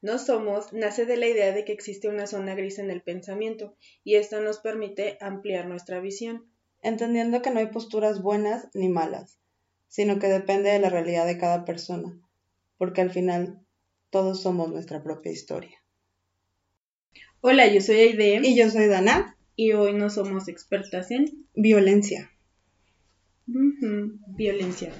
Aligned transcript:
no 0.00 0.18
somos 0.18 0.72
nace 0.72 1.06
de 1.06 1.16
la 1.16 1.26
idea 1.26 1.52
de 1.52 1.64
que 1.64 1.72
existe 1.72 2.08
una 2.08 2.26
zona 2.26 2.54
gris 2.54 2.78
en 2.78 2.90
el 2.90 3.02
pensamiento 3.02 3.76
y 4.04 4.14
esto 4.14 4.40
nos 4.40 4.58
permite 4.58 5.18
ampliar 5.20 5.66
nuestra 5.66 6.00
visión. 6.00 6.46
Entendiendo 6.82 7.42
que 7.42 7.50
no 7.50 7.58
hay 7.58 7.66
posturas 7.66 8.22
buenas 8.22 8.68
ni 8.74 8.88
malas, 8.88 9.38
sino 9.88 10.18
que 10.18 10.28
depende 10.28 10.70
de 10.70 10.78
la 10.78 10.90
realidad 10.90 11.26
de 11.26 11.38
cada 11.38 11.64
persona, 11.64 12.20
porque 12.76 13.00
al 13.00 13.10
final 13.10 13.60
todos 14.10 14.42
somos 14.42 14.68
nuestra 14.70 15.02
propia 15.02 15.32
historia. 15.32 15.82
Hola, 17.40 17.66
yo 17.66 17.80
soy 17.80 17.96
Aide. 17.96 18.40
Y 18.42 18.56
yo 18.56 18.68
soy 18.70 18.86
Dana. 18.86 19.36
Y 19.54 19.72
hoy 19.72 19.92
no 19.92 20.10
somos 20.10 20.48
expertas 20.48 21.10
en 21.10 21.46
violencia. 21.54 22.30
Violencia. 23.46 24.92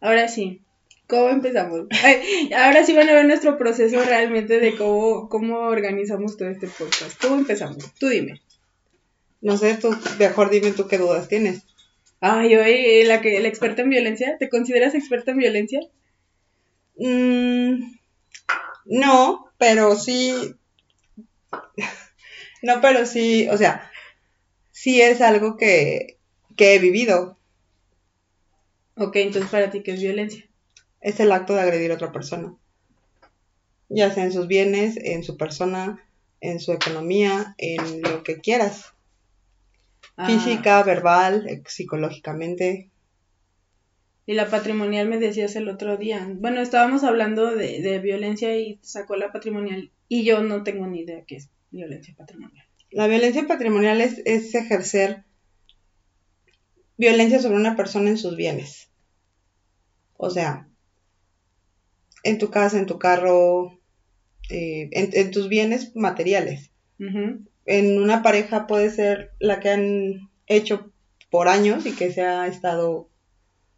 Ahora 0.00 0.28
sí, 0.28 0.62
¿cómo 1.06 1.28
empezamos? 1.28 1.86
ahora 2.56 2.84
sí 2.84 2.92
van 2.92 3.08
a 3.08 3.14
ver 3.14 3.26
nuestro 3.26 3.58
proceso 3.58 4.02
realmente 4.04 4.60
de 4.60 4.76
cómo, 4.76 5.28
cómo 5.28 5.58
organizamos 5.60 6.36
todo 6.36 6.48
este 6.48 6.68
podcast. 6.68 7.20
¿Cómo 7.20 7.36
empezamos? 7.36 7.92
Tú 7.98 8.08
dime. 8.08 8.40
No 9.40 9.56
sé, 9.56 9.76
tú, 9.76 9.94
mejor 10.18 10.50
dime 10.50 10.72
tú 10.72 10.88
qué 10.88 10.98
dudas 10.98 11.28
tienes. 11.28 11.62
Ay, 12.20 12.56
oye, 12.56 13.04
la, 13.04 13.20
que, 13.20 13.38
la 13.40 13.48
experta 13.48 13.82
en 13.82 13.90
violencia, 13.90 14.36
¿te 14.38 14.48
consideras 14.48 14.94
experta 14.94 15.32
en 15.32 15.38
violencia? 15.38 15.80
Mm, 16.96 17.96
no, 18.86 19.52
pero 19.58 19.94
sí. 19.96 20.54
no, 22.62 22.80
pero 22.80 23.04
sí, 23.06 23.48
o 23.48 23.58
sea, 23.58 23.90
sí 24.70 25.00
es 25.02 25.20
algo 25.20 25.56
que, 25.56 26.18
que 26.56 26.74
he 26.74 26.78
vivido. 26.78 27.38
Ok, 28.96 29.16
entonces 29.16 29.50
para 29.50 29.70
ti, 29.70 29.82
¿qué 29.82 29.92
es 29.92 30.00
violencia? 30.00 30.48
Es 31.00 31.20
el 31.20 31.32
acto 31.32 31.54
de 31.54 31.60
agredir 31.60 31.90
a 31.90 31.94
otra 31.94 32.12
persona. 32.12 32.54
Ya 33.88 34.12
sea 34.12 34.24
en 34.24 34.32
sus 34.32 34.48
bienes, 34.48 34.96
en 34.96 35.22
su 35.22 35.36
persona, 35.36 36.04
en 36.40 36.60
su 36.60 36.72
economía, 36.72 37.54
en 37.58 38.02
lo 38.02 38.22
que 38.22 38.40
quieras. 38.40 38.92
Ah. 40.16 40.26
Física, 40.26 40.82
verbal, 40.82 41.46
eh, 41.48 41.62
psicológicamente. 41.66 42.90
Y 44.26 44.34
la 44.34 44.50
patrimonial 44.50 45.08
me 45.08 45.18
decías 45.18 45.54
el 45.54 45.68
otro 45.68 45.96
día. 45.96 46.26
Bueno, 46.34 46.60
estábamos 46.60 47.04
hablando 47.04 47.54
de, 47.54 47.80
de 47.80 47.98
violencia 48.00 48.56
y 48.56 48.78
sacó 48.82 49.14
la 49.14 49.30
patrimonial. 49.30 49.90
Y 50.08 50.24
yo 50.24 50.42
no 50.42 50.64
tengo 50.64 50.86
ni 50.86 51.00
idea 51.00 51.22
qué 51.26 51.36
es 51.36 51.48
violencia 51.70 52.14
patrimonial. 52.16 52.66
La 52.90 53.06
violencia 53.06 53.46
patrimonial 53.46 54.00
es, 54.00 54.22
es 54.24 54.54
ejercer 54.54 55.24
violencia 56.96 57.40
sobre 57.40 57.56
una 57.56 57.76
persona 57.76 58.10
en 58.10 58.18
sus 58.18 58.36
bienes. 58.36 58.88
O 60.16 60.30
sea, 60.30 60.68
en 62.28 62.38
tu 62.38 62.50
casa, 62.50 62.78
en 62.78 62.86
tu 62.86 62.98
carro, 62.98 63.78
eh, 64.50 64.88
en, 64.92 65.30
tus 65.30 65.48
bienes 65.48 65.94
materiales. 65.96 66.70
En 66.98 68.00
una 68.00 68.22
pareja 68.22 68.66
puede 68.66 68.90
ser 68.90 69.32
la 69.38 69.60
que 69.60 69.70
han 69.70 70.30
hecho 70.46 70.92
por 71.30 71.48
años 71.48 71.86
y 71.86 71.92
que 71.92 72.12
se 72.12 72.22
ha 72.22 72.46
estado, 72.46 73.08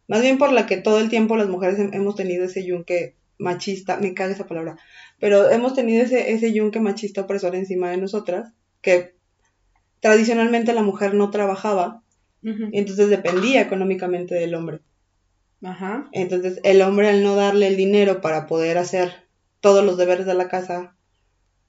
más 0.07 0.21
bien 0.21 0.37
por 0.37 0.51
la 0.51 0.65
que 0.65 0.77
todo 0.77 0.99
el 0.99 1.09
tiempo 1.09 1.35
las 1.35 1.49
mujeres 1.49 1.79
hemos 1.79 2.15
tenido 2.15 2.45
ese 2.45 2.63
yunque 2.65 3.15
machista, 3.37 3.97
me 3.97 4.13
caga 4.13 4.33
esa 4.33 4.47
palabra, 4.47 4.77
pero 5.19 5.49
hemos 5.49 5.73
tenido 5.73 6.03
ese, 6.03 6.31
ese 6.31 6.53
yunque 6.53 6.79
machista 6.79 7.21
opresor 7.21 7.55
encima 7.55 7.89
de 7.89 7.97
nosotras, 7.97 8.53
que 8.81 9.15
tradicionalmente 9.99 10.73
la 10.73 10.83
mujer 10.83 11.13
no 11.13 11.31
trabajaba, 11.31 12.03
y 12.41 12.77
entonces 12.77 13.09
dependía 13.09 13.61
económicamente 13.61 14.33
del 14.35 14.55
hombre. 14.55 14.79
Ajá. 15.63 16.07
Entonces 16.11 16.59
el 16.63 16.81
hombre 16.81 17.09
al 17.09 17.23
no 17.23 17.35
darle 17.35 17.67
el 17.67 17.75
dinero 17.75 18.21
para 18.21 18.47
poder 18.47 18.77
hacer 18.77 19.11
todos 19.59 19.83
los 19.83 19.97
deberes 19.97 20.25
de 20.25 20.33
la 20.33 20.47
casa, 20.47 20.95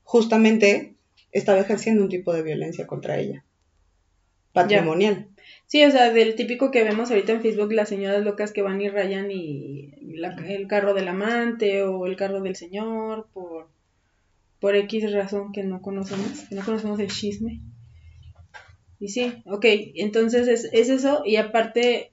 justamente 0.04 0.94
estaba 1.32 1.60
ejerciendo 1.60 2.02
un 2.02 2.08
tipo 2.08 2.32
de 2.32 2.42
violencia 2.42 2.86
contra 2.86 3.18
ella. 3.18 3.44
Patrimonial. 4.52 5.28
Sí, 5.66 5.84
o 5.84 5.90
sea, 5.90 6.12
del 6.12 6.34
típico 6.34 6.70
que 6.70 6.82
vemos 6.82 7.10
ahorita 7.10 7.32
en 7.32 7.42
Facebook, 7.42 7.72
las 7.72 7.88
señoras 7.88 8.24
locas 8.24 8.52
que 8.52 8.62
van 8.62 8.80
y 8.80 8.88
rayan 8.88 9.30
y 9.30 9.92
el 10.48 10.66
carro 10.66 10.94
del 10.94 11.08
amante 11.08 11.84
o 11.84 12.06
el 12.06 12.16
carro 12.16 12.40
del 12.40 12.56
señor 12.56 13.28
por, 13.32 13.68
por 14.58 14.74
X 14.74 15.12
razón 15.12 15.52
que 15.52 15.62
no 15.62 15.80
conocemos, 15.80 16.48
que 16.48 16.54
no 16.56 16.64
conocemos 16.64 16.98
el 16.98 17.08
chisme. 17.08 17.60
Y 18.98 19.08
sí, 19.08 19.42
ok, 19.46 19.64
entonces 19.94 20.48
es, 20.48 20.68
es 20.72 20.90
eso 20.90 21.22
y 21.24 21.36
aparte 21.36 22.10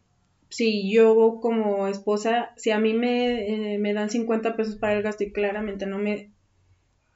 si 0.49 0.91
yo 0.91 1.39
como 1.41 1.87
esposa, 1.87 2.51
si 2.55 2.71
a 2.71 2.79
mí 2.79 2.93
me, 2.93 3.73
eh, 3.73 3.77
me 3.77 3.93
dan 3.93 4.09
50 4.09 4.55
pesos 4.55 4.75
para 4.75 4.93
el 4.93 5.03
gasto 5.03 5.23
y 5.23 5.31
claramente 5.31 5.85
no 5.85 5.97
me 5.97 6.31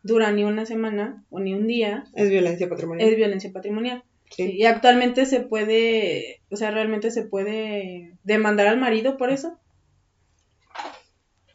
dura 0.03 0.31
ni 0.31 0.43
una 0.43 0.65
semana 0.65 1.23
o 1.29 1.39
ni 1.39 1.53
un 1.53 1.67
día. 1.67 2.05
Es 2.13 2.29
violencia 2.29 2.67
patrimonial. 2.67 3.09
Es 3.09 3.15
violencia 3.15 3.51
patrimonial. 3.51 4.03
Sí. 4.29 4.51
Y 4.51 4.65
actualmente 4.65 5.25
se 5.25 5.41
puede, 5.41 6.41
o 6.49 6.55
sea, 6.55 6.71
realmente 6.71 7.11
se 7.11 7.23
puede 7.23 8.13
demandar 8.23 8.67
al 8.67 8.79
marido 8.79 9.17
por 9.17 9.29
eso. 9.29 9.57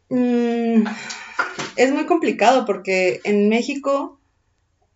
Mm, 0.08 0.84
es 1.76 1.92
muy 1.92 2.06
complicado 2.06 2.64
porque 2.64 3.20
en 3.24 3.48
México 3.48 4.20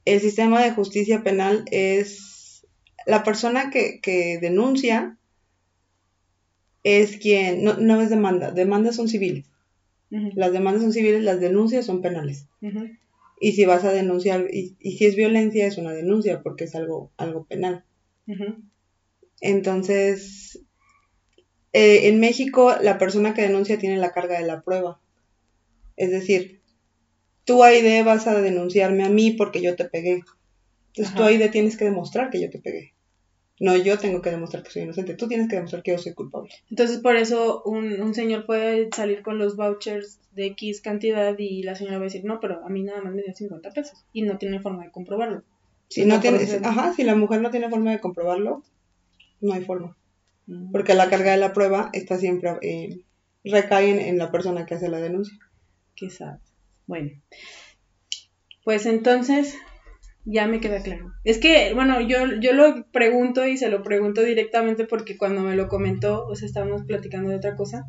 el 0.04 0.20
sistema 0.20 0.62
de 0.62 0.72
justicia 0.72 1.22
penal 1.22 1.64
es 1.70 2.66
la 3.06 3.24
persona 3.24 3.70
que, 3.70 4.00
que 4.00 4.38
denuncia 4.40 5.16
es 6.82 7.16
quien, 7.16 7.64
no, 7.64 7.76
no 7.76 8.00
es 8.00 8.10
demanda, 8.10 8.50
demandas 8.52 8.96
son 8.96 9.08
civiles. 9.08 9.46
Las 10.10 10.52
demandas 10.52 10.82
son 10.82 10.92
civiles, 10.92 11.22
las 11.22 11.40
denuncias 11.40 11.86
son 11.86 12.02
penales. 12.02 12.46
Y 13.40 13.52
si 13.52 13.64
vas 13.64 13.84
a 13.84 13.92
denunciar, 13.92 14.48
y, 14.52 14.76
si 14.80 15.06
es 15.06 15.14
violencia, 15.14 15.66
es 15.66 15.78
una 15.78 15.92
denuncia 15.92 16.42
porque 16.42 16.64
es 16.64 16.74
algo, 16.74 17.12
algo 17.16 17.44
penal. 17.44 17.84
Entonces, 19.40 20.60
eh, 21.72 22.08
en 22.08 22.20
México 22.20 22.74
la 22.80 22.98
persona 22.98 23.34
que 23.34 23.42
denuncia 23.42 23.78
tiene 23.78 23.96
la 23.96 24.12
carga 24.12 24.38
de 24.38 24.46
la 24.46 24.62
prueba. 24.62 25.00
Es 25.96 26.10
decir, 26.10 26.60
tú 27.44 27.62
Aide 27.62 28.02
vas 28.02 28.26
a 28.26 28.40
denunciarme 28.40 29.04
a 29.04 29.08
mí 29.08 29.32
porque 29.32 29.62
yo 29.62 29.76
te 29.76 29.84
pegué. 29.84 30.22
Entonces 30.88 31.14
tú 31.14 31.22
Aide 31.22 31.48
tienes 31.48 31.76
que 31.76 31.84
demostrar 31.84 32.30
que 32.30 32.40
yo 32.40 32.50
te 32.50 32.58
pegué. 32.58 32.94
No, 33.60 33.76
yo 33.76 33.98
tengo 33.98 34.22
que 34.22 34.30
demostrar 34.30 34.62
que 34.62 34.70
soy 34.70 34.82
inocente. 34.82 35.14
Tú 35.14 35.28
tienes 35.28 35.48
que 35.48 35.56
demostrar 35.56 35.82
que 35.82 35.90
yo 35.92 35.98
soy 35.98 36.14
culpable. 36.14 36.50
Entonces, 36.70 36.98
por 36.98 37.16
eso 37.16 37.62
un, 37.64 38.00
un 38.00 38.14
señor 38.14 38.46
puede 38.46 38.88
salir 38.96 39.22
con 39.22 39.38
los 39.38 39.54
vouchers 39.54 40.18
de 40.32 40.46
X 40.46 40.80
cantidad 40.80 41.38
y 41.38 41.62
la 41.62 41.74
señora 41.74 41.98
va 41.98 42.04
a 42.04 42.04
decir, 42.04 42.24
no, 42.24 42.40
pero 42.40 42.64
a 42.64 42.68
mí 42.70 42.82
nada 42.82 43.02
más 43.02 43.14
me 43.14 43.22
dio 43.22 43.34
50 43.34 43.70
pesos. 43.70 44.04
Y 44.14 44.22
no 44.22 44.38
tiene 44.38 44.60
forma 44.60 44.84
de 44.84 44.90
comprobarlo. 44.90 45.42
Si, 45.88 46.06
no, 46.06 46.20
tiene, 46.20 46.38
ajá, 46.64 46.94
si 46.94 47.04
la 47.04 47.14
mujer 47.14 47.42
no 47.42 47.50
tiene 47.50 47.68
forma 47.68 47.90
de 47.90 48.00
comprobarlo, 48.00 48.62
no 49.40 49.52
hay 49.52 49.62
forma. 49.62 49.96
Mm. 50.46 50.72
Porque 50.72 50.94
la 50.94 51.10
carga 51.10 51.32
de 51.32 51.38
la 51.38 51.52
prueba 51.52 51.90
está 51.92 52.16
siempre, 52.16 52.56
eh, 52.62 53.04
recae 53.44 54.08
en, 54.08 54.16
la 54.16 54.30
persona 54.30 54.66
que 54.66 54.74
hace 54.74 54.88
la 54.88 55.00
denuncia. 55.00 55.36
Quizás. 55.94 56.40
Bueno. 56.86 57.10
Pues 58.64 58.86
entonces, 58.86 59.56
ya 60.24 60.46
me 60.46 60.60
queda 60.60 60.82
claro. 60.82 61.12
Es 61.24 61.38
que, 61.38 61.72
bueno, 61.74 62.00
yo, 62.00 62.40
yo 62.40 62.52
lo 62.52 62.86
pregunto 62.92 63.46
y 63.46 63.56
se 63.56 63.68
lo 63.68 63.82
pregunto 63.82 64.22
directamente 64.22 64.84
porque 64.84 65.16
cuando 65.16 65.42
me 65.42 65.56
lo 65.56 65.68
comentó, 65.68 66.26
o 66.26 66.36
sea, 66.36 66.46
estábamos 66.46 66.82
platicando 66.84 67.30
de 67.30 67.36
otra 67.36 67.56
cosa, 67.56 67.86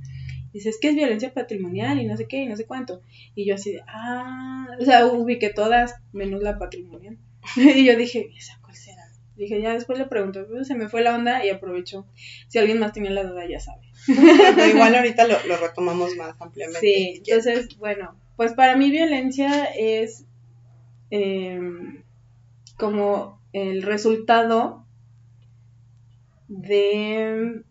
dice, 0.54 0.70
es 0.70 0.80
que 0.80 0.90
es 0.90 0.96
violencia 0.96 1.34
patrimonial 1.34 2.00
y 2.00 2.06
no 2.06 2.18
sé 2.18 2.28
qué, 2.28 2.44
y 2.44 2.48
no 2.48 2.56
sé 2.56 2.66
cuánto. 2.66 3.02
Y 3.36 3.46
yo 3.46 3.56
así 3.56 3.74
de, 3.74 3.82
ah, 3.88 4.68
o 4.80 4.84
sea, 4.84 5.06
ubiqué 5.08 5.50
todas, 5.50 5.96
menos 6.14 6.42
la 6.42 6.58
patrimonial. 6.58 7.18
y 7.56 7.86
yo 7.86 7.96
dije, 7.96 8.30
¿esa 8.38 8.60
cuál 8.62 8.76
será? 8.76 9.04
Dije, 9.36 9.62
ya 9.62 9.74
después 9.74 9.98
le 9.98 10.06
pregunto, 10.06 10.46
pues, 10.48 10.68
se 10.68 10.76
me 10.76 10.88
fue 10.88 11.02
la 11.02 11.16
onda 11.16 11.46
y 11.46 11.50
aprovecho. 11.50 12.06
Si 12.48 12.60
alguien 12.60 12.80
más 12.80 12.94
tenía 12.94 13.12
la 13.12 13.24
duda, 13.24 13.48
ya 13.48 13.60
sabe. 13.60 13.82
igual 14.70 14.96
ahorita 14.96 15.28
lo, 15.28 15.36
lo 15.48 15.58
retomamos 15.58 16.16
más 16.16 16.36
ampliamente. 16.40 16.80
Sí, 16.80 17.24
entonces, 17.26 17.78
bueno, 17.78 18.16
pues 18.38 18.54
para 18.54 18.78
mí 18.78 18.90
violencia 18.90 19.66
es... 19.66 20.26
Eh, 21.10 21.60
como 22.82 23.40
el 23.54 23.84
resultado 23.84 24.88
de 26.48 27.62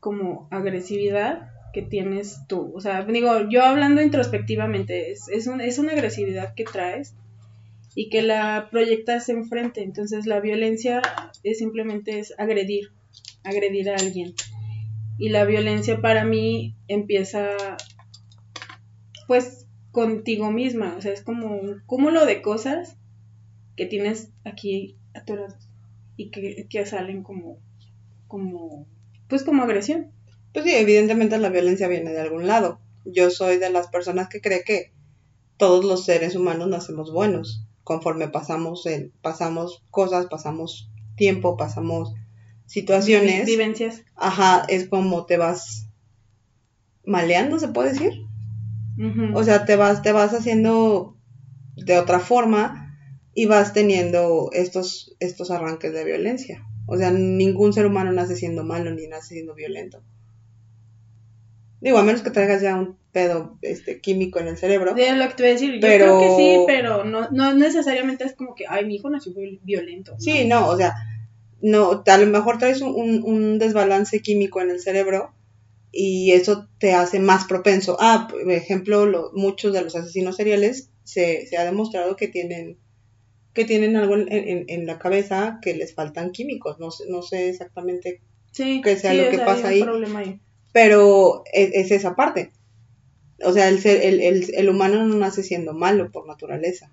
como 0.00 0.48
agresividad 0.50 1.52
que 1.72 1.82
tienes 1.82 2.48
tú. 2.48 2.72
O 2.74 2.80
sea, 2.80 3.04
digo, 3.04 3.48
yo 3.48 3.62
hablando 3.62 4.02
introspectivamente, 4.02 5.12
es, 5.12 5.28
es, 5.28 5.46
es 5.46 5.78
una 5.78 5.92
agresividad 5.92 6.52
que 6.54 6.64
traes 6.64 7.14
y 7.94 8.08
que 8.08 8.22
la 8.22 8.70
proyectas 8.72 9.28
enfrente. 9.28 9.84
Entonces 9.84 10.26
la 10.26 10.40
violencia 10.40 11.00
es 11.44 11.58
simplemente 11.58 12.18
es 12.18 12.34
agredir, 12.38 12.90
agredir 13.44 13.90
a 13.90 13.94
alguien. 13.94 14.34
Y 15.16 15.28
la 15.28 15.44
violencia 15.44 16.00
para 16.00 16.24
mí 16.24 16.74
empieza 16.88 17.50
pues 19.28 19.68
contigo 19.92 20.50
misma, 20.50 20.96
o 20.98 21.00
sea, 21.00 21.12
es 21.12 21.22
como 21.22 21.56
un 21.56 21.82
cúmulo 21.86 22.26
de 22.26 22.42
cosas 22.42 22.96
que 23.76 23.86
tienes 23.86 24.30
aquí 24.44 24.96
atorados 25.14 25.68
y 26.16 26.30
que, 26.30 26.66
que 26.68 26.86
salen 26.86 27.22
como, 27.22 27.58
como, 28.26 28.86
pues 29.28 29.44
como 29.44 29.62
agresión. 29.62 30.12
Pues 30.52 30.64
sí, 30.64 30.72
evidentemente 30.72 31.38
la 31.38 31.50
violencia 31.50 31.88
viene 31.88 32.12
de 32.12 32.20
algún 32.20 32.46
lado. 32.46 32.80
Yo 33.04 33.30
soy 33.30 33.58
de 33.58 33.70
las 33.70 33.88
personas 33.88 34.28
que 34.28 34.40
cree 34.40 34.64
que 34.64 34.92
todos 35.58 35.84
los 35.84 36.04
seres 36.04 36.34
humanos 36.34 36.68
nacemos 36.68 37.12
buenos. 37.12 37.66
Conforme 37.84 38.28
pasamos, 38.28 38.86
el, 38.86 39.12
pasamos 39.22 39.84
cosas, 39.90 40.26
pasamos 40.26 40.90
tiempo, 41.16 41.56
pasamos 41.56 42.14
situaciones. 42.64 43.46
Vivencias. 43.46 44.02
Ajá, 44.16 44.64
es 44.68 44.88
como 44.88 45.26
te 45.26 45.36
vas 45.36 45.88
maleando, 47.04 47.58
se 47.58 47.68
puede 47.68 47.92
decir. 47.92 48.12
O 49.34 49.44
sea, 49.44 49.66
te 49.66 49.76
vas, 49.76 50.00
te 50.00 50.12
vas 50.12 50.32
haciendo 50.32 51.18
de 51.76 51.98
otra 51.98 52.18
forma 52.18 52.85
y 53.38 53.44
vas 53.44 53.74
teniendo 53.74 54.48
estos, 54.54 55.14
estos 55.20 55.50
arranques 55.50 55.92
de 55.92 56.04
violencia. 56.04 56.66
O 56.86 56.96
sea, 56.96 57.10
ningún 57.10 57.74
ser 57.74 57.84
humano 57.84 58.10
nace 58.10 58.34
siendo 58.34 58.64
malo 58.64 58.90
ni 58.92 59.06
nace 59.08 59.34
siendo 59.34 59.54
violento. 59.54 60.02
Digo, 61.82 61.98
a 61.98 62.02
menos 62.02 62.22
que 62.22 62.30
traigas 62.30 62.62
ya 62.62 62.74
un 62.76 62.96
pedo 63.12 63.58
este, 63.60 64.00
químico 64.00 64.40
en 64.40 64.48
el 64.48 64.56
cerebro. 64.56 64.92
Lo 64.92 64.96
que 64.96 65.34
te 65.34 65.42
voy 65.42 65.50
a 65.50 65.52
decir. 65.52 65.74
Yo 65.74 65.80
creo 65.80 66.18
que 66.18 66.36
sí, 66.36 66.64
pero 66.66 67.04
no, 67.04 67.28
no 67.30 67.52
necesariamente 67.52 68.24
es 68.24 68.32
como 68.32 68.54
que, 68.54 68.64
ay, 68.66 68.86
mi 68.86 68.94
hijo 68.94 69.10
nació 69.10 69.34
violento. 69.62 70.14
Sí, 70.18 70.46
no, 70.46 70.68
o 70.68 70.76
sea, 70.78 70.94
no, 71.60 72.04
a 72.06 72.18
lo 72.18 72.26
mejor 72.28 72.56
traes 72.56 72.80
un, 72.80 73.22
un, 73.22 73.58
desbalance 73.58 74.22
químico 74.22 74.62
en 74.62 74.70
el 74.70 74.80
cerebro 74.80 75.34
y 75.92 76.32
eso 76.32 76.70
te 76.78 76.94
hace 76.94 77.20
más 77.20 77.44
propenso. 77.44 77.98
Ah, 78.00 78.28
por 78.30 78.50
ejemplo, 78.50 79.30
muchos 79.34 79.74
de 79.74 79.82
los 79.82 79.94
asesinos 79.94 80.36
seriales 80.36 80.90
se, 81.04 81.46
se 81.46 81.58
ha 81.58 81.64
demostrado 81.66 82.16
que 82.16 82.28
tienen 82.28 82.78
que 83.56 83.64
tienen 83.64 83.96
algo 83.96 84.14
en, 84.16 84.86
la 84.86 84.98
cabeza 84.98 85.58
que 85.62 85.74
les 85.74 85.94
faltan 85.94 86.30
químicos. 86.30 86.78
No, 86.78 86.90
no 87.08 87.22
sé 87.22 87.48
exactamente 87.48 88.20
qué 88.54 88.96
sea 88.96 89.14
lo 89.14 89.30
que 89.30 89.38
pasa 89.38 89.68
ahí, 89.68 89.82
Pero 90.72 91.42
es, 91.52 91.90
esa 91.90 92.14
parte. 92.14 92.52
O 93.42 93.52
sea, 93.52 93.68
el, 93.68 93.80
ser, 93.80 94.02
el, 94.02 94.20
el, 94.54 94.68
humano 94.68 95.04
no 95.06 95.16
nace 95.16 95.42
siendo 95.42 95.72
malo 95.72 96.12
por 96.12 96.26
naturaleza. 96.26 96.92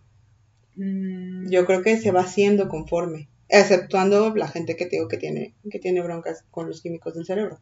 Mm. 0.75 1.49
Yo 1.49 1.65
creo 1.65 1.81
que 1.83 1.97
se 1.97 2.11
va 2.11 2.21
haciendo 2.21 2.69
conforme. 2.69 3.27
Exceptuando 3.49 4.33
la 4.33 4.47
gente 4.47 4.77
que 4.77 4.85
tengo 4.85 5.09
que 5.09 5.17
tiene, 5.17 5.53
que 5.69 5.79
tiene 5.79 6.01
broncas 6.01 6.45
con 6.49 6.67
los 6.67 6.81
químicos 6.81 7.13
del 7.13 7.25
cerebro. 7.25 7.59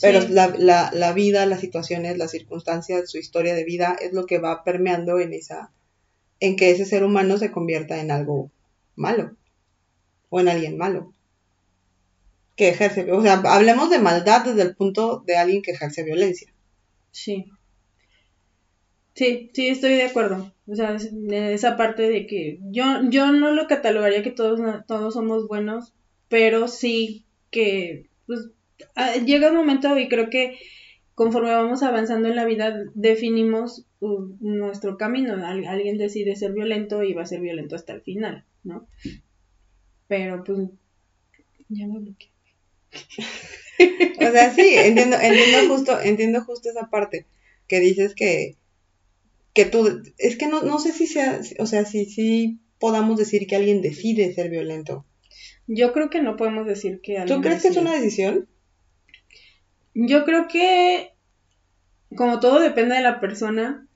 Pero 0.00 0.20
la, 0.28 0.54
la, 0.58 0.90
la, 0.92 1.12
vida, 1.12 1.46
las 1.46 1.60
situaciones, 1.60 2.18
las 2.18 2.30
circunstancias, 2.30 3.10
su 3.10 3.18
historia 3.18 3.54
de 3.54 3.64
vida 3.64 3.96
es 4.00 4.12
lo 4.12 4.26
que 4.26 4.38
va 4.38 4.62
permeando 4.62 5.18
en 5.18 5.32
esa, 5.32 5.72
en 6.40 6.56
que 6.56 6.70
ese 6.70 6.84
ser 6.84 7.04
humano 7.04 7.38
se 7.38 7.52
convierta 7.52 8.00
en 8.00 8.10
algo 8.10 8.50
malo 8.96 9.36
o 10.30 10.40
en 10.40 10.48
alguien 10.48 10.76
malo 10.76 11.12
que 12.60 12.68
ejerce, 12.68 13.10
o 13.10 13.22
sea, 13.22 13.40
hablemos 13.46 13.88
de 13.88 13.98
maldad 13.98 14.44
desde 14.44 14.60
el 14.60 14.76
punto 14.76 15.22
de 15.26 15.38
alguien 15.38 15.62
que 15.62 15.70
ejerce 15.70 16.02
violencia. 16.02 16.52
Sí. 17.10 17.46
Sí, 19.14 19.50
sí, 19.54 19.68
estoy 19.68 19.94
de 19.94 20.02
acuerdo. 20.02 20.52
O 20.66 20.74
sea, 20.74 20.94
esa 20.94 21.78
parte 21.78 22.10
de 22.10 22.26
que 22.26 22.58
yo, 22.70 22.84
yo 23.08 23.32
no 23.32 23.52
lo 23.52 23.66
catalogaría 23.66 24.22
que 24.22 24.30
todos, 24.30 24.60
todos 24.86 25.14
somos 25.14 25.48
buenos, 25.48 25.94
pero 26.28 26.68
sí 26.68 27.24
que 27.50 28.10
pues, 28.26 28.50
ah, 28.94 29.14
llega 29.14 29.50
un 29.50 29.56
momento 29.56 29.98
y 29.98 30.08
creo 30.08 30.28
que 30.28 30.58
conforme 31.14 31.52
vamos 31.52 31.82
avanzando 31.82 32.28
en 32.28 32.36
la 32.36 32.44
vida 32.44 32.76
definimos 32.94 33.86
nuestro 34.00 34.96
camino. 34.96 35.34
alguien 35.46 35.98
decide 35.98 36.36
ser 36.36 36.52
violento 36.52 37.02
y 37.02 37.12
va 37.12 37.22
a 37.22 37.26
ser 37.26 37.40
violento 37.40 37.76
hasta 37.76 37.92
el 37.92 38.00
final, 38.00 38.44
¿no? 38.64 38.86
Pero 40.08 40.42
pues 40.44 40.68
ya 41.68 41.86
me 41.86 41.98
bloqueé. 41.98 42.30
o 44.28 44.32
sea, 44.32 44.52
sí, 44.52 44.74
entiendo, 44.74 45.16
entiendo 45.20 45.74
justo, 45.74 46.00
entiendo 46.00 46.42
justo 46.42 46.70
esa 46.70 46.90
parte 46.90 47.26
que 47.68 47.78
dices 47.78 48.14
que 48.14 48.56
que 49.54 49.64
tú, 49.64 50.02
es 50.18 50.36
que 50.36 50.46
no, 50.46 50.62
no 50.62 50.78
sé 50.78 50.92
si 50.92 51.06
sea, 51.06 51.40
o 51.58 51.66
sea, 51.66 51.84
si, 51.84 52.04
si 52.06 52.60
podamos 52.78 53.18
decir 53.18 53.46
que 53.46 53.56
alguien 53.56 53.82
decide 53.82 54.32
ser 54.32 54.50
violento. 54.50 55.04
Yo 55.66 55.92
creo 55.92 56.10
que 56.10 56.22
no 56.22 56.36
podemos 56.36 56.66
decir 56.66 57.00
que 57.00 57.18
alguien 57.18 57.38
¿Tú 57.38 57.42
crees 57.42 57.62
que 57.62 57.68
es 57.68 57.76
una 57.76 57.92
decisión? 57.92 58.48
Yo 59.94 60.24
creo 60.24 60.46
que, 60.48 61.12
como 62.16 62.40
todo 62.40 62.60
depende 62.60 62.94
de 62.94 63.02
la 63.02 63.20
persona, 63.20 63.86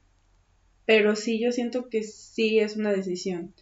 pero 0.87 1.17
sí, 1.17 1.41
yo 1.41 1.53
siento 1.53 1.89
que 1.89 2.03
sí 2.03 2.59
es 2.59 2.77
una 2.77 2.93
decisión. 2.93 3.55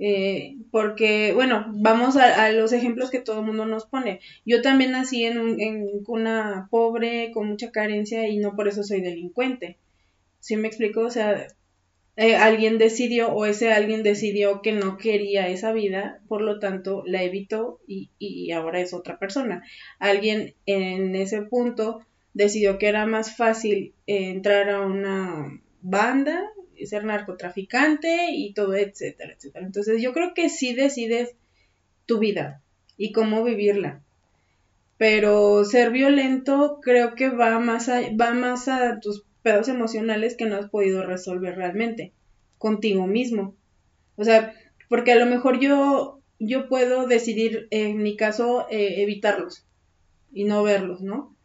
Eh, 0.00 0.56
porque, 0.70 1.32
bueno, 1.32 1.66
vamos 1.74 2.16
a, 2.16 2.50
los 2.52 2.72
ejemplos 2.72 3.10
que 3.10 3.20
todo 3.20 3.40
el 3.40 3.46
mundo 3.46 3.66
nos 3.66 3.86
pone. 3.86 4.20
Yo 4.46 4.62
también 4.62 4.92
nací 4.92 5.24
en, 5.24 5.60
en 5.60 5.88
una 6.06 6.68
pobre, 6.70 7.30
con 7.32 7.48
mucha 7.48 7.72
carencia 7.72 8.28
y 8.28 8.38
no 8.38 8.54
por 8.54 8.68
eso 8.68 8.82
soy 8.84 9.00
delincuente. 9.00 9.76
¿Sí 10.40 10.56
me 10.56 10.68
explico? 10.68 11.00
O 11.00 11.10
sea, 11.10 11.48
eh, 12.16 12.36
alguien 12.36 12.78
decidió 12.78 13.32
o 13.32 13.46
ese 13.46 13.72
alguien 13.72 14.02
decidió 14.02 14.62
que 14.62 14.72
no 14.72 14.98
quería 14.98 15.48
esa 15.48 15.72
vida, 15.72 16.20
por 16.28 16.42
lo 16.42 16.58
tanto 16.58 17.02
la 17.06 17.22
evitó 17.22 17.80
y, 17.86 18.10
y 18.18 18.50
ahora 18.52 18.80
es 18.80 18.92
otra 18.92 19.18
persona. 19.18 19.64
Alguien 19.98 20.54
en 20.66 21.14
ese 21.16 21.42
punto 21.42 22.00
decidió 22.34 22.78
que 22.78 22.88
era 22.88 23.06
más 23.06 23.36
fácil 23.36 23.94
eh, 24.06 24.30
entrar 24.30 24.70
a 24.70 24.80
una 24.80 25.60
banda, 25.88 26.42
ser 26.86 27.04
narcotraficante 27.04 28.30
y 28.32 28.52
todo, 28.52 28.74
etcétera, 28.74 29.34
etcétera. 29.34 29.66
Entonces 29.66 30.00
yo 30.00 30.12
creo 30.12 30.34
que 30.34 30.48
sí 30.48 30.74
decides 30.74 31.34
tu 32.06 32.18
vida 32.18 32.62
y 32.96 33.12
cómo 33.12 33.44
vivirla. 33.44 34.02
Pero 34.96 35.64
ser 35.64 35.90
violento 35.90 36.80
creo 36.82 37.14
que 37.14 37.28
va 37.28 37.58
más 37.60 37.88
a, 37.88 38.00
va 38.20 38.32
más 38.32 38.68
a 38.68 38.98
tus 39.00 39.24
pedos 39.42 39.68
emocionales 39.68 40.36
que 40.36 40.46
no 40.46 40.56
has 40.56 40.68
podido 40.68 41.04
resolver 41.04 41.56
realmente 41.56 42.12
contigo 42.58 43.06
mismo. 43.06 43.54
O 44.16 44.24
sea, 44.24 44.54
porque 44.88 45.12
a 45.12 45.16
lo 45.16 45.26
mejor 45.26 45.60
yo, 45.60 46.20
yo 46.40 46.68
puedo 46.68 47.06
decidir, 47.06 47.68
en 47.70 48.02
mi 48.02 48.16
caso, 48.16 48.66
eh, 48.70 49.02
evitarlos 49.02 49.64
y 50.32 50.44
no 50.44 50.62
verlos, 50.62 51.00
¿no? 51.00 51.36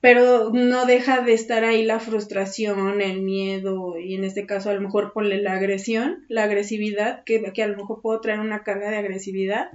Pero 0.00 0.50
no 0.52 0.86
deja 0.86 1.20
de 1.20 1.34
estar 1.34 1.64
ahí 1.64 1.84
la 1.84 2.00
frustración, 2.00 3.02
el 3.02 3.22
miedo 3.22 3.98
y 3.98 4.14
en 4.14 4.24
este 4.24 4.46
caso 4.46 4.70
a 4.70 4.74
lo 4.74 4.80
mejor 4.80 5.12
ponle 5.12 5.42
la 5.42 5.54
agresión, 5.54 6.24
la 6.28 6.44
agresividad, 6.44 7.22
que, 7.24 7.42
que 7.52 7.62
a 7.62 7.68
lo 7.68 7.76
mejor 7.76 8.00
puedo 8.00 8.20
traer 8.20 8.40
una 8.40 8.62
carga 8.62 8.90
de 8.90 8.96
agresividad 8.96 9.70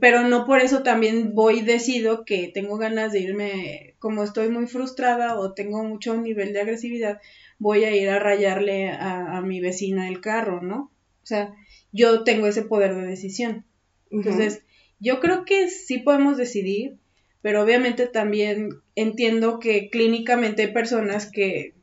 pero 0.00 0.26
no 0.28 0.46
por 0.46 0.60
eso 0.60 0.82
también 0.82 1.34
voy 1.34 1.58
y 1.58 1.62
decido 1.62 2.24
que 2.24 2.50
tengo 2.52 2.78
ganas 2.78 3.12
de 3.12 3.20
irme, 3.20 3.94
como 3.98 4.24
estoy 4.24 4.48
muy 4.48 4.66
frustrada 4.66 5.38
o 5.38 5.52
tengo 5.52 5.84
mucho 5.84 6.16
nivel 6.16 6.52
de 6.52 6.62
agresividad, 6.62 7.20
voy 7.58 7.84
a 7.84 7.94
ir 7.94 8.08
a 8.08 8.18
rayarle 8.18 8.90
a, 8.90 9.40
mi 9.42 9.60
vecina 9.60 10.08
el 10.08 10.20
carro, 10.20 10.62
¿no? 10.62 10.90
O 11.22 11.26
sea, 11.26 11.54
yo 11.92 12.24
tengo 12.24 12.46
ese 12.46 12.62
poder 12.62 12.94
de 12.94 13.06
decisión. 13.06 13.64
Entonces, 14.10 14.62
yo 14.98 15.20
creo 15.20 15.44
que 15.44 15.68
sí 15.68 15.98
podemos 15.98 16.36
decidir, 16.36 16.96
pero 17.42 17.62
obviamente 17.62 18.06
también 18.06 18.80
entiendo 18.94 19.58
que 19.58 19.90
clínicamente 19.90 20.62
hay 20.62 20.72
personas 20.72 21.30
que, 21.30 21.74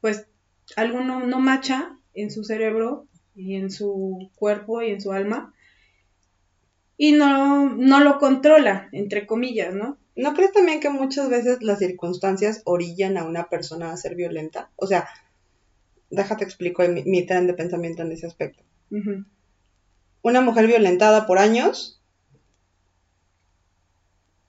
pues, 0.00 0.26
algo 0.76 1.00
no, 1.00 1.26
no 1.26 1.40
macha 1.40 1.98
en 2.14 2.30
su 2.30 2.44
cerebro 2.44 3.06
y 3.34 3.56
en 3.56 3.70
su 3.70 4.30
cuerpo 4.36 4.80
y 4.82 4.90
en 4.90 5.00
su 5.00 5.12
alma 5.12 5.52
y 6.96 7.10
no, 7.10 7.74
no 7.74 7.98
lo 7.98 8.18
controla, 8.18 8.88
entre 8.92 9.26
comillas, 9.26 9.74
¿no? 9.74 9.98
¿No 10.14 10.34
crees 10.34 10.52
también 10.52 10.78
que 10.78 10.90
muchas 10.90 11.28
veces 11.28 11.62
las 11.62 11.80
circunstancias 11.80 12.62
orillan 12.64 13.16
a 13.16 13.24
una 13.24 13.48
persona 13.48 13.90
a 13.90 13.96
ser 13.96 14.14
violenta? 14.14 14.70
O 14.76 14.86
sea, 14.86 15.08
déjate 16.10 16.44
explico 16.44 16.84
mi, 16.86 17.26
tren 17.26 17.48
de 17.48 17.54
pensamiento 17.54 18.02
en 18.02 18.12
ese 18.12 18.26
aspecto. 18.26 18.62
Una 20.22 20.42
mujer 20.42 20.66
violentada 20.68 21.26
por 21.26 21.38
años 21.38 22.01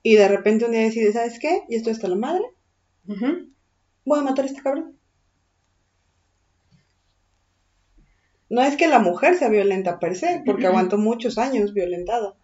y 0.04 0.16
de 0.16 0.28
repente 0.28 0.66
un 0.66 0.72
día 0.72 0.82
decide, 0.82 1.14
¿sabes 1.14 1.38
qué? 1.38 1.62
Y 1.66 1.76
esto 1.76 1.90
está 1.90 2.08
la 2.08 2.14
madre. 2.14 2.44
Voy 4.04 4.18
a 4.18 4.22
matar 4.22 4.44
a 4.44 4.48
este 4.48 4.60
cabrón. 4.60 4.98
No 8.50 8.62
es 8.62 8.76
que 8.76 8.86
la 8.86 8.98
mujer 8.98 9.36
sea 9.36 9.48
violenta 9.48 9.98
per 9.98 10.14
se, 10.14 10.42
porque 10.44 10.66
aguantó 10.66 10.98
muchos 10.98 11.38
años 11.38 11.72
violentada. 11.72 12.36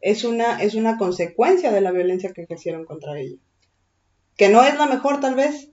Es 0.00 0.24
una, 0.24 0.62
es 0.62 0.74
una 0.74 0.96
consecuencia 0.96 1.70
de 1.70 1.82
la 1.82 1.92
violencia 1.92 2.32
que 2.32 2.44
ejercieron 2.44 2.86
contra 2.86 3.20
ella. 3.20 3.36
Que 4.38 4.48
no 4.48 4.64
es 4.64 4.74
la 4.78 4.86
mejor, 4.86 5.20
tal 5.20 5.34
vez, 5.34 5.68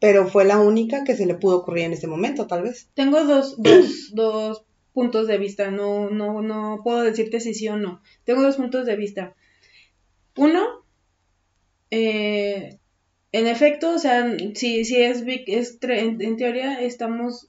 pero 0.00 0.28
fue 0.28 0.44
la 0.44 0.58
única 0.58 1.02
que 1.04 1.16
se 1.16 1.24
le 1.24 1.34
pudo 1.34 1.56
ocurrir 1.60 1.84
en 1.84 1.94
ese 1.94 2.08
momento, 2.08 2.46
tal 2.46 2.62
vez. 2.62 2.90
Tengo 2.92 3.24
dos, 3.24 3.56
dos, 3.62 4.10
dos 4.12 4.66
puntos 4.92 5.28
de 5.28 5.38
vista, 5.38 5.70
no, 5.70 6.10
no, 6.10 6.42
no 6.42 6.82
puedo 6.84 7.02
decirte 7.02 7.40
si 7.40 7.54
sí 7.54 7.68
o 7.68 7.78
no. 7.78 8.02
Tengo 8.24 8.42
dos 8.42 8.56
puntos 8.56 8.84
de 8.84 8.96
vista. 8.96 9.34
Uno, 10.36 10.84
eh, 11.90 12.78
en 13.32 13.46
efecto, 13.46 13.94
o 13.94 13.98
sea, 13.98 14.36
si, 14.54 14.84
si 14.84 14.96
es, 15.02 15.24
es 15.26 15.78
en, 15.82 16.36
teoría 16.36 16.80
estamos 16.80 17.48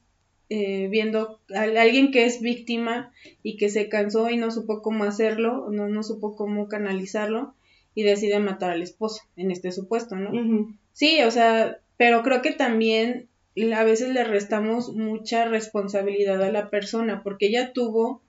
eh, 0.50 0.88
viendo 0.90 1.42
a 1.56 1.62
alguien 1.62 2.12
que 2.12 2.26
es 2.26 2.42
víctima 2.42 3.12
y 3.44 3.58
que 3.58 3.70
se 3.70 3.90
cansó 3.90 4.30
y 4.30 4.38
no 4.38 4.52
supo 4.52 4.82
cómo 4.82 5.04
hacerlo, 5.04 5.70
no, 5.72 5.88
no 5.88 6.04
supo 6.04 6.36
cómo 6.36 6.68
canalizarlo 6.68 7.56
y 7.96 8.04
decide 8.04 8.40
matar 8.40 8.72
al 8.72 8.82
esposo, 8.82 9.24
en 9.36 9.52
este 9.52 9.72
supuesto, 9.72 10.16
¿no? 10.16 10.76
Sí, 10.94 11.22
o 11.24 11.32
sea, 11.32 11.80
pero 11.98 12.24
creo 12.24 12.42
que 12.42 12.52
también 12.52 13.30
a 13.74 13.84
veces 13.84 14.10
le 14.10 14.24
restamos 14.24 14.94
mucha 14.94 15.46
responsabilidad 15.46 16.44
a 16.44 16.52
la 16.52 16.70
persona, 16.70 17.24
porque 17.24 17.48
ella 17.48 17.74
tuvo, 17.74 18.22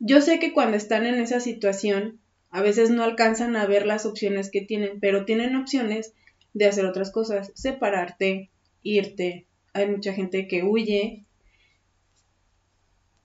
yo 0.00 0.20
sé 0.20 0.40
que 0.40 0.52
cuando 0.52 0.76
están 0.76 1.06
en 1.06 1.14
esa 1.14 1.40
situación, 1.40 2.20
a 2.54 2.62
veces 2.62 2.88
no 2.90 3.02
alcanzan 3.02 3.56
a 3.56 3.66
ver 3.66 3.84
las 3.84 4.06
opciones 4.06 4.48
que 4.48 4.60
tienen, 4.60 5.00
pero 5.00 5.24
tienen 5.24 5.56
opciones 5.56 6.12
de 6.52 6.66
hacer 6.66 6.86
otras 6.86 7.10
cosas, 7.10 7.50
separarte, 7.56 8.48
irte. 8.84 9.48
Hay 9.72 9.88
mucha 9.88 10.12
gente 10.12 10.46
que 10.46 10.62
huye. 10.62 11.24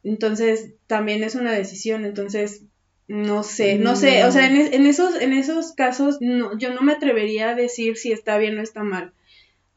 Entonces, 0.04 0.74
también 0.88 1.24
es 1.24 1.36
una 1.36 1.52
decisión. 1.52 2.06
Entonces, 2.06 2.64
no 3.08 3.44
sé, 3.44 3.78
no 3.78 3.96
sé, 3.96 4.24
o 4.24 4.32
sea, 4.32 4.48
en, 4.48 4.74
en, 4.74 4.88
esos, 4.88 5.22
en 5.22 5.34
esos 5.34 5.74
casos 5.74 6.18
no, 6.22 6.58
yo 6.58 6.74
no 6.74 6.82
me 6.82 6.94
atrevería 6.94 7.52
a 7.52 7.56
decir 7.56 7.98
si 7.98 8.12
está 8.12 8.40
bien 8.40 8.58
o 8.58 8.64
está 8.64 8.82
mal 8.82 9.14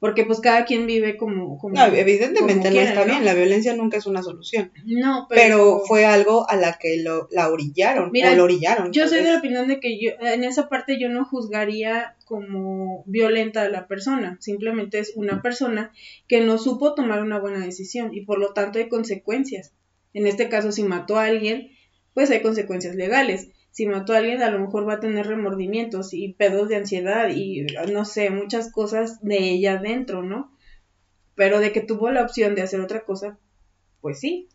porque 0.03 0.25
pues 0.25 0.41
cada 0.41 0.65
quien 0.65 0.89
vive 0.89 1.17
como... 1.17 1.59
como 1.59 1.77
no, 1.77 1.87
evidentemente 1.87 2.73
no 2.73 2.81
está 2.81 3.05
bien, 3.05 3.25
la 3.25 3.35
violencia 3.35 3.77
nunca 3.77 3.99
es 3.99 4.07
una 4.07 4.21
solución. 4.21 4.73
No, 4.85 5.29
pero... 5.29 5.41
pero 5.41 5.83
fue 5.87 6.05
algo 6.05 6.51
a 6.51 6.57
la 6.57 6.77
que 6.77 7.01
lo, 7.01 7.29
la 7.31 7.49
orillaron, 7.49 8.11
o 8.11 8.35
lo 8.35 8.43
orillaron. 8.43 8.91
Yo 8.91 9.07
soy 9.07 9.23
de 9.23 9.31
la 9.31 9.39
opinión 9.39 9.69
de 9.69 9.79
que 9.79 10.01
yo, 10.01 10.11
en 10.21 10.43
esa 10.43 10.69
parte 10.69 10.99
yo 10.99 11.09
no 11.09 11.25
juzgaría 11.25 12.17
como 12.25 13.05
violenta 13.07 13.63
a 13.63 13.69
la 13.69 13.87
persona, 13.87 14.39
simplemente 14.41 14.99
es 14.99 15.13
una 15.15 15.41
persona 15.41 15.93
que 16.27 16.41
no 16.41 16.59
supo 16.59 16.97
tomar 16.97 17.23
una 17.23 17.39
buena 17.39 17.65
decisión 17.65 18.13
y 18.13 18.23
por 18.23 18.41
lo 18.41 18.55
tanto 18.55 18.81
hay 18.81 18.89
consecuencias. 18.89 19.73
En 20.15 20.27
este 20.27 20.49
caso, 20.49 20.73
si 20.73 20.83
mató 20.83 21.17
a 21.17 21.27
alguien, 21.27 21.71
pues 22.13 22.29
hay 22.33 22.43
consecuencias 22.43 22.97
legales 22.97 23.51
si 23.73 23.87
mató 23.87 24.13
a 24.13 24.19
alguien 24.19 24.43
a 24.43 24.51
lo 24.51 24.61
mejor 24.61 24.87
va 24.87 24.95
a 24.95 25.01
tener 25.01 25.27
remordimientos 25.27 26.13
y 26.13 26.35
pedos 26.35 26.69
de 26.69 26.77
ansiedad 26.77 27.31
y 27.35 27.67
no 27.91 28.05
sé, 28.05 28.29
muchas 28.29 28.71
cosas 28.71 29.23
de 29.23 29.39
ella 29.39 29.79
dentro, 29.79 30.23
¿no? 30.23 30.55
Pero 31.35 31.59
de 31.59 31.73
que 31.73 31.81
tuvo 31.81 32.11
la 32.11 32.23
opción 32.23 32.55
de 32.55 32.61
hacer 32.61 32.81
otra 32.81 33.07
cosa, 33.07 33.39
pues 34.03 34.21
sí, 34.21 34.49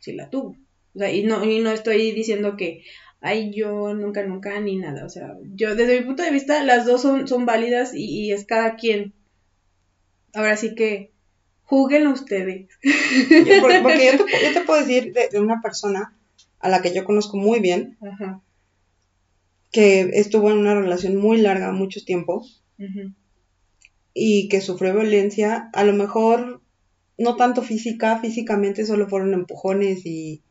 sí 0.00 0.14
la 0.14 0.30
tuvo. 0.30 0.56
O 0.96 0.98
sea, 0.98 1.12
y 1.12 1.22
no, 1.22 1.44
y 1.44 1.60
no 1.60 1.70
estoy 1.70 2.10
diciendo 2.10 2.56
que, 2.56 2.82
ay, 3.20 3.52
yo 3.54 3.94
nunca, 3.94 4.24
nunca, 4.24 4.58
ni 4.58 4.76
nada. 4.76 5.04
O 5.04 5.08
sea, 5.08 5.36
yo 5.54 5.76
desde 5.76 6.00
mi 6.00 6.04
punto 6.06 6.24
de 6.24 6.32
vista, 6.32 6.64
las 6.64 6.86
dos 6.86 7.02
son, 7.02 7.28
son 7.28 7.46
válidas 7.46 7.92
y, 7.94 8.32
es 8.32 8.46
cada 8.46 8.74
quien. 8.74 9.14
Ahora 10.34 10.56
sí 10.56 10.74
que, 10.74 11.12
júguenlo 11.62 12.10
ustedes. 12.10 12.68
Porque, 13.60 14.12
yo, 14.18 14.52
te, 14.52 14.60
puedo 14.62 14.80
decir 14.80 15.12
de, 15.12 15.28
de, 15.28 15.38
una 15.38 15.60
persona 15.62 16.18
a 16.58 16.68
la 16.68 16.82
que 16.82 16.92
yo 16.92 17.04
conozco 17.04 17.36
muy 17.36 17.60
bien, 17.60 17.96
Ajá 18.00 18.42
que 19.76 20.10
estuvo 20.14 20.50
en 20.50 20.56
una 20.56 20.74
relación 20.74 21.16
muy 21.16 21.36
larga, 21.36 21.70
mucho 21.70 22.02
tiempo, 22.02 22.46
y 24.14 24.48
que 24.48 24.62
sufrió 24.62 24.94
violencia, 24.94 25.68
a 25.74 25.84
lo 25.84 25.92
mejor 25.92 26.62
no 27.18 27.36
tanto 27.36 27.60
física, 27.60 28.18
físicamente 28.18 28.86
solo 28.86 29.06
fueron 29.06 29.34
empujones 29.34 30.06
y, 30.06 30.42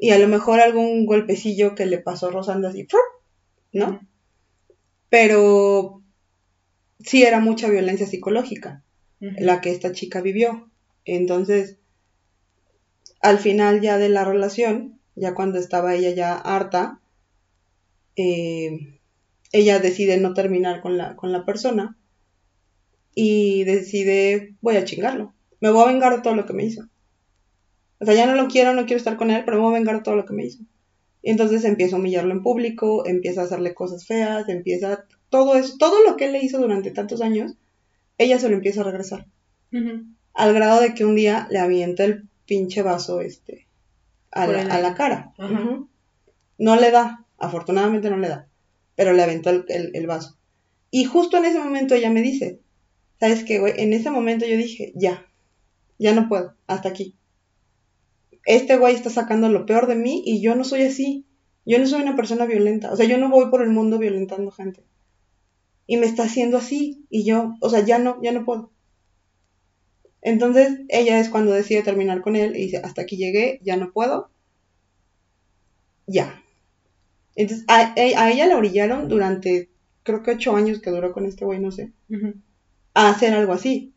y 0.00 0.10
a 0.10 0.18
lo 0.18 0.26
mejor 0.26 0.58
algún 0.58 1.06
golpecillo 1.06 1.76
que 1.76 1.86
le 1.86 1.98
pasó 1.98 2.32
rozando 2.32 2.66
así, 2.66 2.88
¿no? 3.72 4.00
Pero 5.10 6.02
sí 6.98 7.22
era 7.22 7.38
mucha 7.38 7.68
violencia 7.68 8.08
psicológica 8.08 8.82
la 9.20 9.60
que 9.60 9.70
esta 9.70 9.92
chica 9.92 10.20
vivió. 10.20 10.68
Entonces, 11.04 11.78
al 13.20 13.38
final 13.38 13.80
ya 13.80 13.98
de 13.98 14.08
la 14.08 14.24
relación, 14.24 14.98
ya 15.14 15.34
cuando 15.34 15.60
estaba 15.60 15.94
ella 15.94 16.10
ya 16.10 16.34
harta, 16.34 17.00
eh, 18.16 19.00
ella 19.52 19.78
decide 19.78 20.18
no 20.18 20.34
terminar 20.34 20.80
con 20.80 20.96
la, 20.96 21.16
con 21.16 21.32
la 21.32 21.44
persona 21.44 21.96
y 23.14 23.64
decide, 23.64 24.54
voy 24.60 24.76
a 24.76 24.84
chingarlo, 24.84 25.34
me 25.60 25.70
voy 25.70 25.84
a 25.84 25.92
vengar 25.92 26.16
de 26.16 26.22
todo 26.22 26.34
lo 26.34 26.46
que 26.46 26.52
me 26.52 26.64
hizo. 26.64 26.88
O 28.00 28.04
sea, 28.04 28.14
ya 28.14 28.26
no 28.26 28.34
lo 28.34 28.48
quiero, 28.48 28.74
no 28.74 28.86
quiero 28.86 28.98
estar 28.98 29.16
con 29.16 29.30
él, 29.30 29.44
pero 29.44 29.56
me 29.56 29.62
voy 29.62 29.74
a 29.74 29.78
vengar 29.78 29.96
de 29.96 30.02
todo 30.02 30.16
lo 30.16 30.26
que 30.26 30.34
me 30.34 30.44
hizo. 30.44 30.64
Y 31.22 31.30
entonces 31.30 31.64
empieza 31.64 31.96
a 31.96 31.98
humillarlo 31.98 32.32
en 32.32 32.42
público, 32.42 33.06
empieza 33.06 33.40
a 33.40 33.44
hacerle 33.44 33.72
cosas 33.72 34.06
feas, 34.06 34.48
empieza 34.48 35.04
todo 35.30 35.54
eso, 35.54 35.76
todo 35.78 36.04
lo 36.04 36.16
que 36.16 36.26
él 36.26 36.32
le 36.32 36.44
hizo 36.44 36.58
durante 36.58 36.90
tantos 36.90 37.22
años, 37.22 37.54
ella 38.18 38.38
se 38.38 38.48
lo 38.48 38.56
empieza 38.56 38.82
a 38.82 38.84
regresar. 38.84 39.26
Al 40.34 40.54
grado 40.54 40.80
de 40.80 40.94
que 40.94 41.04
un 41.04 41.16
día 41.16 41.48
le 41.50 41.58
avienta 41.58 42.04
el 42.04 42.28
pinche 42.46 42.82
vaso 42.82 43.20
este 43.20 43.66
a, 44.30 44.46
la, 44.46 44.94
cara. 44.94 45.32
No 46.58 46.76
le 46.76 46.90
da, 46.90 47.23
Afortunadamente 47.44 48.08
no 48.08 48.16
le 48.16 48.28
da, 48.28 48.48
pero 48.96 49.12
le 49.12 49.22
aventó 49.22 49.50
el, 49.50 50.06
vaso. 50.06 50.38
Y 50.90 51.04
justo 51.04 51.36
en 51.36 51.44
ese 51.44 51.58
momento 51.58 51.94
ella 51.94 52.10
me 52.10 52.22
dice, 52.22 52.60
¿sabes 53.20 53.44
qué, 53.44 53.58
güey? 53.58 53.74
En 53.76 53.92
ese 53.92 54.10
momento 54.10 54.46
yo 54.46 54.56
dije, 54.56 54.92
ya, 54.94 55.26
ya 55.98 56.14
no 56.14 56.28
puedo, 56.28 56.54
hasta 56.66 56.88
aquí. 56.88 57.16
Este 58.46 58.76
güey 58.76 58.94
está 58.94 59.10
sacando 59.10 59.48
lo 59.48 59.66
peor 59.66 59.86
de 59.86 59.94
mí 59.94 60.22
y 60.24 60.40
yo 60.40 60.54
no 60.54 60.64
soy 60.64 60.82
así. 60.82 61.26
Yo 61.66 61.78
no 61.78 61.86
soy 61.86 62.02
una 62.02 62.16
persona 62.16 62.46
violenta. 62.46 62.92
O 62.92 62.96
sea, 62.96 63.06
yo 63.06 63.16
no 63.18 63.30
voy 63.30 63.50
por 63.50 63.62
el 63.62 63.70
mundo 63.70 63.98
violentando 63.98 64.50
gente. 64.50 64.82
Y 65.86 65.96
me 65.96 66.06
está 66.06 66.24
haciendo 66.24 66.58
así. 66.58 67.04
Y 67.08 67.24
yo, 67.24 67.54
o 67.60 67.70
sea, 67.70 67.80
ya 67.80 67.98
no, 67.98 68.22
ya 68.22 68.32
no 68.32 68.44
puedo. 68.44 68.70
Entonces, 70.20 70.80
ella 70.88 71.20
es 71.20 71.30
cuando 71.30 71.52
decide 71.52 71.82
terminar 71.82 72.20
con 72.20 72.36
él 72.36 72.56
y 72.56 72.64
dice, 72.64 72.78
hasta 72.78 73.02
aquí 73.02 73.16
llegué, 73.16 73.60
ya 73.62 73.76
no 73.76 73.92
puedo. 73.92 74.30
Ya. 76.06 76.43
Entonces, 77.36 77.64
a, 77.68 77.94
ella 77.96 78.46
la 78.46 78.56
orillaron 78.56 79.08
durante, 79.08 79.68
creo 80.02 80.22
que 80.22 80.32
ocho 80.32 80.54
años 80.56 80.80
que 80.80 80.90
duró 80.90 81.12
con 81.12 81.26
este 81.26 81.44
güey, 81.44 81.58
no 81.58 81.70
sé, 81.70 81.92
a 82.94 83.08
hacer 83.08 83.34
algo 83.34 83.52
así. 83.52 83.92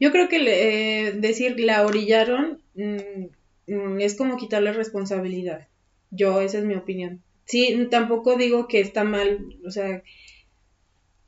Yo 0.00 0.12
creo 0.12 0.28
que 0.28 0.38
eh, 0.46 1.12
decir 1.12 1.58
la 1.58 1.84
orillaron 1.84 2.62
mm, 2.74 3.72
mm, 3.72 4.00
es 4.00 4.16
como 4.16 4.36
quitarle 4.36 4.72
responsabilidad. 4.72 5.68
Yo, 6.10 6.40
esa 6.40 6.58
es 6.58 6.64
mi 6.64 6.74
opinión. 6.74 7.22
Sí, 7.44 7.88
tampoco 7.90 8.36
digo 8.36 8.68
que 8.68 8.80
está 8.80 9.04
mal, 9.04 9.56
o 9.66 9.70
sea, 9.70 10.02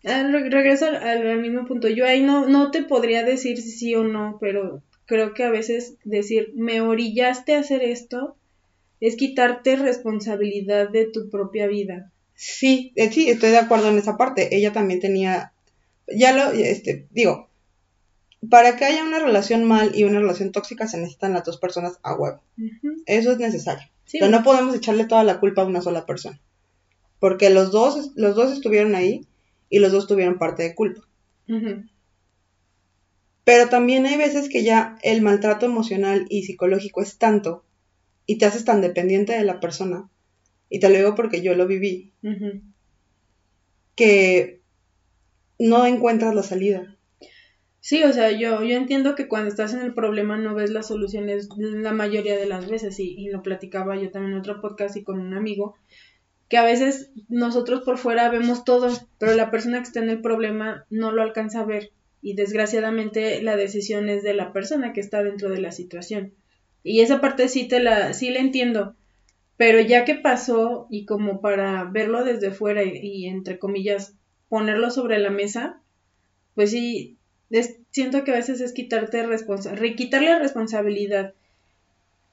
regreso 0.03 0.87
al, 0.87 1.41
mismo 1.41 1.67
punto. 1.67 1.89
Yo 1.89 2.07
ahí 2.07 2.23
no, 2.23 2.47
no 2.47 2.71
te 2.71 2.83
podría 2.83 3.25
decir 3.25 3.61
si 3.61 3.71
sí 3.71 3.95
o 3.95 4.05
no, 4.05 4.39
pero 4.41 4.83
creo 5.07 5.35
que 5.35 5.45
a 5.45 5.51
veces 5.51 5.97
decir, 6.05 6.53
me 6.55 6.81
orillaste 6.81 7.55
a 7.55 7.61
hacer 7.61 7.83
esto, 7.83 8.37
es 9.01 9.17
quitarte 9.17 9.77
responsabilidad 9.77 10.91
de 10.91 11.07
tu 11.07 11.31
propia 11.31 11.67
vida. 11.67 12.13
Sí, 12.35 12.93
eh, 12.97 13.11
sí, 13.11 13.29
estoy 13.29 13.51
de 13.51 13.59
acuerdo 13.59 13.89
en 13.89 13.99
esa 13.99 14.17
parte. 14.17 14.55
Ella 14.55 14.73
también 14.73 15.01
tenía, 15.01 15.53
ya 16.07 16.33
lo, 16.33 16.53
este, 16.53 17.07
digo, 17.11 17.49
para 18.49 18.77
que 18.77 18.85
haya 18.85 19.05
una 19.05 19.19
relación 19.19 19.65
mal 19.65 19.95
y 19.95 20.05
una 20.05 20.21
relación 20.21 20.53
tóxica 20.53 20.87
se 20.87 20.99
necesitan 20.99 21.33
las 21.33 21.45
dos 21.45 21.59
personas 21.59 21.99
a 22.03 22.15
huevo. 22.15 22.43
Eso 23.07 23.33
es 23.33 23.39
necesario. 23.39 23.87
Pero 24.13 24.29
no 24.29 24.43
podemos 24.43 24.75
echarle 24.75 25.05
toda 25.05 25.25
la 25.25 25.41
culpa 25.41 25.63
a 25.63 25.67
una 25.67 25.83
sola 25.83 26.07
persona. 26.07 26.41
Porque 27.19 27.51
los 27.51 27.71
dos, 27.71 28.13
los 28.17 28.35
dos 28.35 28.53
estuvieron 28.53 28.95
ahí 28.95 29.27
y 29.69 29.79
los 29.79 29.93
dos 29.93 30.07
tuvieron 30.07 30.39
parte 30.39 30.63
de 30.63 30.75
culpa. 30.75 31.03
Pero 33.45 33.69
también 33.69 34.07
hay 34.07 34.17
veces 34.17 34.49
que 34.49 34.63
ya 34.63 34.97
el 35.03 35.23
maltrato 35.23 35.67
emocional 35.67 36.27
y 36.29 36.45
psicológico 36.45 37.03
es 37.03 37.19
tanto 37.19 37.65
y 38.31 38.39
te 38.39 38.47
haces 38.47 38.65
tan 38.65 38.81
dependiente 38.81 39.33
de 39.33 39.43
la 39.43 39.59
persona, 39.59 40.09
y 40.69 40.79
te 40.79 40.89
lo 40.89 40.95
digo 40.95 41.15
porque 41.17 41.43
yo 41.43 41.57
lo 41.57 41.67
viví, 41.67 42.13
que 43.97 44.61
no 45.59 45.85
encuentras 45.85 46.33
la 46.33 46.45
salida. 46.45 46.97
Sí, 47.81 48.05
o 48.05 48.13
sea, 48.13 48.31
yo, 48.31 48.63
yo 48.63 48.77
entiendo 48.77 49.17
que 49.17 49.27
cuando 49.27 49.49
estás 49.49 49.75
en 49.75 49.81
el 49.81 49.95
problema 49.95 50.37
no 50.37 50.55
ves 50.55 50.71
las 50.71 50.87
soluciones 50.87 51.49
la 51.59 51.91
mayoría 51.91 52.37
de 52.37 52.47
las 52.47 52.71
veces, 52.71 53.01
y, 53.01 53.17
y 53.19 53.31
lo 53.31 53.43
platicaba 53.43 53.97
yo 53.97 54.13
también 54.13 54.35
en 54.35 54.39
otro 54.39 54.61
podcast 54.61 54.97
y 54.97 55.03
con 55.03 55.19
un 55.19 55.35
amigo, 55.35 55.75
que 56.49 56.57
a 56.57 56.65
veces 56.65 57.11
nosotros 57.29 57.81
por 57.81 57.99
fuera 57.99 58.31
vemos 58.31 58.65
todo, 58.65 58.97
pero 59.19 59.35
la 59.35 59.51
persona 59.51 59.79
que 59.79 59.89
está 59.89 59.99
en 59.99 60.11
el 60.11 60.21
problema 60.21 60.87
no 60.89 61.11
lo 61.11 61.23
alcanza 61.23 61.63
a 61.63 61.65
ver, 61.65 61.91
y 62.23 62.35
desgraciadamente 62.35 63.43
la 63.43 63.57
decisión 63.57 64.09
es 64.09 64.23
de 64.23 64.35
la 64.35 64.53
persona 64.53 64.93
que 64.93 65.01
está 65.01 65.25
dentro 65.25 65.51
de 65.51 65.61
la 65.61 65.73
situación. 65.73 66.33
Y 66.83 67.01
esa 67.01 67.21
parte 67.21 67.49
sí 67.49 67.69
te 67.69 67.81
la, 67.81 68.15
sí 68.15 68.31
la 68.31 68.41
entiendo. 68.41 68.95
Pero 69.57 69.81
ya 69.81 70.05
que 70.05 70.15
pasó 70.15 70.87
y 70.91 71.05
como 71.05 71.41
para 71.41 71.85
verlo 71.85 72.25
desde 72.25 72.51
fuera 72.51 72.83
y, 72.83 73.27
entre 73.27 73.59
comillas 73.59 74.15
ponerlo 74.49 74.91
sobre 74.91 75.19
la 75.19 75.31
mesa, 75.31 75.81
pues 76.55 76.71
sí, 76.71 77.19
siento 77.91 78.25
que 78.25 78.33
a 78.33 78.37
veces 78.37 78.61
es 78.61 78.73
quitarte 78.73 79.25
responsa 79.27 79.75
quitarle 79.97 80.39
responsabilidad. 80.39 81.35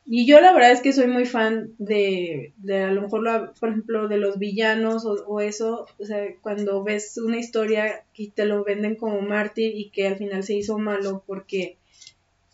Y 0.09 0.25
yo 0.25 0.39
la 0.39 0.53
verdad 0.53 0.71
es 0.71 0.79
que 0.79 0.93
soy 0.93 1.07
muy 1.07 1.25
fan 1.25 1.73
de, 1.79 2.53
de 2.55 2.83
a 2.83 2.91
lo 2.91 3.01
mejor, 3.01 3.53
por 3.59 3.69
ejemplo, 3.69 4.07
de 4.07 4.17
los 4.17 4.39
villanos 4.39 5.05
o, 5.05 5.25
o, 5.27 5.41
eso, 5.41 5.85
o 5.99 6.05
sea, 6.05 6.33
cuando 6.41 6.81
ves 6.81 7.17
una 7.17 7.37
historia 7.37 8.05
y 8.15 8.29
te 8.29 8.45
lo 8.45 8.63
venden 8.63 8.95
como 8.95 9.19
mártir 9.19 9.75
y 9.75 9.89
que 9.89 10.07
al 10.07 10.15
final 10.15 10.43
se 10.43 10.53
hizo 10.55 10.79
malo 10.79 11.23
porque 11.27 11.75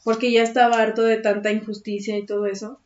porque 0.04 0.32
ya 0.32 0.44
estaba 0.44 0.82
harto 0.82 1.04
de 1.04 1.18
tanta 1.18 1.52
injusticia 1.52 2.18
y 2.18 2.26
todo 2.26 2.46
eso. 2.46 2.80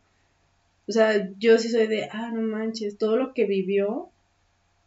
O 0.87 0.91
sea, 0.91 1.29
yo 1.37 1.57
sí 1.57 1.69
soy 1.69 1.87
de, 1.87 2.07
ah, 2.11 2.31
no 2.33 2.41
manches, 2.41 2.97
todo 2.97 3.17
lo 3.17 3.33
que 3.33 3.45
vivió 3.45 4.09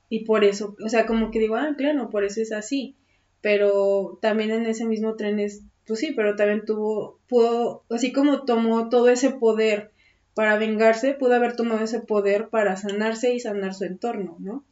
y 0.08 0.24
por 0.24 0.44
eso, 0.44 0.76
o 0.84 0.88
sea, 0.88 1.06
como 1.06 1.30
que 1.30 1.38
digo, 1.38 1.56
ah, 1.56 1.74
claro, 1.76 2.10
por 2.10 2.24
eso 2.24 2.40
es 2.40 2.52
así, 2.52 2.94
pero 3.40 4.18
también 4.20 4.50
en 4.50 4.66
ese 4.66 4.84
mismo 4.86 5.14
tren 5.14 5.38
es, 5.38 5.62
pues 5.86 6.00
sí, 6.00 6.12
pero 6.14 6.36
también 6.36 6.64
tuvo, 6.64 7.18
pudo, 7.28 7.84
así 7.90 8.12
como 8.12 8.44
tomó 8.44 8.88
todo 8.88 9.08
ese 9.08 9.30
poder 9.30 9.90
para 10.34 10.56
vengarse, 10.58 11.14
pudo 11.14 11.34
haber 11.34 11.54
tomado 11.54 11.84
ese 11.84 12.00
poder 12.00 12.48
para 12.48 12.76
sanarse 12.76 13.34
y 13.34 13.40
sanar 13.40 13.74
su 13.74 13.84
entorno, 13.84 14.36
¿no? 14.40 14.64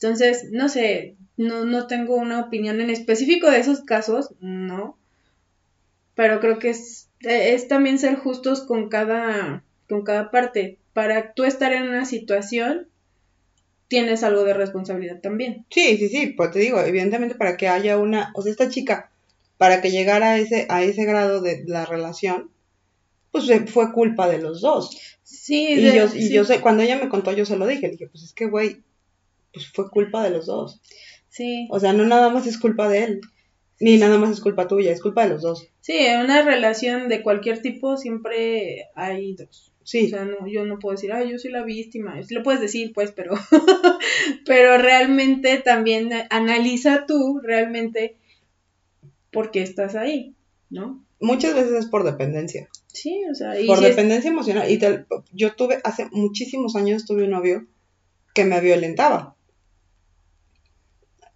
Entonces, 0.00 0.50
no 0.52 0.68
sé, 0.68 1.16
no, 1.36 1.64
no 1.64 1.86
tengo 1.86 2.16
una 2.16 2.40
opinión 2.40 2.80
en 2.80 2.90
específico 2.90 3.50
de 3.50 3.58
esos 3.58 3.80
casos, 3.80 4.34
no, 4.40 4.96
pero 6.14 6.40
creo 6.40 6.58
que 6.58 6.70
es, 6.70 7.05
es 7.20 7.68
también 7.68 7.98
ser 7.98 8.16
justos 8.16 8.62
con 8.62 8.88
cada, 8.88 9.64
con 9.88 10.02
cada 10.02 10.30
parte. 10.30 10.78
Para 10.92 11.32
tú 11.32 11.44
estar 11.44 11.72
en 11.72 11.84
una 11.84 12.04
situación, 12.04 12.88
tienes 13.88 14.22
algo 14.22 14.44
de 14.44 14.54
responsabilidad 14.54 15.20
también. 15.20 15.64
Sí, 15.70 15.96
sí, 15.96 16.08
sí, 16.08 16.26
pues 16.28 16.50
te 16.50 16.58
digo, 16.58 16.80
evidentemente 16.80 17.34
para 17.34 17.56
que 17.56 17.68
haya 17.68 17.98
una, 17.98 18.32
o 18.34 18.42
sea, 18.42 18.52
esta 18.52 18.68
chica, 18.68 19.10
para 19.58 19.80
que 19.80 19.90
llegara 19.90 20.32
a 20.32 20.38
ese, 20.38 20.66
a 20.68 20.82
ese 20.82 21.04
grado 21.04 21.40
de 21.40 21.64
la 21.66 21.86
relación, 21.86 22.50
pues 23.30 23.46
fue 23.70 23.92
culpa 23.92 24.28
de 24.28 24.38
los 24.38 24.60
dos. 24.60 24.96
Sí, 25.22 25.74
y, 25.74 25.92
yo, 25.92 26.06
y 26.14 26.30
yo 26.30 26.44
sé, 26.44 26.60
cuando 26.60 26.82
ella 26.82 26.98
me 26.98 27.08
contó, 27.08 27.32
yo 27.32 27.44
se 27.44 27.56
lo 27.56 27.66
dije, 27.66 27.86
le 27.86 27.92
dije, 27.92 28.08
pues 28.08 28.24
es 28.24 28.32
que, 28.32 28.46
güey, 28.46 28.82
pues 29.52 29.70
fue 29.72 29.90
culpa 29.90 30.22
de 30.22 30.30
los 30.30 30.46
dos. 30.46 30.80
Sí. 31.28 31.68
O 31.70 31.80
sea, 31.80 31.92
no 31.92 32.04
nada 32.04 32.30
más 32.30 32.46
es 32.46 32.58
culpa 32.58 32.88
de 32.88 33.04
él, 33.04 33.20
ni 33.80 33.98
nada 33.98 34.18
más 34.18 34.30
es 34.30 34.40
culpa 34.40 34.68
tuya, 34.68 34.92
es 34.92 35.02
culpa 35.02 35.24
de 35.24 35.30
los 35.30 35.42
dos. 35.42 35.68
Sí, 35.80 35.96
en 35.98 36.20
una 36.20 36.42
relación 36.42 37.08
de 37.08 37.22
cualquier 37.22 37.60
tipo 37.60 37.96
siempre 37.96 38.86
hay 38.94 39.34
dos. 39.34 39.72
Sí. 39.84 40.06
O 40.06 40.08
sea, 40.08 40.24
no, 40.24 40.48
yo 40.48 40.64
no 40.64 40.78
puedo 40.80 40.96
decir, 40.96 41.12
ah, 41.12 41.22
yo 41.22 41.38
soy 41.38 41.52
la 41.52 41.62
víctima. 41.62 42.20
Lo 42.30 42.42
puedes 42.42 42.60
decir, 42.60 42.92
pues, 42.92 43.12
pero, 43.12 43.34
pero 44.46 44.78
realmente 44.78 45.58
también 45.58 46.10
analiza 46.30 47.04
tú 47.06 47.40
realmente 47.40 48.16
por 49.30 49.52
qué 49.52 49.62
estás 49.62 49.94
ahí, 49.94 50.34
¿no? 50.70 51.04
Muchas 51.20 51.54
veces 51.54 51.72
es 51.72 51.86
por 51.86 52.02
dependencia. 52.02 52.68
Sí, 52.88 53.22
o 53.30 53.34
sea, 53.34 53.54
por 53.66 53.80
dependencia 53.80 54.30
emocional. 54.30 54.68
Y 54.70 54.80
yo 55.32 55.54
tuve, 55.54 55.78
hace 55.84 56.08
muchísimos 56.10 56.74
años 56.74 57.06
tuve 57.06 57.24
un 57.24 57.30
novio 57.30 57.66
que 58.34 58.44
me 58.44 58.60
violentaba. 58.60 59.35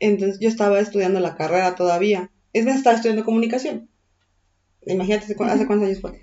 Entonces 0.01 0.41
yo 0.41 0.49
estaba 0.49 0.81
estudiando 0.81 1.21
la 1.21 1.37
carrera 1.37 1.75
todavía. 1.77 2.31
Es 2.53 2.65
más, 2.65 2.77
estaba 2.77 2.97
estudiando 2.97 3.25
comunicación. 3.25 3.89
Imagínate 4.87 5.25
hace 5.25 5.37
cuántos 5.37 5.61
años 5.71 6.01
fue. 6.01 6.21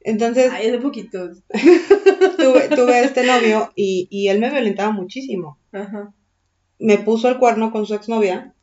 Entonces. 0.00 0.50
Ay, 0.52 0.70
de 0.70 0.78
poquito. 0.78 1.30
tuve, 2.38 2.68
tuve 2.68 3.04
este 3.04 3.26
novio 3.26 3.72
y, 3.74 4.08
y, 4.10 4.28
él 4.28 4.40
me 4.40 4.50
violentaba 4.50 4.92
muchísimo. 4.92 5.58
Ajá. 5.72 6.14
Me 6.78 6.98
puso 6.98 7.28
el 7.28 7.38
cuerno 7.38 7.72
con 7.72 7.86
su 7.86 7.94
exnovia, 7.94 8.54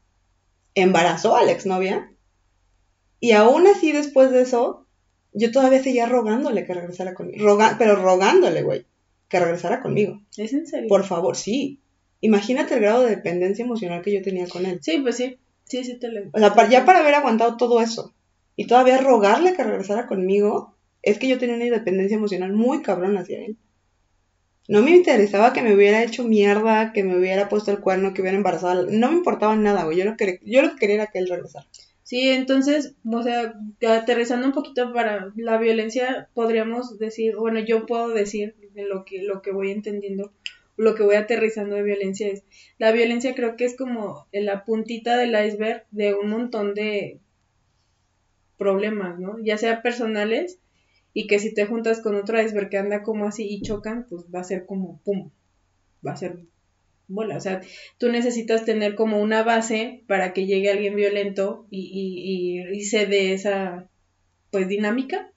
embarazó 0.74 1.36
a 1.36 1.44
la 1.44 1.52
exnovia, 1.52 2.16
y 3.20 3.32
aún 3.32 3.68
así 3.68 3.92
después 3.92 4.32
de 4.32 4.42
eso, 4.42 4.88
yo 5.34 5.52
todavía 5.52 5.84
seguía 5.84 6.06
rogándole 6.06 6.66
que 6.66 6.74
regresara 6.74 7.14
conmigo. 7.14 7.58
pero 7.78 7.96
rogándole, 7.96 8.64
güey, 8.64 8.86
que 9.28 9.40
regresara 9.40 9.82
conmigo. 9.82 10.22
¿Es 10.38 10.54
en 10.54 10.66
serio? 10.66 10.88
Por 10.88 11.04
favor, 11.04 11.36
sí. 11.36 11.82
Imagínate 12.26 12.74
el 12.74 12.82
grado 12.82 13.04
de 13.04 13.12
dependencia 13.12 13.64
emocional 13.64 14.02
que 14.02 14.12
yo 14.12 14.24
tenía 14.24 14.48
con 14.48 14.66
él. 14.66 14.80
Sí, 14.82 14.98
pues 14.98 15.16
sí. 15.16 15.38
Sí, 15.66 15.84
sí 15.84 16.00
te 16.00 16.10
lo... 16.10 16.22
O 16.34 16.40
sea, 16.40 16.70
ya 16.70 16.84
para 16.84 17.00
haber 17.00 17.14
aguantado 17.14 17.56
todo 17.56 17.82
eso 17.82 18.16
y 18.56 18.66
todavía 18.66 18.98
rogarle 18.98 19.54
que 19.54 19.64
regresara 19.64 20.08
conmigo, 20.08 20.76
es 21.04 21.20
que 21.20 21.28
yo 21.28 21.38
tenía 21.38 21.56
una 21.56 21.66
independencia 21.66 22.18
emocional 22.18 22.52
muy 22.52 22.82
cabrón 22.82 23.16
hacia 23.18 23.46
él. 23.46 23.58
No 24.68 24.82
me 24.82 24.90
interesaba 24.92 25.54
que 25.54 25.62
me 25.62 25.76
hubiera 25.76 26.02
hecho 26.02 26.24
mierda, 26.24 26.94
que 26.94 27.04
me 27.04 27.16
hubiera 27.16 27.48
puesto 27.48 27.70
el 27.70 27.80
cuerno, 27.80 28.16
que 28.16 28.22
hubiera 28.22 28.38
embarazado. 28.38 28.88
No 28.90 29.12
me 29.12 29.18
importaba 29.18 29.56
nada, 29.56 29.84
güey. 29.84 30.00
Yo 30.00 30.06
lo 30.06 30.18
que, 30.18 30.40
yo 30.44 30.64
lo 30.64 30.72
que 30.72 30.78
quería 30.78 30.96
era 30.96 31.08
que 31.08 31.20
él 31.20 31.30
regresara. 31.30 31.68
Sí, 32.02 32.30
entonces, 32.30 32.96
o 33.12 33.22
sea, 33.22 33.54
aterrizando 33.88 34.48
un 34.48 34.54
poquito 34.54 34.92
para 34.94 35.32
la 35.36 35.58
violencia, 35.60 36.30
podríamos 36.34 36.98
decir, 36.98 37.36
bueno, 37.36 37.60
yo 37.60 37.86
puedo 37.86 38.10
decir 38.10 38.56
lo 38.74 39.06
que, 39.06 39.22
lo 39.22 39.44
que 39.44 39.52
voy 39.52 39.72
entendiendo, 39.72 40.32
lo 40.78 40.96
que 40.96 41.04
voy 41.04 41.16
aterrizando 41.16 41.76
de 41.76 41.84
violencia 41.84 42.28
es, 42.28 42.44
la 42.78 42.92
violencia 42.92 43.34
creo 43.36 43.56
que 43.56 43.66
es 43.66 43.78
como 43.78 44.28
la 44.32 44.66
puntita 44.66 45.18
del 45.18 45.36
iceberg 45.48 45.86
de 45.92 46.14
un 46.16 46.30
montón 46.30 46.74
de 46.74 47.20
problemas, 48.58 49.20
¿no? 49.20 49.38
Ya 49.44 49.58
sea 49.58 49.82
personales 49.82 50.60
y 51.14 51.28
que 51.28 51.40
si 51.40 51.54
te 51.54 51.66
juntas 51.66 52.02
con 52.02 52.16
otro 52.16 52.42
iceberg 52.42 52.70
que 52.70 52.78
anda 52.78 53.04
como 53.04 53.26
así 53.28 53.48
y 53.48 53.62
chocan, 53.62 54.06
pues 54.10 54.26
va 54.34 54.42
a 54.42 54.44
ser 54.44 54.66
como 54.66 55.00
pum, 55.04 55.32
va 56.06 56.12
a 56.12 56.18
ser 56.18 56.40
bola. 57.08 57.38
O 57.38 57.42
sea, 57.42 57.62
tú 57.98 58.10
necesitas 58.10 58.66
tener 58.66 58.96
como 58.96 59.22
una 59.22 59.44
base 59.44 60.04
para 60.08 60.34
que 60.34 60.46
llegue 60.46 60.70
alguien 60.70 60.96
violento 60.96 61.68
y, 61.70 61.90
y, 61.94 62.78
y, 62.78 62.84
se 62.84 63.06
dé 63.06 63.34
esa, 63.34 63.90
pues, 64.52 64.68
dinámica. 64.68 65.32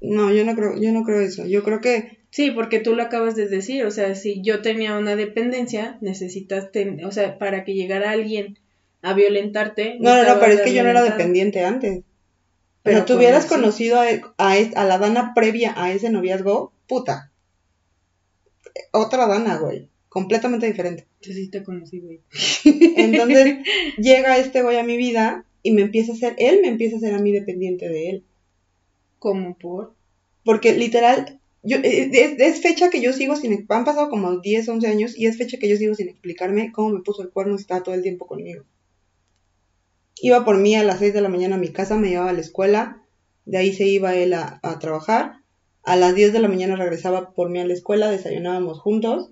No, 0.00 0.32
yo 0.32 0.44
no 0.44 0.54
creo, 0.54 0.80
yo 0.80 0.92
no 0.92 1.04
creo 1.04 1.20
eso. 1.20 1.46
Yo 1.46 1.62
creo 1.62 1.80
que... 1.80 2.21
Sí, 2.32 2.50
porque 2.50 2.80
tú 2.80 2.96
lo 2.96 3.02
acabas 3.02 3.36
de 3.36 3.46
decir, 3.46 3.84
o 3.84 3.90
sea, 3.90 4.14
si 4.14 4.40
yo 4.40 4.62
tenía 4.62 4.96
una 4.96 5.16
dependencia, 5.16 5.98
necesitas, 6.00 6.72
tener, 6.72 7.04
o 7.04 7.12
sea, 7.12 7.36
para 7.36 7.62
que 7.62 7.74
llegara 7.74 8.10
alguien 8.10 8.58
a 9.02 9.12
violentarte. 9.12 9.98
No, 10.00 10.16
no, 10.16 10.24
no, 10.24 10.40
pero 10.40 10.54
es 10.54 10.62
que 10.62 10.72
yo 10.72 10.82
no 10.82 10.88
era 10.88 11.02
dependiente 11.02 11.62
antes. 11.62 12.04
Pero, 12.82 13.04
tú 13.04 13.16
hubieras 13.16 13.44
conocido 13.44 14.00
a, 14.00 14.06
a, 14.38 14.84
la 14.86 14.96
Dana 14.96 15.34
previa 15.34 15.74
a 15.76 15.92
ese 15.92 16.08
noviazgo, 16.08 16.72
puta. 16.86 17.30
Otra 18.92 19.26
Dana, 19.26 19.58
güey. 19.58 19.90
Completamente 20.08 20.66
diferente. 20.66 21.06
Yo 21.20 21.34
sí 21.34 21.50
te 21.50 21.62
conocí, 21.62 22.00
güey. 22.00 22.20
Entonces 22.96 23.58
llega 23.98 24.38
este 24.38 24.62
güey 24.62 24.78
a 24.78 24.84
mi 24.84 24.96
vida 24.96 25.44
y 25.62 25.72
me 25.72 25.82
empieza 25.82 26.12
a 26.12 26.14
hacer, 26.14 26.34
él 26.38 26.60
me 26.62 26.68
empieza 26.68 26.96
a 26.96 26.98
hacer 26.98 27.12
a 27.12 27.18
mí 27.18 27.30
dependiente 27.30 27.90
de 27.90 28.08
él. 28.08 28.24
¿Cómo 29.18 29.54
por? 29.58 29.94
Porque 30.44 30.72
literal, 30.72 31.41
yo, 31.62 31.78
eh, 31.78 32.10
es, 32.12 32.40
es, 32.40 32.60
fecha 32.60 32.90
que 32.90 33.00
yo 33.00 33.12
sigo 33.12 33.36
sin, 33.36 33.66
han 33.68 33.84
pasado 33.84 34.10
como 34.10 34.38
10, 34.38 34.68
11 34.68 34.86
años 34.88 35.16
y 35.16 35.26
es 35.26 35.38
fecha 35.38 35.58
que 35.58 35.68
yo 35.68 35.76
sigo 35.76 35.94
sin 35.94 36.08
explicarme 36.08 36.72
cómo 36.72 36.90
me 36.90 37.00
puso 37.00 37.22
el 37.22 37.30
cuerno 37.30 37.54
y 37.54 37.60
estaba 37.60 37.82
todo 37.82 37.94
el 37.94 38.02
tiempo 38.02 38.26
conmigo. 38.26 38.64
Iba 40.20 40.44
por 40.44 40.58
mí 40.58 40.74
a 40.74 40.84
las 40.84 40.98
6 40.98 41.14
de 41.14 41.20
la 41.20 41.28
mañana 41.28 41.56
a 41.56 41.58
mi 41.58 41.68
casa, 41.68 41.96
me 41.96 42.08
llevaba 42.08 42.30
a 42.30 42.34
la 42.34 42.40
escuela, 42.40 43.02
de 43.44 43.58
ahí 43.58 43.72
se 43.72 43.86
iba 43.86 44.14
él 44.14 44.34
a, 44.34 44.60
trabajar. 44.80 45.40
A 45.84 45.96
las 45.96 46.14
10 46.14 46.32
de 46.32 46.38
la 46.38 46.48
mañana 46.48 46.76
regresaba 46.76 47.32
por 47.32 47.50
mí 47.50 47.58
a 47.58 47.66
la 47.66 47.74
escuela, 47.74 48.10
desayunábamos 48.10 48.80
juntos. 48.80 49.30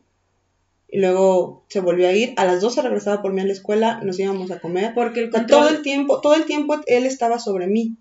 Y 0.88 0.98
luego 0.98 1.64
se 1.68 1.78
volvió 1.78 2.08
a 2.08 2.12
ir. 2.12 2.34
A 2.36 2.44
las 2.44 2.60
12 2.60 2.82
regresaba 2.82 3.22
por 3.22 3.32
mí 3.32 3.40
a 3.40 3.44
la 3.44 3.52
escuela, 3.52 4.00
nos 4.02 4.18
íbamos 4.18 4.50
a 4.50 4.58
comer. 4.58 4.92
Porque 4.94 5.20
el 5.20 5.30
todo 5.46 5.68
el 5.68 5.82
tiempo, 5.82 6.20
todo 6.20 6.34
el 6.34 6.44
tiempo 6.44 6.80
él 6.86 7.06
estaba 7.06 7.38
sobre 7.38 7.68
mí. 7.68 7.96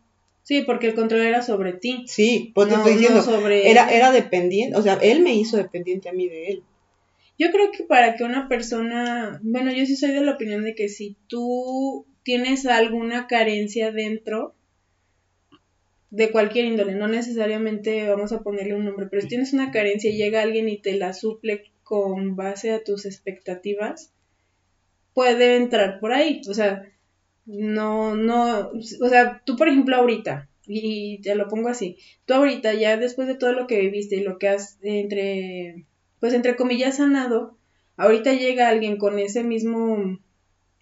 Sí, 0.50 0.64
porque 0.64 0.88
el 0.88 0.96
control 0.96 1.22
era 1.22 1.44
sobre 1.44 1.74
ti. 1.74 2.06
Sí, 2.08 2.52
pues 2.56 2.70
te 2.70 2.74
estoy 2.74 2.94
diciendo, 2.94 3.22
era, 3.50 3.88
era 3.94 4.12
dependiente, 4.12 4.76
o 4.76 4.82
sea, 4.82 4.98
él 5.00 5.22
me 5.22 5.36
hizo 5.36 5.58
dependiente 5.58 6.10
a 6.10 6.12
mí 6.12 6.28
de 6.28 6.48
él. 6.48 6.64
Yo 7.38 7.52
creo 7.52 7.70
que 7.70 7.84
para 7.84 8.16
que 8.16 8.24
una 8.24 8.50
persona, 8.50 9.40
bueno, 9.44 9.72
yo 9.72 9.86
sí 9.86 9.96
soy 9.96 10.10
de 10.10 10.22
la 10.22 10.32
opinión 10.32 10.64
de 10.64 10.74
que 10.74 10.90
si 10.90 11.16
tú 11.28 12.08
tienes 12.24 12.66
alguna 12.66 13.28
carencia 13.28 13.92
dentro 13.92 14.56
de 16.10 16.32
cualquier 16.32 16.66
índole, 16.66 16.96
no 16.96 17.08
necesariamente 17.08 18.10
vamos 18.10 18.32
a 18.32 18.42
ponerle 18.42 18.74
un 18.74 18.86
nombre, 18.86 19.06
pero 19.08 19.22
si 19.22 19.28
tienes 19.28 19.54
una 19.54 19.70
carencia 19.70 20.10
y 20.10 20.18
llega 20.18 20.42
alguien 20.42 20.68
y 20.68 20.80
te 20.80 20.96
la 20.96 21.14
suple 21.14 21.62
con 21.84 22.36
base 22.36 22.72
a 22.72 22.84
tus 22.84 23.06
expectativas, 23.06 24.12
puede 25.14 25.58
entrar 25.58 26.00
por 26.00 26.12
ahí, 26.12 26.42
o 26.50 26.56
sea, 26.56 26.92
no, 27.52 28.16
no, 28.16 28.70
o 29.02 29.10
sea, 29.10 29.42
tú 29.44 29.56
por 29.56 29.68
ejemplo 29.68 29.96
ahorita, 29.96 30.48
y 30.68 31.20
te 31.22 31.34
lo 31.34 31.48
pongo 31.48 31.70
así, 31.70 31.98
tú 32.26 32.36
ahorita 32.36 32.74
ya 32.76 32.96
después 32.98 33.28
de 33.28 33.34
todo 33.34 33.54
lo 33.54 33.66
que 33.66 33.82
viviste 33.82 34.18
y 34.18 34.24
lo 34.24 34.38
que 34.38 34.50
has 34.50 34.78
entre, 34.84 35.88
pues 36.20 36.34
entre 36.34 36.56
comillas 36.56 36.98
sanado, 36.98 37.58
ahorita 37.98 38.34
llega 38.34 38.70
alguien 38.70 38.98
con 38.98 39.18
ese 39.18 39.44
mismo 39.44 40.20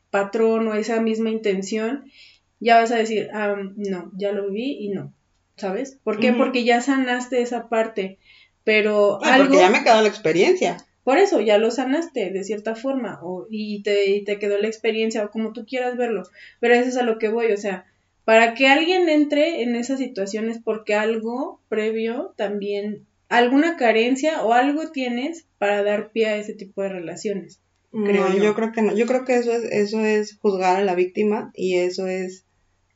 patrón 0.10 0.67
o 0.67 0.73
esa 0.73 0.99
misma 1.01 1.30
intención, 1.30 2.12
ya 2.60 2.80
vas 2.80 2.91
a 2.91 2.97
decir, 2.97 3.30
ah, 3.34 3.56
no, 3.77 4.12
ya 4.17 4.34
lo 4.34 4.49
viví 4.49 4.77
y 4.82 4.89
no, 4.89 5.13
¿sabes? 5.56 5.97
¿Por 6.03 6.19
qué? 6.19 6.34
Porque 6.34 6.65
ya 6.65 6.82
sanaste 6.82 7.41
esa 7.41 7.69
parte, 7.69 8.19
pero 8.65 9.23
algo... 9.23 9.45
Porque 9.45 9.62
ya 9.62 9.69
me 9.69 9.84
quedó 9.86 10.01
la 10.01 10.10
experiencia. 10.10 10.77
Por 11.07 11.19
eso, 11.19 11.39
ya 11.39 11.57
lo 11.57 11.71
sanaste 11.71 12.31
de 12.31 12.43
cierta 12.43 12.75
forma, 12.75 13.21
o, 13.23 13.47
y, 13.49 13.81
te, 13.81 14.09
y 14.09 14.25
te 14.25 14.39
quedó 14.39 14.57
la 14.57 14.67
experiencia, 14.67 15.23
o 15.23 15.31
como 15.31 15.53
tú 15.53 15.65
quieras 15.65 15.95
verlo, 15.95 16.23
pero 16.59 16.73
eso 16.73 16.89
es 16.89 16.97
a 16.97 17.03
lo 17.03 17.17
que 17.17 17.29
voy, 17.29 17.53
o 17.53 17.57
sea, 17.57 17.85
para 18.25 18.55
que 18.55 18.67
alguien 18.67 19.07
entre 19.07 19.61
en 19.61 19.75
esas 19.75 19.99
situaciones 19.99 20.59
porque 20.61 20.95
algo 20.95 21.61
previo 21.69 22.33
también, 22.35 23.05
alguna 23.29 23.77
carencia 23.77 24.43
o 24.43 24.51
algo 24.51 24.91
tienes 24.91 25.47
para 25.57 25.81
dar 25.81 26.11
pie 26.11 26.25
a 26.25 26.37
ese 26.37 26.53
tipo 26.53 26.81
de 26.81 26.89
relaciones 26.89 27.61
no, 27.91 28.37
yo. 28.37 28.53
creo 28.55 28.71
que 28.71 28.81
no. 28.81 28.95
Yo 28.95 29.05
creo 29.05 29.25
que 29.25 29.37
eso 29.37 29.51
es, 29.51 29.63
eso 29.63 29.99
es 30.01 30.37
juzgar 30.39 30.77
a 30.77 30.83
la 30.83 30.95
víctima 30.95 31.51
y 31.55 31.75
eso 31.75 32.07
es 32.07 32.45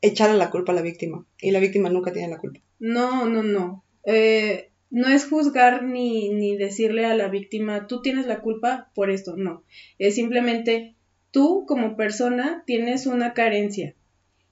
echarle 0.01 0.37
la 0.37 0.51
culpa 0.51 0.71
a 0.71 0.75
la 0.75 0.81
víctima. 0.81 1.25
Y 1.39 1.51
la 1.51 1.59
víctima 1.59 1.89
nunca 1.89 2.11
tiene 2.11 2.29
la 2.29 2.39
culpa. 2.39 2.59
No, 2.79 3.25
no, 3.27 3.43
no. 3.43 3.83
Eh, 4.03 4.70
no 4.91 5.07
es 5.07 5.25
juzgar 5.25 5.83
ni, 5.83 6.29
ni 6.29 6.57
decirle 6.57 7.05
a 7.05 7.15
la 7.15 7.29
víctima, 7.29 7.87
tú 7.87 8.01
tienes 8.01 8.27
la 8.27 8.41
culpa 8.41 8.91
por 8.93 9.09
esto, 9.09 9.37
no. 9.37 9.63
Es 9.97 10.15
simplemente 10.15 10.95
tú 11.31 11.65
como 11.65 11.95
persona 11.95 12.63
tienes 12.67 13.07
una 13.07 13.33
carencia 13.33 13.95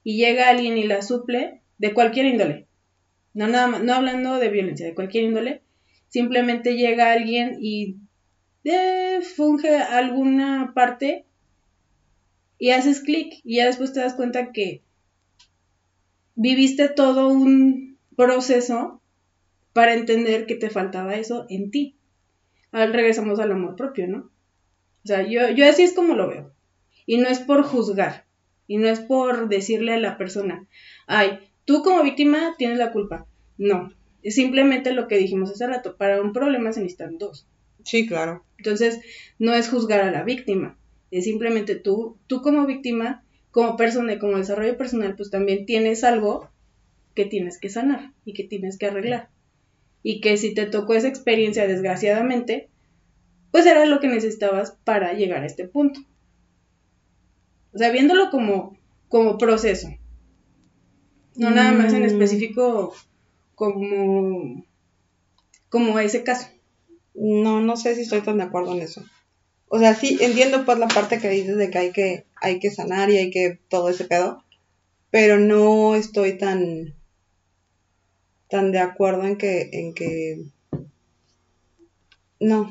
y 0.02 0.16
llega 0.16 0.48
alguien 0.48 0.78
y 0.78 0.84
la 0.84 1.02
suple 1.02 1.60
de 1.76 1.92
cualquier 1.92 2.26
índole. 2.26 2.66
No, 3.34 3.46
nada 3.46 3.78
no 3.78 3.92
hablando 3.92 4.38
de 4.38 4.48
violencia, 4.48 4.86
de 4.86 4.94
cualquier 4.94 5.24
índole. 5.24 5.62
Simplemente 6.08 6.74
llega 6.74 7.12
alguien 7.12 7.58
y 7.60 7.96
eh, 8.64 9.20
funge 9.22 9.76
alguna 9.76 10.72
parte 10.74 11.26
y 12.58 12.70
haces 12.70 13.00
clic 13.00 13.40
y 13.44 13.56
ya 13.56 13.66
después 13.66 13.92
te 13.92 14.00
das 14.00 14.14
cuenta 14.14 14.52
que 14.52 14.82
viviste 16.34 16.88
todo 16.88 17.28
un 17.28 17.98
proceso 18.16 18.99
para 19.72 19.94
entender 19.94 20.46
que 20.46 20.54
te 20.54 20.70
faltaba 20.70 21.14
eso 21.14 21.46
en 21.48 21.70
ti. 21.70 21.96
Ahora 22.72 22.92
regresamos 22.92 23.38
al 23.40 23.52
amor 23.52 23.76
propio, 23.76 24.06
¿no? 24.06 24.30
O 25.04 25.06
sea, 25.06 25.22
yo, 25.26 25.48
yo 25.50 25.68
así 25.68 25.82
es 25.82 25.92
como 25.92 26.14
lo 26.14 26.28
veo. 26.28 26.52
Y 27.06 27.18
no 27.18 27.28
es 27.28 27.40
por 27.40 27.62
juzgar, 27.62 28.26
y 28.66 28.76
no 28.76 28.88
es 28.88 29.00
por 29.00 29.48
decirle 29.48 29.94
a 29.94 29.98
la 29.98 30.16
persona, 30.16 30.66
ay, 31.06 31.40
tú 31.64 31.82
como 31.82 32.02
víctima 32.02 32.54
tienes 32.56 32.78
la 32.78 32.92
culpa. 32.92 33.26
No, 33.58 33.92
es 34.22 34.34
simplemente 34.34 34.92
lo 34.92 35.08
que 35.08 35.18
dijimos 35.18 35.50
hace 35.50 35.66
rato, 35.66 35.96
para 35.96 36.20
un 36.22 36.32
problema 36.32 36.72
se 36.72 36.80
necesitan 36.80 37.18
dos. 37.18 37.46
Sí, 37.84 38.06
claro. 38.06 38.44
Entonces, 38.58 39.00
no 39.38 39.54
es 39.54 39.68
juzgar 39.68 40.02
a 40.02 40.10
la 40.10 40.22
víctima, 40.22 40.78
es 41.10 41.24
simplemente 41.24 41.74
tú, 41.74 42.18
tú 42.26 42.42
como 42.42 42.66
víctima, 42.66 43.24
como 43.50 43.76
persona 43.76 44.12
y 44.12 44.18
como 44.18 44.36
desarrollo 44.36 44.76
personal, 44.76 45.16
pues 45.16 45.30
también 45.30 45.66
tienes 45.66 46.04
algo 46.04 46.50
que 47.14 47.24
tienes 47.24 47.58
que 47.58 47.70
sanar 47.70 48.12
y 48.24 48.34
que 48.34 48.44
tienes 48.44 48.78
que 48.78 48.86
arreglar. 48.86 49.30
Y 50.02 50.20
que 50.20 50.36
si 50.36 50.54
te 50.54 50.66
tocó 50.66 50.94
esa 50.94 51.08
experiencia 51.08 51.66
desgraciadamente, 51.66 52.70
pues 53.50 53.66
era 53.66 53.84
lo 53.86 54.00
que 54.00 54.08
necesitabas 54.08 54.76
para 54.84 55.12
llegar 55.12 55.42
a 55.42 55.46
este 55.46 55.66
punto. 55.66 56.00
O 57.72 57.78
sea, 57.78 57.90
viéndolo 57.90 58.30
como, 58.30 58.76
como 59.08 59.38
proceso. 59.38 59.88
No 61.36 61.50
nada 61.50 61.72
más 61.72 61.92
en 61.92 62.02
mm. 62.02 62.06
específico 62.06 62.94
como, 63.54 64.64
como 65.68 65.98
ese 65.98 66.22
caso. 66.24 66.48
No, 67.14 67.60
no 67.60 67.76
sé 67.76 67.94
si 67.94 68.02
estoy 68.02 68.20
tan 68.20 68.38
de 68.38 68.44
acuerdo 68.44 68.74
en 68.74 68.82
eso. 68.82 69.04
O 69.68 69.78
sea, 69.78 69.94
sí, 69.94 70.18
entiendo 70.20 70.64
pues 70.64 70.78
la 70.78 70.88
parte 70.88 71.20
que 71.20 71.28
dices 71.28 71.56
de 71.56 71.70
que 71.70 71.78
hay 71.78 71.92
que, 71.92 72.26
hay 72.40 72.58
que 72.58 72.70
sanar 72.70 73.10
y 73.10 73.18
hay 73.18 73.30
que 73.30 73.60
todo 73.68 73.88
ese 73.88 74.04
pedo, 74.04 74.42
pero 75.10 75.38
no 75.38 75.94
estoy 75.94 76.38
tan, 76.38 76.94
tan 78.50 78.72
de 78.72 78.80
acuerdo 78.80 79.24
en 79.24 79.38
que, 79.38 79.70
en 79.72 79.94
que, 79.94 80.44
no. 82.40 82.70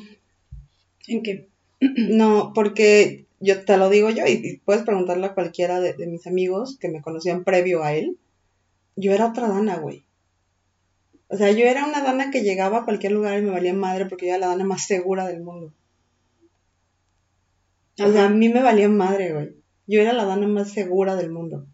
¿En 1.08 1.24
qué? 1.24 1.48
No, 1.80 2.52
porque 2.54 3.26
yo 3.40 3.64
te 3.64 3.78
lo 3.78 3.90
digo 3.90 4.10
yo 4.10 4.26
y, 4.28 4.62
puedes 4.66 4.84
preguntarle 4.84 5.28
a 5.28 5.34
cualquiera 5.34 5.80
de, 5.80 5.94
de, 5.94 6.08
mis 6.08 6.28
amigos 6.28 6.78
que 6.78 6.90
me 6.90 7.02
conocían 7.02 7.44
previo 7.44 7.84
a 7.84 7.94
él. 7.94 8.18
Yo 8.96 9.14
era 9.14 9.28
otra 9.28 9.48
dana, 9.48 9.78
güey. 9.78 10.04
O 11.30 11.38
sea, 11.38 11.52
yo 11.52 11.66
era 11.66 11.86
una 11.86 12.02
dana 12.02 12.32
que 12.32 12.44
llegaba 12.44 12.80
a 12.80 12.86
cualquier 12.86 13.14
lugar 13.14 13.40
y 13.40 13.44
me 13.44 13.52
valía 13.52 13.74
madre 13.74 14.08
porque 14.08 14.26
yo 14.26 14.32
era 14.34 14.40
la 14.40 14.48
dana 14.48 14.66
más 14.66 14.86
segura 14.86 15.26
del 15.26 15.42
mundo. 15.42 15.74
O 18.02 18.12
sea, 18.12 18.26
a 18.26 18.30
mí 18.30 18.50
me 18.50 18.62
valía 18.62 18.90
madre, 18.90 19.34
güey. 19.34 19.56
Yo 19.88 20.02
era 20.02 20.14
la 20.14 20.26
dana 20.26 20.48
más 20.48 20.72
segura 20.72 21.16
del 21.16 21.32
mundo. 21.32 21.66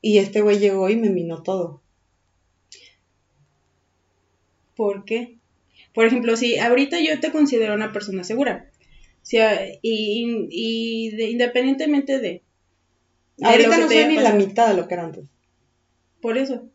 Y 0.00 0.18
este 0.18 0.40
güey 0.40 0.58
llegó 0.58 0.88
y 0.88 0.96
me 0.96 1.10
minó 1.10 1.42
todo. 1.42 1.82
¿Por 4.78 5.04
qué? 5.04 5.38
Por 5.92 6.06
ejemplo, 6.06 6.36
si 6.36 6.56
ahorita 6.56 7.00
yo 7.00 7.18
te 7.18 7.32
considero 7.32 7.74
una 7.74 7.92
persona 7.92 8.22
segura, 8.22 8.70
sea, 9.22 9.60
y, 9.82 10.46
y 10.52 11.30
independientemente 11.32 12.20
de... 12.20 12.42
Ahorita 13.42 13.76
no 13.76 13.88
soy 13.88 14.06
ni 14.06 14.18
la 14.18 14.34
mitad 14.34 14.68
de 14.68 14.76
lo 14.76 14.86
que 14.86 14.94
era 14.94 15.02
antes. 15.02 15.24
Por 16.22 16.38
eso. 16.38 16.68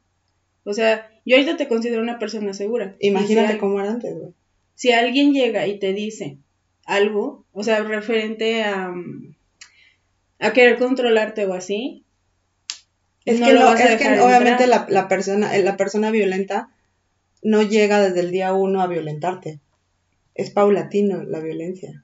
O 0.66 0.74
sea, 0.74 1.10
yo 1.26 1.38
ahorita 1.38 1.56
te 1.56 1.70
considero 1.70 2.02
una 2.02 2.20
persona 2.20 2.54
segura. 2.54 2.98
Imagínate 3.00 3.58
cómo 3.58 3.80
era 3.80 3.92
antes, 3.92 4.14
güey. 4.14 4.34
Si 4.76 4.92
alguien 4.92 5.32
llega 5.32 5.66
y 5.66 5.80
te 5.80 5.94
dice, 5.94 6.40
algo, 6.86 7.46
o 7.54 7.64
sea, 7.64 7.84
referente 7.84 8.64
a, 8.64 8.94
a 10.40 10.52
querer 10.52 10.78
controlarte 10.78 11.46
o 11.46 11.54
así. 11.54 12.04
Es 13.24 13.40
que, 13.40 13.54
no, 13.54 13.74
es 13.74 13.96
que 13.96 14.20
obviamente 14.20 14.68
la, 14.68 14.88
la, 14.90 15.08
persona, 15.08 15.58
la 15.58 15.78
persona 15.78 16.12
violenta 16.12 16.73
no 17.44 17.62
llega 17.62 18.02
desde 18.02 18.22
el 18.22 18.32
día 18.32 18.54
uno 18.54 18.82
a 18.82 18.88
violentarte. 18.88 19.60
Es 20.36 20.50
paulatino 20.50 21.24
la 21.24 21.40
violencia. 21.40 22.04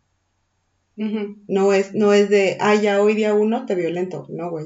No 1.47 1.71
es, 1.71 1.93
no 1.93 2.13
es 2.13 2.29
de, 2.29 2.57
ah, 2.59 2.75
ya 2.75 3.01
hoy 3.01 3.15
día 3.15 3.33
uno 3.33 3.65
te 3.65 3.73
violento. 3.73 4.27
No, 4.29 4.51
güey. 4.51 4.65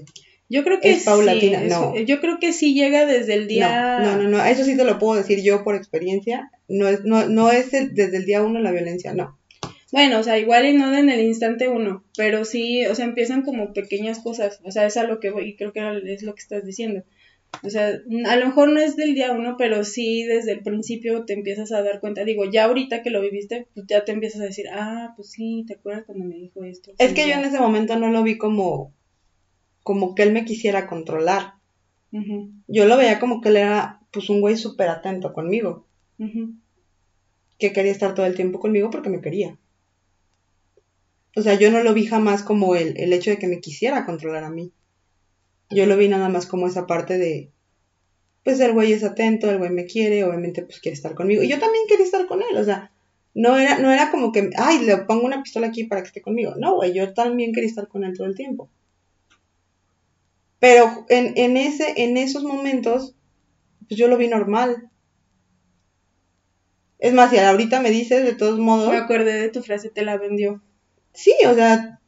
Yo 0.50 0.64
creo 0.64 0.80
que 0.80 0.92
es 0.92 1.04
paulatina. 1.04 1.62
no. 1.62 1.96
Yo 1.96 2.20
creo 2.20 2.40
que 2.40 2.54
sí 2.54 2.74
llega 2.74 3.06
desde 3.06 3.36
el 3.36 3.48
día. 3.48 4.00
No, 4.00 4.18
no, 4.18 4.30
no, 4.30 4.44
Eso 4.44 4.64
sí 4.64 4.76
te 4.76 4.84
lo 4.84 4.98
puedo 4.98 5.16
decir 5.16 5.44
yo 5.44 5.64
por 5.64 5.76
experiencia. 5.76 6.52
No 6.68 6.88
es, 6.88 7.04
no, 7.04 7.28
no 7.28 7.52
es 7.52 7.72
desde 7.72 8.18
el 8.18 8.26
día 8.26 8.42
uno 8.42 8.60
la 8.60 8.72
violencia, 8.72 9.14
no. 9.14 9.38
Bueno, 9.92 10.20
o 10.20 10.24
sea, 10.24 10.40
igual 10.40 10.66
y 10.66 10.74
no 10.74 10.98
en 10.98 11.12
el 11.12 11.22
instante 11.22 11.70
uno, 11.70 12.04
pero 12.18 12.46
sí, 12.46 12.84
o 12.88 12.96
sea, 12.96 13.06
empiezan 13.06 13.44
como 13.44 13.74
pequeñas 13.74 14.18
cosas, 14.18 14.60
o 14.64 14.72
sea, 14.72 14.88
es 14.88 14.98
a 14.98 15.04
lo 15.04 15.20
que 15.20 15.30
voy 15.30 15.50
y 15.50 15.56
creo 15.56 15.72
que 15.72 15.82
es 16.08 16.24
lo 16.24 16.34
que 16.34 16.42
estás 16.42 16.66
diciendo. 16.66 17.04
O 17.62 17.70
sea, 17.70 17.88
a 18.28 18.36
lo 18.36 18.46
mejor 18.48 18.70
no 18.70 18.80
es 18.80 18.96
del 18.96 19.14
día 19.14 19.32
uno, 19.32 19.56
pero 19.58 19.84
sí 19.84 20.24
desde 20.24 20.52
el 20.52 20.64
principio 20.64 21.24
te 21.26 21.34
empiezas 21.34 21.72
a 21.72 21.82
dar 21.82 22.00
cuenta. 22.00 22.26
Digo, 22.26 22.50
ya 22.50 22.66
ahorita 22.66 23.02
que 23.02 23.10
lo 23.10 23.22
viviste, 23.22 23.68
pues 23.74 23.86
ya 23.88 24.04
te 24.04 24.12
empiezas 24.12 24.42
a 24.42 24.46
decir, 24.46 24.66
ah, 24.72 25.14
pues 25.16 25.32
sí, 25.32 25.64
¿te 25.68 25.76
acuerdas 25.76 26.04
cuando 26.06 26.26
me 26.26 26.36
dijo 26.36 26.64
esto? 26.64 26.92
Es 26.98 27.14
que 27.14 27.28
yo 27.28 27.36
en 27.36 27.46
ese 27.46 27.60
momento 27.60 27.98
no 27.98 28.10
lo 28.10 28.24
vi 28.24 28.38
como, 28.38 28.92
como 29.84 30.16
que 30.16 30.24
él 30.24 30.34
me 30.34 30.46
quisiera 30.46 30.88
controlar. 30.88 31.54
Yo 32.68 32.86
lo 32.86 32.98
veía 32.98 33.20
como 33.20 33.42
que 33.42 33.50
él 33.50 33.58
era, 33.58 34.00
pues, 34.12 34.30
un 34.30 34.42
güey 34.42 34.56
súper 34.58 34.90
atento 34.90 35.34
conmigo. 35.34 35.86
Que 37.60 37.72
quería 37.72 37.92
estar 37.92 38.14
todo 38.14 38.26
el 38.26 38.36
tiempo 38.36 38.60
conmigo 38.60 38.90
porque 38.90 39.10
me 39.10 39.22
quería. 39.22 39.58
O 41.36 41.42
sea, 41.42 41.56
yo 41.56 41.72
no 41.72 41.82
lo 41.82 41.94
vi 41.94 42.06
jamás 42.06 42.44
como 42.44 42.76
el, 42.76 42.98
el 42.98 43.14
hecho 43.14 43.32
de 43.32 43.40
que 43.40 43.48
me 43.48 43.62
quisiera 43.62 44.06
controlar 44.06 44.44
a 44.44 44.50
mí. 44.50 44.72
Yo 45.74 45.86
lo 45.86 45.98
vi 45.98 46.08
nada 46.08 46.30
más 46.30 46.46
como 46.46 46.68
esa 46.68 46.88
parte 46.88 47.18
de, 47.18 47.52
pues 48.44 48.60
el 48.60 48.74
güey 48.74 48.94
es 48.94 49.04
atento, 49.04 49.50
el 49.50 49.58
güey 49.58 49.72
me 49.72 49.86
quiere, 49.86 50.24
obviamente 50.24 50.64
pues 50.64 50.80
quiere 50.80 50.96
estar 50.96 51.16
conmigo. 51.16 51.44
Y 51.44 51.50
yo 51.50 51.60
también 51.60 51.86
quería 51.88 52.06
estar 52.06 52.26
con 52.28 52.42
él, 52.42 52.58
o 52.58 52.64
sea, 52.64 52.92
no 53.34 53.58
era, 53.58 53.80
no 53.80 53.92
era 53.92 54.12
como 54.12 54.32
que, 54.32 54.50
ay, 54.58 54.86
le 54.86 54.98
pongo 54.98 55.26
una 55.26 55.42
pistola 55.42 55.68
aquí 55.68 55.86
para 55.86 56.02
que 56.02 56.08
esté 56.08 56.22
conmigo. 56.22 56.54
No, 56.58 56.76
güey, 56.76 56.94
yo 56.94 57.14
también 57.14 57.54
quería 57.54 57.70
estar 57.70 57.88
con 57.88 58.04
él 58.04 58.16
todo 58.16 58.28
el 58.28 58.36
tiempo. 58.36 58.70
Pero 60.60 61.06
en, 61.10 61.34
en, 61.38 61.58
ese, 61.58 62.04
en 62.04 62.16
esos 62.16 62.44
momentos, 62.44 63.16
pues 63.88 64.00
yo 64.00 64.08
lo 64.08 64.18
vi 64.18 64.28
normal. 64.28 64.90
Es 67.00 67.14
más, 67.14 67.32
si 67.32 67.38
ahorita 67.38 67.82
me 67.82 67.90
dices, 67.90 68.24
de 68.24 68.34
todos 68.34 68.60
modos... 68.60 68.90
Me 68.90 68.98
acordé 68.98 69.34
de 69.34 69.50
tu 69.50 69.62
frase, 69.62 69.90
te 69.90 70.04
la 70.04 70.18
vendió 70.18 70.62
sí, 71.14 71.34
o 71.48 71.54
sea, 71.54 72.00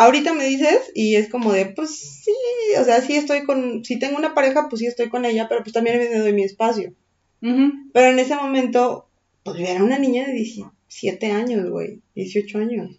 ahorita 0.00 0.32
me 0.32 0.44
dices 0.44 0.90
y 0.94 1.16
es 1.16 1.28
como 1.28 1.52
de, 1.52 1.66
pues 1.66 1.90
sí, 2.24 2.32
o 2.78 2.84
sea, 2.84 3.02
sí 3.02 3.16
estoy 3.16 3.44
con, 3.44 3.84
si 3.84 3.98
tengo 3.98 4.16
una 4.16 4.34
pareja, 4.34 4.68
pues 4.68 4.80
sí 4.80 4.86
estoy 4.86 5.10
con 5.10 5.26
ella, 5.26 5.46
pero 5.48 5.62
pues 5.62 5.74
también 5.74 5.98
me 5.98 6.18
doy 6.18 6.32
mi 6.32 6.42
espacio. 6.42 6.94
Pero 7.40 8.10
en 8.10 8.18
ese 8.18 8.34
momento, 8.34 9.06
pues 9.44 9.58
yo 9.58 9.66
era 9.66 9.82
una 9.82 9.98
niña 9.98 10.26
de 10.26 10.32
17 10.32 11.32
años, 11.32 11.70
güey, 11.70 12.00
18 12.14 12.58
años. 12.58 12.98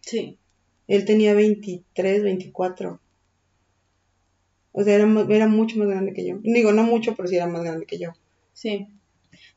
Sí. 0.00 0.38
Él 0.86 1.04
tenía 1.04 1.34
23, 1.34 2.22
24. 2.22 3.00
O 4.72 4.82
sea, 4.84 4.94
era, 4.94 5.26
era 5.28 5.48
mucho 5.48 5.76
más 5.78 5.88
grande 5.88 6.12
que 6.12 6.26
yo. 6.26 6.38
Digo, 6.42 6.72
no 6.72 6.82
mucho, 6.84 7.14
pero 7.16 7.28
sí 7.28 7.36
era 7.36 7.46
más 7.46 7.62
grande 7.62 7.86
que 7.86 7.98
yo. 7.98 8.10
Sí. 8.52 8.86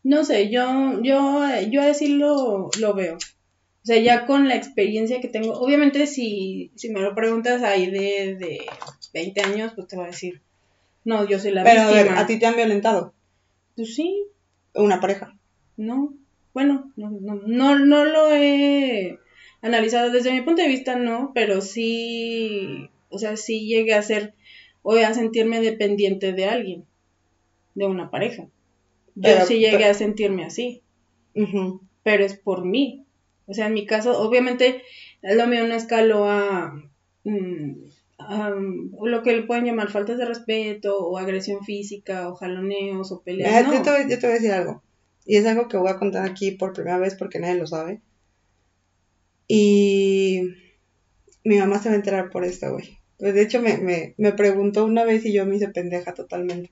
No 0.04 0.24
sé, 0.24 0.50
yo, 0.50 1.02
yo, 1.04 1.42
yo 1.70 1.82
así 1.82 2.08
lo, 2.08 2.70
lo 2.80 2.94
veo. 2.94 3.18
O 3.88 3.90
sea, 3.90 4.02
ya 4.02 4.26
con 4.26 4.50
la 4.50 4.56
experiencia 4.56 5.22
que 5.22 5.30
tengo, 5.30 5.54
obviamente 5.54 6.08
si, 6.08 6.72
si 6.76 6.90
me 6.90 7.00
lo 7.00 7.16
preguntas 7.16 7.64
ahí 7.64 7.90
de, 7.90 8.36
de 8.36 8.66
20 9.14 9.42
años, 9.44 9.72
pues 9.76 9.88
te 9.88 9.96
voy 9.96 10.04
a 10.04 10.10
decir, 10.10 10.42
no, 11.06 11.26
yo 11.26 11.40
soy 11.40 11.52
la 11.52 11.64
Pero 11.64 11.84
a 11.84 11.92
ver, 11.92 12.10
¿a 12.10 12.28
ti 12.28 12.38
te 12.38 12.48
han 12.48 12.58
violentado? 12.58 13.14
Pues 13.78 13.96
sí. 13.96 14.26
¿Una 14.74 15.00
pareja? 15.00 15.38
No, 15.78 16.14
bueno, 16.54 16.92
no, 16.98 17.12
no, 17.12 17.36
no, 17.36 17.80
no 17.80 18.04
lo 18.04 18.30
he 18.30 19.20
analizado 19.62 20.12
desde 20.12 20.34
mi 20.34 20.42
punto 20.42 20.62
de 20.62 20.68
vista, 20.68 20.98
no, 20.98 21.32
pero 21.34 21.62
sí, 21.62 22.90
o 23.08 23.18
sea, 23.18 23.38
sí 23.38 23.68
llegué 23.70 23.94
a 23.94 24.02
ser, 24.02 24.34
o 24.82 24.96
a 24.96 25.14
sentirme 25.14 25.62
dependiente 25.62 26.34
de 26.34 26.46
alguien, 26.46 26.84
de 27.74 27.86
una 27.86 28.12
pareja. 28.12 28.48
Yo 29.16 29.46
sí 29.46 29.60
llegué 29.60 29.86
a 29.86 29.94
sentirme 29.94 30.44
así, 30.44 30.82
pero 32.04 32.26
es 32.26 32.38
por 32.38 32.66
mí, 32.66 33.06
o 33.48 33.54
sea, 33.54 33.68
en 33.68 33.74
mi 33.74 33.86
caso, 33.86 34.20
obviamente, 34.20 34.84
lo 35.22 35.48
mío 35.48 35.66
no 35.66 35.74
escaló 35.74 36.26
mm, 37.24 37.72
a, 38.18 38.50
lo 38.50 39.24
que 39.24 39.36
le 39.36 39.44
pueden 39.44 39.66
llamar 39.66 39.90
faltas 39.90 40.18
de 40.18 40.26
respeto 40.26 41.00
o 41.00 41.18
agresión 41.18 41.64
física 41.64 42.28
o 42.28 42.36
jaloneos 42.36 43.12
o 43.14 43.22
peleas. 43.22 43.66
yo, 43.66 43.82
te, 43.82 43.90
voy 43.90 44.32
a 44.32 44.34
decir 44.34 44.52
algo. 44.52 44.84
Y 45.26 45.38
es 45.38 45.46
algo 45.46 45.70
que 45.70 45.78
voy 45.78 45.90
a 45.90 45.98
contar 45.98 46.26
aquí 46.26 46.52
por 46.52 46.74
primera 46.74 46.98
vez 46.98 47.16
porque 47.16 47.40
nadie 47.40 47.56
lo 47.56 47.68
sabe. 47.68 48.02
Y 49.48 50.42
mi 51.46 51.58
mamá 51.58 51.80
se 51.80 51.88
va 51.88 51.96
a 51.96 51.98
enterar 51.98 52.30
por 52.30 52.44
esto, 52.44 52.74
güey. 52.74 52.98
Pues 53.18 53.34
de 53.34 53.44
hecho 53.44 53.62
me, 53.62 54.14
me 54.18 54.32
preguntó 54.34 54.84
una 54.84 55.06
vez 55.06 55.26
y 55.26 55.34
yo 55.34 55.46
me 55.46 55.56
hice 55.56 55.70
pendeja 55.70 56.14
totalmente. 56.14 56.72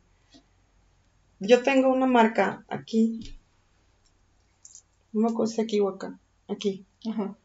Yo 1.40 1.64
tengo 1.64 1.90
una 1.90 2.06
marca 2.06 2.66
aquí. 2.68 3.40
No 5.14 5.22
me 5.22 5.30
acuerdo 5.30 5.54
si 5.54 5.62
aquí 5.62 5.80
o 5.80 5.88
acá. 5.88 6.20
Aquí. 6.48 6.86
Ajá. 7.10 7.38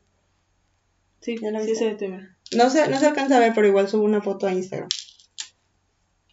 Sí, 1.20 1.36
ya 1.40 1.50
la 1.50 1.64
sí 1.64 1.74
se 1.74 1.96
No 2.56 2.70
se, 2.70 2.88
no 2.88 2.98
se 2.98 3.06
alcanza 3.06 3.36
a 3.36 3.40
ver, 3.40 3.52
pero 3.54 3.66
igual 3.66 3.88
subo 3.88 4.04
una 4.04 4.22
foto 4.22 4.46
a 4.46 4.52
Instagram. 4.52 4.88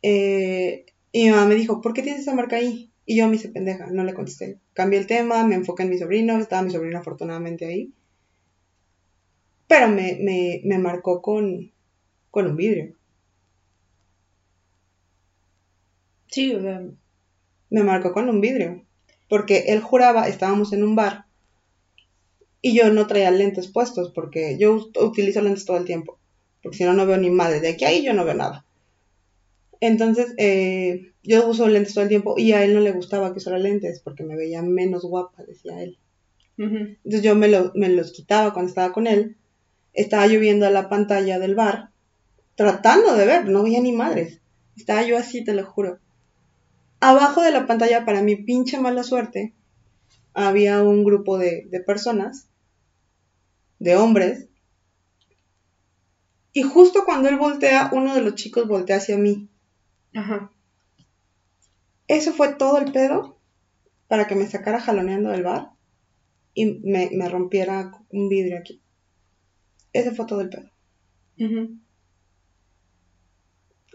Eh, 0.02 0.86
y 1.12 1.26
mi 1.26 1.32
mamá 1.32 1.46
me 1.46 1.56
dijo, 1.56 1.82
¿por 1.82 1.94
qué 1.94 2.02
tienes 2.02 2.22
esa 2.22 2.34
marca 2.34 2.56
ahí? 2.56 2.92
Y 3.06 3.18
yo 3.18 3.28
me 3.28 3.36
hice 3.36 3.50
pendeja, 3.50 3.88
no 3.88 4.04
le 4.04 4.14
contesté. 4.14 4.60
Cambié 4.74 5.00
el 5.00 5.08
tema, 5.08 5.46
me 5.46 5.56
enfoqué 5.56 5.84
en 5.84 5.90
mi 5.90 5.98
sobrino, 5.98 6.38
estaba 6.38 6.62
mi 6.62 6.72
sobrino 6.72 7.00
afortunadamente 7.00 7.66
ahí. 7.66 7.94
Pero 9.68 9.90
me, 9.90 10.18
me, 10.22 10.62
me 10.64 10.78
marcó 10.78 11.22
con, 11.22 11.72
con 12.32 12.48
un 12.48 12.56
vidrio. 12.56 12.96
Sí, 16.28 16.54
o 16.54 16.62
sea, 16.62 16.82
me 17.70 17.84
marcó 17.84 18.14
con 18.14 18.30
un 18.30 18.42
vidrio. 18.42 18.86
Porque 19.30 19.66
él 19.68 19.82
juraba, 19.82 20.28
estábamos 20.28 20.72
en 20.74 20.84
un 20.84 20.96
bar, 20.96 21.27
y 22.62 22.76
yo 22.76 22.92
no 22.92 23.08
traía 23.08 23.32
lentes 23.32 23.68
puestos, 23.68 24.12
porque 24.12 24.58
yo 24.58 24.90
utilizo 25.00 25.42
lentes 25.42 25.66
todo 25.66 25.78
el 25.78 25.86
tiempo. 25.86 26.20
Porque 26.62 26.78
si 26.78 26.84
no, 26.84 26.94
no 26.94 27.06
veo 27.06 27.18
ni 27.18 27.30
madre. 27.30 27.60
De 27.60 27.70
aquí 27.70 27.86
a 27.86 27.90
ahí 27.90 28.04
yo 28.04 28.14
no 28.14 28.26
veo 28.26 28.34
nada. 28.34 28.66
Entonces, 29.80 30.34
eh, 30.38 31.12
yo 31.24 31.48
uso 31.48 31.68
lentes 31.68 31.94
todo 31.94 32.04
el 32.04 32.10
tiempo 32.10 32.36
y 32.38 32.54
a 32.54 32.64
él 32.64 32.74
no 32.74 32.80
le 32.80 32.92
gustaba 32.92 33.32
que 33.32 33.38
usara 33.38 33.60
lentes 33.60 34.00
porque 34.00 34.24
me 34.24 34.36
veía 34.36 34.62
menos 34.64 35.04
guapa, 35.04 35.44
decía 35.44 35.82
él. 35.82 35.98
Entonces 36.58 37.22
yo 37.22 37.36
me, 37.36 37.48
me 37.76 37.90
los 37.90 38.12
quitaba 38.12 38.52
cuando 38.54 38.70
estaba 38.70 38.92
con 38.92 39.06
él. 39.06 39.38
Estaba 39.94 40.26
yo 40.28 40.40
viendo 40.40 40.66
a 40.66 40.72
la 40.72 40.90
pantalla 40.90 41.38
del 41.38 41.56
bar, 41.56 41.92
tratando 42.56 43.16
de 43.16 43.26
ver, 43.26 43.48
no 43.48 43.64
veía 43.64 43.80
ni 43.80 43.92
madres. 43.92 44.42
Estaba 44.76 45.04
yo 45.04 45.18
así, 45.18 45.44
te 45.44 45.54
lo 45.54 45.66
juro. 45.66 46.00
Abajo 47.00 47.42
de 47.42 47.52
la 47.52 47.68
pantalla, 47.68 48.06
para 48.06 48.24
mi 48.24 48.36
pinche 48.36 48.80
mala 48.80 49.04
suerte, 49.04 49.54
había 50.38 50.84
un 50.84 51.04
grupo 51.04 51.40
de, 51.40 51.68
personas, 51.86 52.48
de 53.80 53.96
hombres, 53.96 54.48
y 56.54 56.62
justo 56.62 57.06
cuando 57.06 57.28
él 57.28 57.38
voltea, 57.38 57.90
uno 57.92 58.14
de 58.14 58.22
los 58.22 58.36
chicos 58.36 58.68
voltea 58.68 58.98
hacia 58.98 59.18
mí. 59.18 59.50
Ajá. 60.14 60.52
Eso 62.08 62.34
fue 62.34 62.56
todo 62.56 62.78
el 62.78 62.92
pedo 62.92 63.40
para 64.08 64.28
que 64.28 64.36
me 64.36 64.48
sacara 64.48 64.80
jaloneando 64.80 65.30
del 65.30 65.44
bar 65.44 65.72
y 66.54 66.80
me, 66.84 67.30
rompiera 67.30 67.92
un 68.10 68.30
vidrio 68.30 68.58
aquí. 68.58 68.82
Ese 69.94 70.12
fue 70.12 70.26
todo 70.26 70.42
el 70.42 70.50
pedo. 70.50 70.72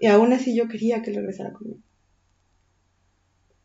Y 0.00 0.06
aún 0.06 0.32
así 0.32 0.56
yo 0.56 0.68
quería 0.68 1.02
que 1.02 1.12
regresara 1.12 1.52
conmigo. 1.52 1.80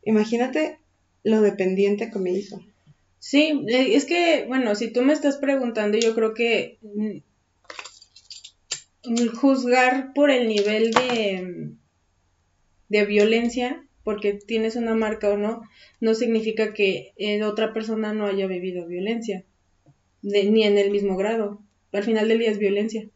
Imagínate 0.02 0.80
lo 1.28 1.40
dependiente 1.42 2.10
que 2.10 2.18
me 2.18 2.30
hizo. 2.30 2.60
Sí, 3.18 3.64
eh, 3.68 3.94
es 3.94 4.04
que, 4.06 4.44
bueno, 4.46 4.74
si 4.74 4.90
tú 4.90 5.02
me 5.02 5.12
estás 5.12 5.36
preguntando, 5.36 5.98
yo 5.98 6.14
creo 6.14 6.34
que 6.34 6.78
mm, 6.82 7.18
juzgar 9.34 10.12
por 10.14 10.30
el 10.30 10.48
nivel 10.48 10.90
de, 10.92 11.72
de 12.88 13.04
violencia, 13.04 13.84
porque 14.04 14.32
tienes 14.32 14.76
una 14.76 14.94
marca 14.94 15.28
o 15.28 15.36
no, 15.36 15.62
no 16.00 16.14
significa 16.14 16.72
que 16.72 17.12
otra 17.44 17.74
persona 17.74 18.14
no 18.14 18.26
haya 18.26 18.46
vivido 18.46 18.86
violencia, 18.86 19.44
ni 20.22 20.64
en 20.64 20.78
el 20.78 20.90
mismo 20.90 21.16
grado. 21.16 21.60
Al 21.92 22.04
final 22.04 22.28
del 22.28 22.38
día 22.38 22.50
es 22.50 22.58
violencia. 22.58 23.08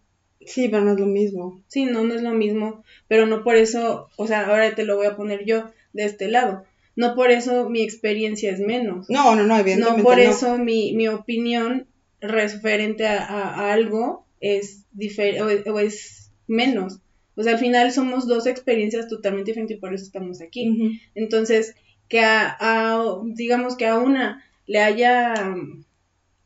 Sí, 0.45 0.69
pero 0.69 0.85
no 0.85 0.93
es 0.93 1.01
lo 1.01 1.07
mismo. 1.07 1.63
Sí, 1.69 1.85
no, 1.85 2.05
no 2.05 2.15
es 2.15 2.23
lo 2.23 2.33
mismo, 2.33 2.85
pero 3.07 3.27
no 3.27 3.45
por 3.45 3.57
eso, 3.57 4.09
o 4.17 4.27
sea, 4.27 4.47
ahora 4.47 4.75
te 4.75 4.85
lo 4.85 4.97
voy 4.97 5.07
a 5.07 5.17
poner 5.17 5.45
yo 5.45 5.71
de 5.93 6.05
este 6.05 6.29
lado 6.29 6.67
no 6.95 7.15
por 7.15 7.31
eso 7.31 7.69
mi 7.71 7.83
experiencia 7.83 8.51
es 8.51 8.61
menos. 8.61 9.09
No, 9.09 9.35
no, 9.35 9.45
no, 9.45 9.57
evidentemente. 9.59 9.99
No 9.99 10.05
por 10.05 10.21
eso 10.21 10.59
mi, 10.59 10.93
mi 10.95 11.09
opinión 11.09 11.87
referente 12.21 13.07
a, 13.07 13.73
algo 13.73 14.27
es 14.41 14.85
diferente 14.93 15.71
o, 15.71 15.79
es 15.79 16.31
menos. 16.47 17.01
O 17.35 17.43
sea, 17.43 17.55
al 17.55 17.59
final 17.59 17.93
somos 17.93 18.27
dos 18.27 18.47
experiencias 18.47 19.09
totalmente 19.09 19.51
diferentes 19.51 19.77
y 19.77 19.81
por 19.81 19.95
eso 19.95 20.05
estamos 20.05 20.41
aquí. 20.43 21.01
Entonces, 21.15 21.75
que 22.09 22.21
a, 22.21 22.99
digamos 23.25 23.77
que 23.77 23.87
a 23.87 23.99
una 23.99 24.45
le 24.67 24.81
haya 24.81 25.57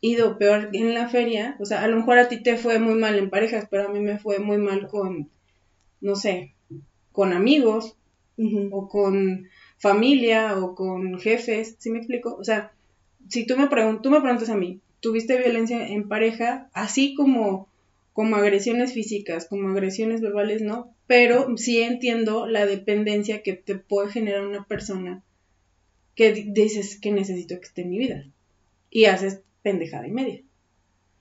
ido 0.01 0.39
peor 0.39 0.71
en 0.73 0.95
la 0.95 1.09
feria, 1.09 1.57
o 1.59 1.65
sea, 1.65 1.83
a 1.83 1.89
lo 1.89 1.97
mejor 1.97 2.19
a 2.19 2.29
ti 2.29 2.43
te 2.43 2.57
fue 2.57 2.79
muy 2.79 2.95
mal 2.95 3.19
en 3.19 3.31
parejas, 3.31 3.67
pero 3.71 3.89
a 3.89 3.93
mí 3.93 3.99
me 4.01 4.19
fue 4.19 4.39
muy 4.39 4.59
mal 4.59 4.87
con, 4.87 5.29
no 6.01 6.15
sé, 6.15 6.55
con 7.11 7.33
amigos 7.33 7.97
o 8.71 8.89
con 8.89 9.49
familia 9.79 10.59
o 10.59 10.75
con 10.75 11.19
jefes, 11.19 11.77
¿sí 11.79 11.91
me 11.91 11.99
explico? 11.99 12.37
O 12.37 12.45
sea, 12.45 12.73
si 13.29 13.47
tú 13.47 13.57
me, 13.57 13.69
tú 14.03 14.11
me 14.11 14.21
preguntas 14.21 14.49
a 14.51 14.57
mí, 14.57 14.81
¿tuviste 15.01 15.39
violencia 15.39 15.87
en 15.89 16.09
pareja? 16.09 16.69
Así 16.73 17.15
como, 17.15 17.69
como 18.13 18.37
agresiones 18.37 18.93
físicas, 18.93 19.47
como 19.47 19.69
agresiones 19.69 20.21
verbales, 20.21 20.63
no, 20.63 20.95
pero 21.07 21.57
sí 21.57 21.81
entiendo 21.81 22.47
la 22.47 22.67
dependencia 22.67 23.43
que 23.43 23.53
te 23.53 23.77
puede 23.77 24.11
generar 24.11 24.47
una 24.47 24.65
persona 24.65 25.23
que 26.15 26.33
dices 26.33 26.99
que 26.99 27.13
necesito 27.13 27.57
que 27.57 27.67
esté 27.67 27.83
en 27.83 27.91
mi 27.91 27.99
vida 27.99 28.25
y 28.91 29.05
haces 29.05 29.43
pendejada 29.63 30.09
y 30.09 30.13
media. 30.13 30.43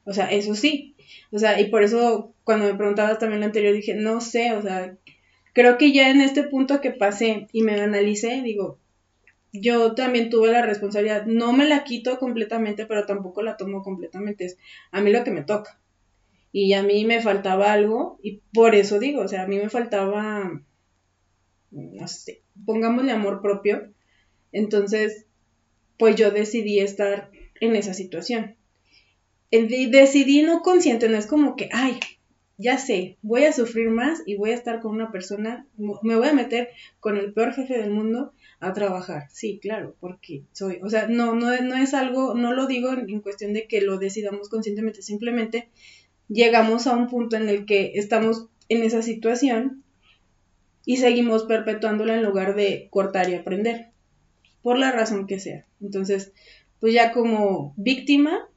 O 0.05 0.13
sea, 0.13 0.31
eso 0.31 0.55
sí. 0.55 0.95
O 1.31 1.39
sea, 1.39 1.59
y 1.59 1.69
por 1.69 1.83
eso 1.83 2.33
cuando 2.43 2.65
me 2.65 2.75
preguntabas 2.75 3.19
también 3.19 3.41
lo 3.41 3.47
anterior 3.47 3.73
dije, 3.73 3.95
no 3.95 4.21
sé, 4.21 4.53
o 4.53 4.61
sea, 4.61 4.95
creo 5.55 5.77
que 5.77 5.93
ya 5.93 6.09
en 6.11 6.19
este 6.21 6.43
punto 6.43 6.81
que 6.81 6.91
pasé 6.91 7.47
y 7.53 7.63
me 7.63 7.79
analicé, 7.79 8.41
digo, 8.43 8.77
yo 9.53 9.95
también 9.95 10.29
tuve 10.29 10.51
la 10.51 10.61
responsabilidad, 10.61 11.25
no 11.25 11.53
me 11.53 11.65
la 11.65 11.85
quito 11.85 12.19
completamente, 12.19 12.85
pero 12.85 13.05
tampoco 13.05 13.41
la 13.41 13.55
tomo 13.55 13.81
completamente, 13.81 14.45
es 14.45 14.57
a 14.91 15.01
mí 15.01 15.11
lo 15.11 15.23
que 15.23 15.31
me 15.31 15.43
toca. 15.43 15.79
Y 16.51 16.73
a 16.73 16.83
mí 16.83 17.05
me 17.05 17.21
faltaba 17.21 17.71
algo 17.71 18.19
y 18.21 18.41
por 18.53 18.75
eso 18.75 18.99
digo, 18.99 19.21
o 19.21 19.27
sea, 19.29 19.43
a 19.43 19.47
mí 19.47 19.57
me 19.57 19.69
faltaba, 19.69 20.61
no 21.71 22.07
sé, 22.07 22.43
pongámosle 22.65 23.13
amor 23.13 23.41
propio. 23.41 23.93
Entonces, 24.51 25.25
pues 25.97 26.17
yo 26.17 26.31
decidí 26.31 26.79
estar 26.79 27.31
en 27.61 27.75
esa 27.77 27.93
situación. 27.93 28.55
Decidí 29.51 30.41
no 30.41 30.61
consciente, 30.61 31.07
no 31.07 31.17
es 31.17 31.27
como 31.27 31.55
que, 31.55 31.69
ay, 31.71 31.99
ya 32.57 32.77
sé, 32.77 33.17
voy 33.21 33.43
a 33.43 33.53
sufrir 33.53 33.89
más 33.89 34.21
y 34.25 34.35
voy 34.35 34.51
a 34.51 34.55
estar 34.55 34.79
con 34.79 34.93
una 34.93 35.11
persona, 35.11 35.67
me 35.77 36.15
voy 36.15 36.27
a 36.27 36.33
meter 36.33 36.69
con 36.99 37.17
el 37.17 37.33
peor 37.33 37.53
jefe 37.53 37.77
del 37.77 37.91
mundo 37.91 38.33
a 38.59 38.73
trabajar. 38.73 39.27
Sí, 39.29 39.59
claro, 39.61 39.95
porque 39.99 40.43
soy, 40.53 40.79
o 40.81 40.89
sea, 40.89 41.07
no, 41.07 41.35
no, 41.35 41.59
no 41.61 41.75
es 41.75 41.93
algo, 41.93 42.33
no 42.33 42.53
lo 42.53 42.67
digo 42.67 42.93
en, 42.93 43.19
cuestión 43.19 43.53
de 43.53 43.67
que 43.67 43.81
lo 43.81 43.97
decidamos 43.97 44.47
conscientemente, 44.47 45.01
simplemente 45.01 45.69
llegamos 46.29 46.87
a 46.87 46.95
un 46.95 47.07
punto 47.07 47.35
en 47.35 47.49
el 47.49 47.65
que 47.65 47.91
estamos 47.95 48.47
en 48.69 48.83
esa 48.83 49.01
situación 49.01 49.83
y 50.85 50.97
seguimos 50.97 51.43
perpetuándola 51.43 52.15
en 52.15 52.23
lugar 52.23 52.55
de 52.55 52.87
cortar 52.89 53.29
y 53.29 53.35
aprender, 53.35 53.89
por 54.61 54.79
la 54.79 54.91
razón 54.91 55.27
que 55.27 55.39
sea. 55.39 55.65
Entonces, 55.81 56.31
pues 56.79 56.93
ya 56.93 57.11
como 57.11 57.73
víctima, 57.75 58.47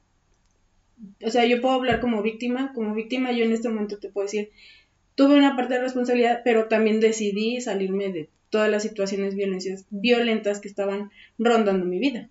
o 1.23 1.29
sea, 1.29 1.45
yo 1.45 1.61
puedo 1.61 1.75
hablar 1.75 1.99
como 1.99 2.21
víctima, 2.21 2.73
como 2.73 2.93
víctima 2.93 3.31
yo 3.31 3.45
en 3.45 3.51
este 3.51 3.69
momento 3.69 3.99
te 3.99 4.09
puedo 4.09 4.25
decir, 4.25 4.51
tuve 5.15 5.35
una 5.35 5.55
parte 5.55 5.75
de 5.75 5.81
responsabilidad, 5.81 6.41
pero 6.43 6.67
también 6.67 6.99
decidí 6.99 7.59
salirme 7.61 8.09
de 8.11 8.29
todas 8.49 8.69
las 8.69 8.83
situaciones 8.83 9.35
violencias, 9.35 9.85
violentas 9.89 10.59
que 10.59 10.67
estaban 10.67 11.11
rondando 11.37 11.85
mi 11.85 11.99
vida. 11.99 12.29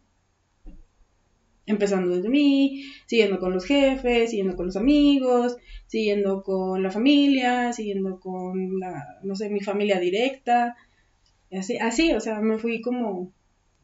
Empezando 1.66 2.16
desde 2.16 2.30
mí, 2.30 2.84
siguiendo 3.06 3.38
con 3.40 3.52
los 3.52 3.66
jefes, 3.66 4.30
siguiendo 4.30 4.56
con 4.56 4.66
los 4.66 4.76
amigos, 4.76 5.58
siguiendo 5.86 6.42
con 6.42 6.82
la 6.82 6.90
familia, 6.90 7.74
siguiendo 7.74 8.20
con 8.20 8.80
la, 8.80 9.18
no 9.22 9.36
sé, 9.36 9.50
mi 9.50 9.60
familia 9.60 10.00
directa. 10.00 10.76
Así, 11.52 11.76
así, 11.76 12.12
o 12.12 12.20
sea, 12.20 12.40
me 12.40 12.58
fui 12.58 12.80
como, 12.80 13.32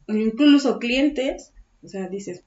incluso 0.08 0.78
clientes, 0.78 1.52
o 1.82 1.88
sea, 1.88 2.08
dices, 2.08 2.44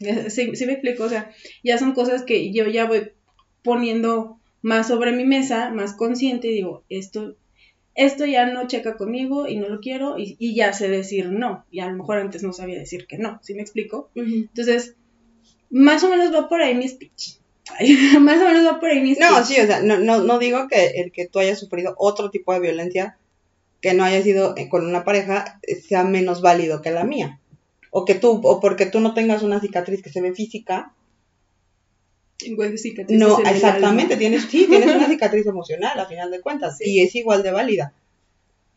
Sí, 0.30 0.54
sí 0.54 0.66
me 0.66 0.72
explico, 0.72 1.04
o 1.04 1.08
sea, 1.08 1.30
ya 1.62 1.78
son 1.78 1.92
cosas 1.92 2.22
que 2.22 2.52
yo 2.52 2.66
ya 2.66 2.86
voy 2.86 3.12
poniendo 3.62 4.38
más 4.62 4.88
sobre 4.88 5.12
mi 5.12 5.24
mesa, 5.24 5.70
más 5.70 5.94
consciente, 5.94 6.48
y 6.48 6.54
digo, 6.54 6.84
esto, 6.88 7.36
esto 7.94 8.26
ya 8.26 8.46
no 8.46 8.66
checa 8.66 8.96
conmigo 8.96 9.48
y 9.48 9.56
no 9.56 9.68
lo 9.68 9.80
quiero, 9.80 10.16
y, 10.18 10.54
ya 10.54 10.72
sé 10.72 10.88
decir 10.88 11.30
no, 11.30 11.64
y 11.70 11.80
a 11.80 11.88
lo 11.88 11.96
mejor 11.96 12.18
antes 12.18 12.42
no 12.42 12.52
sabía 12.52 12.78
decir 12.78 13.06
que 13.06 13.18
no, 13.18 13.40
¿sí 13.42 13.54
me 13.54 13.62
explico? 13.62 14.10
Entonces, 14.14 14.94
más 15.70 16.02
o 16.04 16.10
menos 16.10 16.34
va 16.34 16.48
por 16.48 16.62
ahí 16.62 16.74
mi 16.74 16.88
speech. 16.88 17.38
más 18.20 18.40
o 18.40 18.44
menos 18.46 18.66
va 18.66 18.80
por 18.80 18.90
ahí 18.90 19.00
mi 19.00 19.14
speech. 19.14 19.30
No, 19.30 19.44
sí, 19.44 19.60
o 19.60 19.66
sea, 19.66 19.82
no, 19.82 19.98
no, 19.98 20.22
no 20.22 20.38
digo 20.38 20.68
que 20.68 20.86
el 21.00 21.12
que 21.12 21.26
tú 21.26 21.38
hayas 21.38 21.58
sufrido 21.58 21.94
otro 21.98 22.30
tipo 22.30 22.52
de 22.52 22.60
violencia 22.60 23.18
que 23.80 23.94
no 23.94 24.04
haya 24.04 24.22
sido 24.22 24.54
con 24.70 24.86
una 24.86 25.04
pareja 25.04 25.60
sea 25.86 26.02
menos 26.04 26.40
válido 26.40 26.82
que 26.82 26.90
la 26.90 27.04
mía. 27.04 27.38
O 27.98 28.04
que 28.04 28.14
tú, 28.14 28.40
o 28.44 28.60
porque 28.60 28.86
tú 28.86 29.00
no 29.00 29.12
tengas 29.12 29.42
una 29.42 29.58
cicatriz 29.58 30.02
que 30.02 30.10
se 30.10 30.20
ve 30.20 30.32
física. 30.32 30.94
cicatriz. 32.38 33.18
No, 33.18 33.40
exactamente, 33.40 34.16
tienes, 34.16 34.44
sí, 34.44 34.66
tienes 34.70 34.94
una 34.94 35.08
cicatriz 35.08 35.46
emocional 35.46 35.98
a 35.98 36.06
final 36.06 36.30
de 36.30 36.40
cuentas, 36.40 36.78
y 36.80 37.00
es 37.00 37.16
igual 37.16 37.42
de 37.42 37.50
válida. 37.50 37.92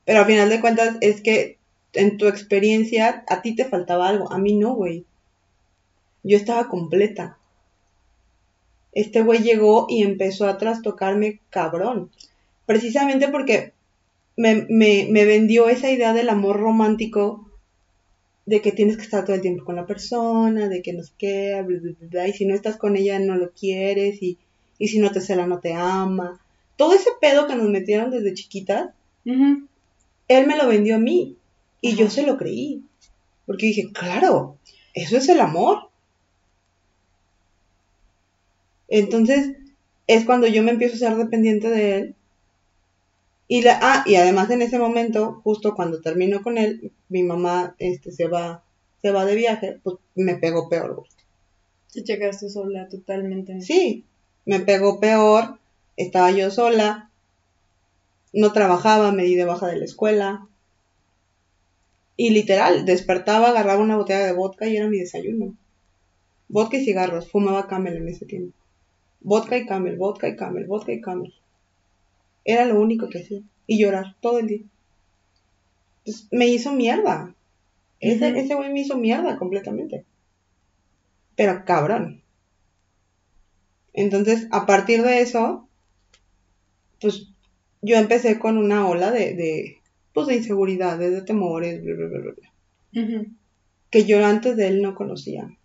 Pero 0.05 0.21
a 0.21 0.25
final 0.25 0.49
de 0.49 0.59
cuentas 0.59 0.97
es 1.01 1.21
que 1.21 1.59
en 1.93 2.17
tu 2.17 2.27
experiencia 2.27 3.23
a 3.27 3.43
ti 3.43 3.55
te 3.55 3.65
faltaba 3.65 4.09
algo, 4.09 4.31
a 4.31 4.39
mí 4.39 4.55
no, 4.55 4.73
güey. 4.73 5.05
Yo 6.23 6.37
estaba 6.37 6.67
completa. 6.67 7.37
Este 8.91 9.21
güey 9.21 9.43
llegó 9.43 9.85
y 9.87 10.01
empezó 10.01 10.47
a 10.47 10.57
trastocarme 10.57 11.41
cabrón. 11.51 12.09
Precisamente 12.65 13.27
porque 13.27 13.73
me, 14.35 14.65
me, 14.67 15.07
me 15.11 15.25
vendió 15.25 15.69
esa 15.69 15.91
idea 15.91 16.13
del 16.13 16.29
amor 16.29 16.59
romántico 16.59 17.50
de 18.45 18.61
que 18.61 18.71
tienes 18.71 18.97
que 18.97 19.03
estar 19.03 19.23
todo 19.23 19.35
el 19.35 19.41
tiempo 19.41 19.65
con 19.65 19.75
la 19.75 19.85
persona, 19.85 20.67
de 20.67 20.81
que 20.81 20.93
no 20.93 21.03
sé 21.03 21.11
qué, 21.17 21.65
y 22.27 22.33
si 22.33 22.45
no 22.45 22.55
estás 22.55 22.77
con 22.77 22.95
ella 22.95 23.19
no 23.19 23.35
lo 23.35 23.51
quieres, 23.51 24.21
y, 24.21 24.37
y 24.77 24.87
si 24.87 24.99
no 24.99 25.11
te 25.11 25.21
cela 25.21 25.47
no 25.47 25.59
te 25.59 25.73
ama. 25.73 26.39
Todo 26.75 26.93
ese 26.93 27.11
pedo 27.19 27.47
que 27.47 27.55
nos 27.55 27.69
metieron 27.69 28.11
desde 28.11 28.33
chiquitas, 28.33 28.89
él 29.25 30.47
me 30.47 30.57
lo 30.57 30.67
vendió 30.67 30.95
a 30.95 30.99
mí, 30.99 31.37
y 31.81 31.95
yo 31.95 32.09
se 32.09 32.25
lo 32.25 32.37
creí, 32.37 32.83
porque 33.45 33.67
dije, 33.67 33.91
claro, 33.91 34.57
eso 34.93 35.17
es 35.17 35.29
el 35.29 35.39
amor. 35.39 35.89
Entonces, 38.87 39.55
es 40.07 40.25
cuando 40.25 40.47
yo 40.47 40.63
me 40.63 40.71
empiezo 40.71 40.95
a 40.95 41.09
ser 41.09 41.17
dependiente 41.17 41.69
de 41.69 41.97
él 41.97 42.15
y, 43.51 43.63
la, 43.63 43.79
ah, 43.81 44.03
y 44.05 44.15
además 44.15 44.49
en 44.49 44.61
ese 44.61 44.79
momento, 44.79 45.41
justo 45.43 45.75
cuando 45.75 45.99
termino 45.99 46.41
con 46.41 46.57
él, 46.57 46.93
mi 47.09 47.21
mamá 47.21 47.75
este, 47.79 48.13
se, 48.13 48.29
va, 48.29 48.63
se 49.01 49.11
va 49.11 49.25
de 49.25 49.35
viaje, 49.35 49.77
pues 49.83 49.97
me 50.15 50.37
pegó 50.37 50.69
peor. 50.69 50.95
Güey. 50.95 51.09
Te 51.91 52.01
llegaste 52.01 52.49
sola 52.49 52.87
totalmente. 52.87 53.59
Sí, 53.59 54.05
me 54.45 54.61
pegó 54.61 55.01
peor, 55.01 55.59
estaba 55.97 56.31
yo 56.31 56.49
sola, 56.49 57.11
no 58.31 58.53
trabajaba, 58.53 59.11
me 59.11 59.23
di 59.23 59.35
de 59.35 59.43
baja 59.43 59.67
de 59.67 59.79
la 59.79 59.83
escuela. 59.83 60.47
Y 62.15 62.29
literal, 62.29 62.85
despertaba, 62.85 63.49
agarraba 63.49 63.83
una 63.83 63.97
botella 63.97 64.25
de 64.25 64.31
vodka 64.31 64.67
y 64.67 64.77
era 64.77 64.87
mi 64.87 64.99
desayuno. 64.99 65.57
Vodka 66.47 66.77
y 66.77 66.85
cigarros, 66.85 67.29
fumaba 67.29 67.67
camel 67.67 67.97
en 67.97 68.07
ese 68.07 68.25
tiempo. 68.25 68.55
Vodka 69.19 69.57
y 69.57 69.65
camel, 69.65 69.97
vodka 69.97 70.29
y 70.29 70.37
camel, 70.37 70.67
vodka 70.67 70.93
y 70.93 71.01
camel. 71.01 71.33
Era 72.43 72.65
lo 72.65 72.79
único 72.79 73.09
que 73.09 73.19
hacía. 73.19 73.41
Y 73.67 73.79
llorar 73.79 74.15
todo 74.21 74.39
el 74.39 74.47
día. 74.47 74.63
Entonces, 75.99 76.27
me 76.31 76.47
hizo 76.47 76.73
mierda. 76.73 77.35
Ese, 77.99 78.39
ese 78.39 78.55
güey 78.55 78.73
me 78.73 78.81
hizo 78.81 78.97
mierda 78.97 79.37
completamente. 79.37 80.05
Pero 81.35 81.63
cabrón. 81.65 82.23
Entonces, 83.93 84.47
a 84.51 84.65
partir 84.65 85.03
de 85.03 85.21
eso, 85.21 85.67
pues 86.99 87.31
yo 87.81 87.97
empecé 87.97 88.39
con 88.39 88.57
una 88.57 88.87
ola 88.87 89.11
de, 89.11 89.35
de 89.35 89.77
pues 90.13 90.27
de 90.27 90.35
inseguridades, 90.35 91.11
de 91.11 91.21
temores, 91.21 91.83
bla, 91.83 91.95
bla, 91.95 92.07
bla, 92.07 92.33
bla, 92.91 93.25
que 93.89 94.05
yo 94.05 94.25
antes 94.25 94.55
de 94.55 94.67
él 94.67 94.81
no 94.81 94.95
conocía. 94.95 95.57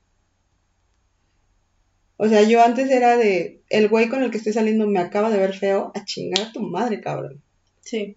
O 2.18 2.29
sea, 2.29 2.42
yo 2.42 2.62
antes 2.62 2.90
era 2.90 3.16
de, 3.16 3.62
el 3.68 3.88
güey 3.88 4.09
con 4.09 4.22
el 4.22 4.31
que 4.31 4.38
estoy 4.38 4.52
saliendo 4.52 4.87
me 4.87 5.00
acaba 5.00 5.31
de 5.31 5.38
ver 5.38 5.55
feo, 5.55 5.92
a 5.94 6.05
chingar 6.05 6.46
a 6.46 6.52
tu 6.52 6.62
madre, 6.62 7.00
cabrón. 7.00 7.42
Sí. 7.83 8.16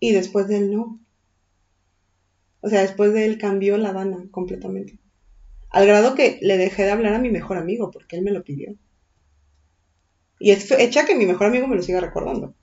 Y 0.00 0.12
después 0.12 0.48
de 0.48 0.58
él 0.58 0.72
no. 0.72 1.00
O 2.60 2.68
sea, 2.68 2.82
después 2.82 3.12
de 3.12 3.26
él 3.26 3.38
cambió 3.38 3.78
la 3.78 3.92
dana 3.92 4.26
completamente. 4.30 4.98
Al 5.70 5.86
grado 5.86 6.14
que 6.14 6.38
le 6.42 6.56
dejé 6.56 6.84
de 6.84 6.90
hablar 6.90 7.14
a 7.14 7.20
mi 7.20 7.30
mejor 7.30 7.58
amigo 7.58 7.90
porque 7.90 8.16
él 8.16 8.22
me 8.22 8.32
lo 8.32 8.42
pidió. 8.42 8.74
Y 10.40 10.50
es 10.50 10.70
hecha 10.72 11.04
que 11.06 11.14
mi 11.14 11.26
mejor 11.26 11.48
amigo 11.48 11.66
me 11.66 11.76
lo 11.76 11.82
siga 11.82 12.00
recordando. 12.00 12.54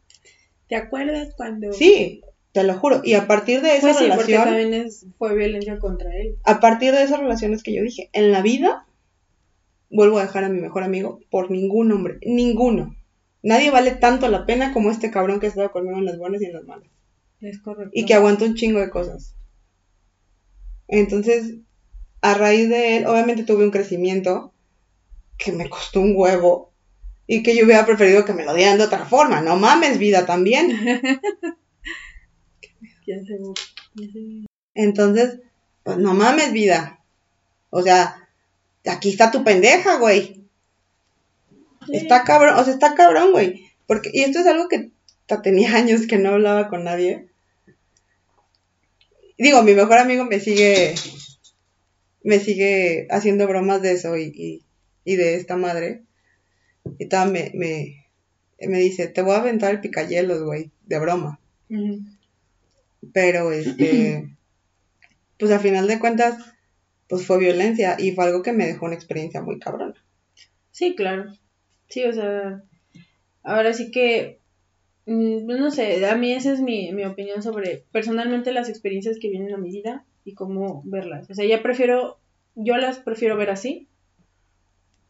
¿Te 0.68 0.76
acuerdas 0.76 1.34
cuando? 1.36 1.72
Sí, 1.72 2.22
te 2.52 2.64
lo 2.64 2.74
juro. 2.74 3.02
Y 3.04 3.14
a 3.14 3.28
partir 3.28 3.62
de 3.62 3.78
esa 3.78 3.82
pues 3.82 3.98
sí, 3.98 4.04
relación. 4.04 4.44
Porque 4.44 4.62
también 4.62 4.90
fue 5.18 5.36
violencia 5.36 5.78
contra 5.80 6.16
él. 6.16 6.36
A 6.44 6.60
partir 6.60 6.94
de 6.94 7.04
esas 7.04 7.20
relaciones 7.20 7.64
que 7.64 7.74
yo 7.74 7.84
dije, 7.84 8.10
en 8.14 8.32
la 8.32 8.42
vida 8.42 8.86
vuelvo 9.96 10.20
a 10.20 10.24
dejar 10.24 10.44
a 10.44 10.50
mi 10.50 10.60
mejor 10.60 10.84
amigo 10.84 11.20
por 11.30 11.50
ningún 11.52 11.92
hombre, 11.92 12.20
ninguno. 12.22 12.96
Nadie 13.42 13.72
vale 13.72 13.92
tanto 13.92 14.28
la 14.28 14.46
pena 14.46 14.74
como 14.74 14.92
este 14.92 15.12
cabrón 15.12 15.40
que 15.40 15.46
ha 15.46 15.50
estado 15.50 15.72
conmigo 15.72 15.98
en 15.98 16.06
las 16.06 16.18
buenas 16.18 16.42
y 16.42 16.46
en 16.46 16.54
las 16.54 16.66
malas. 16.66 16.90
Es 17.42 17.60
correcto. 17.60 17.92
Y 17.94 18.06
que 18.06 18.14
aguanta 18.14 18.46
un 18.46 18.56
chingo 18.56 18.80
de 18.80 18.90
cosas. 18.90 19.36
Entonces, 20.88 21.56
a 22.22 22.34
raíz 22.34 22.70
de 22.70 22.98
él, 22.98 23.06
obviamente 23.06 23.44
tuve 23.44 23.64
un 23.64 23.72
crecimiento 23.72 24.52
que 25.38 25.52
me 25.52 25.70
costó 25.70 26.02
un 26.02 26.14
huevo 26.16 26.72
y 27.28 27.44
que 27.44 27.56
yo 27.56 27.66
hubiera 27.66 27.86
preferido 27.86 28.26
que 28.26 28.34
me 28.34 28.46
lo 28.46 28.54
dieran 28.54 28.78
de 28.78 28.86
otra 28.86 29.06
forma. 29.06 29.42
No 29.42 29.58
mames, 29.58 29.98
vida 30.00 30.26
también. 30.26 31.12
Entonces, 34.74 35.40
pues 35.84 35.98
no 35.98 36.14
mames, 36.14 36.52
vida. 36.52 37.04
O 37.70 37.82
sea, 37.82 38.25
aquí 38.88 39.10
está 39.10 39.32
tu 39.32 39.44
pendeja, 39.44 39.98
güey. 39.98 40.46
Está 41.92 42.24
cabrón, 42.24 42.56
o 42.58 42.64
sea, 42.64 42.74
está 42.74 42.96
cabrón, 42.96 43.32
güey. 43.32 43.66
Porque, 43.88 44.10
y 44.14 44.22
esto 44.22 44.40
es 44.40 44.48
algo 44.48 44.68
que 44.68 44.92
tenía 45.44 45.76
años 45.76 46.08
que 46.08 46.18
no 46.18 46.30
hablaba 46.30 46.68
con 46.70 46.84
nadie. 46.84 47.28
Digo, 49.38 49.64
mi 49.64 49.74
mejor 49.74 49.98
amigo 49.98 50.24
me 50.24 50.40
sigue, 50.40 50.96
me 52.24 52.40
sigue 52.40 53.08
haciendo 53.10 53.48
bromas 53.48 53.82
de 53.82 53.92
eso 53.92 54.18
y, 54.18 54.64
y, 55.04 55.16
de 55.16 55.36
esta 55.36 55.58
madre. 55.58 56.04
Y 57.00 57.08
tal, 57.08 57.32
me, 57.32 57.52
me, 57.54 58.06
me, 58.60 58.80
dice, 58.80 59.08
te 59.08 59.22
voy 59.22 59.34
a 59.36 59.40
aventar 59.40 59.72
el 59.72 59.82
picayelos, 59.82 60.42
güey, 60.44 60.72
de 60.86 61.00
broma. 61.00 61.40
Pero, 63.12 63.52
este, 63.52 64.38
pues 65.38 65.52
a 65.52 65.60
final 65.60 65.88
de 65.88 66.00
cuentas, 66.00 66.38
pues 67.08 67.26
fue 67.26 67.40
violencia 67.40 67.96
y 68.00 68.12
fue 68.12 68.26
algo 68.26 68.42
que 68.42 68.54
me 68.54 68.66
dejó 68.66 68.86
una 68.86 68.96
experiencia 68.96 69.42
muy 69.42 69.60
cabrona. 69.60 69.96
Sí, 70.72 70.96
claro. 70.96 71.32
Sí, 71.88 72.04
o 72.04 72.14
sea, 72.14 72.64
ahora 73.44 73.74
sí 73.74 73.92
que, 73.92 74.40
mm, 75.06 75.46
no 75.46 75.72
sé, 75.72 76.06
a 76.06 76.16
mí 76.16 76.34
esa 76.34 76.52
es 76.52 76.62
mi, 76.62 76.92
mi 76.92 77.06
opinión 77.06 77.44
sobre 77.44 77.86
personalmente 77.92 78.52
las 78.52 78.70
experiencias 78.70 79.18
que 79.20 79.30
vienen 79.30 79.54
a 79.54 79.58
mi 79.58 79.70
vida 79.70 80.06
y 80.24 80.34
cómo 80.34 80.82
verlas. 80.86 81.30
O 81.30 81.34
sea, 81.34 81.46
ya 81.46 81.62
prefiero, 81.62 82.18
yo 82.56 82.78
las 82.78 83.00
prefiero 83.00 83.38
ver 83.38 83.52
así, 83.52 83.88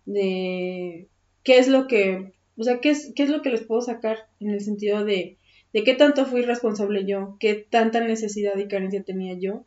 de 0.05 1.07
qué 1.43 1.57
es 1.57 1.67
lo 1.67 1.87
que, 1.87 2.33
o 2.57 2.63
sea, 2.63 2.79
qué 2.79 2.91
es, 2.91 3.13
qué 3.15 3.23
es 3.23 3.29
lo 3.29 3.41
que 3.41 3.49
les 3.49 3.63
puedo 3.63 3.81
sacar 3.81 4.27
en 4.39 4.49
el 4.51 4.61
sentido 4.61 5.03
de, 5.03 5.37
de 5.73 5.83
qué 5.83 5.93
tanto 5.93 6.25
fui 6.25 6.41
responsable 6.41 7.05
yo, 7.05 7.37
qué 7.39 7.55
tanta 7.55 8.01
necesidad 8.01 8.57
y 8.57 8.67
carencia 8.67 9.03
tenía 9.03 9.33
yo 9.33 9.65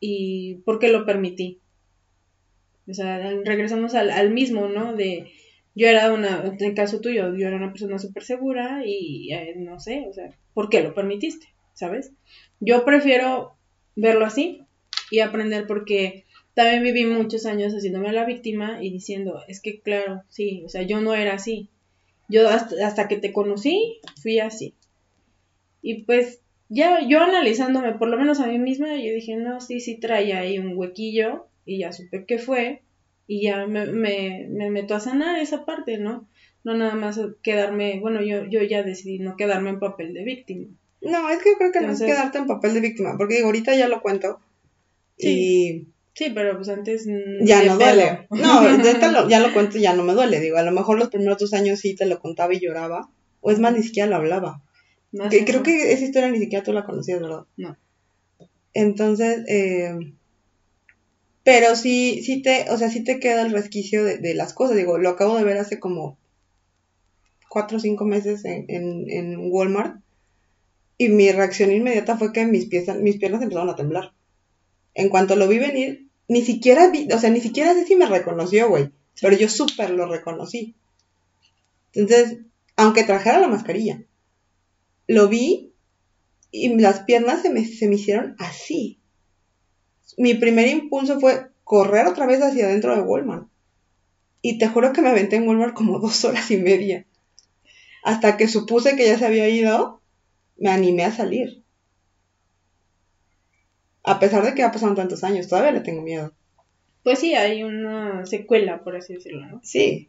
y 0.00 0.56
por 0.64 0.78
qué 0.78 0.88
lo 0.88 1.06
permití. 1.06 1.60
O 2.88 2.94
sea, 2.94 3.18
regresamos 3.44 3.94
al, 3.94 4.30
mismo, 4.30 4.68
¿no? 4.68 4.94
De 4.94 5.30
yo 5.74 5.86
era 5.86 6.12
una, 6.12 6.42
en 6.44 6.64
el 6.64 6.74
caso 6.74 7.00
tuyo, 7.00 7.34
yo 7.36 7.46
era 7.46 7.56
una 7.56 7.70
persona 7.70 7.98
súper 7.98 8.24
segura 8.24 8.82
y 8.84 9.32
eh, 9.32 9.54
no 9.56 9.78
sé, 9.78 10.06
o 10.08 10.12
sea, 10.12 10.30
¿por 10.54 10.70
qué 10.70 10.82
lo 10.82 10.94
permitiste? 10.94 11.46
¿Sabes? 11.74 12.12
Yo 12.60 12.84
prefiero 12.84 13.56
verlo 13.94 14.24
así 14.24 14.64
y 15.10 15.20
aprender 15.20 15.66
porque 15.66 16.24
también 16.54 16.82
viví 16.82 17.04
muchos 17.04 17.46
años 17.46 17.74
haciéndome 17.74 18.12
la 18.12 18.24
víctima 18.24 18.82
y 18.82 18.90
diciendo, 18.90 19.42
es 19.46 19.60
que 19.60 19.80
claro, 19.80 20.22
sí, 20.28 20.62
o 20.64 20.68
sea, 20.68 20.82
yo 20.82 21.00
no 21.00 21.14
era 21.14 21.34
así. 21.34 21.68
Yo 22.28 22.48
hasta, 22.48 22.86
hasta 22.86 23.06
que 23.08 23.16
te 23.16 23.32
conocí, 23.32 24.00
fui 24.20 24.40
así. 24.40 24.74
Y 25.82 26.02
pues 26.02 26.40
ya 26.68 27.06
yo 27.06 27.20
analizándome, 27.20 27.92
por 27.92 28.08
lo 28.08 28.18
menos 28.18 28.40
a 28.40 28.46
mí 28.46 28.58
misma, 28.58 28.96
yo 28.96 29.12
dije, 29.12 29.36
no, 29.36 29.60
sí, 29.60 29.80
sí 29.80 29.98
trae 30.00 30.32
ahí 30.34 30.58
un 30.58 30.76
huequillo 30.76 31.47
y 31.68 31.80
ya 31.80 31.92
supe 31.92 32.24
qué 32.26 32.38
fue 32.38 32.82
y 33.26 33.42
ya 33.42 33.66
me, 33.66 33.86
me, 33.86 34.46
me, 34.48 34.70
meto 34.70 34.94
a 34.94 35.00
sanar 35.00 35.38
esa 35.38 35.66
parte, 35.66 35.98
¿no? 35.98 36.26
No 36.64 36.74
nada 36.74 36.94
más 36.94 37.20
quedarme, 37.42 38.00
bueno, 38.00 38.22
yo, 38.22 38.46
yo 38.46 38.62
ya 38.62 38.82
decidí 38.82 39.18
no 39.18 39.36
quedarme 39.36 39.70
en 39.70 39.78
papel 39.78 40.14
de 40.14 40.24
víctima. 40.24 40.66
No, 41.02 41.28
es 41.28 41.38
que 41.42 41.50
yo 41.50 41.58
creo 41.58 41.70
que 41.70 41.80
no 41.82 41.92
es 41.92 42.00
quedarte 42.00 42.38
en 42.38 42.46
papel 42.46 42.74
de 42.74 42.80
víctima, 42.80 43.16
porque 43.18 43.34
digo, 43.34 43.46
ahorita 43.46 43.76
ya 43.76 43.86
lo 43.86 44.00
cuento. 44.00 44.40
Sí. 45.18 45.28
Y... 45.28 45.88
Sí, 46.14 46.32
pero 46.34 46.56
pues 46.56 46.68
antes... 46.70 47.06
Ya 47.42 47.62
no 47.62 47.76
duele. 47.76 48.26
No, 48.30 48.52
ahorita 48.60 49.12
lo, 49.12 49.28
ya 49.28 49.38
lo 49.38 49.52
cuento 49.52 49.78
y 49.78 49.82
ya 49.82 49.94
no 49.94 50.02
me 50.02 50.14
duele. 50.14 50.40
Digo, 50.40 50.56
a 50.56 50.64
lo 50.64 50.72
mejor 50.72 50.98
los 50.98 51.10
primeros 51.10 51.38
dos 51.38 51.52
años 51.52 51.78
sí 51.78 51.94
te 51.94 52.06
lo 52.06 52.18
contaba 52.18 52.54
y 52.54 52.58
lloraba. 52.58 53.08
O 53.40 53.52
es 53.52 53.60
más, 53.60 53.72
ni 53.72 53.84
siquiera 53.84 54.08
lo 54.08 54.16
hablaba. 54.16 54.62
creo 55.12 55.62
que 55.62 55.92
esa 55.92 56.04
historia 56.04 56.30
ni 56.30 56.40
siquiera 56.40 56.64
tú 56.64 56.72
la 56.72 56.84
conocías, 56.84 57.20
¿verdad? 57.20 57.44
No. 57.56 57.76
Entonces, 58.74 59.44
eh, 59.48 60.14
pero 61.48 61.76
sí, 61.76 62.20
sí 62.22 62.42
te, 62.42 62.70
o 62.70 62.76
sea, 62.76 62.90
sí 62.90 63.02
te 63.02 63.18
queda 63.18 63.40
el 63.40 63.52
resquicio 63.52 64.04
de, 64.04 64.34
las 64.34 64.52
cosas. 64.52 64.76
Digo, 64.76 64.98
lo 64.98 65.08
acabo 65.08 65.34
de 65.38 65.44
ver 65.44 65.56
hace 65.56 65.80
como 65.80 66.18
cuatro 67.48 67.78
o 67.78 67.80
cinco 67.80 68.04
meses 68.04 68.44
en, 68.44 68.66
en, 68.68 69.50
Walmart. 69.50 70.02
Y 70.98 71.08
mi 71.08 71.32
reacción 71.32 71.72
inmediata 71.72 72.18
fue 72.18 72.34
que 72.34 72.44
mis, 72.44 72.68
mis 73.00 73.16
piernas 73.16 73.40
empezaron 73.40 73.70
a 73.70 73.76
temblar. 73.76 74.12
En 74.92 75.08
cuanto 75.08 75.36
lo 75.36 75.48
vi 75.48 75.58
venir, 75.58 76.10
ni 76.28 76.42
siquiera 76.42 76.90
vi, 76.90 77.08
o 77.10 77.18
sea, 77.18 77.30
ni 77.30 77.40
siquiera 77.40 77.72
sé 77.72 77.86
si 77.86 77.96
me 77.96 78.04
reconoció, 78.04 78.68
güey, 78.68 78.90
pero 79.18 79.34
yo 79.34 79.48
súper 79.48 79.88
lo 79.88 80.06
reconocí. 80.06 80.74
Entonces, 81.94 82.40
aunque 82.76 83.04
trajera 83.04 83.40
la 83.40 83.48
mascarilla, 83.48 84.02
lo 85.06 85.28
vi 85.28 85.72
y 86.50 86.76
las 86.78 87.04
piernas 87.04 87.40
se 87.40 87.48
me, 87.48 87.64
se 87.64 87.88
me 87.88 87.94
hicieron 87.94 88.36
así. 88.38 88.97
Mi 90.16 90.34
primer 90.34 90.68
impulso 90.68 91.20
fue 91.20 91.48
correr 91.64 92.06
otra 92.06 92.26
vez 92.26 92.40
hacia 92.42 92.66
adentro 92.66 92.96
de 92.96 93.02
Walmart. 93.02 93.46
Y 94.40 94.58
te 94.58 94.68
juro 94.68 94.92
que 94.92 95.02
me 95.02 95.10
aventé 95.10 95.36
en 95.36 95.46
Walmart 95.46 95.74
como 95.74 95.98
dos 96.00 96.24
horas 96.24 96.50
y 96.50 96.56
media. 96.56 97.04
Hasta 98.02 98.36
que 98.36 98.48
supuse 98.48 98.96
que 98.96 99.06
ya 99.06 99.18
se 99.18 99.26
había 99.26 99.48
ido, 99.48 100.00
me 100.56 100.70
animé 100.70 101.04
a 101.04 101.12
salir. 101.12 101.62
A 104.02 104.18
pesar 104.18 104.44
de 104.44 104.54
que 104.54 104.62
ha 104.62 104.72
pasado 104.72 104.94
tantos 104.94 105.24
años, 105.24 105.48
todavía 105.48 105.72
le 105.72 105.80
tengo 105.80 106.00
miedo. 106.00 106.32
Pues 107.02 107.18
sí, 107.18 107.34
hay 107.34 107.62
una 107.62 108.24
secuela, 108.26 108.82
por 108.82 108.96
así 108.96 109.14
decirlo, 109.14 109.46
¿no? 109.46 109.60
Sí. 109.62 110.08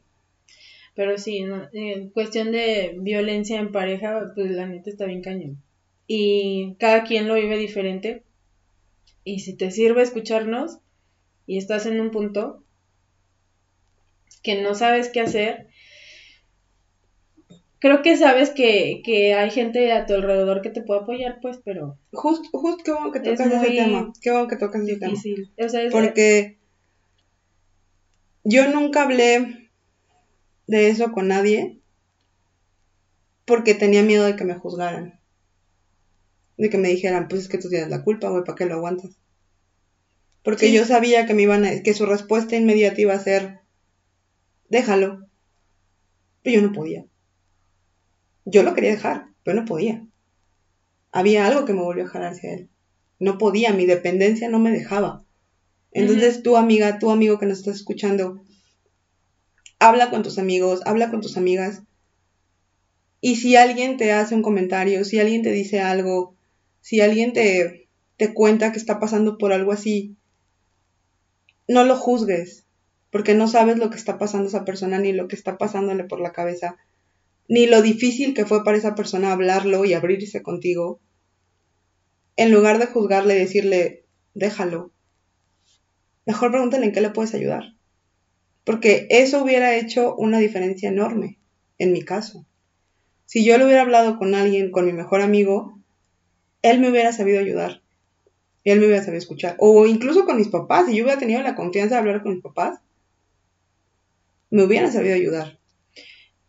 Pero 0.96 1.18
sí, 1.18 1.46
en 1.74 2.10
cuestión 2.10 2.52
de 2.52 2.96
violencia 3.00 3.60
en 3.60 3.72
pareja, 3.72 4.32
pues 4.36 4.52
la 4.52 4.68
neta 4.68 4.90
está 4.90 5.06
bien 5.06 5.22
cañón. 5.22 5.62
Y 6.08 6.76
cada 6.80 7.04
quien 7.04 7.28
lo 7.28 7.36
vive 7.36 7.58
diferente. 7.58 8.24
Y 9.30 9.42
si 9.42 9.54
te 9.54 9.70
sirve 9.70 10.02
escucharnos 10.02 10.80
y 11.46 11.60
estás 11.60 11.86
en 11.86 12.02
un 12.02 12.10
punto 12.10 12.64
que 14.42 14.60
no 14.60 14.74
sabes 14.74 15.10
qué 15.10 15.22
hacer, 15.22 15.68
creo 17.78 18.02
que 18.02 18.18
sabes 18.18 18.50
que, 18.50 19.04
que, 19.06 19.36
hay 19.36 19.52
gente 19.52 19.92
a 19.92 20.08
tu 20.08 20.16
alrededor 20.16 20.64
que 20.64 20.72
te 20.72 20.82
puede 20.82 21.02
apoyar, 21.02 21.38
pues, 21.44 21.60
pero... 21.64 22.00
Justo, 22.12 22.50
justo, 22.58 22.84
qué 22.84 22.92
bueno 22.92 23.12
que 23.12 23.20
tocas 23.20 23.52
ese 23.52 23.70
tema. 23.70 24.12
Qué 24.20 24.32
bueno 24.32 24.48
que 24.48 24.56
tocas 24.56 24.82
ese 24.82 24.98
tema. 24.98 25.14
O 25.64 25.70
sea, 25.70 25.90
Porque 25.92 26.58
yo 28.44 28.68
nunca 28.68 29.04
hablé 29.04 29.70
de 30.66 30.88
eso 30.88 31.12
con 31.12 31.28
nadie 31.28 31.80
porque 33.46 33.76
tenía 33.76 34.02
miedo 34.02 34.26
de 34.26 34.36
que 34.36 34.44
me 34.44 34.56
juzgaran. 34.56 35.19
De 36.60 36.70
que 36.70 36.78
me 36.78 36.90
dijeran, 36.90 37.30
pues 37.30 37.44
es 37.44 37.48
que 37.48 37.58
tú 37.58 37.70
tienes 37.70 37.90
la 37.90 38.04
culpa, 38.04 38.30
güey, 38.30 38.44
¿para 38.44 38.58
qué 38.58 38.66
lo 38.66 38.76
aguantas? 38.76 39.18
Porque 40.44 40.74
yo 40.74 40.84
sabía 40.84 41.26
que 41.26 41.34
me 41.34 41.44
iban 41.44 41.64
a, 41.64 41.82
que 41.82 41.94
su 41.94 42.06
respuesta 42.06 42.58
inmediata 42.58 43.00
iba 43.00 43.14
a 43.14 43.20
ser, 43.20 43.62
déjalo. 44.68 45.26
Pero 46.44 46.60
yo 46.60 46.68
no 46.68 46.74
podía. 46.74 47.06
Yo 48.44 48.64
lo 48.64 48.74
quería 48.74 48.92
dejar, 48.92 49.28
pero 49.44 49.62
no 49.62 49.66
podía. 49.66 50.06
Había 51.14 51.48
algo 51.48 51.64
que 51.64 51.74
me 51.74 51.82
volvió 51.82 52.04
a 52.04 52.10
jalar 52.10 52.34
hacia 52.34 52.54
él. 52.54 52.70
No 53.20 53.38
podía, 53.38 53.72
mi 53.72 53.86
dependencia 53.86 54.50
no 54.50 54.60
me 54.60 54.72
dejaba. 54.72 55.24
Entonces, 55.94 56.44
tu 56.44 56.58
amiga, 56.58 57.00
tu 57.00 57.10
amigo 57.10 57.40
que 57.40 57.46
nos 57.46 57.60
estás 57.60 57.78
escuchando, 57.78 58.44
habla 59.80 60.10
con 60.10 60.24
tus 60.24 60.38
amigos, 60.38 60.82
habla 60.86 61.10
con 61.10 61.22
tus 61.22 61.38
amigas. 61.38 61.84
Y 63.22 63.38
si 63.38 63.56
alguien 63.56 63.96
te 63.96 64.12
hace 64.12 64.36
un 64.36 64.42
comentario, 64.42 65.06
si 65.06 65.20
alguien 65.20 65.42
te 65.42 65.54
dice 65.54 65.80
algo, 65.80 66.36
si 66.90 67.02
alguien 67.02 67.34
te, 67.34 67.88
te 68.18 68.34
cuenta 68.34 68.72
que 68.72 68.80
está 68.80 69.00
pasando 69.00 69.38
por 69.38 69.54
algo 69.54 69.72
así, 69.72 70.16
no 71.68 71.84
lo 71.84 71.96
juzgues, 71.96 72.66
porque 73.12 73.36
no 73.36 73.48
sabes 73.48 73.78
lo 73.78 73.92
que 73.92 73.98
está 73.98 74.18
pasando 74.18 74.48
esa 74.48 74.66
persona 74.66 74.98
ni 74.98 75.14
lo 75.14 75.28
que 75.28 75.36
está 75.36 75.60
pasándole 75.60 76.06
por 76.06 76.20
la 76.20 76.32
cabeza 76.32 76.78
ni 77.48 77.68
lo 77.68 77.84
difícil 77.84 78.34
que 78.34 78.48
fue 78.48 78.64
para 78.64 78.76
esa 78.76 78.96
persona 78.96 79.32
hablarlo 79.32 79.86
y 79.86 79.94
abrirse 79.94 80.42
contigo, 80.42 81.00
en 82.36 82.52
lugar 82.52 82.80
de 82.80 82.88
juzgarle 82.88 83.36
y 83.36 83.40
decirle, 83.40 84.06
déjalo, 84.34 84.92
mejor 86.26 86.50
pregúntale 86.50 86.88
en 86.88 86.92
qué 86.92 87.02
le 87.02 87.12
puedes 87.12 87.36
ayudar. 87.36 87.76
Porque 88.64 89.06
eso 89.12 89.44
hubiera 89.44 89.76
hecho 89.76 90.16
una 90.16 90.40
diferencia 90.40 90.90
enorme, 90.90 91.38
en 91.78 91.94
mi 91.94 92.02
caso. 92.02 92.48
Si 93.28 93.46
yo 93.46 93.60
le 93.60 93.66
hubiera 93.66 93.84
hablado 93.84 94.18
con 94.18 94.34
alguien, 94.34 94.72
con 94.72 94.88
mi 94.88 94.94
mejor 94.94 95.22
amigo, 95.22 95.79
él 96.62 96.80
me 96.80 96.90
hubiera 96.90 97.12
sabido 97.12 97.40
ayudar. 97.40 97.82
Él 98.64 98.80
me 98.80 98.86
hubiera 98.86 99.04
sabido 99.04 99.20
escuchar. 99.20 99.56
O 99.60 99.86
incluso 99.86 100.26
con 100.26 100.38
mis 100.38 100.50
papás, 100.50 100.86
si 100.88 100.96
yo 100.96 101.04
hubiera 101.04 101.20
tenido 101.20 101.42
la 101.42 101.56
confianza 101.56 101.96
de 101.96 102.00
hablar 102.00 102.24
con 102.24 102.34
mis 102.34 102.44
papás, 102.44 102.80
me 104.50 104.64
hubieran 104.64 104.92
sabido 104.92 105.16
ayudar 105.16 105.60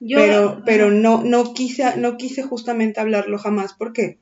pero, 0.01 0.63
pero 0.65 0.91
no, 0.91 1.23
no 1.23 1.53
quise, 1.53 1.97
no 1.99 2.17
quise 2.17 2.43
justamente 2.43 3.01
hablarlo 3.01 3.39
jamás 3.39 3.75
porque 3.75 4.19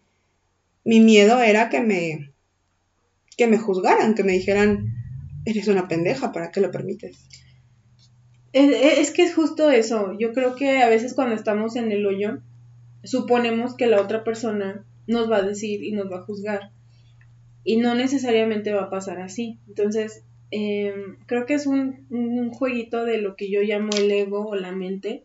mi 0.84 1.00
miedo 1.00 1.40
era 1.40 1.68
que 1.68 1.80
me, 1.80 2.32
que 3.36 3.46
me 3.46 3.58
juzgaran, 3.58 4.14
que 4.14 4.24
me 4.24 4.32
dijeran, 4.32 4.92
eres 5.44 5.68
una 5.68 5.86
pendeja, 5.86 6.32
¿para 6.32 6.50
qué 6.50 6.60
lo 6.60 6.70
permites? 6.70 7.28
Es, 8.52 9.10
que 9.12 9.22
es 9.22 9.34
justo 9.34 9.70
eso. 9.70 10.16
Yo 10.18 10.32
creo 10.32 10.56
que 10.56 10.82
a 10.82 10.88
veces 10.88 11.14
cuando 11.14 11.36
estamos 11.36 11.76
en 11.76 11.92
el 11.92 12.06
hoyo, 12.06 12.40
suponemos 13.04 13.76
que 13.76 13.86
la 13.86 14.00
otra 14.00 14.24
persona 14.24 14.84
nos 15.08 15.28
va 15.28 15.38
a 15.38 15.42
decir 15.42 15.82
y 15.82 15.90
nos 15.92 16.10
va 16.10 16.18
a 16.18 16.22
juzgar. 16.22 16.70
Y 17.64 17.78
no 17.78 17.96
necesariamente 17.96 18.72
va 18.72 18.84
a 18.84 18.90
pasar 18.90 19.20
así. 19.20 19.58
Entonces, 19.66 20.22
em, 20.52 21.16
creo 21.26 21.44
que 21.46 21.54
es 21.54 21.66
un, 21.66 22.06
un, 22.10 22.50
jueguito 22.50 23.04
de 23.04 23.18
lo 23.18 23.34
que 23.34 23.50
yo 23.50 23.60
llamo 23.62 23.90
el 23.96 24.10
ego 24.10 24.46
o 24.46 24.54
la 24.54 24.72
mente, 24.72 25.24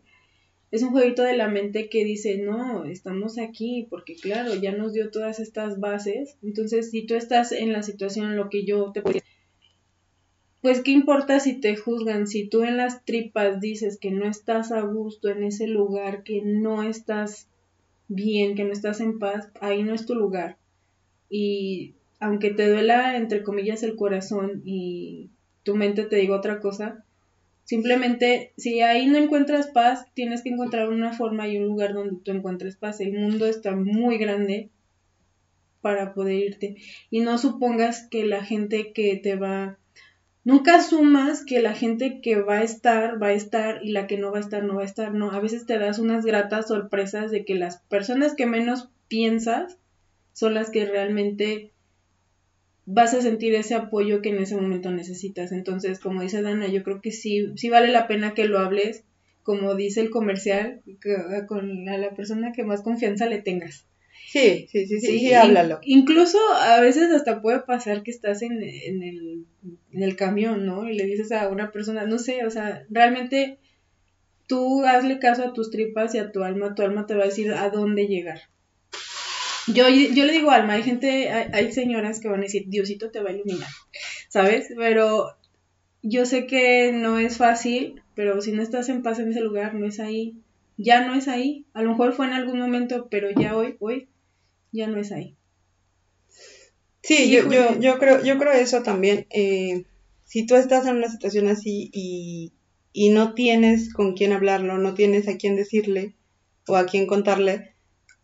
es 0.72 0.82
un 0.82 0.90
jueguito 0.90 1.22
de 1.22 1.36
la 1.36 1.48
mente 1.48 1.88
que 1.88 2.04
dice, 2.04 2.38
no, 2.38 2.84
estamos 2.84 3.38
aquí, 3.38 3.86
porque 3.88 4.16
claro, 4.16 4.54
ya 4.56 4.72
nos 4.72 4.92
dio 4.92 5.10
todas 5.12 5.38
estas 5.38 5.78
bases. 5.78 6.36
Entonces, 6.42 6.90
si 6.90 7.06
tú 7.06 7.14
estás 7.14 7.52
en 7.52 7.72
la 7.72 7.84
situación 7.84 8.36
lo 8.36 8.50
que 8.50 8.64
yo 8.64 8.90
te 8.92 9.00
puedo 9.00 9.20
pues 10.64 10.80
qué 10.80 10.92
importa 10.92 11.40
si 11.40 11.60
te 11.60 11.76
juzgan, 11.76 12.26
si 12.26 12.48
tú 12.48 12.62
en 12.62 12.78
las 12.78 13.04
tripas 13.04 13.60
dices 13.60 13.98
que 13.98 14.10
no 14.10 14.24
estás 14.24 14.72
a 14.72 14.80
gusto 14.80 15.28
en 15.28 15.44
ese 15.44 15.66
lugar, 15.66 16.22
que 16.22 16.40
no 16.40 16.82
estás 16.82 17.50
bien, 18.08 18.54
que 18.54 18.64
no 18.64 18.72
estás 18.72 19.00
en 19.00 19.18
paz, 19.18 19.50
ahí 19.60 19.82
no 19.82 19.94
es 19.94 20.06
tu 20.06 20.14
lugar. 20.14 20.58
Y 21.28 21.94
aunque 22.20 22.50
te 22.50 22.68
duela, 22.68 23.16
entre 23.16 23.42
comillas, 23.42 23.82
el 23.82 23.96
corazón 23.96 24.62
y 24.64 25.30
tu 25.62 25.76
mente 25.76 26.04
te 26.04 26.16
diga 26.16 26.36
otra 26.36 26.60
cosa, 26.60 27.04
Simplemente, 27.64 28.52
si 28.58 28.82
ahí 28.82 29.06
no 29.06 29.16
encuentras 29.16 29.68
paz, 29.68 30.06
tienes 30.12 30.42
que 30.42 30.50
encontrar 30.50 30.90
una 30.90 31.14
forma 31.14 31.48
y 31.48 31.56
un 31.56 31.64
lugar 31.64 31.94
donde 31.94 32.20
tú 32.22 32.30
encuentres 32.30 32.76
paz. 32.76 33.00
El 33.00 33.14
mundo 33.14 33.46
está 33.46 33.74
muy 33.74 34.18
grande 34.18 34.70
para 35.80 36.12
poder 36.12 36.34
irte. 36.34 36.76
Y 37.10 37.20
no 37.20 37.38
supongas 37.38 38.06
que 38.10 38.26
la 38.26 38.44
gente 38.44 38.92
que 38.92 39.16
te 39.16 39.36
va... 39.36 39.78
Nunca 40.44 40.76
asumas 40.76 41.42
que 41.44 41.60
la 41.60 41.74
gente 41.74 42.20
que 42.20 42.36
va 42.36 42.58
a 42.58 42.62
estar, 42.62 43.22
va 43.22 43.28
a 43.28 43.32
estar 43.32 43.82
y 43.82 43.92
la 43.92 44.06
que 44.06 44.18
no 44.18 44.30
va 44.30 44.38
a 44.38 44.42
estar, 44.42 44.62
no 44.62 44.76
va 44.76 44.82
a 44.82 44.86
estar. 44.86 45.14
No, 45.14 45.30
a 45.30 45.40
veces 45.40 45.64
te 45.64 45.78
das 45.78 45.98
unas 45.98 46.24
gratas 46.26 46.68
sorpresas 46.68 47.30
de 47.30 47.46
que 47.46 47.54
las 47.54 47.78
personas 47.78 48.34
que 48.34 48.44
menos 48.44 48.90
piensas 49.08 49.78
son 50.34 50.52
las 50.52 50.70
que 50.70 50.84
realmente 50.84 51.72
vas 52.86 53.14
a 53.14 53.22
sentir 53.22 53.54
ese 53.54 53.74
apoyo 53.74 54.20
que 54.20 54.30
en 54.30 54.38
ese 54.38 54.56
momento 54.56 54.90
necesitas. 54.90 55.52
Entonces, 55.52 55.98
como 55.98 56.20
dice 56.20 56.42
Dana, 56.42 56.68
yo 56.68 56.82
creo 56.82 57.00
que 57.00 57.10
sí, 57.10 57.52
sí 57.56 57.70
vale 57.70 57.88
la 57.88 58.06
pena 58.06 58.34
que 58.34 58.44
lo 58.44 58.58
hables, 58.58 59.04
como 59.42 59.74
dice 59.74 60.00
el 60.00 60.10
comercial, 60.10 60.82
con 61.46 61.84
la, 61.84 62.10
persona 62.10 62.52
que 62.52 62.64
más 62.64 62.82
confianza 62.82 63.26
le 63.26 63.40
tengas. 63.40 63.86
Sí, 64.34 64.66
sí, 64.68 64.88
sí, 64.88 65.00
sí, 65.00 65.18
sí, 65.20 65.32
háblalo. 65.32 65.78
Incluso 65.84 66.38
a 66.60 66.80
veces 66.80 67.12
hasta 67.12 67.40
puede 67.40 67.60
pasar 67.60 68.02
que 68.02 68.10
estás 68.10 68.42
en, 68.42 68.64
en, 68.64 69.04
el, 69.04 69.46
en 69.92 70.02
el 70.02 70.16
camión, 70.16 70.66
¿no? 70.66 70.90
Y 70.90 70.96
le 70.96 71.04
dices 71.04 71.30
a 71.30 71.46
una 71.46 71.70
persona, 71.70 72.04
no 72.04 72.18
sé, 72.18 72.44
o 72.44 72.50
sea, 72.50 72.84
realmente 72.90 73.60
tú 74.48 74.84
hazle 74.84 75.20
caso 75.20 75.44
a 75.44 75.52
tus 75.52 75.70
tripas 75.70 76.16
y 76.16 76.18
a 76.18 76.32
tu 76.32 76.42
alma, 76.42 76.74
tu 76.74 76.82
alma 76.82 77.06
te 77.06 77.14
va 77.14 77.22
a 77.22 77.26
decir 77.26 77.52
a 77.52 77.70
dónde 77.70 78.08
llegar. 78.08 78.40
Yo, 79.68 79.88
yo 79.88 80.24
le 80.24 80.32
digo 80.32 80.50
alma, 80.50 80.72
hay 80.72 80.82
gente, 80.82 81.30
hay, 81.30 81.70
señoras 81.70 82.18
que 82.18 82.26
van 82.26 82.40
a 82.40 82.42
decir, 82.42 82.64
Diosito 82.66 83.12
te 83.12 83.20
va 83.20 83.30
a 83.30 83.34
iluminar, 83.34 83.70
¿sabes? 84.28 84.66
Pero 84.76 85.28
yo 86.02 86.26
sé 86.26 86.48
que 86.48 86.90
no 86.90 87.20
es 87.20 87.36
fácil, 87.36 88.02
pero 88.16 88.40
si 88.40 88.50
no 88.50 88.62
estás 88.62 88.88
en 88.88 89.04
paz 89.04 89.20
en 89.20 89.30
ese 89.30 89.42
lugar, 89.42 89.74
no 89.74 89.86
es 89.86 90.00
ahí, 90.00 90.34
ya 90.76 91.06
no 91.06 91.14
es 91.14 91.28
ahí. 91.28 91.66
A 91.72 91.82
lo 91.82 91.90
mejor 91.90 92.14
fue 92.14 92.26
en 92.26 92.32
algún 92.32 92.58
momento, 92.58 93.06
pero 93.08 93.28
ya 93.30 93.56
hoy, 93.56 93.76
hoy, 93.78 94.08
ya 94.74 94.86
no 94.86 94.98
es 95.00 95.12
ahí. 95.12 95.36
Sí, 97.02 97.30
yo, 97.30 97.50
yo, 97.50 97.78
yo, 97.78 97.98
creo, 97.98 98.22
yo 98.22 98.38
creo 98.38 98.52
eso 98.52 98.82
también. 98.82 99.26
Eh, 99.30 99.84
si 100.24 100.46
tú 100.46 100.56
estás 100.56 100.86
en 100.86 100.96
una 100.96 101.08
situación 101.08 101.48
así 101.48 101.90
y, 101.92 102.52
y 102.92 103.10
no 103.10 103.34
tienes 103.34 103.92
con 103.92 104.14
quién 104.14 104.32
hablarlo, 104.32 104.78
no 104.78 104.94
tienes 104.94 105.28
a 105.28 105.36
quién 105.36 105.56
decirle 105.56 106.14
o 106.66 106.76
a 106.76 106.86
quién 106.86 107.06
contarle, 107.06 107.74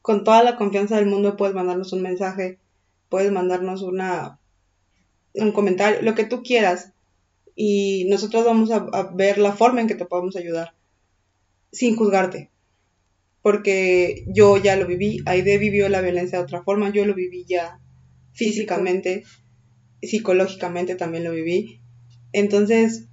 con 0.03 0.25
toda 0.25 0.43
la 0.43 0.57
confianza 0.57 0.97
del 0.97 1.07
mundo 1.07 1.37
puedes 1.37 1.55
mandarnos 1.55 1.93
un 1.93 2.03
mensaje, 2.03 2.59
puedes 3.09 3.31
mandarnos 3.31 3.83
una 3.83 4.41
un 5.35 5.53
comentario, 5.53 6.03
lo 6.03 6.15
que 6.15 6.25
tú 6.25 6.43
quieras. 6.43 6.93
Y 7.55 8.07
nosotros 8.09 8.45
vamos 8.45 8.71
a, 8.71 8.81
ver 9.13 9.39
la 9.39 9.53
forma 9.53 9.81
en 9.81 9.87
que 9.87 9.95
te 9.95 10.07
podemos 10.07 10.37
ayudar, 10.37 10.75
sin 11.73 11.97
juzgarte. 11.97 12.51
Porque 13.43 14.25
yo 14.27 14.57
ya 14.59 14.77
lo 14.77 14.87
viví, 14.87 15.23
Aide 15.27 15.59
vivió 15.59 15.89
la 15.89 16.03
violencia 16.03 16.39
de 16.39 16.45
otra 16.45 16.63
forma, 16.63 16.91
yo 16.91 17.07
lo 17.07 17.15
viví 17.15 17.45
ya 17.49 17.81
físicamente, 18.33 19.25
psicológicamente 20.03 20.95
también 20.95 21.25
lo 21.25 21.33
viví. 21.33 21.81
Entonces, 22.33 23.09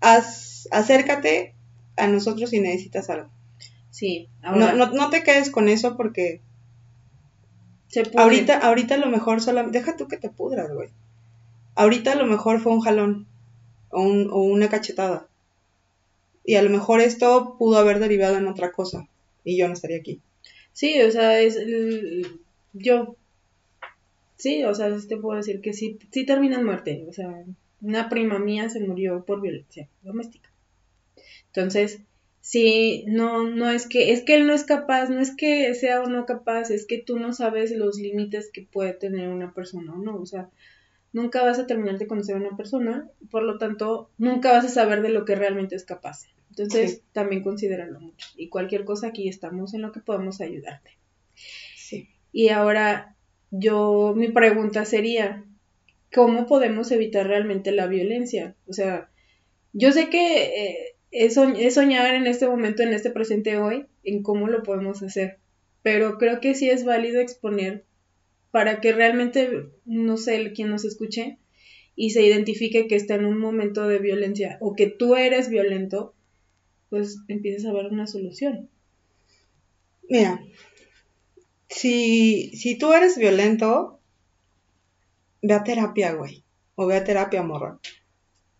acércate 0.00 1.54
a 1.96 2.06
nosotros 2.06 2.50
si 2.50 2.60
necesitas 2.60 3.10
algo. 3.10 3.30
Sí, 3.90 4.28
ahora... 4.42 4.72
no, 4.74 4.92
no, 4.92 5.10
te 5.10 5.22
quedes 5.22 5.50
con 5.50 5.68
eso 5.68 5.96
porque 5.96 6.40
ahorita, 8.16 8.58
ahorita 8.58 8.94
a 8.94 8.98
lo 8.98 9.08
mejor 9.08 9.40
solamente, 9.40 9.78
deja 9.78 9.96
tú 9.96 10.08
que 10.08 10.16
te 10.16 10.30
pudras, 10.30 10.72
güey. 10.72 10.90
Ahorita 11.74 12.12
a 12.12 12.16
lo 12.16 12.26
mejor 12.26 12.60
fue 12.60 12.72
un 12.72 12.80
jalón 12.80 13.26
o, 13.90 14.02
un, 14.02 14.28
o 14.30 14.38
una 14.42 14.68
cachetada. 14.68 15.27
Y 16.48 16.54
a 16.54 16.62
lo 16.62 16.70
mejor 16.70 17.02
esto 17.02 17.56
pudo 17.58 17.76
haber 17.76 17.98
derivado 17.98 18.38
en 18.38 18.46
otra 18.46 18.72
cosa 18.72 19.06
y 19.44 19.58
yo 19.58 19.68
no 19.68 19.74
estaría 19.74 19.98
aquí. 19.98 20.22
Sí, 20.72 20.98
o 21.02 21.10
sea, 21.10 21.38
es 21.42 21.58
yo 22.72 23.16
sí, 24.36 24.64
o 24.64 24.74
sea, 24.74 24.96
te 25.06 25.18
puedo 25.18 25.36
decir 25.36 25.60
que 25.60 25.74
sí, 25.74 25.98
sí 26.10 26.24
termina 26.24 26.56
en 26.56 26.64
muerte. 26.64 27.04
O 27.06 27.12
sea, 27.12 27.44
una 27.82 28.08
prima 28.08 28.38
mía 28.38 28.70
se 28.70 28.80
murió 28.80 29.26
por 29.26 29.42
violencia 29.42 29.90
doméstica. 30.00 30.48
Entonces, 31.48 32.00
sí, 32.40 33.04
no, 33.06 33.44
no 33.44 33.68
es 33.68 33.86
que, 33.86 34.12
es 34.12 34.22
que 34.22 34.36
él 34.36 34.46
no 34.46 34.54
es 34.54 34.64
capaz, 34.64 35.10
no 35.10 35.20
es 35.20 35.36
que 35.36 35.74
sea 35.74 36.00
o 36.00 36.06
no 36.06 36.24
capaz, 36.24 36.70
es 36.70 36.86
que 36.86 36.96
tú 36.96 37.18
no 37.18 37.34
sabes 37.34 37.72
los 37.72 37.98
límites 37.98 38.48
que 38.50 38.62
puede 38.62 38.94
tener 38.94 39.28
una 39.28 39.52
persona 39.52 39.92
o 39.92 39.98
no. 39.98 40.16
O 40.16 40.24
sea, 40.24 40.48
nunca 41.12 41.42
vas 41.42 41.58
a 41.58 41.66
terminar 41.66 41.98
de 41.98 42.06
conocer 42.06 42.36
a 42.36 42.40
una 42.40 42.56
persona, 42.56 43.06
por 43.30 43.42
lo 43.42 43.58
tanto, 43.58 44.08
nunca 44.16 44.52
vas 44.52 44.64
a 44.64 44.70
saber 44.70 45.02
de 45.02 45.10
lo 45.10 45.26
que 45.26 45.34
realmente 45.34 45.76
es 45.76 45.84
capaz. 45.84 46.26
Entonces, 46.50 47.02
también 47.12 47.42
considéralo 47.42 48.00
mucho. 48.00 48.28
Y 48.36 48.48
cualquier 48.48 48.84
cosa 48.84 49.08
aquí 49.08 49.28
estamos 49.28 49.74
en 49.74 49.82
lo 49.82 49.92
que 49.92 50.00
podemos 50.00 50.40
ayudarte. 50.40 50.90
Sí. 51.76 52.08
Y 52.32 52.48
ahora, 52.48 53.16
yo, 53.50 54.14
mi 54.16 54.28
pregunta 54.28 54.84
sería, 54.84 55.44
¿cómo 56.12 56.46
podemos 56.46 56.90
evitar 56.90 57.26
realmente 57.26 57.72
la 57.72 57.86
violencia? 57.86 58.54
O 58.66 58.72
sea, 58.72 59.10
yo 59.72 59.92
sé 59.92 60.08
que 60.10 60.42
eh, 60.42 60.96
es, 61.10 61.34
soñar 61.74 62.14
en 62.14 62.26
este 62.26 62.46
momento, 62.46 62.82
en 62.82 62.92
este 62.92 63.10
presente 63.10 63.56
hoy, 63.56 63.86
en 64.04 64.22
cómo 64.22 64.48
lo 64.48 64.62
podemos 64.62 65.02
hacer, 65.02 65.38
pero 65.82 66.18
creo 66.18 66.40
que 66.40 66.54
sí 66.54 66.70
es 66.70 66.84
válido 66.84 67.20
exponer 67.20 67.84
para 68.50 68.80
que 68.80 68.92
realmente, 68.92 69.68
no 69.84 70.16
sé, 70.16 70.52
quien 70.52 70.70
nos 70.70 70.84
escuche 70.84 71.38
y 71.94 72.10
se 72.10 72.24
identifique 72.24 72.86
que 72.86 72.96
está 72.96 73.14
en 73.14 73.26
un 73.26 73.38
momento 73.38 73.86
de 73.86 73.98
violencia 73.98 74.56
o 74.60 74.74
que 74.74 74.86
tú 74.86 75.16
eres 75.16 75.48
violento, 75.48 76.14
pues 76.90 77.18
empieces 77.28 77.66
a 77.66 77.72
ver 77.72 77.86
una 77.86 78.06
solución. 78.06 78.68
Mira, 80.08 80.40
si, 81.68 82.50
si 82.56 82.78
tú 82.78 82.92
eres 82.92 83.18
violento, 83.18 84.00
ve 85.42 85.54
a 85.54 85.64
terapia, 85.64 86.12
güey. 86.12 86.44
O 86.74 86.86
ve 86.86 86.96
a 86.96 87.04
terapia, 87.04 87.42
morra. 87.42 87.78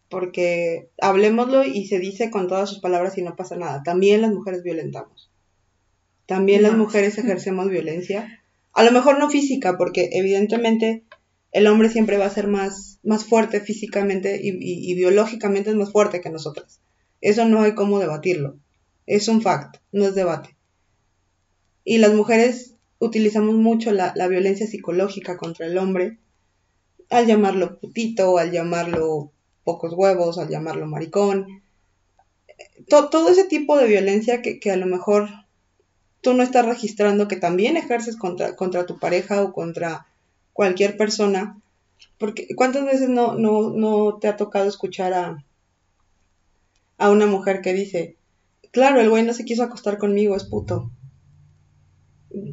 Porque 0.08 0.90
hablemoslo 1.00 1.64
y 1.64 1.86
se 1.86 1.98
dice 1.98 2.30
con 2.30 2.48
todas 2.48 2.68
sus 2.68 2.80
palabras 2.80 3.16
y 3.18 3.22
no 3.22 3.36
pasa 3.36 3.56
nada. 3.56 3.82
También 3.82 4.22
las 4.22 4.32
mujeres 4.32 4.62
violentamos. 4.62 5.30
También 6.26 6.62
las 6.62 6.76
mujeres 6.76 7.16
ejercemos 7.18 7.68
violencia. 7.68 8.42
A 8.72 8.84
lo 8.84 8.92
mejor 8.92 9.18
no 9.18 9.30
física, 9.30 9.76
porque 9.78 10.10
evidentemente 10.12 11.04
el 11.52 11.66
hombre 11.66 11.88
siempre 11.88 12.18
va 12.18 12.26
a 12.26 12.30
ser 12.30 12.46
más, 12.46 13.00
más 13.02 13.24
fuerte 13.24 13.60
físicamente 13.60 14.38
y, 14.42 14.50
y 14.60 14.94
biológicamente 14.94 15.70
es 15.70 15.76
más 15.76 15.92
fuerte 15.92 16.20
que 16.20 16.30
nosotras. 16.30 16.80
Eso 17.20 17.44
no 17.46 17.62
hay 17.62 17.74
cómo 17.74 17.98
debatirlo. 17.98 18.56
Es 19.06 19.28
un 19.28 19.42
fact, 19.42 19.78
no 19.92 20.06
es 20.06 20.14
debate. 20.14 20.56
Y 21.84 21.98
las 21.98 22.12
mujeres 22.12 22.74
utilizamos 22.98 23.54
mucho 23.54 23.92
la, 23.92 24.12
violencia 24.28 24.66
psicológica 24.66 25.36
contra 25.36 25.66
el 25.66 25.78
hombre 25.78 26.18
al 27.10 27.26
llamarlo 27.26 27.78
putito, 27.78 28.38
al 28.38 28.52
llamarlo 28.52 29.32
pocos 29.64 29.94
huevos, 29.94 30.38
al 30.38 30.48
llamarlo 30.48 30.86
maricón. 30.86 31.62
todo 32.86 33.30
ese 33.30 33.44
tipo 33.44 33.76
de 33.78 33.86
violencia 33.86 34.42
que, 34.42 34.60
a 34.70 34.76
lo 34.76 34.86
mejor 34.86 35.28
tú 36.20 36.34
no 36.34 36.42
estás 36.42 36.66
registrando 36.66 37.28
que 37.28 37.36
también 37.36 37.76
ejerces 37.76 38.16
contra, 38.16 38.56
contra 38.56 38.84
tu 38.84 38.98
pareja 38.98 39.42
o 39.42 39.52
contra 39.52 40.06
cualquier 40.52 40.96
persona. 40.96 41.58
Porque 42.18 42.48
¿cuántas 42.54 42.84
veces 42.84 43.08
no, 43.08 43.34
no, 43.34 43.70
no 43.70 44.18
te 44.18 44.28
ha 44.28 44.36
tocado 44.36 44.68
escuchar 44.68 45.14
a, 45.14 45.44
a 46.98 47.10
una 47.10 47.26
mujer 47.26 47.60
que 47.62 47.72
dice, 47.72 48.16
claro, 48.70 49.00
el 49.00 49.08
güey 49.08 49.24
no 49.24 49.32
se 49.32 49.44
quiso 49.44 49.62
acostar 49.62 49.98
conmigo, 49.98 50.36
es 50.36 50.44
puto. 50.44 50.90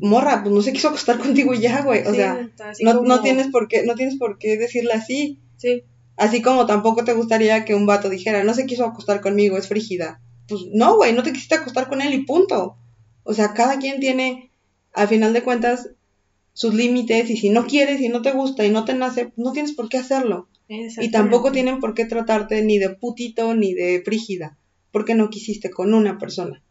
Morra, 0.02 0.42
pues 0.44 0.56
no 0.56 0.62
se 0.62 0.72
quiso 0.72 0.88
acostar 0.88 1.18
contigo 1.20 1.54
ya, 1.54 1.82
güey. 1.82 2.06
O 2.08 2.14
sea, 2.14 2.50
no, 2.82 3.02
no, 3.02 3.22
tienes 3.22 3.48
por 3.48 3.68
qué, 3.68 3.86
no 3.86 3.96
tienes 3.96 4.18
por 4.18 4.38
qué 4.38 4.58
decirle 4.58 4.94
así. 4.94 5.40
Sí. 5.58 5.84
Así 6.16 6.42
como 6.42 6.66
tampoco 6.66 7.04
te 7.04 7.14
gustaría 7.14 7.66
que 7.66 7.76
un 7.76 7.86
vato 7.86 8.10
dijera, 8.10 8.44
no 8.44 8.54
se 8.54 8.66
quiso 8.66 8.86
acostar 8.86 9.20
conmigo, 9.20 9.58
es 9.58 9.68
frígida. 9.68 10.22
Pues 10.48 10.62
no, 10.72 10.96
güey, 10.96 11.14
no 11.14 11.24
te 11.24 11.34
quisiste 11.34 11.56
acostar 11.56 11.90
con 11.90 12.02
él 12.02 12.14
y 12.14 12.24
punto. 12.24 12.78
O 13.24 13.34
sea, 13.34 13.54
cada 13.54 13.80
quien 13.80 14.00
tiene, 14.00 14.52
al 14.94 15.08
final 15.08 15.34
de 15.34 15.44
cuentas, 15.44 15.90
sus 16.54 16.74
límites 16.74 17.30
y 17.30 17.36
si 17.36 17.50
no 17.50 17.66
quieres 17.66 18.00
y 18.00 18.08
no 18.08 18.22
te 18.22 18.32
gusta 18.32 18.64
y 18.66 18.70
no 18.70 18.86
te 18.86 18.94
nace, 18.94 19.34
no 19.36 19.52
tienes 19.52 19.74
por 19.74 19.90
qué 19.90 19.98
hacerlo. 19.98 20.48
Y 20.68 21.12
tampoco 21.12 21.52
tienen 21.52 21.80
por 21.80 21.94
qué 21.94 22.06
tratarte 22.06 22.64
ni 22.64 22.80
de 22.80 22.90
putito 22.90 23.54
ni 23.54 23.74
de 23.74 24.02
frígida, 24.04 24.58
porque 24.92 25.14
no 25.14 25.30
quisiste 25.30 25.70
con 25.70 25.94
una 25.94 26.18
persona. 26.18 26.64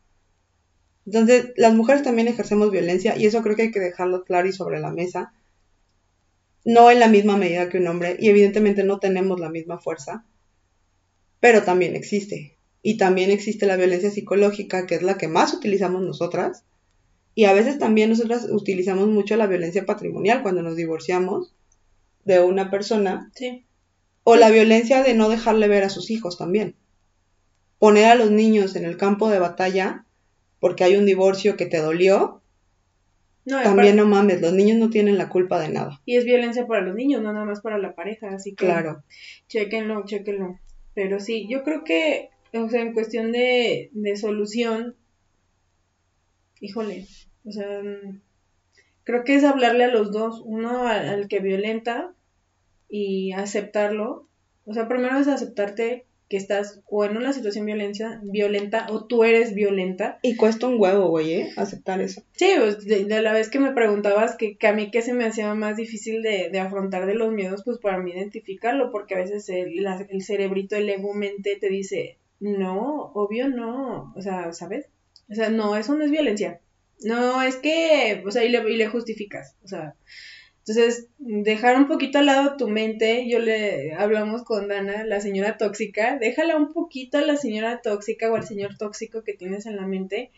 Entonces, 1.06 1.52
las 1.56 1.74
mujeres 1.74 2.02
también 2.02 2.28
ejercemos 2.28 2.70
violencia 2.70 3.16
y 3.16 3.26
eso 3.26 3.42
creo 3.42 3.56
que 3.56 3.62
hay 3.62 3.70
que 3.70 3.80
dejarlo 3.80 4.24
claro 4.24 4.48
y 4.48 4.52
sobre 4.52 4.80
la 4.80 4.90
mesa. 4.90 5.32
No 6.64 6.90
en 6.90 6.98
la 6.98 7.08
misma 7.08 7.36
medida 7.36 7.68
que 7.68 7.78
un 7.78 7.86
hombre 7.88 8.16
y 8.18 8.28
evidentemente 8.28 8.84
no 8.84 8.98
tenemos 8.98 9.38
la 9.38 9.50
misma 9.50 9.78
fuerza, 9.78 10.24
pero 11.40 11.62
también 11.62 11.94
existe. 11.94 12.56
Y 12.82 12.96
también 12.96 13.30
existe 13.30 13.66
la 13.66 13.76
violencia 13.76 14.10
psicológica, 14.10 14.86
que 14.86 14.94
es 14.94 15.02
la 15.02 15.16
que 15.16 15.28
más 15.28 15.54
utilizamos 15.54 16.02
nosotras. 16.02 16.64
Y 17.34 17.44
a 17.44 17.52
veces 17.52 17.78
también 17.78 18.10
nosotras 18.10 18.46
utilizamos 18.50 19.08
mucho 19.08 19.36
la 19.36 19.46
violencia 19.46 19.84
patrimonial 19.84 20.42
cuando 20.42 20.62
nos 20.62 20.76
divorciamos 20.76 21.54
de 22.24 22.40
una 22.40 22.70
persona. 22.70 23.30
Sí. 23.34 23.64
O 24.24 24.36
la 24.36 24.50
violencia 24.50 25.02
de 25.02 25.14
no 25.14 25.28
dejarle 25.28 25.68
ver 25.68 25.84
a 25.84 25.90
sus 25.90 26.10
hijos 26.10 26.36
también. 26.38 26.74
Poner 27.78 28.06
a 28.06 28.14
los 28.14 28.30
niños 28.30 28.74
en 28.76 28.84
el 28.84 28.96
campo 28.96 29.28
de 29.30 29.38
batalla 29.38 30.04
porque 30.60 30.84
hay 30.84 30.96
un 30.96 31.06
divorcio 31.06 31.56
que 31.56 31.66
te 31.66 31.78
dolió. 31.78 32.40
No, 33.44 33.62
también 33.62 33.96
no 33.96 34.06
mames, 34.06 34.40
los 34.40 34.54
niños 34.54 34.78
no 34.78 34.88
tienen 34.88 35.18
la 35.18 35.28
culpa 35.28 35.60
de 35.60 35.68
nada. 35.68 36.00
Y 36.06 36.16
es 36.16 36.24
violencia 36.24 36.66
para 36.66 36.80
los 36.80 36.94
niños, 36.94 37.22
no 37.22 37.34
nada 37.34 37.44
más 37.44 37.60
para 37.60 37.76
la 37.76 37.94
pareja, 37.94 38.30
así 38.30 38.54
que 38.54 38.64
claro. 38.64 39.04
chequenlo, 39.48 40.06
chequenlo. 40.06 40.58
Pero 40.94 41.20
sí, 41.20 41.46
yo 41.50 41.62
creo 41.62 41.84
que, 41.84 42.30
o 42.54 42.70
sea, 42.70 42.80
en 42.80 42.94
cuestión 42.94 43.32
de, 43.32 43.90
de 43.92 44.16
solución, 44.16 44.96
híjole, 46.60 47.06
o 47.44 47.52
sea, 47.52 47.82
creo 49.02 49.24
que 49.24 49.34
es 49.34 49.44
hablarle 49.44 49.84
a 49.84 49.88
los 49.88 50.12
dos, 50.12 50.40
uno 50.44 50.88
al, 50.88 51.28
que 51.28 51.40
violenta 51.40 52.13
y 52.96 53.32
aceptarlo. 53.32 54.28
O 54.66 54.72
sea, 54.72 54.86
primero 54.86 55.18
es 55.18 55.26
aceptarte 55.26 56.06
que 56.28 56.36
estás 56.36 56.80
o 56.88 57.04
en 57.04 57.16
una 57.16 57.32
situación 57.32 57.66
violencia, 57.66 58.20
violenta 58.22 58.86
o 58.88 59.04
tú 59.04 59.24
eres 59.24 59.52
violenta. 59.52 60.20
Y 60.22 60.36
cuesta 60.36 60.68
un 60.68 60.80
huevo, 60.80 61.08
güey, 61.08 61.32
¿eh? 61.32 61.50
Aceptar 61.56 62.00
eso. 62.00 62.22
Sí, 62.36 62.52
pues 62.56 62.84
de, 62.84 63.20
la 63.20 63.32
vez 63.32 63.50
que 63.50 63.58
me 63.58 63.72
preguntabas 63.72 64.36
que, 64.36 64.56
a 64.64 64.72
mí 64.72 64.92
qué 64.92 65.02
se 65.02 65.12
me 65.12 65.24
hacía 65.24 65.52
más 65.56 65.76
difícil 65.76 66.22
de, 66.22 66.50
de, 66.52 66.60
afrontar 66.60 67.06
de 67.06 67.14
los 67.14 67.32
miedos, 67.32 67.62
pues 67.64 67.78
para 67.78 67.98
mí 67.98 68.12
identificarlo, 68.12 68.92
porque 68.92 69.16
a 69.16 69.18
veces 69.18 69.48
el, 69.48 69.84
el 70.08 70.22
cerebrito, 70.22 70.76
el 70.76 70.88
ego 70.88 71.14
mente 71.14 71.58
te 71.60 71.68
dice, 71.68 72.18
no, 72.38 73.10
obvio 73.14 73.48
no, 73.48 74.12
o 74.14 74.22
sea, 74.22 74.52
¿sabes? 74.52 74.86
O 75.28 75.34
sea, 75.34 75.50
no, 75.50 75.76
eso 75.76 75.96
no 75.96 76.04
es 76.04 76.12
violencia. 76.12 76.60
No, 77.02 77.42
es 77.42 77.56
que, 77.56 78.22
o 78.24 78.30
sea, 78.30 78.44
y 78.44 78.50
le, 78.50 78.70
y 78.70 78.76
le 78.76 78.86
justificas, 78.86 79.56
o 79.64 79.66
sea, 79.68 79.96
entonces, 80.66 81.08
dejar 81.18 81.76
un 81.76 81.88
poquito 81.88 82.18
al 82.18 82.26
lado 82.26 82.56
tu 82.56 82.68
mente, 82.68 83.28
yo 83.28 83.38
le 83.38 83.92
hablamos 83.92 84.44
con 84.44 84.66
Dana, 84.66 85.04
la 85.04 85.20
señora 85.20 85.58
tóxica, 85.58 86.16
déjala 86.18 86.56
un 86.56 86.72
poquito 86.72 87.18
a 87.18 87.20
la 87.20 87.36
señora 87.36 87.82
tóxica 87.82 88.32
o 88.32 88.36
al 88.36 88.46
señor 88.46 88.78
tóxico 88.78 89.22
que 89.24 89.34
tienes 89.34 89.66
en 89.66 89.76
la 89.76 89.86
mente, 89.86 90.30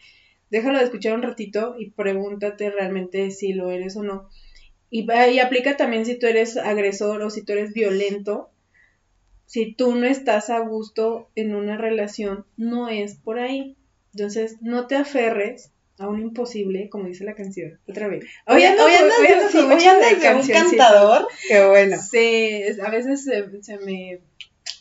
déjalo 0.51 0.79
de 0.79 0.85
escuchar 0.85 1.15
un 1.15 1.23
ratito 1.23 1.77
y 1.79 1.91
pregúntate 1.91 2.71
realmente 2.71 3.31
si 3.31 3.53
lo 3.53 3.71
eres 3.71 3.97
o 3.97 4.03
no. 4.03 4.29
Y, 4.91 5.09
aplica 5.39 5.77
también 5.77 6.05
si 6.05 6.19
tú 6.19 6.27
eres 6.27 6.57
agresor 6.57 7.23
o 7.23 7.31
si 7.31 7.45
tú 7.45 7.53
eres 7.53 7.73
violento, 7.73 8.51
si 9.45 9.75
tú 9.75 9.95
no 9.95 10.07
estás 10.07 10.51
a 10.51 10.59
gusto 10.59 11.31
en 11.37 11.55
una 11.55 11.79
relación, 11.79 12.47
no 12.57 12.89
es 12.89 13.15
por 13.15 13.39
ahí. 13.39 13.77
Entonces, 14.13 14.57
no 14.61 14.89
te 14.89 14.97
aferres 14.97 15.71
a 15.99 16.09
un 16.09 16.21
imposible, 16.21 16.89
como 16.89 17.07
dice 17.07 17.25
la 17.25 17.35
canción. 17.35 17.79
Otra 17.89 18.09
vez. 18.09 18.25
Hoy, 18.47 18.63
andas, 18.65 18.87
hoy 18.87 18.93
de, 18.93 20.35
un 20.35 20.47
cantador. 20.47 21.27
Qué 21.49 21.67
bueno. 21.67 21.97
Sí, 21.99 22.63
a 22.83 22.91
veces 22.91 23.25
se, 23.25 23.79
me... 23.79 24.21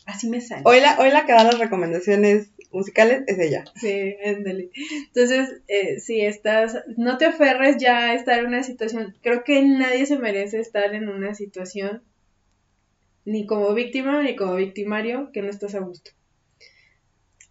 Así 0.04 0.28
me 0.28 0.40
sale. 0.40 0.62
Hoy 0.64 0.80
la, 0.80 0.98
hoy 1.00 1.10
la 1.10 1.26
que 1.26 1.32
da 1.32 1.44
las 1.44 1.58
recomendaciones 1.58 2.50
musicales 2.70 3.24
es 3.26 3.38
ella. 3.38 3.64
Sí, 3.74 4.16
ándale. 4.24 4.70
Entonces, 5.06 5.62
eh, 5.68 5.98
si 5.98 6.20
estás, 6.20 6.76
no 6.96 7.18
te 7.18 7.24
aferres 7.24 7.76
ya 7.78 8.10
a 8.10 8.14
estar 8.14 8.38
en 8.38 8.46
una 8.46 8.62
situación, 8.62 9.16
creo 9.22 9.42
que 9.42 9.62
nadie 9.62 10.06
se 10.06 10.18
merece 10.18 10.60
estar 10.60 10.94
en 10.94 11.08
una 11.08 11.34
situación 11.34 12.02
ni 13.24 13.46
como 13.46 13.74
víctima 13.74 14.22
ni 14.22 14.36
como 14.36 14.54
victimario 14.54 15.30
que 15.32 15.42
no 15.42 15.50
estás 15.50 15.74
a 15.74 15.80
gusto. 15.80 16.12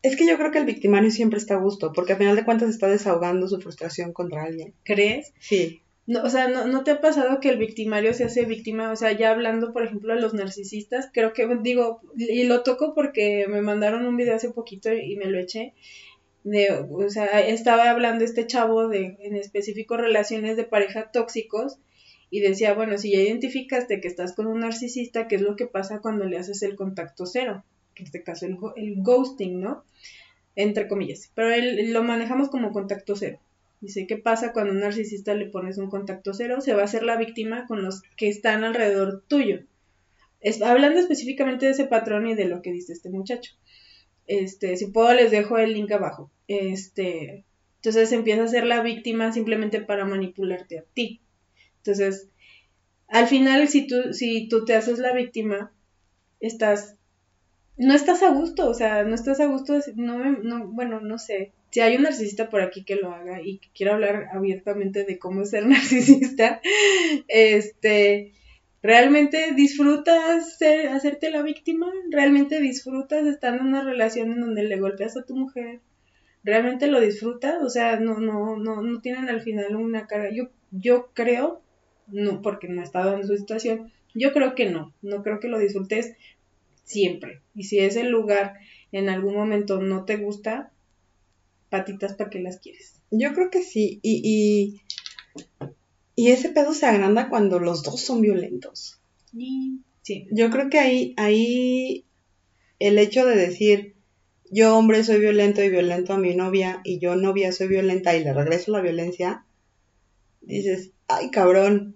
Es 0.05 0.15
que 0.15 0.27
yo 0.27 0.37
creo 0.37 0.51
que 0.51 0.59
el 0.59 0.65
victimario 0.65 1.09
siempre 1.09 1.39
está 1.39 1.55
a 1.55 1.59
gusto, 1.59 1.91
porque 1.91 2.13
al 2.13 2.19
final 2.19 2.35
de 2.35 2.45
cuentas 2.45 2.69
está 2.69 2.87
desahogando 2.87 3.47
su 3.47 3.59
frustración 3.59 4.13
contra 4.13 4.43
alguien. 4.43 4.75
¿Crees? 4.83 5.33
Sí. 5.39 5.81
No, 6.05 6.21
o 6.21 6.29
sea, 6.29 6.47
¿no, 6.47 6.67
¿no 6.67 6.83
te 6.83 6.91
ha 6.91 7.01
pasado 7.01 7.39
que 7.39 7.49
el 7.49 7.57
victimario 7.57 8.13
se 8.13 8.25
hace 8.25 8.45
víctima? 8.45 8.91
O 8.91 8.95
sea, 8.95 9.13
ya 9.13 9.31
hablando, 9.31 9.73
por 9.73 9.83
ejemplo, 9.83 10.13
de 10.13 10.21
los 10.21 10.35
narcisistas, 10.35 11.09
creo 11.11 11.33
que, 11.33 11.47
digo, 11.63 12.01
y 12.15 12.43
lo 12.43 12.61
toco 12.61 12.93
porque 12.93 13.47
me 13.49 13.63
mandaron 13.63 14.05
un 14.05 14.15
video 14.15 14.35
hace 14.35 14.51
poquito 14.51 14.93
y 14.93 15.15
me 15.15 15.25
lo 15.25 15.39
eché. 15.39 15.73
De, 16.43 16.69
o 16.71 17.09
sea, 17.09 17.39
estaba 17.39 17.89
hablando 17.89 18.23
este 18.23 18.45
chavo 18.45 18.87
de, 18.87 19.17
en 19.21 19.35
específico, 19.35 19.97
relaciones 19.97 20.55
de 20.55 20.65
pareja 20.65 21.09
tóxicos 21.09 21.79
y 22.29 22.41
decía, 22.41 22.75
bueno, 22.75 22.99
si 22.99 23.11
ya 23.11 23.21
identificaste 23.21 24.01
que 24.01 24.07
estás 24.07 24.33
con 24.33 24.45
un 24.45 24.59
narcisista, 24.59 25.27
¿qué 25.27 25.37
es 25.37 25.41
lo 25.41 25.55
que 25.55 25.65
pasa 25.65 25.99
cuando 25.99 26.25
le 26.25 26.37
haces 26.37 26.61
el 26.61 26.75
contacto 26.75 27.25
cero? 27.25 27.63
En 27.95 28.05
este 28.05 28.23
caso, 28.23 28.45
el, 28.45 28.95
ghosting, 29.01 29.61
¿no? 29.61 29.83
Entre 30.55 30.87
comillas. 30.87 31.31
Pero 31.33 31.51
él, 31.51 31.91
lo 31.93 32.03
manejamos 32.03 32.49
como 32.49 32.71
contacto 32.71 33.15
cero. 33.15 33.39
Dice, 33.81 34.07
¿qué 34.07 34.17
pasa 34.17 34.53
cuando 34.53 34.71
un 34.71 34.79
narcisista 34.79 35.33
le 35.33 35.47
pones 35.47 35.77
un 35.77 35.89
contacto 35.89 36.33
cero? 36.33 36.61
Se 36.61 36.73
va 36.73 36.81
a 36.81 36.85
hacer 36.85 37.03
la 37.03 37.17
víctima 37.17 37.67
con 37.67 37.83
los 37.83 38.01
que 38.17 38.29
están 38.29 38.63
alrededor 38.63 39.23
tuyo. 39.27 39.61
Es, 40.39 40.61
hablando 40.61 40.99
específicamente 40.99 41.65
de 41.65 41.73
ese 41.73 41.85
patrón 41.85 42.27
y 42.27 42.35
de 42.35 42.45
lo 42.45 42.61
que 42.61 42.71
dice 42.71 42.93
este 42.93 43.09
muchacho. 43.09 43.53
Este, 44.27 44.75
si 44.77 44.87
puedo 44.87 45.13
les 45.13 45.31
dejo 45.31 45.57
el 45.57 45.73
link 45.73 45.91
abajo. 45.91 46.31
Este, 46.47 47.45
entonces 47.77 48.11
empieza 48.11 48.43
a 48.43 48.47
ser 48.47 48.65
la 48.65 48.81
víctima 48.81 49.31
simplemente 49.31 49.81
para 49.81 50.05
manipularte 50.05 50.79
a 50.79 50.83
ti. 50.93 51.21
Entonces, 51.77 52.29
al 53.07 53.27
final, 53.27 53.67
si 53.67 53.85
tú, 53.85 54.13
si 54.13 54.47
tú 54.47 54.65
te 54.65 54.73
haces 54.73 54.97
la 54.97 55.13
víctima, 55.13 55.71
estás, 56.39 56.95
no 57.77 57.93
estás 57.93 58.23
a 58.23 58.29
gusto, 58.29 58.69
o 58.69 58.73
sea, 58.73 59.03
no 59.03 59.15
estás 59.15 59.39
a 59.39 59.47
gusto, 59.47 59.79
no, 59.95 60.23
no, 60.31 60.67
bueno, 60.67 61.01
no 61.01 61.17
sé, 61.17 61.51
si 61.71 61.81
hay 61.81 61.97
un 61.97 62.03
narcisista 62.03 62.49
por 62.49 62.61
aquí 62.61 62.83
que 62.83 62.95
lo 62.95 63.11
haga 63.11 63.41
y 63.41 63.57
que 63.57 63.69
quiera 63.73 63.93
hablar 63.93 64.29
abiertamente 64.33 65.03
de 65.03 65.19
cómo 65.19 65.45
ser 65.45 65.65
narcisista, 65.67 66.61
este, 67.27 68.33
¿realmente 68.81 69.53
disfrutas 69.55 70.57
hacerte 70.91 71.29
la 71.31 71.41
víctima? 71.41 71.87
¿Realmente 72.09 72.61
disfrutas 72.61 73.25
estar 73.27 73.55
en 73.55 73.65
una 73.65 73.83
relación 73.83 74.31
en 74.31 74.41
donde 74.41 74.63
le 74.63 74.79
golpeas 74.79 75.17
a 75.17 75.25
tu 75.25 75.35
mujer? 75.35 75.81
¿Realmente 76.43 76.87
lo 76.87 77.01
disfrutas? 77.01 77.61
O 77.61 77.69
sea, 77.69 77.99
no, 77.99 78.19
no, 78.19 78.55
no, 78.55 78.81
no 78.81 79.01
tienen 79.01 79.29
al 79.29 79.41
final 79.41 79.75
una 79.75 80.05
cara. 80.05 80.29
Yo, 80.31 80.49
yo 80.71 81.09
creo 81.13 81.63
no 82.07 82.41
porque 82.41 82.67
no 82.67 82.81
he 82.81 82.83
estado 82.83 83.15
en 83.15 83.25
su 83.25 83.35
situación, 83.37 83.91
yo 84.13 84.31
creo 84.31 84.55
que 84.55 84.69
no, 84.69 84.93
no 85.01 85.23
creo 85.23 85.39
que 85.39 85.47
lo 85.47 85.59
disfrutes 85.59 86.15
siempre. 86.85 87.41
Y 87.53 87.63
si 87.63 87.79
ese 87.79 88.03
lugar 88.03 88.53
en 88.93 89.09
algún 89.09 89.35
momento 89.35 89.81
no 89.81 90.05
te 90.05 90.15
gusta, 90.15 90.71
patitas 91.69 92.13
para 92.13 92.29
que 92.29 92.39
las 92.39 92.59
quieres. 92.59 93.01
Yo 93.11 93.33
creo 93.33 93.49
que 93.49 93.61
sí, 93.61 93.99
y, 94.01 94.81
y, 96.15 96.31
ese 96.31 96.49
pedo 96.49 96.73
se 96.73 96.85
agranda 96.85 97.29
cuando 97.29 97.59
los 97.59 97.83
dos 97.83 97.99
son 97.99 98.21
violentos. 98.21 99.01
Sí. 100.01 100.27
Yo 100.31 100.49
creo 100.49 100.69
que 100.69 100.79
ahí, 100.79 101.13
ahí 101.17 102.05
el 102.79 102.97
hecho 102.99 103.25
de 103.25 103.35
decir, 103.35 103.95
yo 104.49 104.77
hombre 104.77 105.03
soy 105.03 105.19
violento 105.19 105.63
y 105.63 105.69
violento 105.69 106.13
a 106.13 106.17
mi 106.17 106.35
novia, 106.35 106.81
y 106.83 106.99
yo 106.99 107.15
novia 107.15 107.51
soy 107.51 107.67
violenta 107.67 108.15
y 108.15 108.23
le 108.23 108.33
regreso 108.33 108.71
la 108.71 108.81
violencia, 108.81 109.45
dices, 110.41 110.91
ay 111.07 111.31
cabrón, 111.31 111.95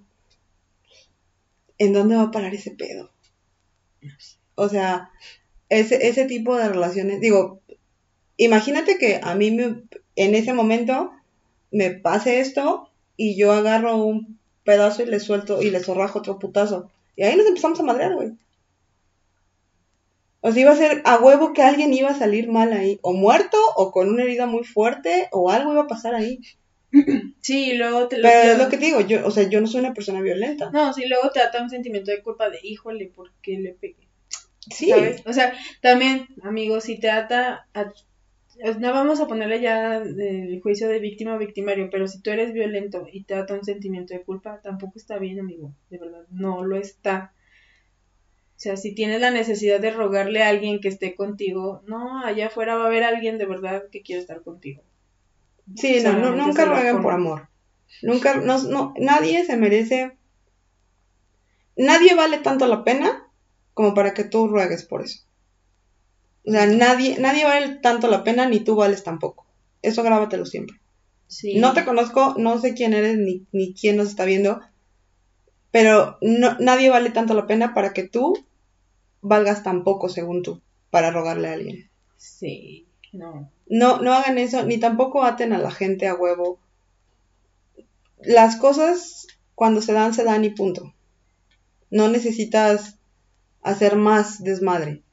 ¿en 1.77 1.93
dónde 1.93 2.15
va 2.15 2.23
a 2.23 2.31
parar 2.31 2.53
ese 2.53 2.71
pedo? 2.71 3.11
O 4.59 4.69
sea, 4.69 5.09
ese, 5.69 6.07
ese 6.07 6.25
tipo 6.25 6.57
de 6.57 6.67
relaciones, 6.67 7.21
digo, 7.21 7.61
imagínate 8.37 8.97
que 8.97 9.19
a 9.23 9.35
mí 9.35 9.51
me, 9.51 9.83
en 10.15 10.35
ese 10.35 10.53
momento 10.53 11.11
me 11.71 11.91
pase 11.91 12.39
esto 12.39 12.89
y 13.15 13.37
yo 13.37 13.51
agarro 13.51 13.97
un 13.97 14.39
pedazo 14.63 15.03
y 15.03 15.05
le 15.05 15.19
suelto 15.19 15.61
y 15.61 15.69
le 15.69 15.79
zorrajo 15.79 16.19
otro 16.19 16.39
putazo. 16.39 16.91
Y 17.15 17.23
ahí 17.23 17.35
nos 17.35 17.47
empezamos 17.47 17.79
a 17.79 17.83
madrear, 17.83 18.15
güey. 18.15 18.31
O 20.41 20.51
sea, 20.51 20.61
iba 20.61 20.71
a 20.71 20.75
ser 20.75 21.01
a 21.05 21.17
huevo 21.17 21.53
que 21.53 21.61
alguien 21.61 21.93
iba 21.93 22.09
a 22.09 22.17
salir 22.17 22.49
mal 22.49 22.71
ahí. 22.73 22.99
O 23.01 23.13
muerto, 23.13 23.57
o 23.75 23.91
con 23.91 24.09
una 24.09 24.23
herida 24.23 24.45
muy 24.45 24.63
fuerte, 24.63 25.27
o 25.31 25.49
algo 25.49 25.73
iba 25.73 25.83
a 25.83 25.87
pasar 25.87 26.15
ahí. 26.15 26.39
Sí, 27.41 27.73
luego 27.73 28.07
te 28.07 28.17
lo... 28.17 28.23
Pero 28.23 28.51
es 28.51 28.57
lo 28.57 28.69
que 28.69 28.77
te 28.77 28.85
digo, 28.85 29.01
yo, 29.01 29.25
o 29.25 29.31
sea, 29.31 29.47
yo 29.49 29.61
no 29.61 29.67
soy 29.67 29.79
una 29.79 29.93
persona 29.93 30.21
violenta. 30.21 30.69
No, 30.71 30.93
sí, 30.93 31.05
luego 31.07 31.29
te 31.31 31.39
da 31.39 31.63
un 31.63 31.69
sentimiento 31.69 32.11
de 32.11 32.21
culpa 32.21 32.49
de, 32.49 32.59
híjole, 32.61 33.07
¿por 33.07 33.31
qué 33.41 33.57
le 33.57 33.73
pegué? 33.73 34.08
Sí. 34.69 34.89
¿Sabes? 34.89 35.23
O 35.25 35.33
sea, 35.33 35.53
también, 35.81 36.27
amigos, 36.43 36.85
si 36.85 36.99
te 36.99 37.09
ata 37.09 37.67
a... 37.73 37.91
No 38.79 38.91
vamos 38.91 39.21
a 39.21 39.27
ponerle 39.27 39.61
ya 39.61 39.97
el 39.97 40.59
juicio 40.61 40.89
de 40.89 40.99
víctima 40.99 41.35
o 41.35 41.39
victimario, 41.39 41.89
pero 41.89 42.07
si 42.09 42.21
tú 42.21 42.29
eres 42.31 42.51
violento 42.51 43.07
y 43.09 43.23
te 43.23 43.35
ata 43.35 43.53
un 43.53 43.63
sentimiento 43.63 44.13
de 44.13 44.23
culpa, 44.23 44.59
tampoco 44.61 44.93
está 44.97 45.17
bien, 45.17 45.39
amigo. 45.39 45.73
De 45.89 45.97
verdad, 45.97 46.25
no 46.29 46.65
lo 46.65 46.75
está. 46.75 47.31
O 48.57 48.61
sea, 48.61 48.75
si 48.75 48.93
tienes 48.93 49.21
la 49.21 49.31
necesidad 49.31 49.79
de 49.79 49.91
rogarle 49.91 50.43
a 50.43 50.49
alguien 50.49 50.81
que 50.81 50.89
esté 50.89 51.15
contigo, 51.15 51.81
no, 51.87 52.25
allá 52.25 52.47
afuera 52.47 52.75
va 52.75 52.83
a 52.83 52.87
haber 52.87 53.05
alguien 53.05 53.37
de 53.37 53.45
verdad 53.45 53.83
que 53.89 54.01
quiere 54.01 54.19
estar 54.19 54.41
contigo. 54.41 54.83
Sí, 55.77 56.01
no, 56.03 56.35
nunca 56.35 56.65
rueguen 56.65 57.01
por 57.01 57.13
amor. 57.13 57.47
Nunca, 58.01 58.35
no, 58.35 58.61
no, 58.63 58.93
nadie 58.97 59.45
se 59.45 59.55
merece, 59.55 60.17
nadie 61.77 62.15
vale 62.15 62.39
tanto 62.39 62.67
la 62.67 62.83
pena 62.83 63.28
como 63.73 63.93
para 63.93 64.13
que 64.13 64.23
tú 64.23 64.47
ruegues 64.47 64.83
por 64.83 65.03
eso. 65.03 65.23
O 66.45 66.51
sea, 66.51 66.65
nadie, 66.65 67.19
nadie 67.19 67.45
vale 67.45 67.79
tanto 67.81 68.07
la 68.07 68.23
pena 68.23 68.47
ni 68.47 68.59
tú 68.61 68.75
vales 68.75 69.03
tampoco. 69.03 69.45
Eso 69.81 70.03
grábatelo 70.03 70.45
siempre. 70.45 70.79
No 71.55 71.73
te 71.73 71.85
conozco, 71.85 72.35
no 72.37 72.59
sé 72.59 72.73
quién 72.73 72.93
eres 72.93 73.17
ni, 73.17 73.45
ni 73.51 73.73
quién 73.73 73.97
nos 73.97 74.07
está 74.07 74.25
viendo, 74.25 74.61
pero 75.71 76.17
no, 76.21 76.57
nadie 76.59 76.89
vale 76.89 77.11
tanto 77.11 77.35
la 77.35 77.45
pena 77.45 77.73
para 77.75 77.93
que 77.93 78.07
tú 78.07 78.33
valgas 79.21 79.63
tan 79.63 79.83
poco 79.83 80.09
según 80.09 80.41
tú, 80.41 80.61
para 80.89 81.11
rogarle 81.11 81.49
a 81.49 81.53
alguien. 81.53 81.89
Sí, 82.17 82.87
no. 83.13 83.51
No, 83.67 84.01
no 84.01 84.13
hagan 84.13 84.39
eso, 84.39 84.63
ni 84.63 84.79
tampoco 84.79 85.23
aten 85.23 85.53
a 85.53 85.59
la 85.59 85.69
gente 85.69 86.07
a 86.07 86.15
huevo. 86.15 86.59
Las 88.17 88.55
cosas 88.55 89.27
cuando 89.53 89.81
se 89.81 89.93
dan, 89.93 90.13
se 90.13 90.23
dan 90.23 90.43
y 90.45 90.49
punto. 90.49 90.95
No 91.91 92.07
necesitas 92.07 92.98
hacer 93.61 93.95
más 93.95 94.43
desmadre. 94.43 95.03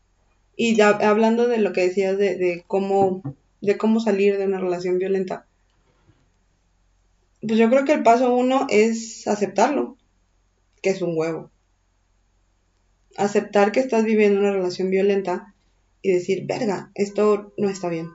Y 0.57 0.80
hablando 0.80 1.49
de 1.49 1.59
lo 1.59 1.72
que 1.72 1.82
decías 1.82 2.16
de, 2.16 2.36
de, 2.36 2.64
cómo, 2.66 3.22
de 3.61 3.76
cómo 3.76 4.01
salir 4.01 4.38
de 4.38 4.47
una 4.47 4.59
relación 4.59 4.99
violenta, 4.99 5.47
pues 7.47 7.59
yo 7.59 7.68
creo 7.68 7.84
que 7.84 7.92
el 7.92 8.03
paso 8.03 8.34
uno 8.34 8.66
es 8.70 9.26
aceptarlo, 9.28 9.97
que 10.82 10.90
es 10.90 11.03
un 11.03 11.16
huevo. 11.16 11.51
Aceptar 13.16 13.72
que 13.72 13.80
estás 13.80 14.05
viviendo 14.05 14.40
una 14.40 14.53
relación 14.53 14.90
violenta 14.90 15.55
y 16.03 16.12
decir, 16.12 16.47
verga, 16.47 16.90
esto 16.94 17.53
no 17.57 17.68
está 17.68 17.88
bien. 17.88 18.11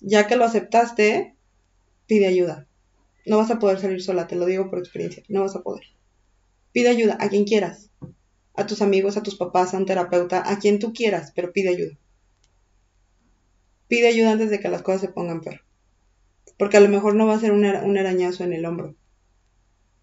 Ya 0.00 0.26
que 0.26 0.36
lo 0.36 0.44
aceptaste, 0.44 1.34
pide 2.06 2.26
ayuda. 2.26 2.66
No 3.26 3.36
vas 3.38 3.50
a 3.50 3.58
poder 3.58 3.78
salir 3.78 4.02
sola, 4.02 4.26
te 4.26 4.36
lo 4.36 4.46
digo 4.46 4.68
por 4.68 4.78
experiencia, 4.78 5.22
no 5.28 5.42
vas 5.42 5.54
a 5.54 5.62
poder. 5.62 5.84
Pide 6.72 6.88
ayuda 6.88 7.16
a 7.20 7.28
quien 7.28 7.44
quieras, 7.44 7.90
a 8.54 8.66
tus 8.66 8.82
amigos, 8.82 9.16
a 9.16 9.22
tus 9.22 9.36
papás, 9.36 9.72
a 9.72 9.78
un 9.78 9.86
terapeuta, 9.86 10.50
a 10.50 10.58
quien 10.58 10.78
tú 10.78 10.92
quieras, 10.92 11.32
pero 11.34 11.52
pide 11.52 11.70
ayuda. 11.70 11.98
Pide 13.88 14.08
ayuda 14.08 14.32
antes 14.32 14.50
de 14.50 14.60
que 14.60 14.68
las 14.68 14.82
cosas 14.82 15.02
se 15.02 15.08
pongan 15.08 15.40
peor. 15.40 15.60
Porque 16.58 16.76
a 16.76 16.80
lo 16.80 16.88
mejor 16.88 17.14
no 17.14 17.26
va 17.26 17.34
a 17.34 17.40
ser 17.40 17.52
un, 17.52 17.64
arañazo 17.64 18.44
en 18.44 18.52
el 18.52 18.64
hombro 18.64 18.94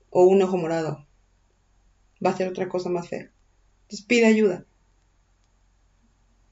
o 0.09 0.25
un 0.25 0.41
ojo 0.41 0.57
morado. 0.57 1.07
Va 2.23 2.31
a 2.31 2.37
ser 2.37 2.47
otra 2.47 2.69
cosa 2.69 2.89
más 2.89 3.07
fea. 3.07 3.31
Entonces 3.83 4.05
pide 4.05 4.25
ayuda. 4.25 4.65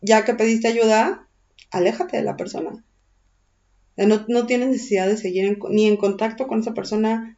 Ya 0.01 0.23
que 0.23 0.35
pediste 0.35 0.67
ayuda, 0.67 1.27
aléjate 1.71 2.17
de 2.17 2.23
la 2.23 2.37
persona. 2.37 2.83
No, 3.97 4.25
no 4.27 4.45
tienes 4.45 4.69
necesidad 4.69 5.07
de 5.07 5.17
seguir 5.17 5.57
ni 5.69 5.87
en 5.87 5.97
contacto 5.97 6.47
con 6.47 6.59
esa 6.59 6.73
persona. 6.73 7.36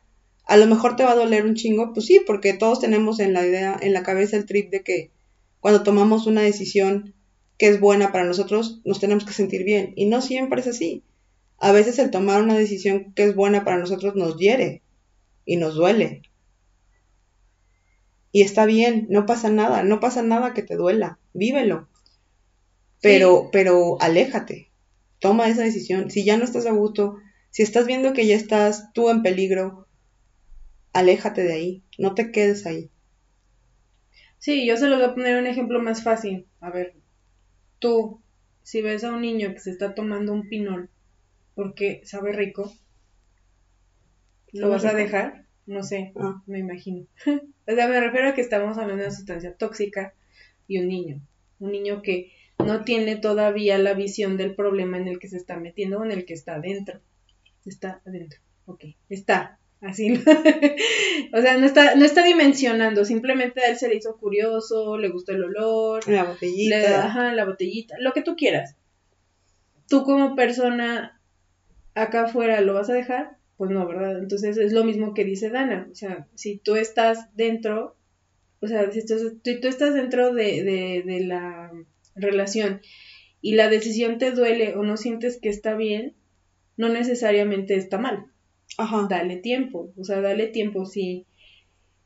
A 0.49 0.57
lo 0.57 0.65
mejor 0.65 0.95
te 0.95 1.03
va 1.03 1.11
a 1.11 1.15
doler 1.15 1.45
un 1.45 1.53
chingo, 1.53 1.93
pues 1.93 2.07
sí, 2.07 2.21
porque 2.25 2.53
todos 2.53 2.79
tenemos 2.79 3.19
en 3.19 3.33
la 3.33 3.45
idea, 3.45 3.77
en 3.79 3.93
la 3.93 4.01
cabeza 4.01 4.35
el 4.35 4.47
trip 4.47 4.71
de 4.71 4.81
que 4.81 5.11
cuando 5.59 5.83
tomamos 5.83 6.25
una 6.25 6.41
decisión 6.41 7.13
que 7.59 7.67
es 7.67 7.79
buena 7.79 8.11
para 8.11 8.25
nosotros, 8.25 8.81
nos 8.83 8.99
tenemos 8.99 9.25
que 9.25 9.33
sentir 9.33 9.63
bien. 9.63 9.93
Y 9.95 10.07
no 10.07 10.23
siempre 10.23 10.61
es 10.61 10.65
así. 10.65 11.03
A 11.59 11.71
veces 11.71 11.99
el 11.99 12.09
tomar 12.09 12.41
una 12.41 12.57
decisión 12.57 13.13
que 13.13 13.25
es 13.25 13.35
buena 13.35 13.63
para 13.63 13.77
nosotros 13.77 14.15
nos 14.15 14.37
hiere 14.37 14.81
y 15.45 15.57
nos 15.57 15.75
duele. 15.75 16.23
Y 18.31 18.41
está 18.41 18.65
bien, 18.65 19.05
no 19.07 19.27
pasa 19.27 19.51
nada, 19.51 19.83
no 19.83 19.99
pasa 19.99 20.23
nada 20.23 20.55
que 20.55 20.63
te 20.63 20.75
duela, 20.75 21.19
vívelo. 21.33 21.89
Pero, 23.03 23.49
pero 23.51 24.01
aléjate, 24.01 24.71
toma 25.19 25.47
esa 25.47 25.61
decisión. 25.61 26.09
Si 26.09 26.25
ya 26.25 26.37
no 26.37 26.43
estás 26.43 26.65
a 26.65 26.71
gusto, 26.71 27.17
si 27.51 27.61
estás 27.61 27.85
viendo 27.85 28.13
que 28.13 28.25
ya 28.25 28.35
estás 28.35 28.91
tú 28.93 29.11
en 29.11 29.21
peligro, 29.21 29.85
aléjate 30.93 31.43
de 31.43 31.53
ahí, 31.53 31.83
no 31.97 32.13
te 32.15 32.31
quedes 32.31 32.65
ahí. 32.65 32.89
Sí, 34.39 34.65
yo 34.65 34.77
se 34.77 34.87
los 34.87 34.99
voy 34.99 35.07
a 35.09 35.13
poner 35.13 35.37
un 35.37 35.47
ejemplo 35.47 35.79
más 35.81 36.03
fácil. 36.03 36.47
A 36.61 36.69
ver, 36.71 36.95
tú, 37.79 38.21
si 38.63 38.81
ves 38.81 39.03
a 39.03 39.11
un 39.13 39.21
niño 39.21 39.53
que 39.53 39.59
se 39.59 39.71
está 39.71 39.95
tomando 39.95 40.33
un 40.33 40.49
pinol 40.49 40.89
porque 41.55 42.01
sabe 42.05 42.33
rico, 42.33 42.73
¿lo 44.53 44.69
vas 44.69 44.85
a 44.85 44.93
dejar? 44.93 45.45
No 45.65 45.83
sé, 45.83 46.13
Ah. 46.15 46.41
me 46.47 46.59
imagino. 46.59 47.05
o 47.67 47.71
sea, 47.71 47.87
me 47.87 47.99
refiero 47.99 48.29
a 48.29 48.33
que 48.33 48.41
estamos 48.41 48.77
hablando 48.77 49.01
de 49.03 49.07
una 49.09 49.15
sustancia 49.15 49.53
tóxica 49.55 50.13
y 50.67 50.79
un 50.79 50.87
niño. 50.87 51.21
Un 51.59 51.71
niño 51.71 52.01
que 52.01 52.31
no 52.57 52.83
tiene 52.83 53.15
todavía 53.15 53.77
la 53.77 53.93
visión 53.93 54.37
del 54.37 54.55
problema 54.55 54.97
en 54.97 55.07
el 55.07 55.19
que 55.19 55.27
se 55.27 55.37
está 55.37 55.57
metiendo 55.57 55.99
o 55.99 56.05
en 56.05 56.11
el 56.11 56.25
que 56.25 56.33
está 56.33 56.55
adentro. 56.55 56.99
Está 57.65 58.01
adentro. 58.05 58.39
Ok, 58.65 58.85
está. 59.09 59.58
Así. 59.81 60.11
o 61.33 61.41
sea, 61.41 61.57
no 61.57 61.65
está, 61.65 61.95
no 61.95 62.03
está 62.03 62.23
dimensionando. 62.23 63.05
Simplemente 63.05 63.61
a 63.61 63.69
él 63.69 63.77
se 63.77 63.87
le 63.87 63.95
hizo 63.95 64.17
curioso, 64.17 64.97
le 64.97 65.09
gustó 65.09 65.31
el 65.31 65.43
olor, 65.43 66.07
La 66.07 66.23
le, 66.23 66.29
botellita. 66.29 67.05
ajá, 67.05 67.33
la 67.33 67.45
botellita, 67.45 67.95
lo 67.99 68.11
que 68.11 68.21
tú 68.21 68.35
quieras. 68.35 68.75
Tú 69.87 70.03
como 70.03 70.35
persona 70.35 71.19
acá 71.95 72.25
afuera 72.25 72.61
lo 72.61 72.73
vas 72.73 72.89
a 72.89 72.93
dejar, 72.93 73.37
pues 73.57 73.71
no, 73.71 73.87
¿verdad? 73.87 74.19
Entonces 74.19 74.57
es 74.57 74.73
lo 74.73 74.83
mismo 74.83 75.13
que 75.13 75.23
dice 75.23 75.49
Dana. 75.49 75.87
O 75.91 75.95
sea, 75.95 76.27
si 76.35 76.57
tú 76.57 76.75
estás 76.75 77.33
dentro, 77.35 77.95
o 78.59 78.67
sea, 78.67 78.91
si 78.91 79.05
tú, 79.05 79.15
tú 79.43 79.67
estás 79.67 79.93
dentro 79.93 80.33
de, 80.33 80.63
de, 80.63 81.03
de 81.05 81.21
la 81.21 81.71
relación 82.15 82.81
y 83.41 83.55
la 83.55 83.69
decisión 83.69 84.17
te 84.17 84.31
duele 84.31 84.75
o 84.75 84.83
no 84.83 84.97
sientes 84.97 85.39
que 85.41 85.49
está 85.49 85.75
bien, 85.75 86.15
no 86.75 86.89
necesariamente 86.89 87.75
está 87.75 87.97
mal 87.97 88.25
Ajá. 88.79 89.07
dale 89.09 89.35
tiempo, 89.35 89.91
o 89.97 90.03
sea, 90.05 90.21
dale 90.21 90.47
tiempo. 90.47 90.85
Si, 90.85 91.25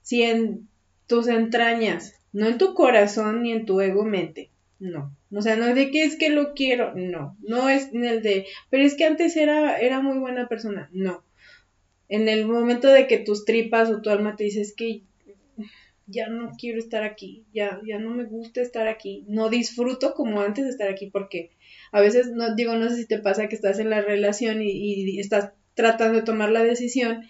si 0.02 0.24
en 0.24 0.68
tus 1.06 1.28
entrañas, 1.28 2.20
no 2.32 2.48
en 2.48 2.58
tu 2.58 2.74
corazón 2.74 3.44
ni 3.44 3.52
en 3.52 3.66
tu 3.66 3.80
ego 3.80 4.04
mente, 4.06 4.50
no. 4.80 5.16
O 5.32 5.42
sea, 5.42 5.56
no 5.56 5.68
es 5.68 5.76
de 5.76 5.92
que 5.92 6.04
es 6.04 6.18
que 6.18 6.30
lo 6.30 6.54
quiero, 6.54 6.94
no. 6.96 7.38
No 7.42 7.70
es 7.70 7.94
en 7.94 8.06
el 8.06 8.24
de, 8.24 8.48
pero 8.72 8.84
es 8.84 8.96
que 8.96 9.06
antes 9.06 9.38
era, 9.38 9.80
era 9.80 10.02
muy 10.02 10.18
buena 10.18 10.48
persona, 10.48 10.90
no. 10.92 11.24
En 12.10 12.28
el 12.28 12.48
momento 12.48 12.88
de 12.88 13.06
que 13.08 13.20
tus 13.20 13.46
tripas 13.46 13.90
o 13.92 14.02
tu 14.02 14.10
alma 14.10 14.36
te 14.36 14.46
dice 14.46 14.62
es 14.62 14.76
que 14.76 15.04
ya 16.08 16.28
no 16.28 16.52
quiero 16.60 16.80
estar 16.80 17.04
aquí, 17.04 17.46
ya, 17.54 17.80
ya 17.88 18.00
no 18.00 18.10
me 18.10 18.26
gusta 18.26 18.62
estar 18.62 18.88
aquí, 18.88 19.26
no 19.28 19.50
disfruto 19.50 20.14
como 20.16 20.42
antes 20.42 20.66
de 20.66 20.72
estar 20.72 20.90
aquí, 20.90 21.10
porque 21.12 21.52
a 21.92 22.02
veces, 22.02 22.32
no 22.32 22.56
digo, 22.56 22.76
no 22.76 22.90
sé 22.90 22.98
si 22.98 23.08
te 23.08 23.20
pasa 23.20 23.48
que 23.48 23.56
estás 23.56 23.80
en 23.80 23.90
la 23.90 24.02
relación 24.02 24.62
y, 24.62 24.72
y 24.72 25.20
estás 25.20 25.54
tratando 25.76 26.20
de 26.20 26.26
tomar 26.26 26.52
la 26.52 26.64
decisión 26.64 27.24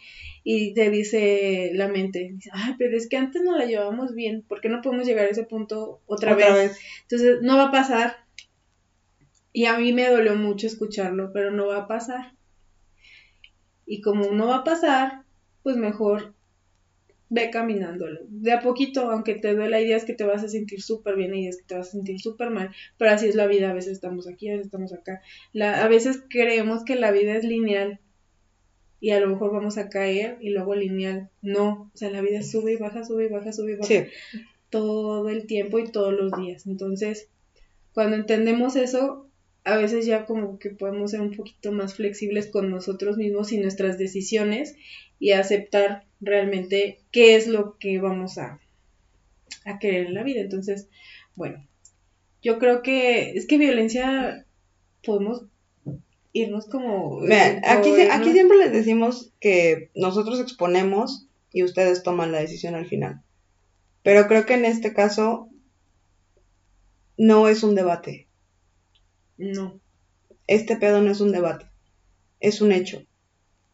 y 0.43 0.73
te 0.73 0.89
dice 0.89 1.71
la 1.73 1.87
mente, 1.87 2.31
dice, 2.33 2.49
ay, 2.53 2.75
pero 2.77 2.97
es 2.97 3.07
que 3.07 3.15
antes 3.17 3.41
no 3.41 3.57
la 3.57 3.65
llevábamos 3.65 4.13
bien, 4.13 4.41
¿por 4.41 4.59
qué 4.59 4.69
no 4.69 4.81
podemos 4.81 5.07
llegar 5.07 5.25
a 5.25 5.29
ese 5.29 5.43
punto 5.43 6.01
otra, 6.05 6.33
Otra 6.33 6.53
vez? 6.53 6.71
vez. 6.71 6.79
Entonces, 7.03 7.37
no 7.41 7.55
va 7.57 7.65
a 7.65 7.71
pasar. 7.71 8.17
Y 9.53 9.65
a 9.65 9.77
mí 9.77 9.93
me 9.93 10.09
dolió 10.09 10.35
mucho 10.35 10.67
escucharlo, 10.67 11.31
pero 11.31 11.51
no 11.51 11.67
va 11.67 11.77
a 11.77 11.87
pasar. 11.87 12.33
Y 13.85 14.01
como 14.01 14.31
no 14.31 14.47
va 14.47 14.57
a 14.57 14.63
pasar, 14.63 15.23
pues 15.61 15.77
mejor 15.77 16.33
ve 17.29 17.49
caminándolo. 17.49 18.19
De 18.27 18.51
a 18.51 18.59
poquito, 18.59 19.09
aunque 19.11 19.35
te 19.35 19.53
duela, 19.55 19.77
hay 19.77 19.85
días 19.85 20.05
que 20.05 20.13
te 20.13 20.23
vas 20.23 20.43
a 20.43 20.47
sentir 20.47 20.81
súper 20.81 21.15
bien, 21.15 21.33
hay 21.33 21.41
días 21.41 21.57
que 21.57 21.63
te 21.63 21.75
vas 21.75 21.87
a 21.87 21.91
sentir 21.91 22.19
súper 22.19 22.49
mal, 22.49 22.69
pero 22.97 23.11
así 23.11 23.27
es 23.27 23.35
la 23.35 23.47
vida, 23.47 23.69
a 23.69 23.73
veces 23.73 23.93
estamos 23.93 24.27
aquí, 24.27 24.49
a 24.49 24.51
veces 24.51 24.67
estamos 24.67 24.93
acá. 24.93 25.21
La, 25.51 25.83
a 25.83 25.87
veces 25.87 26.21
creemos 26.29 26.83
que 26.83 26.95
la 26.95 27.11
vida 27.11 27.35
es 27.35 27.43
lineal 27.43 27.99
y 29.03 29.11
a 29.11 29.19
lo 29.19 29.27
mejor 29.27 29.51
vamos 29.51 29.77
a 29.77 29.89
caer 29.89 30.37
y 30.39 30.51
luego 30.51 30.75
lineal. 30.75 31.29
No, 31.41 31.91
o 31.93 31.97
sea, 31.97 32.09
la 32.09 32.21
vida 32.21 32.41
sube 32.41 32.71
y 32.71 32.75
baja, 32.77 33.03
sube 33.03 33.25
y 33.25 33.27
baja, 33.27 33.51
sube 33.51 33.73
y 33.73 33.75
baja 33.75 33.85
Sí. 33.87 34.03
todo 34.69 35.27
el 35.27 35.45
tiempo 35.45 35.77
y 35.77 35.91
todos 35.91 36.13
los 36.13 36.31
días. 36.31 36.65
Entonces, 36.67 37.27
cuando 37.93 38.15
entendemos 38.15 38.77
eso, 38.77 39.27
a 39.65 39.75
veces 39.75 40.05
ya 40.05 40.25
como 40.25 40.57
que 40.57 40.69
podemos 40.69 41.11
ser 41.11 41.19
un 41.19 41.35
poquito 41.35 41.73
más 41.73 41.95
flexibles 41.95 42.47
con 42.47 42.69
nosotros 42.71 43.17
mismos 43.17 43.51
y 43.51 43.57
nuestras 43.57 43.97
decisiones 43.97 44.77
y 45.19 45.31
aceptar 45.31 46.05
realmente 46.21 46.99
qué 47.11 47.35
es 47.35 47.47
lo 47.47 47.77
que 47.79 47.99
vamos 47.99 48.37
a, 48.37 48.61
a 49.65 49.79
querer 49.79 50.07
en 50.07 50.13
la 50.13 50.23
vida. 50.23 50.39
Entonces, 50.39 50.87
bueno, 51.35 51.67
yo 52.41 52.57
creo 52.57 52.81
que 52.81 53.31
es 53.31 53.47
que 53.47 53.57
violencia 53.57 54.45
podemos 55.03 55.43
irnos 56.33 56.67
como... 56.67 57.19
Vean, 57.21 57.61
aquí, 57.65 57.89
sie- 57.91 58.07
irnos- 58.07 58.11
aquí 58.21 58.31
siempre 58.33 58.57
les 58.57 58.71
decimos 58.71 59.31
que 59.39 59.91
nosotros 59.95 60.39
exponemos 60.39 61.27
y 61.51 61.63
ustedes 61.63 62.03
toman 62.03 62.31
la 62.31 62.39
decisión 62.39 62.75
al 62.75 62.85
final. 62.87 63.21
Pero 64.03 64.27
creo 64.27 64.45
que 64.45 64.55
en 64.55 64.65
este 64.65 64.93
caso 64.93 65.49
no 67.17 67.47
es 67.47 67.63
un 67.63 67.75
debate. 67.75 68.27
No, 69.37 69.79
Este 70.47 70.77
pedo 70.77 71.01
no 71.01 71.11
es 71.11 71.21
un 71.21 71.31
debate. 71.31 71.67
Es 72.39 72.61
un 72.61 72.71
hecho. 72.71 73.05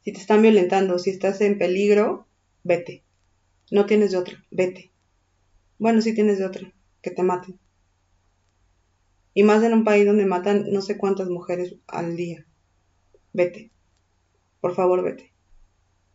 Si 0.03 0.11
te 0.13 0.19
están 0.19 0.41
violentando, 0.41 0.99
si 0.99 1.09
estás 1.09 1.41
en 1.41 1.57
peligro, 1.57 2.27
vete. 2.63 3.03
No 3.71 3.85
tienes 3.85 4.11
de 4.11 4.17
otra, 4.17 4.43
vete. 4.51 4.91
Bueno, 5.77 6.01
sí 6.01 6.13
tienes 6.13 6.39
de 6.39 6.45
otra, 6.45 6.73
que 7.01 7.11
te 7.11 7.23
maten. 7.23 7.59
Y 9.33 9.43
más 9.43 9.63
en 9.63 9.73
un 9.73 9.83
país 9.83 10.05
donde 10.05 10.25
matan 10.25 10.65
no 10.71 10.81
sé 10.81 10.97
cuántas 10.97 11.29
mujeres 11.29 11.75
al 11.87 12.15
día. 12.15 12.45
Vete. 13.33 13.71
Por 14.61 14.75
favor, 14.75 15.03
vete. 15.03 15.31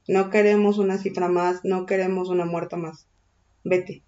No 0.06 0.30
queremos 0.30 0.78
una 0.78 0.98
cifra 0.98 1.28
más, 1.28 1.60
no 1.64 1.86
queremos 1.86 2.28
una 2.28 2.44
muerta 2.44 2.76
más. 2.76 3.06
Vete. 3.64 4.02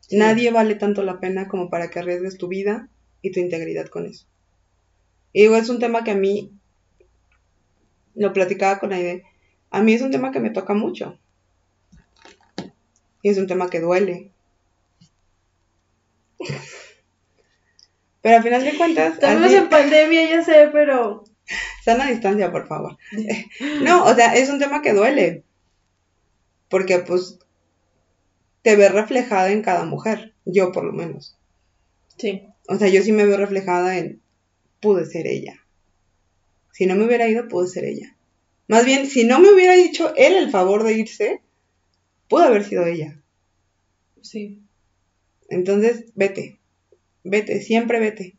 Sí. 0.00 0.16
Nadie 0.16 0.50
vale 0.50 0.74
tanto 0.76 1.02
la 1.02 1.20
pena 1.20 1.48
como 1.48 1.68
para 1.68 1.90
que 1.90 1.98
arriesgues 1.98 2.38
tu 2.38 2.48
vida 2.48 2.88
y 3.20 3.32
tu 3.32 3.40
integridad 3.40 3.86
con 3.88 4.06
eso. 4.06 4.26
Y 5.32 5.42
digo, 5.42 5.56
es 5.56 5.68
un 5.68 5.78
tema 5.78 6.04
que 6.04 6.12
a 6.12 6.16
mí, 6.16 6.52
lo 8.14 8.32
platicaba 8.32 8.78
con 8.78 8.92
Aide, 8.94 9.24
a 9.70 9.82
mí 9.82 9.92
es 9.92 10.00
un 10.00 10.10
tema 10.10 10.32
que 10.32 10.40
me 10.40 10.48
toca 10.50 10.72
mucho. 10.72 11.18
Y 13.22 13.28
es 13.28 13.36
un 13.36 13.46
tema 13.46 13.68
que 13.68 13.80
duele. 13.80 14.32
Pero 18.22 18.36
al 18.36 18.42
final 18.42 18.64
de 18.64 18.76
cuentas, 18.76 19.14
estamos 19.14 19.44
así- 19.44 19.56
en 19.56 19.68
pandemia, 19.68 20.28
ya 20.28 20.42
sé, 20.42 20.68
pero... 20.72 21.24
sana 21.84 22.08
distancia, 22.08 22.50
por 22.50 22.66
favor. 22.66 22.96
No, 23.82 24.04
o 24.04 24.14
sea, 24.14 24.34
es 24.34 24.48
un 24.50 24.58
tema 24.58 24.82
que 24.82 24.92
duele. 24.92 25.44
Porque 26.68 26.98
pues 26.98 27.38
te 28.62 28.76
ves 28.76 28.92
reflejada 28.92 29.50
en 29.50 29.62
cada 29.62 29.84
mujer, 29.84 30.34
yo 30.44 30.72
por 30.72 30.84
lo 30.84 30.92
menos. 30.92 31.36
Sí, 32.16 32.42
O 32.68 32.76
sea, 32.76 32.88
yo 32.88 33.02
sí 33.02 33.12
me 33.12 33.24
veo 33.24 33.36
reflejada 33.36 33.98
en 33.98 34.20
pude 34.80 35.06
ser 35.06 35.26
ella. 35.26 35.64
Si 36.72 36.86
no 36.86 36.94
me 36.94 37.04
hubiera 37.04 37.28
ido, 37.28 37.48
pude 37.48 37.68
ser 37.68 37.84
ella. 37.84 38.16
Más 38.68 38.84
bien, 38.84 39.06
si 39.06 39.24
no 39.24 39.40
me 39.40 39.52
hubiera 39.52 39.74
dicho 39.74 40.14
él 40.16 40.34
el 40.34 40.50
favor 40.50 40.84
de 40.84 40.92
irse, 40.92 41.40
pudo 42.28 42.44
haber 42.44 42.64
sido 42.64 42.84
ella. 42.86 43.20
sí. 44.20 44.60
Entonces, 45.50 46.04
vete. 46.14 46.60
Vete, 47.24 47.62
siempre 47.62 48.00
vete. 48.00 48.37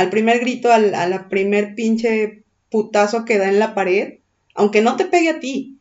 Al 0.00 0.08
primer 0.08 0.40
grito, 0.40 0.72
al, 0.72 0.94
a 0.94 1.06
la 1.06 1.28
primer 1.28 1.74
pinche 1.74 2.44
putazo 2.70 3.26
que 3.26 3.36
da 3.36 3.50
en 3.50 3.58
la 3.58 3.74
pared, 3.74 4.20
aunque 4.54 4.80
no 4.80 4.96
te 4.96 5.04
pegue 5.04 5.28
a 5.28 5.40
ti, 5.40 5.78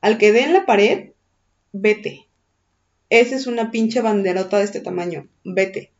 al 0.00 0.18
que 0.18 0.30
dé 0.30 0.44
en 0.44 0.52
la 0.52 0.66
pared, 0.66 1.14
vete. 1.72 2.28
Esa 3.10 3.34
es 3.34 3.48
una 3.48 3.72
pinche 3.72 4.00
banderota 4.02 4.58
de 4.58 4.64
este 4.64 4.78
tamaño. 4.78 5.28
Vete. 5.42 5.92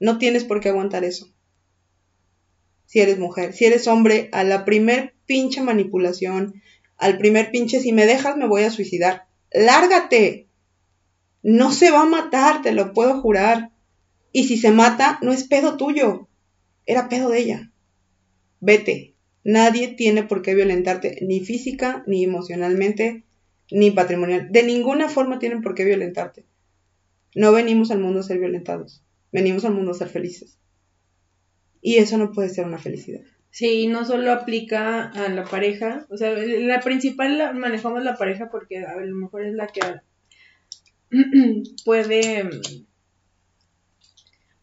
No 0.00 0.16
tienes 0.16 0.44
por 0.44 0.60
qué 0.60 0.70
aguantar 0.70 1.04
eso. 1.04 1.28
Si 2.86 3.00
eres 3.00 3.18
mujer, 3.18 3.52
si 3.52 3.66
eres 3.66 3.86
hombre, 3.86 4.30
a 4.32 4.42
la 4.42 4.64
primer 4.64 5.12
pinche 5.26 5.60
manipulación, 5.60 6.62
al 6.96 7.18
primer 7.18 7.50
pinche 7.50 7.80
si 7.80 7.92
me 7.92 8.06
dejas 8.06 8.38
me 8.38 8.48
voy 8.48 8.62
a 8.62 8.70
suicidar. 8.70 9.26
Lárgate. 9.52 10.48
No 11.42 11.70
se 11.70 11.90
va 11.90 12.00
a 12.00 12.06
matar, 12.06 12.62
te 12.62 12.72
lo 12.72 12.94
puedo 12.94 13.20
jurar. 13.20 13.72
Y 14.32 14.44
si 14.44 14.56
se 14.56 14.70
mata, 14.70 15.18
no 15.20 15.32
es 15.32 15.44
pedo 15.44 15.76
tuyo. 15.76 16.25
Era 16.86 17.08
pedo 17.08 17.28
de 17.30 17.40
ella. 17.40 17.72
Vete. 18.60 19.14
Nadie 19.44 19.88
tiene 19.88 20.24
por 20.24 20.42
qué 20.42 20.54
violentarte, 20.54 21.18
ni 21.22 21.40
física, 21.40 22.02
ni 22.06 22.24
emocionalmente, 22.24 23.24
ni 23.70 23.92
patrimonial. 23.92 24.50
De 24.50 24.64
ninguna 24.64 25.08
forma 25.08 25.38
tienen 25.38 25.62
por 25.62 25.74
qué 25.74 25.84
violentarte. 25.84 26.44
No 27.34 27.52
venimos 27.52 27.90
al 27.90 28.00
mundo 28.00 28.20
a 28.20 28.24
ser 28.24 28.38
violentados. 28.38 29.04
Venimos 29.30 29.64
al 29.64 29.74
mundo 29.74 29.92
a 29.92 29.94
ser 29.94 30.08
felices. 30.08 30.58
Y 31.80 31.98
eso 31.98 32.18
no 32.18 32.32
puede 32.32 32.48
ser 32.48 32.64
una 32.64 32.78
felicidad. 32.78 33.20
Sí, 33.50 33.86
no 33.86 34.04
solo 34.04 34.32
aplica 34.32 35.04
a 35.04 35.28
la 35.28 35.44
pareja, 35.44 36.06
o 36.10 36.16
sea, 36.16 36.32
la 36.32 36.80
principal 36.80 37.54
manejamos 37.54 38.02
la 38.02 38.16
pareja 38.16 38.50
porque 38.50 38.84
a 38.84 38.96
lo 38.96 39.14
mejor 39.14 39.46
es 39.46 39.54
la 39.54 39.68
que 39.68 39.80
puede 41.84 42.50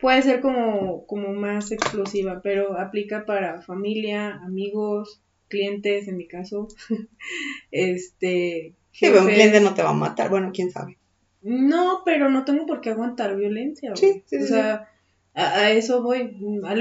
puede 0.04 0.22
ser 0.22 0.42
como, 0.42 1.08
como 1.08 1.30
más 1.30 1.72
explosiva, 1.72 2.42
pero 2.44 2.78
aplica 2.78 3.26
para 3.26 3.62
familia, 3.62 4.36
amigos, 4.44 5.22
clientes, 5.48 6.10
en 6.10 6.18
mi 6.18 6.28
caso, 6.28 6.68
este, 7.72 8.74
Sí, 8.92 9.06
pero 9.08 9.22
un 9.22 9.28
cliente 9.28 9.62
no 9.62 9.74
te 9.74 9.82
va 9.82 9.92
a 9.92 9.94
matar. 9.94 10.30
Bueno, 10.30 10.52
quién 10.54 10.72
sabe. 10.72 10.98
No, 11.42 12.02
pero 12.04 12.30
no 12.30 12.44
tengo 12.44 12.66
por 12.66 12.82
qué 12.82 12.90
aguantar 12.90 13.38
violencia. 13.38 13.96
Sí, 13.96 14.24
sí, 14.26 14.36
o 14.38 14.46
sea, 14.46 14.90
A, 15.34 15.72
eso 15.72 16.04
voy. 16.04 16.36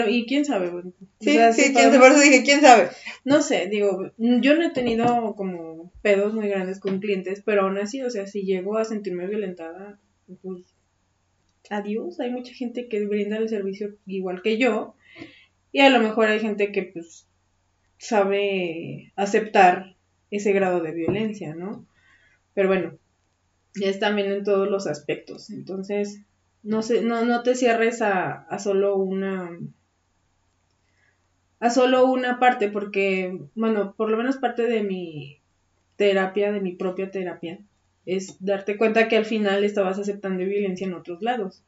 y 0.09 0.27
quién 0.27 0.45
sabe, 0.45 0.73
Sí, 1.20 1.39
sí, 1.53 1.73
quién 1.73 1.75
sabe, 1.75 1.99
por 2.01 2.11
eso 2.11 2.20
dije, 2.20 2.43
quién 2.43 2.61
sabe. 2.61 2.91
No 3.25 3.41
sé, 3.41 3.68
digo, 3.68 4.11
yo 4.18 4.57
no 4.57 4.66
he 4.66 4.70
tenido 4.70 5.37
como 5.37 5.93
pedos 6.03 6.35
muy 6.35 6.49
grandes 6.49 6.81
con 6.81 6.99
clientes, 6.99 7.41
pero 7.45 7.62
aún 7.62 7.79
así, 7.79 8.03
o 8.03 8.11
sea, 8.11 8.27
si 8.27 8.43
llego 8.43 8.79
a 8.79 8.85
sentirme 8.85 9.29
violentada, 9.29 10.01
pues 10.43 10.72
adiós. 11.70 12.20
Hay 12.20 12.30
mucha 12.30 12.52
gente 12.52 12.88
que 12.88 13.06
brinda 13.06 13.36
el 13.36 13.48
servicio 13.48 13.96
igual 14.06 14.42
que 14.42 14.58
yo. 14.58 14.94
Y 15.72 15.80
a 15.80 15.90
lo 15.90 16.00
mejor 16.00 16.28
hay 16.28 16.40
gente 16.40 16.72
que 16.72 16.82
pues 16.82 17.26
sabe 17.98 19.12
aceptar 19.16 19.96
ese 20.30 20.52
grado 20.52 20.80
de 20.80 20.92
violencia, 20.92 21.54
¿no? 21.54 21.86
Pero 22.54 22.68
bueno, 22.68 22.98
es 23.80 23.98
también 23.98 24.30
en 24.30 24.44
todos 24.44 24.68
los 24.68 24.86
aspectos. 24.86 25.50
Entonces, 25.50 26.20
no, 26.62 26.82
sé, 26.82 27.02
no, 27.02 27.24
no 27.24 27.42
te 27.42 27.54
cierres 27.54 28.02
a, 28.02 28.32
a 28.32 28.58
solo 28.58 28.96
una 28.96 29.58
a 31.62 31.70
solo 31.70 32.06
una 32.06 32.40
parte, 32.40 32.68
porque, 32.68 33.38
bueno, 33.54 33.94
por 33.96 34.10
lo 34.10 34.16
menos 34.16 34.36
parte 34.36 34.64
de 34.64 34.82
mi 34.82 35.38
terapia, 35.94 36.50
de 36.50 36.60
mi 36.60 36.72
propia 36.72 37.12
terapia, 37.12 37.60
es 38.07 38.36
darte 38.44 38.76
cuenta 38.76 39.09
que 39.09 39.16
al 39.16 39.24
final 39.24 39.64
estabas 39.64 39.98
aceptando 39.98 40.44
violencia 40.44 40.86
en 40.86 40.94
otros 40.94 41.22
lados. 41.22 41.62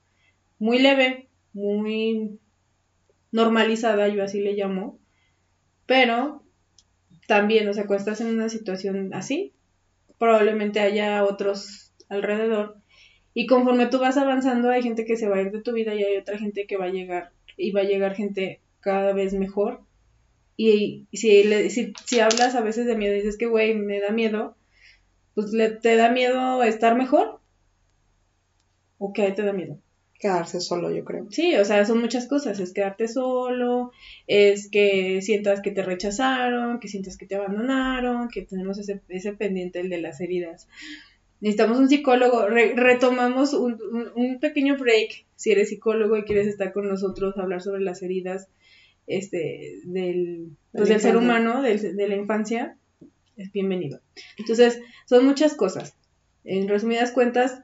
Muy 0.59 0.79
leve, 0.79 1.29
muy 1.53 2.39
normalizada, 3.33 4.09
yo 4.09 4.23
así 4.23 4.41
le 4.41 4.55
llamo, 4.55 4.99
pero 5.87 6.43
también, 7.27 7.69
o 7.69 7.73
sea, 7.73 7.87
cuando 7.87 8.05
estás 8.05 8.21
en 8.21 8.29
una 8.35 8.49
situación 8.49 9.13
así, 9.15 9.53
probablemente 10.19 10.81
haya 10.81 11.25
otros 11.25 11.93
alrededor. 12.09 12.77
Y 13.35 13.47
conforme 13.47 13.87
tú 13.87 13.99
vas 13.99 14.17
avanzando, 14.17 14.71
hay 14.71 14.83
gente 14.83 15.05
que 15.05 15.17
se 15.17 15.29
va 15.29 15.37
a 15.37 15.43
ir 15.43 15.51
de 15.51 15.63
tu 15.63 15.73
vida 15.73 15.95
y 15.95 16.05
hay 16.05 16.17
otra 16.17 16.39
gente 16.39 16.67
que 16.67 16.77
va 16.77 16.87
a 16.87 16.91
llegar 16.91 17.33
y 17.57 17.73
va 17.73 17.81
a 17.81 17.85
llegar 17.85 18.15
gente 18.15 18.61
cada 18.81 19.13
vez 19.13 19.35
mejor. 19.35 19.81
Y, 20.57 21.07
si, 21.13 21.43
si, 21.71 21.93
si, 22.05 22.21
hablas 22.21 22.55
a 22.55 22.61
veces 22.61 22.87
de 22.87 22.97
miedo 22.97 23.15
dices 23.15 23.37
que, 23.37 23.47
güey, 23.47 23.75
me 23.75 24.01
da 24.01 24.11
miedo, 24.11 24.57
pues 25.35 25.53
le, 25.53 25.71
te 25.71 25.97
da 25.97 26.11
miedo 26.11 26.63
estar 26.63 26.97
mejor. 26.97 27.41
¿O 28.99 29.13
qué 29.13 29.31
te 29.33 29.43
da 29.43 29.53
miedo? 29.53 29.79
quedarse 30.25 30.63
solo, 30.63 30.91
yo 30.91 31.05
creo. 31.05 31.27
Sí, 31.31 31.55
o 31.57 31.67
sea, 31.67 31.85
son 31.85 32.01
muchas 32.01 32.27
cosas. 32.27 32.59
Es 32.59 32.73
quedarte 32.73 33.09
solo, 33.09 33.93
es 34.27 34.71
que 34.71 35.21
sientas 35.21 35.61
que 35.61 35.71
te 35.71 35.83
rechazaron, 35.83 36.81
que 36.81 36.89
sientas 36.89 37.19
que 37.19 37.27
te 37.27 37.35
abandonaron, 37.35 38.29
que 38.29 38.41
tenemos 38.41 38.79
ese, 38.79 39.03
ese 39.11 39.35
pendiente, 39.35 39.81
el 39.81 39.91
de 39.91 40.01
las 40.01 40.23
heridas. 40.23 40.67
Necesitamos 41.43 41.79
un 41.79 41.91
psicólogo. 41.91 42.47
retomamos 42.49 43.53
un, 43.53 43.79
un, 44.15 44.41
pequeño 44.41 44.79
break. 44.79 45.27
Si 45.37 45.53
eres 45.53 45.69
psicólogo 45.69 46.17
y 46.17 46.25
quieres 46.25 46.47
estar 46.47 46.73
con 46.73 46.89
nosotros, 46.89 47.37
hablar 47.37 47.61
sobre 47.61 47.83
las 47.83 48.03
heridas 48.03 48.49
este, 49.07 49.81
del, 49.85 50.53
pues, 50.73 50.89
del 50.89 51.01
ser 51.01 51.19
humano, 51.19 51.61
del, 51.61 51.97
de 51.97 52.09
la 52.09 52.17
infancia, 52.17 52.79
es 53.37 53.53
bienvenido. 53.53 54.01
Entonces, 54.37 54.81
son 55.07 55.25
muchas 55.25 55.55
cosas. 55.55 55.97
En 56.45 56.69
resumidas 56.69 57.13
cuentas, 57.13 57.63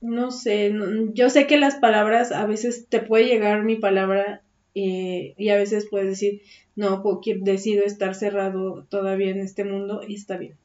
no 0.00 0.30
sé, 0.30 0.74
yo 1.12 1.28
sé 1.28 1.46
que 1.46 1.58
las 1.58 1.76
palabras, 1.76 2.32
a 2.32 2.46
veces 2.46 2.86
te 2.88 3.00
puede 3.00 3.26
llegar 3.26 3.64
mi 3.64 3.76
palabra 3.76 4.42
eh, 4.74 5.34
y 5.36 5.48
a 5.50 5.56
veces 5.56 5.88
puedes 5.90 6.08
decir, 6.08 6.42
no, 6.74 7.02
decido 7.40 7.84
estar 7.84 8.14
cerrado 8.14 8.86
todavía 8.88 9.30
en 9.30 9.40
este 9.40 9.64
mundo 9.64 10.02
y 10.06 10.14
está 10.14 10.38
bien. 10.38 10.56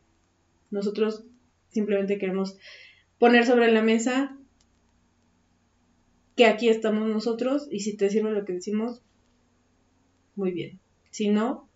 Nosotros 0.72 1.24
simplemente 1.70 2.18
queremos 2.18 2.58
poner 3.20 3.46
sobre 3.46 3.72
la 3.72 3.82
mesa 3.82 4.38
que 6.36 6.46
aquí 6.46 6.70
estamos 6.70 7.08
nosotros 7.08 7.68
y 7.72 7.82
si 7.82 7.96
te 7.96 8.10
sirve 8.10 8.32
lo 8.32 8.46
que 8.46 8.54
decimos, 8.54 9.02
muy 10.36 10.52
bien. 10.52 10.80
Si 11.12 11.30
no, 11.30 11.68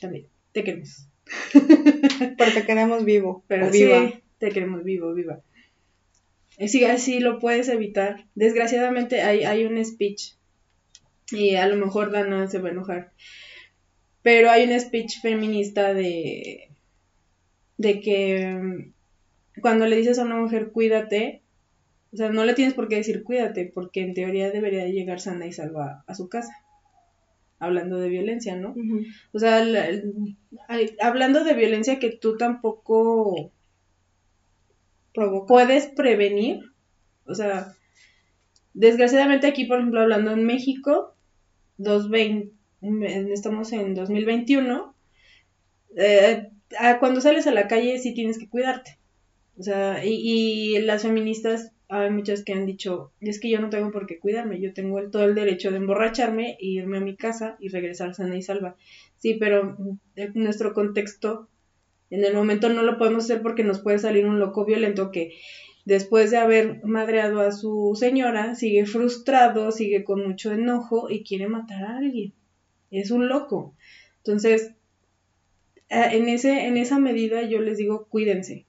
también, 0.00 0.26
te 0.56 0.64
queremos. 0.64 1.06
Pero 2.38 2.52
te 2.54 2.64
queremos 2.64 3.04
vivo. 3.04 3.44
Pero 3.46 3.70
viva. 3.70 4.10
te 4.38 4.48
queremos 4.48 4.84
vivo, 4.84 5.12
viva. 5.12 5.42
Sí, 6.66 6.82
así 6.86 7.20
lo 7.20 7.38
puedes 7.38 7.68
evitar. 7.68 8.24
Desgraciadamente 8.34 9.20
hay, 9.20 9.44
hay 9.44 9.66
un 9.66 9.84
speech 9.84 10.32
y 11.30 11.56
a 11.56 11.66
lo 11.66 11.76
mejor 11.76 12.10
Dana 12.10 12.48
se 12.48 12.58
va 12.58 12.68
a 12.68 12.72
enojar. 12.72 13.12
Pero 14.22 14.50
hay 14.50 14.64
un 14.64 14.80
speech 14.80 15.20
feminista 15.20 15.92
de, 15.92 16.70
de 17.76 18.00
que 18.00 18.54
mm, 18.54 19.60
cuando 19.60 19.86
le 19.86 19.96
dices 19.96 20.18
a 20.18 20.24
una 20.24 20.36
mujer 20.36 20.70
cuídate, 20.72 21.42
o 22.14 22.16
sea, 22.16 22.30
no 22.30 22.46
le 22.46 22.54
tienes 22.54 22.72
por 22.72 22.88
qué 22.88 22.96
decir 22.96 23.24
cuídate, 23.24 23.70
porque 23.74 24.00
en 24.00 24.14
teoría 24.14 24.50
debería 24.50 24.86
llegar 24.86 25.20
sana 25.20 25.46
y 25.46 25.52
salva 25.52 26.02
a 26.06 26.14
su 26.14 26.30
casa. 26.30 26.65
Hablando 27.58 27.98
de 27.98 28.08
violencia, 28.08 28.56
¿no? 28.56 28.74
O 29.32 29.38
sea, 29.38 29.64
hablando 31.00 31.42
de 31.42 31.54
violencia 31.54 31.98
que 31.98 32.10
tú 32.10 32.36
tampoco 32.36 33.50
puedes 35.46 35.86
prevenir. 35.86 36.60
O 37.24 37.34
sea, 37.34 37.72
desgraciadamente 38.74 39.46
aquí, 39.46 39.64
por 39.64 39.78
ejemplo, 39.78 40.00
hablando 40.00 40.32
en 40.32 40.44
México, 40.44 41.16
2020, 41.78 43.32
estamos 43.32 43.72
en 43.72 43.94
2021, 43.94 44.94
eh, 45.96 46.50
cuando 47.00 47.20
sales 47.20 47.46
a 47.46 47.52
la 47.52 47.68
calle 47.68 47.98
sí 47.98 48.14
tienes 48.14 48.38
que 48.38 48.48
cuidarte. 48.48 48.98
O 49.58 49.62
sea, 49.62 50.04
y, 50.04 50.78
las 50.80 51.02
feministas, 51.02 51.72
hay 51.88 52.10
muchas 52.10 52.42
que 52.42 52.52
han 52.52 52.66
dicho, 52.66 53.12
es 53.20 53.38
que 53.38 53.50
yo 53.50 53.60
no 53.60 53.70
tengo 53.70 53.92
por 53.92 54.06
qué 54.06 54.18
cuidarme, 54.18 54.60
yo 54.60 54.72
tengo 54.72 55.00
todo 55.10 55.24
el 55.24 55.34
derecho 55.34 55.70
de 55.70 55.76
emborracharme 55.76 56.56
e 56.60 56.66
irme 56.66 56.98
a 56.98 57.00
mi 57.00 57.16
casa 57.16 57.56
y 57.60 57.68
regresar 57.68 58.14
sana 58.14 58.36
y 58.36 58.42
salva. 58.42 58.76
Sí, 59.18 59.34
pero 59.34 59.76
en 60.16 60.32
nuestro 60.34 60.74
contexto 60.74 61.48
en 62.10 62.24
el 62.24 62.34
momento 62.34 62.68
no 62.68 62.82
lo 62.82 62.98
podemos 62.98 63.24
hacer 63.24 63.42
porque 63.42 63.64
nos 63.64 63.80
puede 63.80 63.98
salir 63.98 64.26
un 64.26 64.38
loco 64.38 64.64
violento 64.64 65.10
que 65.10 65.32
después 65.84 66.30
de 66.30 66.38
haber 66.38 66.84
madreado 66.84 67.40
a 67.40 67.52
su 67.52 67.96
señora, 67.98 68.54
sigue 68.54 68.86
frustrado, 68.86 69.70
sigue 69.70 70.04
con 70.04 70.26
mucho 70.26 70.52
enojo 70.52 71.08
y 71.10 71.24
quiere 71.24 71.48
matar 71.48 71.84
a 71.84 71.96
alguien. 71.98 72.32
Es 72.90 73.10
un 73.10 73.28
loco. 73.28 73.74
Entonces, 74.18 74.72
en, 75.88 76.28
ese, 76.28 76.66
en 76.66 76.76
esa 76.76 76.98
medida 76.98 77.42
yo 77.42 77.60
les 77.60 77.78
digo, 77.78 78.06
cuídense. 78.06 78.66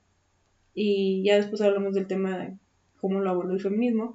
Y 0.73 1.23
ya 1.23 1.37
después 1.37 1.61
hablamos 1.61 1.95
del 1.95 2.07
tema 2.07 2.57
cómo 2.99 3.19
lo 3.19 3.29
abordo 3.29 3.53
el 3.53 3.61
feminismo. 3.61 4.13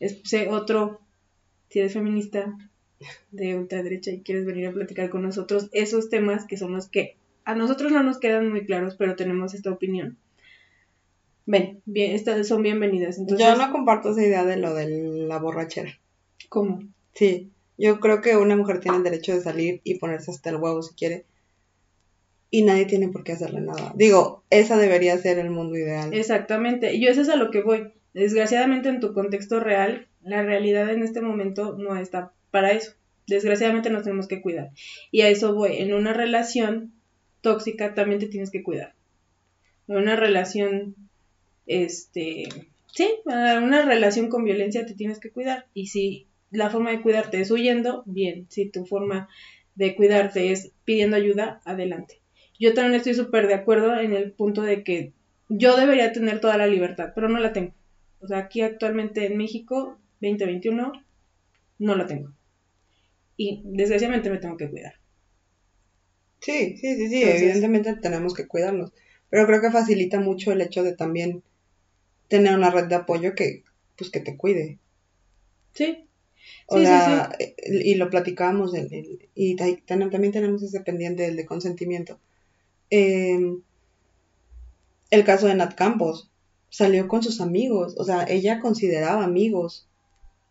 Es 0.00 0.22
otro, 0.50 1.00
si 1.68 1.80
eres 1.80 1.92
feminista 1.92 2.56
de 3.30 3.56
ultraderecha 3.56 4.10
y 4.10 4.20
quieres 4.20 4.44
venir 4.44 4.66
a 4.66 4.72
platicar 4.72 5.10
con 5.10 5.22
nosotros 5.22 5.68
esos 5.72 6.08
temas 6.08 6.44
que 6.46 6.56
son 6.56 6.72
los 6.72 6.88
que 6.88 7.16
a 7.44 7.54
nosotros 7.54 7.92
no 7.92 8.02
nos 8.02 8.18
quedan 8.18 8.50
muy 8.50 8.66
claros, 8.66 8.94
pero 8.96 9.16
tenemos 9.16 9.54
esta 9.54 9.70
opinión. 9.70 10.18
Ven, 11.46 11.80
bien, 11.86 12.14
estas 12.14 12.46
son 12.46 12.62
bienvenidas. 12.62 13.16
Entonces, 13.16 13.46
yo 13.46 13.56
no 13.56 13.72
comparto 13.72 14.10
esa 14.10 14.22
idea 14.22 14.44
de 14.44 14.58
lo 14.58 14.74
de 14.74 14.86
la 15.26 15.38
borrachera. 15.38 15.98
¿Cómo? 16.50 16.82
Sí, 17.14 17.50
yo 17.78 18.00
creo 18.00 18.20
que 18.20 18.36
una 18.36 18.54
mujer 18.54 18.80
tiene 18.80 18.98
el 18.98 19.02
derecho 19.02 19.32
de 19.32 19.40
salir 19.40 19.80
y 19.82 19.94
ponerse 19.94 20.30
hasta 20.30 20.50
el 20.50 20.56
huevo 20.56 20.82
si 20.82 20.94
quiere. 20.94 21.24
Y 22.50 22.64
nadie 22.64 22.84
tiene 22.84 23.08
por 23.08 23.24
qué 23.24 23.32
hacerle 23.32 23.62
nada. 23.62 23.92
Digo, 23.94 24.42
esa 24.50 24.76
debería 24.76 25.16
ser 25.16 25.38
el 25.38 25.50
mundo 25.50 25.78
ideal. 25.78 26.12
Exactamente. 26.12 27.00
Yo 27.00 27.08
eso 27.08 27.22
es 27.22 27.30
a 27.30 27.36
lo 27.36 27.50
que 27.50 27.62
voy. 27.62 27.92
Desgraciadamente 28.14 28.88
en 28.88 29.00
tu 29.00 29.12
contexto 29.12 29.60
real, 29.60 30.08
la 30.22 30.42
realidad 30.42 30.90
en 30.90 31.02
este 31.02 31.20
momento 31.20 31.76
no 31.78 31.96
está 31.96 32.32
para 32.50 32.72
eso. 32.72 32.92
Desgraciadamente 33.26 33.90
nos 33.90 34.04
tenemos 34.04 34.26
que 34.26 34.40
cuidar. 34.40 34.70
Y 35.10 35.20
a 35.20 35.28
eso 35.28 35.54
voy. 35.54 35.76
En 35.78 35.92
una 35.92 36.12
relación 36.12 36.92
tóxica, 37.40 37.94
también 37.94 38.20
te 38.20 38.28
tienes 38.28 38.50
que 38.50 38.62
cuidar. 38.62 38.94
Una 39.86 40.16
relación, 40.16 40.96
este, 41.66 42.48
sí, 42.94 43.08
una 43.26 43.82
relación 43.84 44.28
con 44.28 44.44
violencia 44.44 44.86
te 44.86 44.94
tienes 44.94 45.20
que 45.20 45.30
cuidar. 45.30 45.66
Y 45.74 45.88
si 45.88 46.26
la 46.50 46.70
forma 46.70 46.90
de 46.90 47.02
cuidarte 47.02 47.40
es 47.40 47.50
huyendo, 47.50 48.02
bien. 48.06 48.46
Si 48.48 48.68
tu 48.70 48.86
forma 48.86 49.28
de 49.74 49.94
cuidarte 49.94 50.50
es 50.50 50.72
pidiendo 50.84 51.16
ayuda, 51.16 51.60
adelante. 51.64 52.20
Yo 52.58 52.74
también 52.74 52.96
estoy 52.96 53.14
súper 53.14 53.46
de 53.46 53.54
acuerdo 53.54 53.98
en 54.00 54.12
el 54.12 54.32
punto 54.32 54.62
de 54.62 54.82
que 54.82 55.12
yo 55.48 55.76
debería 55.76 56.12
tener 56.12 56.40
toda 56.40 56.56
la 56.56 56.66
libertad, 56.66 57.12
pero 57.14 57.28
no 57.28 57.38
la 57.38 57.52
tengo. 57.52 57.72
O 58.20 58.26
sea, 58.26 58.38
aquí 58.38 58.60
actualmente 58.62 59.26
en 59.26 59.36
México, 59.36 59.98
2021, 60.20 60.92
no 61.78 61.96
la 61.96 62.06
tengo. 62.06 62.32
Y 63.36 63.62
desgraciadamente 63.64 64.30
me 64.30 64.38
tengo 64.38 64.56
que 64.56 64.68
cuidar. 64.68 64.94
Sí, 66.40 66.76
sí, 66.76 66.96
sí, 66.96 67.08
sí, 67.08 67.22
evidentemente 67.22 67.94
tenemos 67.96 68.32
que 68.34 68.46
cuidarnos, 68.46 68.92
pero 69.28 69.46
creo 69.46 69.60
que 69.60 69.70
facilita 69.70 70.20
mucho 70.20 70.52
el 70.52 70.60
hecho 70.60 70.82
de 70.82 70.94
también 70.94 71.42
tener 72.28 72.54
una 72.54 72.70
red 72.70 72.86
de 72.86 72.94
apoyo 72.94 73.34
que, 73.34 73.64
pues, 73.96 74.10
que 74.10 74.20
te 74.20 74.36
cuide. 74.36 74.78
Sí. 75.72 76.08
O 76.66 76.78
sea, 76.78 77.32
eh, 77.38 77.54
y 77.66 77.94
lo 77.96 78.08
platicábamos, 78.08 78.72
y 79.34 79.56
también 79.56 80.32
tenemos 80.32 80.62
ese 80.62 80.80
pendiente 80.80 81.24
del 81.24 81.36
de 81.36 81.46
consentimiento. 81.46 82.20
Em, 82.90 83.62
el 85.10 85.24
caso 85.24 85.46
de 85.46 85.54
Nat 85.54 85.74
Campos, 85.74 86.30
salió 86.70 87.08
con 87.08 87.22
sus 87.22 87.40
amigos, 87.40 87.94
o 87.98 88.04
sea, 88.04 88.24
ella 88.28 88.60
consideraba 88.60 89.24
amigos. 89.24 89.86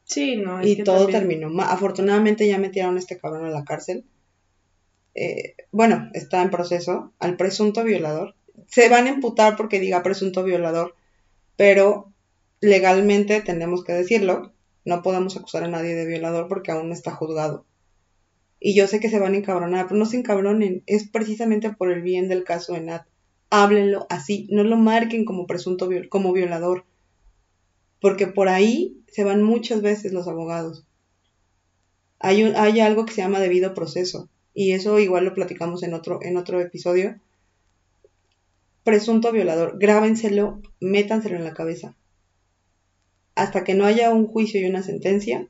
Sí, 0.03 0.37
no. 0.37 0.65
y 0.65 0.83
todo 0.83 1.07
terminó. 1.07 1.49
Afortunadamente 1.61 2.47
ya 2.47 2.57
metieron 2.57 2.95
a 2.95 2.99
este 2.99 3.17
cabrón 3.17 3.45
a 3.45 3.49
la 3.49 3.65
cárcel. 3.65 4.05
Eh, 5.15 5.55
bueno, 5.71 6.09
está 6.13 6.41
en 6.41 6.49
proceso 6.49 7.11
al 7.19 7.35
presunto 7.35 7.83
violador. 7.83 8.35
Se 8.67 8.87
van 8.87 9.07
a 9.07 9.09
imputar 9.09 9.57
porque 9.57 9.79
diga 9.79 10.03
presunto 10.03 10.43
violador, 10.43 10.95
pero 11.57 12.13
legalmente 12.61 13.41
tenemos 13.41 13.83
que 13.83 13.93
decirlo. 13.93 14.53
No 14.85 15.01
podemos 15.01 15.35
acusar 15.35 15.63
a 15.65 15.67
nadie 15.67 15.95
de 15.95 16.05
violador 16.05 16.47
porque 16.47 16.71
aún 16.71 16.87
no 16.87 16.93
está 16.93 17.11
juzgado. 17.11 17.65
Y 18.59 18.73
yo 18.75 18.87
sé 18.87 18.99
que 18.99 19.09
se 19.09 19.19
van 19.19 19.33
a 19.33 19.37
encabronar, 19.37 19.87
pero 19.87 19.99
no 19.99 20.05
se 20.05 20.17
encabronen. 20.17 20.83
Es 20.85 21.07
precisamente 21.07 21.71
por 21.71 21.91
el 21.91 22.01
bien 22.01 22.29
del 22.29 22.43
caso 22.43 22.73
de 22.73 22.81
Nat. 22.81 23.05
Háblenlo 23.49 24.07
así, 24.09 24.47
no 24.51 24.63
lo 24.63 24.77
marquen 24.77 25.25
como 25.25 25.47
presunto 25.47 25.89
como 26.09 26.33
violador. 26.33 26.85
Porque 28.01 28.27
por 28.27 28.49
ahí 28.49 28.97
se 29.07 29.23
van 29.23 29.41
muchas 29.41 29.81
veces 29.81 30.13
los 30.13 30.27
abogados. 30.27 30.85
Hay, 32.19 32.41
algo 32.79 33.05
que 33.05 33.13
se 33.13 33.21
llama 33.21 33.39
debido 33.39 33.73
proceso. 33.73 34.29
Y 34.53 34.71
eso 34.71 34.99
igual 34.99 35.25
lo 35.25 35.33
platicamos 35.33 35.83
en 35.83 35.93
otro, 35.93 36.19
en 36.21 36.35
otro 36.35 36.59
episodio. 36.59 37.19
Presunto 38.83 39.31
violador, 39.31 39.77
grábenselo, 39.77 40.61
métanselo 40.79 41.35
en 41.35 41.43
la 41.43 41.53
cabeza. 41.53 41.95
Hasta 43.35 43.63
que 43.63 43.75
no 43.75 43.85
haya 43.85 44.09
un 44.09 44.25
juicio 44.27 44.59
y 44.59 44.65
una 44.65 44.81
sentencia, 44.81 45.47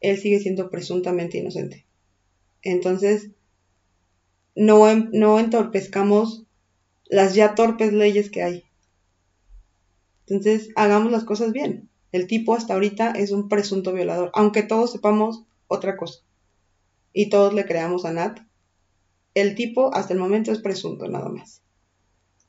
él 0.00 0.18
sigue 0.18 0.40
siendo 0.40 0.70
presuntamente 0.70 1.38
inocente. 1.38 1.84
Entonces, 2.62 3.30
no, 4.54 4.94
no 5.12 5.38
entorpezcamos 5.38 6.43
las 7.14 7.34
ya 7.34 7.54
torpes 7.54 7.92
leyes 7.92 8.28
que 8.28 8.42
hay. 8.42 8.64
Entonces, 10.26 10.70
hagamos 10.74 11.12
las 11.12 11.24
cosas 11.24 11.52
bien. 11.52 11.88
El 12.10 12.26
tipo 12.26 12.54
hasta 12.54 12.74
ahorita 12.74 13.12
es 13.12 13.30
un 13.30 13.48
presunto 13.48 13.92
violador, 13.92 14.30
aunque 14.34 14.62
todos 14.62 14.90
sepamos 14.90 15.44
otra 15.68 15.96
cosa. 15.96 16.20
Y 17.12 17.28
todos 17.28 17.54
le 17.54 17.66
creamos 17.66 18.04
a 18.04 18.12
Nat. 18.12 18.40
El 19.34 19.54
tipo 19.54 19.94
hasta 19.94 20.12
el 20.12 20.18
momento 20.18 20.50
es 20.50 20.58
presunto, 20.58 21.08
nada 21.08 21.28
más. 21.28 21.62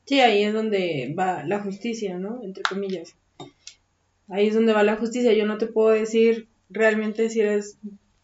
Sí, 0.06 0.20
ahí 0.20 0.44
es 0.44 0.54
donde 0.54 1.14
va 1.18 1.44
la 1.44 1.60
justicia, 1.60 2.18
¿no? 2.18 2.42
Entre 2.44 2.64
comillas. 2.64 3.16
Ahí 4.28 4.48
es 4.48 4.56
donde 4.56 4.74
va 4.74 4.84
la 4.84 4.98
justicia. 4.98 5.34
Yo 5.34 5.46
no 5.46 5.58
te 5.58 5.68
puedo 5.68 5.90
decir 5.90 6.48
realmente 6.70 7.30
si 7.30 7.42
eres 7.42 7.78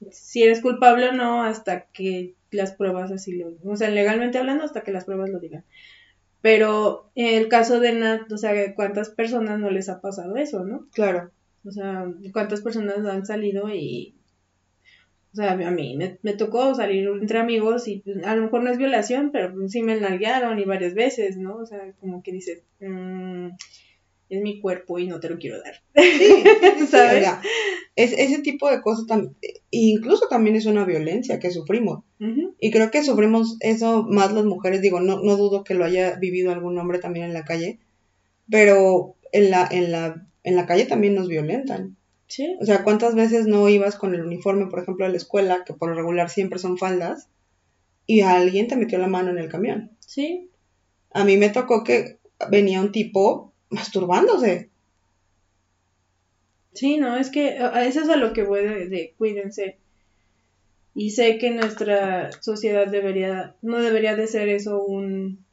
si 0.09 0.41
eres 0.41 0.61
culpable 0.61 1.09
o 1.09 1.11
no 1.11 1.43
hasta 1.43 1.85
que 1.93 2.33
las 2.49 2.73
pruebas 2.73 3.11
así 3.11 3.33
lo, 3.33 3.53
o 3.63 3.75
sea, 3.77 3.89
legalmente 3.89 4.37
hablando 4.37 4.63
hasta 4.63 4.81
que 4.81 4.91
las 4.91 5.05
pruebas 5.05 5.29
lo 5.29 5.39
digan. 5.39 5.63
Pero 6.41 7.11
en 7.15 7.37
el 7.37 7.47
caso 7.47 7.79
de 7.79 7.93
Nat, 7.93 8.31
o 8.31 8.37
sea, 8.37 8.73
¿cuántas 8.73 9.09
personas 9.09 9.59
no 9.59 9.69
les 9.69 9.89
ha 9.89 10.01
pasado 10.01 10.35
eso, 10.37 10.63
no? 10.65 10.87
Claro. 10.93 11.31
O 11.63 11.71
sea, 11.71 12.07
¿cuántas 12.33 12.61
personas 12.61 13.05
han 13.05 13.25
salido 13.25 13.69
y... 13.69 14.15
O 15.33 15.35
sea, 15.35 15.53
a 15.53 15.71
mí 15.71 15.97
me, 15.97 16.33
tocó 16.33 16.75
salir 16.75 17.07
entre 17.07 17.39
amigos 17.39 17.87
y 17.87 17.99
pues, 17.99 18.21
a 18.25 18.35
lo 18.35 18.43
mejor 18.43 18.63
no 18.63 18.69
es 18.69 18.77
violación, 18.77 19.31
pero 19.31 19.53
pues, 19.53 19.71
sí 19.71 19.81
me 19.81 19.93
enalguearon 19.93 20.59
y 20.59 20.65
varias 20.65 20.93
veces, 20.93 21.37
¿no? 21.37 21.55
O 21.55 21.65
sea, 21.65 21.93
como 22.01 22.21
que 22.21 22.33
dices, 22.33 22.63
mmm, 22.81 23.47
es 24.32 24.41
mi 24.41 24.61
cuerpo 24.61 24.97
y 24.97 25.07
no 25.07 25.19
te 25.19 25.29
lo 25.29 25.38
quiero 25.38 25.61
dar. 25.61 25.84
Sí, 25.93 26.88
¿sabes? 26.88 27.27
es, 27.95 28.13
ese 28.13 28.39
tipo 28.41 28.71
de 28.71 28.82
cosas, 28.82 29.05
incluso 29.69 30.27
también 30.29 30.55
es 30.55 30.65
una 30.65 30.86
violencia 30.86 31.38
que 31.38 31.51
sufrimos. 31.51 32.03
Y 32.59 32.71
creo 32.71 32.91
que 32.91 33.03
sufrimos 33.03 33.57
eso 33.59 34.03
más 34.03 34.32
las 34.32 34.45
mujeres, 34.45 34.82
digo, 34.82 35.01
no, 35.01 35.21
no 35.21 35.36
dudo 35.36 35.63
que 35.63 35.73
lo 35.73 35.84
haya 35.84 36.15
vivido 36.17 36.51
algún 36.51 36.77
hombre 36.77 36.99
también 36.99 37.25
en 37.25 37.34
la 37.34 37.43
calle, 37.43 37.79
pero 38.49 39.15
en 39.32 39.49
la, 39.49 39.67
en 39.69 39.91
la, 39.91 40.27
en 40.43 40.55
la 40.55 40.65
calle 40.65 40.86
también 40.86 41.15
nos 41.15 41.27
violentan. 41.27 41.97
Sí. 42.27 42.55
O 42.61 42.65
sea, 42.65 42.84
¿cuántas 42.84 43.15
veces 43.15 43.47
no 43.47 43.67
ibas 43.67 43.95
con 43.95 44.13
el 44.13 44.21
uniforme, 44.21 44.67
por 44.67 44.79
ejemplo, 44.79 45.05
a 45.05 45.09
la 45.09 45.17
escuela, 45.17 45.63
que 45.65 45.73
por 45.73 45.89
lo 45.89 45.95
regular 45.95 46.29
siempre 46.29 46.59
son 46.59 46.77
faldas, 46.77 47.27
y 48.05 48.21
alguien 48.21 48.67
te 48.67 48.77
metió 48.77 48.97
la 48.97 49.07
mano 49.07 49.32
en 49.32 49.39
el 49.39 49.49
camión? 49.49 49.91
Sí. 49.99 50.49
A 51.11 51.25
mí 51.25 51.36
me 51.38 51.49
tocó 51.49 51.84
que 51.84 52.19
venía 52.49 52.79
un 52.79 52.91
tipo 52.91 53.50
masturbándose. 53.72 54.69
Sí, 56.74 56.97
no, 56.97 57.17
es 57.17 57.30
que 57.30 57.57
eso 57.57 58.01
es 58.01 58.09
a 58.09 58.15
lo 58.15 58.34
que 58.34 58.43
voy 58.43 58.63
de, 58.63 59.13
cuídense. 59.17 59.78
Y 60.93 61.11
sé 61.11 61.38
que 61.38 61.51
nuestra 61.51 62.32
sociedad 62.41 62.88
debería, 62.88 63.55
no 63.61 63.80
debería 63.80 64.15
de 64.15 64.28
ser 64.28 64.49
eso 64.49 64.84
un 64.84 65.45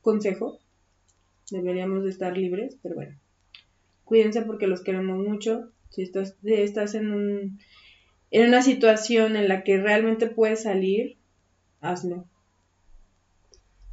consejo. 0.00 0.58
Deberíamos 1.50 2.04
de 2.04 2.10
estar 2.10 2.36
libres, 2.36 2.76
pero 2.82 2.96
bueno. 2.96 3.16
Cuídense 4.04 4.42
porque 4.42 4.66
los 4.66 4.82
queremos 4.82 5.18
mucho. 5.18 5.70
Si 5.90 6.02
estás, 6.02 6.36
estás 6.44 6.94
en, 6.94 7.12
un, 7.12 7.60
en 8.30 8.48
una 8.48 8.62
situación 8.62 9.36
en 9.36 9.48
la 9.48 9.62
que 9.62 9.78
realmente 9.78 10.26
puedes 10.26 10.62
salir, 10.62 11.18
hazlo. 11.80 12.26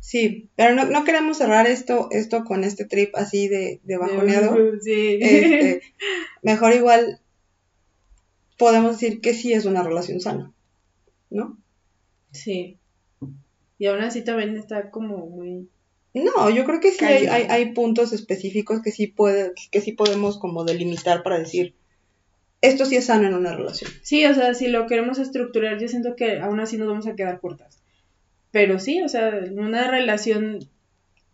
Sí, 0.10 0.50
pero 0.56 0.74
no, 0.74 0.86
no, 0.86 1.04
queremos 1.04 1.38
cerrar 1.38 1.68
esto, 1.68 2.08
esto 2.10 2.44
con 2.44 2.64
este 2.64 2.84
trip 2.84 3.16
así 3.16 3.48
de, 3.48 3.80
de 3.84 3.98
bajoneado. 3.98 4.58
Sí. 4.82 5.20
Este, 5.22 5.82
mejor 6.42 6.74
igual 6.74 7.20
podemos 8.58 8.94
decir 8.94 9.22
que 9.22 9.36
sí 9.36 9.54
es 9.54 9.66
una 9.66 9.84
relación 9.84 10.20
sana, 10.20 10.52
¿no? 11.30 11.60
Sí. 12.32 12.80
Y 13.78 13.86
aún 13.86 14.02
así 14.02 14.24
también 14.24 14.58
está 14.58 14.90
como 14.90 15.28
muy... 15.28 15.70
No, 16.16 16.50
yo 16.50 16.66
creo 16.66 16.80
que 16.80 16.92
sí 16.92 17.06
hay, 17.06 17.28
hay, 17.28 17.44
hay, 17.44 17.74
puntos 17.74 18.12
específicos 18.12 18.82
que 18.82 18.90
sí, 18.90 19.06
puede, 19.06 19.54
que 19.70 19.80
sí 19.80 19.92
podemos 19.92 20.40
como 20.40 20.64
delimitar 20.66 21.22
para 21.22 21.38
decir, 21.38 21.76
esto 22.62 22.88
sí 22.88 22.96
es 22.96 23.06
sano 23.06 23.28
en 23.28 23.36
una 23.36 23.56
relación. 23.56 23.92
Sí, 24.02 24.26
o 24.26 24.34
sea, 24.34 24.56
si 24.56 24.70
lo 24.70 24.88
queremos 24.88 25.20
estructurar, 25.20 25.80
yo 25.80 25.88
siento 25.88 26.16
que 26.16 26.40
aún 26.40 26.60
así 26.60 26.80
nos 26.80 26.88
vamos 26.88 27.06
a 27.06 27.16
quedar 27.16 27.40
cortas. 27.40 27.80
Pero 28.52 28.80
sí, 28.80 29.02
o 29.02 29.10
sea, 29.10 29.32
una 29.52 29.90
relación 29.90 30.60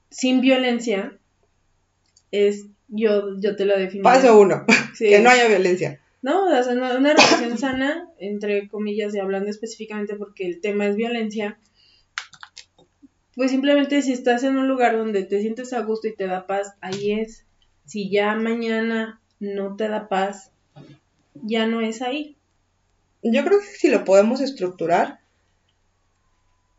sin 0.10 0.42
violencia 0.42 1.18
es, 2.32 2.66
yo, 2.88 3.40
yo 3.40 3.56
te 3.56 3.66
lo 3.66 3.78
defino. 3.78 4.04
Paso 4.04 4.40
uno, 4.40 4.66
que 4.98 5.20
no 5.20 5.30
haya 5.30 5.48
violencia. 5.48 6.02
No, 6.22 6.46
o 6.46 6.64
sea, 6.64 6.74
una 6.74 7.14
relación 7.14 7.58
sana, 7.58 8.10
entre 8.18 8.68
comillas, 8.68 9.14
y 9.14 9.20
hablando 9.20 9.50
específicamente 9.50 10.16
porque 10.16 10.48
el 10.48 10.60
tema 10.60 10.88
es 10.88 10.96
violencia, 10.96 11.60
pues 13.36 13.52
simplemente 13.52 14.02
si 14.02 14.14
estás 14.14 14.44
en 14.44 14.58
un 14.58 14.68
lugar 14.68 14.98
donde 14.98 15.24
te 15.24 15.42
sientes 15.42 15.74
a 15.74 15.82
gusto 15.82 16.08
y 16.08 16.16
te 16.16 16.26
da 16.26 16.48
paz, 16.48 16.74
ahí 16.82 17.12
es. 17.12 17.46
Si 17.86 18.10
ya 18.10 18.34
mañana 18.36 19.22
no 19.40 19.76
te 19.76 19.88
da 19.88 20.08
paz, 20.08 20.52
ya 21.34 21.68
no 21.68 21.82
es 21.82 22.02
ahí. 22.02 22.38
Yo 23.22 23.44
creo 23.44 23.60
que 23.60 23.66
si 23.66 23.90
lo 23.90 24.06
podemos 24.06 24.40
estructurar, 24.42 25.20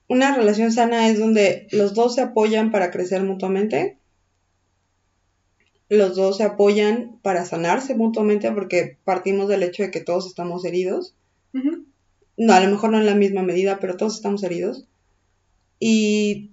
una 0.09 0.37
relación 0.37 0.73
sana 0.73 1.09
es 1.09 1.19
donde 1.19 1.67
los 1.71 1.95
dos 1.95 2.15
se 2.15 2.21
apoyan 2.21 2.71
para 2.71 2.91
crecer 2.91 3.23
mutuamente, 3.23 3.99
los 5.89 6.17
dos 6.17 6.39
se 6.39 6.45
apoyan 6.45 7.19
para 7.23 7.45
sanarse 7.45 7.95
mutuamente 7.95 8.51
porque 8.53 8.99
partimos 9.05 9.49
del 9.49 9.63
hecho 9.63 9.83
de 9.83 9.91
que 9.91 10.01
todos 10.01 10.27
estamos 10.27 10.65
heridos. 10.65 11.15
No, 12.37 12.53
a 12.53 12.61
lo 12.61 12.71
mejor 12.71 12.91
no 12.91 12.99
en 12.99 13.07
la 13.07 13.15
misma 13.15 13.43
medida, 13.43 13.79
pero 13.81 13.97
todos 13.97 14.17
estamos 14.17 14.43
heridos. 14.43 14.87
Y 15.79 16.53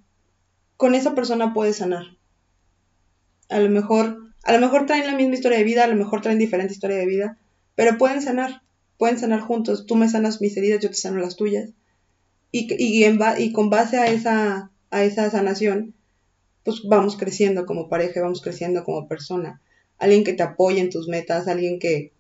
con 0.78 0.96
esa 0.96 1.14
persona 1.14 1.54
puedes 1.54 1.78
sanar. 1.78 2.18
A 3.50 3.60
lo 3.60 3.70
mejor, 3.70 4.34
a 4.44 4.54
lo 4.54 4.60
mejor 4.60 4.86
traen 4.86 5.08
la 5.08 5.16
misma 5.16 5.34
historia 5.36 5.58
de 5.58 5.64
vida, 5.64 5.84
a 5.84 5.88
lo 5.88 5.96
mejor 5.96 6.22
traen 6.22 6.40
diferente 6.40 6.74
historia 6.74 6.98
de 6.98 7.06
vida, 7.06 7.38
pero 7.76 7.98
pueden 7.98 8.22
sanar, 8.22 8.62
pueden 8.98 9.20
sanar 9.20 9.42
juntos. 9.42 9.86
Tú 9.86 9.96
me 9.96 10.08
sanas 10.08 10.42
mis 10.42 10.56
heridas, 10.56 10.80
yo 10.80 10.90
te 10.90 10.96
sano 10.96 11.20
las 11.20 11.36
tuyas 11.36 11.72
y, 12.54 12.68
y, 12.78 13.20
y 13.40 13.52
con 13.52 13.72
base 13.72 13.98
a 13.98 14.06
esa, 14.06 14.70
a 14.92 15.04
esa 15.04 15.30
sanación, 15.32 15.96
pues 16.64 16.84
vamos 16.84 17.18
creciendo 17.18 17.66
como 17.66 17.90
pareja, 17.90 18.22
vamos 18.22 18.44
creciendo 18.44 18.84
como 18.84 19.08
persona. 19.08 19.60
Alguien 19.98 20.24
que 20.24 20.34
te 20.34 20.44
apoye 20.44 20.80
en 20.80 20.92
tus 20.92 21.08
metas, 21.08 21.48
alguien 21.48 21.80
que, 21.80 22.14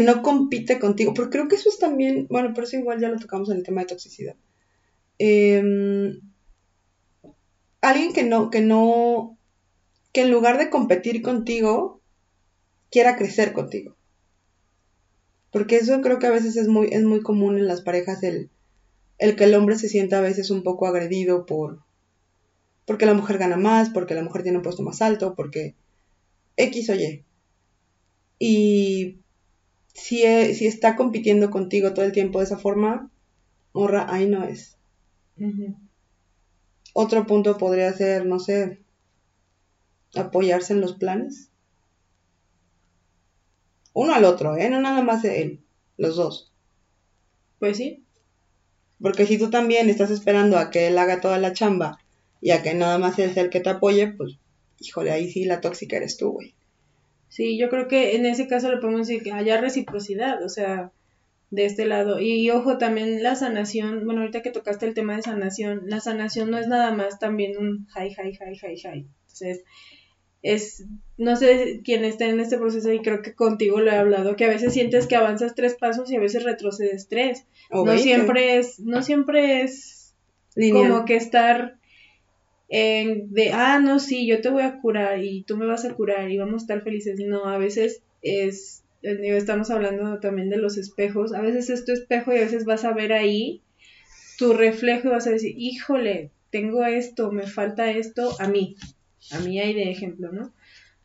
no 0.00 0.22
compite 0.22 0.78
contigo, 0.78 1.12
porque 1.12 1.30
creo 1.30 1.48
que 1.48 1.56
eso 1.56 1.68
es 1.68 1.78
también, 1.78 2.28
bueno, 2.30 2.54
por 2.54 2.64
eso 2.64 2.76
igual 2.76 3.00
ya 3.00 3.08
lo 3.08 3.18
tocamos 3.18 3.50
en 3.50 3.56
el 3.56 3.62
tema 3.64 3.80
de 3.80 3.88
toxicidad. 3.88 4.36
Em, 5.18 6.20
alguien 7.80 8.12
que 8.12 8.22
no, 8.22 8.50
que 8.50 8.60
no, 8.60 9.36
que 10.12 10.22
en 10.22 10.30
lugar 10.30 10.56
de 10.56 10.70
competir 10.70 11.20
contigo, 11.20 12.00
quiera 12.92 13.16
crecer 13.16 13.52
contigo. 13.52 13.96
Porque 15.50 15.78
eso 15.78 16.00
creo 16.00 16.20
que 16.20 16.28
a 16.28 16.30
veces 16.30 16.56
es 16.56 16.68
muy, 16.68 16.90
es 16.92 17.02
muy 17.02 17.22
común 17.22 17.58
en 17.58 17.66
las 17.66 17.80
parejas 17.80 18.22
el, 18.22 18.50
el 19.18 19.36
que 19.36 19.44
el 19.44 19.54
hombre 19.54 19.78
se 19.78 19.88
sienta 19.88 20.18
a 20.18 20.22
veces 20.22 20.50
un 20.50 20.62
poco 20.62 20.86
agredido 20.86 21.46
por 21.46 21.80
porque 22.86 23.04
la 23.04 23.14
mujer 23.14 23.36
gana 23.36 23.56
más, 23.56 23.90
porque 23.90 24.14
la 24.14 24.22
mujer 24.22 24.42
tiene 24.42 24.58
un 24.58 24.62
puesto 24.62 24.82
más 24.82 25.02
alto, 25.02 25.34
porque 25.34 25.74
X 26.56 26.88
o 26.90 26.94
Y. 26.94 27.24
Y 28.38 29.18
si, 29.92 30.22
e, 30.22 30.54
si 30.54 30.66
está 30.66 30.94
compitiendo 30.94 31.50
contigo 31.50 31.92
todo 31.92 32.04
el 32.04 32.12
tiempo 32.12 32.38
de 32.38 32.44
esa 32.44 32.56
forma, 32.56 33.10
morra, 33.72 34.06
ahí 34.08 34.26
no 34.26 34.44
es. 34.44 34.76
Otro 36.94 37.26
punto 37.26 37.58
podría 37.58 37.92
ser, 37.92 38.24
no 38.24 38.38
sé, 38.38 38.80
apoyarse 40.14 40.72
en 40.72 40.80
los 40.80 40.94
planes. 40.94 41.50
Uno 43.92 44.14
al 44.14 44.24
otro, 44.24 44.56
¿eh? 44.56 44.70
No 44.70 44.80
nada 44.80 45.02
más 45.02 45.24
él, 45.24 45.60
los 45.96 46.16
dos. 46.16 46.52
Pues 47.58 47.78
sí. 47.78 48.05
Porque 49.00 49.26
si 49.26 49.38
tú 49.38 49.50
también 49.50 49.88
estás 49.88 50.10
esperando 50.10 50.58
a 50.58 50.70
que 50.70 50.86
él 50.86 50.98
haga 50.98 51.20
toda 51.20 51.38
la 51.38 51.52
chamba 51.52 51.98
y 52.40 52.50
a 52.50 52.62
que 52.62 52.74
nada 52.74 52.98
más 52.98 53.16
sea 53.16 53.26
el 53.34 53.50
que 53.50 53.60
te 53.60 53.70
apoye, 53.70 54.08
pues, 54.08 54.38
híjole, 54.80 55.10
ahí 55.10 55.30
sí 55.30 55.44
la 55.44 55.60
tóxica 55.60 55.96
eres 55.96 56.16
tú, 56.16 56.32
güey. 56.32 56.54
Sí, 57.28 57.58
yo 57.58 57.68
creo 57.68 57.88
que 57.88 58.16
en 58.16 58.24
ese 58.24 58.46
caso 58.46 58.70
le 58.70 58.78
podemos 58.78 59.06
decir 59.06 59.22
que 59.22 59.32
haya 59.32 59.60
reciprocidad, 59.60 60.42
o 60.42 60.48
sea, 60.48 60.92
de 61.50 61.66
este 61.66 61.84
lado. 61.84 62.20
Y, 62.20 62.50
ojo, 62.50 62.78
también 62.78 63.22
la 63.22 63.36
sanación, 63.36 64.04
bueno, 64.04 64.20
ahorita 64.22 64.42
que 64.42 64.50
tocaste 64.50 64.86
el 64.86 64.94
tema 64.94 65.16
de 65.16 65.22
sanación, 65.22 65.82
la 65.86 66.00
sanación 66.00 66.50
no 66.50 66.58
es 66.58 66.68
nada 66.68 66.92
más 66.92 67.18
también 67.18 67.58
un 67.58 67.86
hi, 67.94 68.08
hi, 68.08 68.30
hi, 68.30 68.54
hi, 68.54 68.74
hi. 68.74 69.06
Entonces, 69.20 69.64
es, 70.46 70.84
no 71.18 71.34
sé 71.34 71.80
quién 71.84 72.04
está 72.04 72.26
en 72.26 72.38
este 72.38 72.56
proceso 72.56 72.92
y 72.92 73.00
creo 73.00 73.20
que 73.20 73.34
contigo 73.34 73.80
lo 73.80 73.90
he 73.90 73.96
hablado, 73.96 74.36
que 74.36 74.44
a 74.44 74.48
veces 74.48 74.72
sientes 74.72 75.08
que 75.08 75.16
avanzas 75.16 75.56
tres 75.56 75.74
pasos 75.74 76.10
y 76.10 76.16
a 76.16 76.20
veces 76.20 76.44
retrocedes 76.44 77.08
tres. 77.08 77.44
no 77.70 77.98
siempre 77.98 78.58
es, 78.58 78.78
no 78.78 79.02
siempre 79.02 79.62
es 79.62 80.14
como 80.72 81.04
que 81.04 81.16
estar 81.16 81.78
en 82.68 83.32
de, 83.32 83.50
ah, 83.52 83.80
no, 83.80 83.98
sí, 83.98 84.26
yo 84.26 84.40
te 84.40 84.48
voy 84.48 84.62
a 84.62 84.78
curar 84.80 85.22
y 85.22 85.42
tú 85.42 85.56
me 85.56 85.66
vas 85.66 85.84
a 85.84 85.94
curar 85.94 86.30
y 86.30 86.38
vamos 86.38 86.62
a 86.62 86.64
estar 86.64 86.82
felices. 86.82 87.18
No, 87.18 87.46
a 87.46 87.58
veces 87.58 88.02
es 88.22 88.84
estamos 89.02 89.70
hablando 89.70 90.18
también 90.20 90.48
de 90.48 90.58
los 90.58 90.78
espejos, 90.78 91.32
a 91.32 91.40
veces 91.40 91.70
es 91.70 91.84
tu 91.84 91.92
espejo 91.92 92.32
y 92.32 92.38
a 92.38 92.40
veces 92.40 92.64
vas 92.64 92.84
a 92.84 92.92
ver 92.92 93.12
ahí 93.12 93.62
tu 94.38 94.52
reflejo 94.52 95.08
y 95.08 95.10
vas 95.10 95.26
a 95.26 95.30
decir, 95.30 95.54
híjole, 95.56 96.30
tengo 96.50 96.84
esto, 96.84 97.30
me 97.30 97.46
falta 97.46 97.90
esto, 97.90 98.34
a 98.40 98.48
mí, 98.48 98.76
a 99.32 99.38
hay 99.38 99.74
de 99.74 99.90
ejemplo, 99.90 100.32
¿no? 100.32 100.52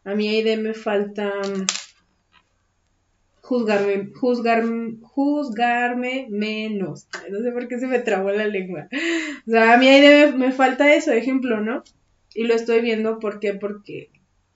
A 0.04 0.12
hay 0.12 0.42
de 0.44 0.58
me 0.58 0.74
falta 0.74 1.32
mm, 1.42 1.66
juzgarme, 3.42 4.12
juzgar, 4.14 4.64
juzgarme 5.02 6.28
menos. 6.30 7.08
No 7.30 7.42
sé 7.42 7.52
por 7.52 7.68
qué 7.68 7.80
se 7.80 7.88
me 7.88 8.00
trabó 8.00 8.32
la 8.32 8.48
lengua. 8.48 8.88
O 9.48 9.52
sea, 9.52 9.74
a 9.74 9.78
mí 9.78 9.88
de 9.88 10.28
me, 10.28 10.38
me 10.38 10.52
falta 10.52 10.94
eso, 10.94 11.12
ejemplo, 11.12 11.62
¿no? 11.62 11.84
Y 12.34 12.46
lo 12.46 12.54
estoy 12.54 12.82
viendo, 12.82 13.20
¿por 13.20 13.40
qué? 13.40 13.54
Porque 13.54 14.10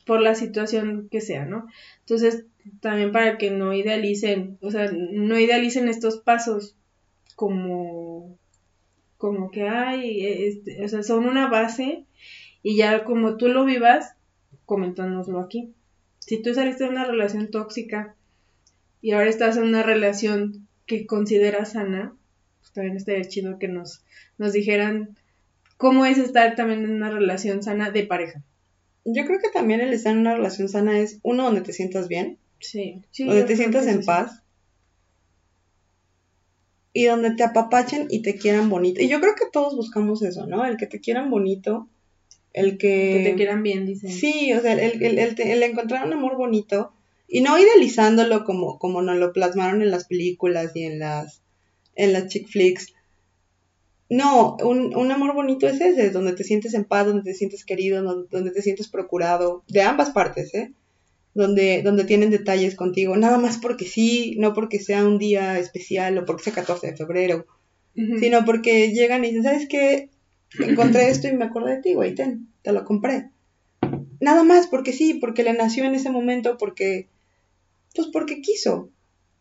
por 0.06 0.22
la 0.22 0.36
situación 0.36 1.10
que 1.12 1.20
sea, 1.20 1.46
¿no? 1.46 1.68
Entonces, 2.02 2.46
también 2.80 3.12
para 3.12 3.38
que 3.38 3.52
no 3.52 3.74
idealicen, 3.74 4.58
o 4.62 4.72
sea, 4.72 4.92
no 4.92 5.38
idealicen 5.40 5.90
estos 5.90 6.18
pasos 6.18 6.76
como, 7.36 8.38
como 9.18 9.52
que 9.52 9.68
hay, 9.68 10.26
este, 10.26 10.84
o 10.84 10.88
sea, 10.88 11.04
son 11.04 11.26
una 11.26 11.48
base 11.48 12.06
y 12.68 12.78
ya 12.78 13.04
como 13.04 13.38
tú 13.38 13.48
lo 13.48 13.64
vivas, 13.64 14.16
coméntanoslo 14.66 15.40
aquí. 15.40 15.72
Si 16.18 16.42
tú 16.42 16.52
saliste 16.56 16.86
de 16.86 16.90
una 16.90 17.06
relación 17.06 17.52
tóxica 17.52 18.16
y 19.04 19.12
ahora 19.12 19.30
estás 19.30 19.56
en 19.58 19.66
una 19.66 19.84
relación 19.84 20.68
que 20.88 21.06
consideras 21.06 21.74
sana, 21.74 22.16
pues 22.62 22.74
también 22.74 22.98
estaría 22.98 23.24
chido 23.26 23.60
que 23.60 23.68
nos, 23.68 24.04
nos 24.40 24.52
dijeran 24.52 25.16
cómo 25.78 26.08
es 26.08 26.18
estar 26.18 26.56
también 26.56 26.84
en 26.86 26.90
una 26.96 27.12
relación 27.12 27.62
sana 27.62 27.92
de 27.92 28.08
pareja. 28.08 28.42
Yo 29.06 29.28
creo 29.28 29.40
que 29.40 29.50
también 29.54 29.82
el 29.82 29.94
estar 29.94 30.14
en 30.14 30.22
una 30.22 30.34
relación 30.34 30.68
sana 30.68 30.98
es 30.98 31.20
uno 31.22 31.44
donde 31.44 31.62
te 31.62 31.72
sientas 31.72 32.08
bien, 32.08 32.40
Sí. 32.60 33.04
donde 33.20 33.44
te 33.44 33.56
sientas 33.58 33.86
en 33.86 34.04
paz. 34.04 34.42
Y 36.94 37.06
donde 37.06 37.36
te 37.36 37.44
apapachen 37.44 38.08
y 38.10 38.24
te 38.24 38.38
quieran 38.38 38.72
bonito. 38.72 39.02
Y 39.04 39.08
yo 39.08 39.20
creo 39.22 39.36
que 39.36 39.46
todos 39.54 39.76
buscamos 39.76 40.24
eso, 40.24 40.48
¿no? 40.48 40.66
El 40.66 40.78
que 40.78 40.88
te 40.88 41.00
quieran 41.00 41.30
bonito, 41.30 41.88
el 42.56 42.78
que... 42.78 43.18
Que 43.18 43.30
te 43.32 43.36
quieran 43.36 43.64
bien, 43.64 43.86
dicen. 43.86 44.10
Sí, 44.10 44.54
o 44.54 44.62
sea, 44.62 44.74
el, 44.74 45.04
el, 45.04 45.20
el, 45.20 45.64
encontrar 45.64 46.06
un 46.08 46.14
amor 46.14 46.38
bonito 46.38 46.94
y 47.28 47.42
no 47.42 47.60
idealizándolo 47.60 48.46
como, 48.46 48.80
como 48.80 49.02
nos 49.02 49.18
lo 49.18 49.34
plasmaron 49.34 49.82
en 49.82 49.92
las 49.92 50.06
películas 50.06 50.72
y 50.76 50.84
en 50.84 51.00
las, 51.00 51.42
en 51.96 52.14
las 52.14 52.28
chick 52.28 52.48
flicks. 52.48 52.94
No, 54.10 54.56
un, 54.64 54.96
un, 54.96 55.12
amor 55.12 55.34
bonito 55.34 55.68
es 55.68 55.82
ese, 55.82 56.12
donde 56.12 56.34
te 56.34 56.44
sientes 56.44 56.74
en 56.76 56.86
paz, 56.86 57.08
donde 57.08 57.24
te 57.24 57.34
sientes 57.34 57.66
querido, 57.66 58.02
donde, 58.04 58.28
donde 58.32 58.52
te 58.52 58.62
sientes 58.62 58.88
procurado, 58.88 59.64
de 59.68 59.82
ambas 59.82 60.12
partes, 60.12 60.54
¿eh? 60.54 60.72
donde, 61.34 61.82
donde 61.84 62.06
tienen 62.06 62.32
detalles 62.32 62.76
contigo, 62.76 63.18
nada 63.18 63.38
más 63.38 63.58
porque 63.58 63.86
sí, 63.86 64.36
no 64.40 64.54
porque 64.54 64.80
sea 64.80 65.06
un 65.06 65.18
día 65.18 65.60
especial 65.60 66.18
o 66.18 66.26
porque 66.26 66.44
sea 66.44 66.54
14 66.54 66.88
de 66.88 66.96
febrero, 66.96 67.46
sino 67.94 68.46
porque 68.46 68.92
llegan 68.92 69.24
y 69.24 69.28
dicen, 69.28 69.44
¿sabes 69.44 69.68
qué? 69.68 70.10
Encontré 70.60 71.10
esto 71.10 71.28
y 71.28 71.34
me 71.34 71.46
acordé 71.46 71.76
de 71.76 71.82
ti, 71.82 71.94
güey, 71.94 72.16
ten, 72.16 72.48
te 72.62 72.72
lo 72.72 72.86
compré. 72.86 73.30
Nada 74.20 74.44
más 74.44 74.68
porque 74.68 74.94
sí, 74.94 75.16
porque 75.16 75.44
le 75.44 75.54
nació 75.54 75.86
en 75.86 75.96
ese 75.96 76.10
momento, 76.10 76.58
porque, 76.58 77.08
pues 77.96 78.08
porque 78.08 78.42
quiso. 78.42 78.90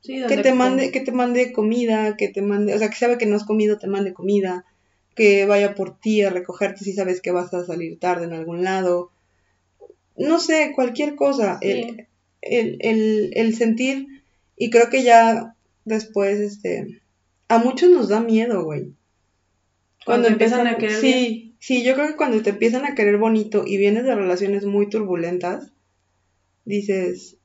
que 0.02 0.36
te 0.36 0.52
mande, 0.52 0.90
que 0.90 1.00
te 1.00 1.12
mande 1.12 1.52
comida, 1.52 2.16
que 2.16 2.28
te 2.28 2.42
mande, 2.42 2.74
o 2.74 2.78
sea, 2.78 2.90
que 2.90 2.96
sabe 2.96 3.18
que 3.18 3.26
no 3.26 3.36
has 3.36 3.44
comido, 3.44 3.78
te 3.78 3.86
mande 3.86 4.12
comida, 4.12 4.64
que 5.14 5.46
vaya 5.46 5.74
por 5.74 5.98
ti 5.98 6.22
a 6.22 6.30
recogerte 6.30 6.84
si 6.84 6.92
sabes 6.92 7.20
que 7.20 7.30
vas 7.30 7.54
a 7.54 7.64
salir 7.64 7.98
tarde 7.98 8.26
en 8.26 8.32
algún 8.32 8.64
lado, 8.64 9.10
no 10.16 10.38
sé, 10.38 10.72
cualquier 10.74 11.16
cosa, 11.16 11.58
el, 11.60 12.06
el, 12.42 13.56
sentir, 13.56 14.06
y 14.56 14.70
creo 14.70 14.90
que 14.90 15.02
ya 15.02 15.56
después, 15.84 16.38
este, 16.38 17.00
a 17.48 17.58
muchos 17.58 17.90
nos 17.90 18.08
da 18.08 18.20
miedo, 18.20 18.64
güey. 18.64 18.92
Cuando, 20.05 20.28
empiezan 20.28 20.66
a 20.66 20.76
querer. 20.76 21.00
Sí, 21.00 21.55
sí, 21.59 21.82
yo 21.82 21.94
creo 21.94 22.09
que 22.09 22.16
cuando 22.16 22.42
te 22.42 22.50
empiezan 22.50 22.84
a 22.84 22.94
querer 22.94 23.16
bonito 23.18 23.64
y 23.66 23.76
vienes 23.78 24.05
de 24.05 24.14
relaciones 24.14 24.64
muy 24.64 24.88
turbulentas, 24.88 25.72
dices, 26.64 27.36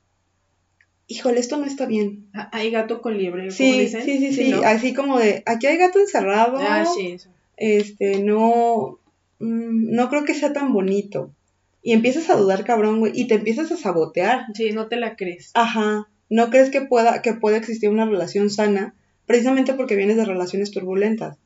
híjole, 1.06 1.40
esto 1.40 1.56
no 1.56 1.66
está 1.66 1.86
bien. 1.86 2.28
Ah, 2.34 2.48
hay 2.52 2.70
gato 2.70 3.02
con 3.02 3.18
liebre, 3.18 3.50
sí, 3.50 3.78
dicen. 3.78 4.02
Sí, 4.02 4.18
sí, 4.18 4.32
sí, 4.32 4.52
así 4.64 4.94
como 4.94 5.18
de, 5.18 5.42
aquí 5.46 5.66
hay 5.66 5.76
gato 5.76 5.98
encerrado. 5.98 6.58
Ah, 6.60 6.84
sí, 6.84 7.08
eso. 7.08 7.30
Este, 7.56 8.22
no, 8.22 8.98
mm, 9.38 9.94
no 9.94 10.08
creo 10.08 10.24
que 10.24 10.34
sea 10.34 10.52
tan 10.52 10.72
bonito. 10.72 11.32
Y 11.82 11.92
empiezas 11.92 12.28
a 12.30 12.36
dudar, 12.36 12.64
cabrón, 12.64 13.00
güey, 13.00 13.12
y 13.14 13.26
te 13.26 13.34
empiezas 13.34 13.72
a 13.72 13.76
sabotear. 13.76 14.46
Sí, 14.54 14.70
no 14.72 14.88
te 14.88 14.96
la 14.96 15.16
crees. 15.16 15.50
Ajá. 15.54 16.08
No 16.28 16.50
crees 16.50 16.70
que 16.70 16.82
pueda, 16.82 17.22
que 17.22 17.34
pueda 17.34 17.56
existir 17.56 17.88
una 17.88 18.04
relación 18.04 18.50
sana, 18.50 18.94
precisamente 19.26 19.74
porque 19.74 19.96
vienes 19.96 20.16
de 20.16 20.26
relaciones 20.26 20.70
turbulentas. 20.70 21.38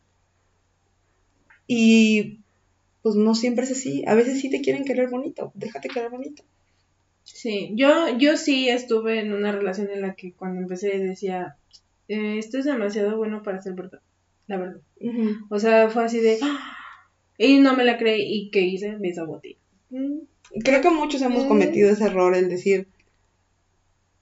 Y 1.66 2.40
pues 3.02 3.16
no 3.16 3.34
siempre 3.34 3.64
es 3.64 3.72
así. 3.72 4.04
A 4.06 4.14
veces 4.14 4.40
sí 4.40 4.50
te 4.50 4.60
quieren 4.60 4.84
querer 4.84 5.10
bonito. 5.10 5.52
Déjate 5.54 5.88
querer 5.88 6.10
bonito. 6.10 6.42
Sí, 7.24 7.70
yo, 7.74 8.16
yo 8.18 8.36
sí 8.36 8.68
estuve 8.68 9.20
en 9.20 9.32
una 9.32 9.50
relación 9.50 9.90
en 9.90 10.02
la 10.02 10.14
que 10.14 10.32
cuando 10.32 10.60
empecé 10.60 10.98
decía, 10.98 11.56
eh, 12.08 12.38
esto 12.38 12.58
es 12.58 12.66
demasiado 12.66 13.16
bueno 13.16 13.42
para 13.42 13.62
ser 13.62 13.72
verdad, 13.72 14.00
la 14.46 14.58
verdad. 14.58 14.80
O 15.48 15.58
sea, 15.58 15.88
fue 15.88 16.04
así 16.04 16.20
de, 16.20 16.38
¡Ah! 16.42 16.76
y 17.38 17.58
no 17.58 17.74
me 17.74 17.84
la 17.84 17.96
creí 17.96 18.22
y 18.22 18.50
¿qué 18.50 18.60
hice? 18.60 18.98
Me 18.98 19.14
saboteé. 19.14 19.56
Creo 20.62 20.80
que 20.82 20.90
muchos 20.90 21.22
hemos 21.22 21.44
cometido 21.44 21.90
ese 21.90 22.04
error, 22.04 22.36
el 22.36 22.48
decir, 22.48 22.88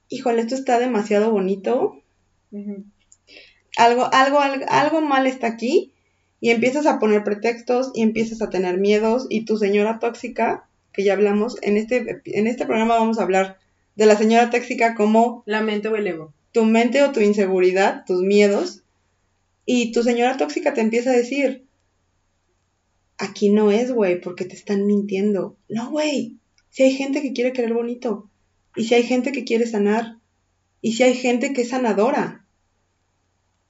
híjole, 0.09 0.43
esto 0.43 0.55
está 0.55 0.79
demasiado 0.79 1.33
bonito. 1.33 2.01
algo, 3.77 4.09
algo, 4.13 4.39
algo, 4.41 4.65
algo 4.69 5.01
mal 5.01 5.27
está 5.27 5.49
aquí. 5.49 5.92
Y 6.43 6.51
empiezas 6.51 6.87
a 6.87 6.99
poner 6.99 7.23
pretextos 7.23 7.93
y 7.95 8.03
empiezas 8.03 8.43
a 8.43 8.51
tener 8.51 8.77
miedos. 8.77 9.29
Y 9.31 9.45
tu 9.45 9.59
señora 9.59 10.01
tóxica, 10.01 10.69
que 10.93 11.05
ya 11.05 11.13
hablamos, 11.13 11.57
en 11.63 11.77
este, 11.77 12.21
en 12.25 12.49
este 12.49 12.67
programa 12.67 12.99
vamos 12.99 13.21
a 13.21 13.23
hablar 13.23 13.59
de 13.95 14.07
la 14.07 14.17
señora 14.19 14.51
tóxica 14.51 14.97
como... 14.97 15.45
La 15.47 15.63
mente 15.63 15.87
o 15.87 15.95
el 15.95 16.05
ego. 16.05 16.35
Tu 16.51 16.65
mente 16.65 17.01
o 17.05 17.13
tu 17.13 17.21
inseguridad, 17.21 18.05
tus 18.07 18.23
miedos. 18.23 18.83
Y 19.67 19.93
tu 19.93 20.03
señora 20.03 20.37
tóxica 20.37 20.75
te 20.75 20.81
empieza 20.81 21.11
a 21.11 21.17
decir, 21.17 21.65
aquí 23.19 23.49
no 23.49 23.71
es, 23.71 23.93
güey, 23.93 24.21
porque 24.21 24.45
te 24.45 24.57
están 24.57 24.85
mintiendo. 24.85 25.57
No, 25.69 25.93
güey. 25.93 26.39
Si 26.71 26.83
hay 26.83 26.91
gente 26.91 27.23
que 27.23 27.33
quiere 27.33 27.53
querer 27.53 27.73
bonito. 27.73 28.29
Y 28.75 28.87
si 28.87 28.95
hay 28.97 29.05
gente 29.05 29.31
que 29.31 29.45
quiere 29.45 29.69
sanar. 29.69 30.17
Y 30.81 30.95
si 30.95 31.05
hay 31.05 31.15
gente 31.15 31.53
que 31.53 31.63
es 31.63 31.69
sanadora. 31.69 32.45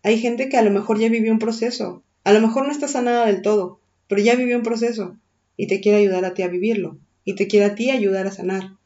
Hay 0.03 0.19
gente 0.19 0.49
que 0.49 0.57
a 0.57 0.63
lo 0.63 0.71
mejor 0.71 0.99
ya 0.99 1.11
vivió 1.11 1.33
un 1.33 1.39
proceso. 1.39 2.03
A 2.25 2.33
lo 2.33 2.41
mejor 2.41 2.67
no 2.67 2.73
está 2.73 2.89
sanada 2.89 3.27
del 3.27 3.43
todo, 3.43 3.81
pero 4.09 4.23
ya 4.23 4.37
vivió 4.37 4.57
un 4.57 4.63
proceso. 4.63 5.17
Y 5.57 5.67
te 5.67 5.81
quiere 5.81 5.99
ayudar 5.99 6.25
a 6.25 6.35
ti 6.35 6.43
a 6.43 6.49
vivirlo. 6.49 6.99
Y 7.25 7.35
te 7.35 7.47
quiere 7.47 7.67
a 7.67 7.75
ti 7.75 7.91
ayudar 7.91 8.27
a 8.27 8.33
sanar. 8.33 8.77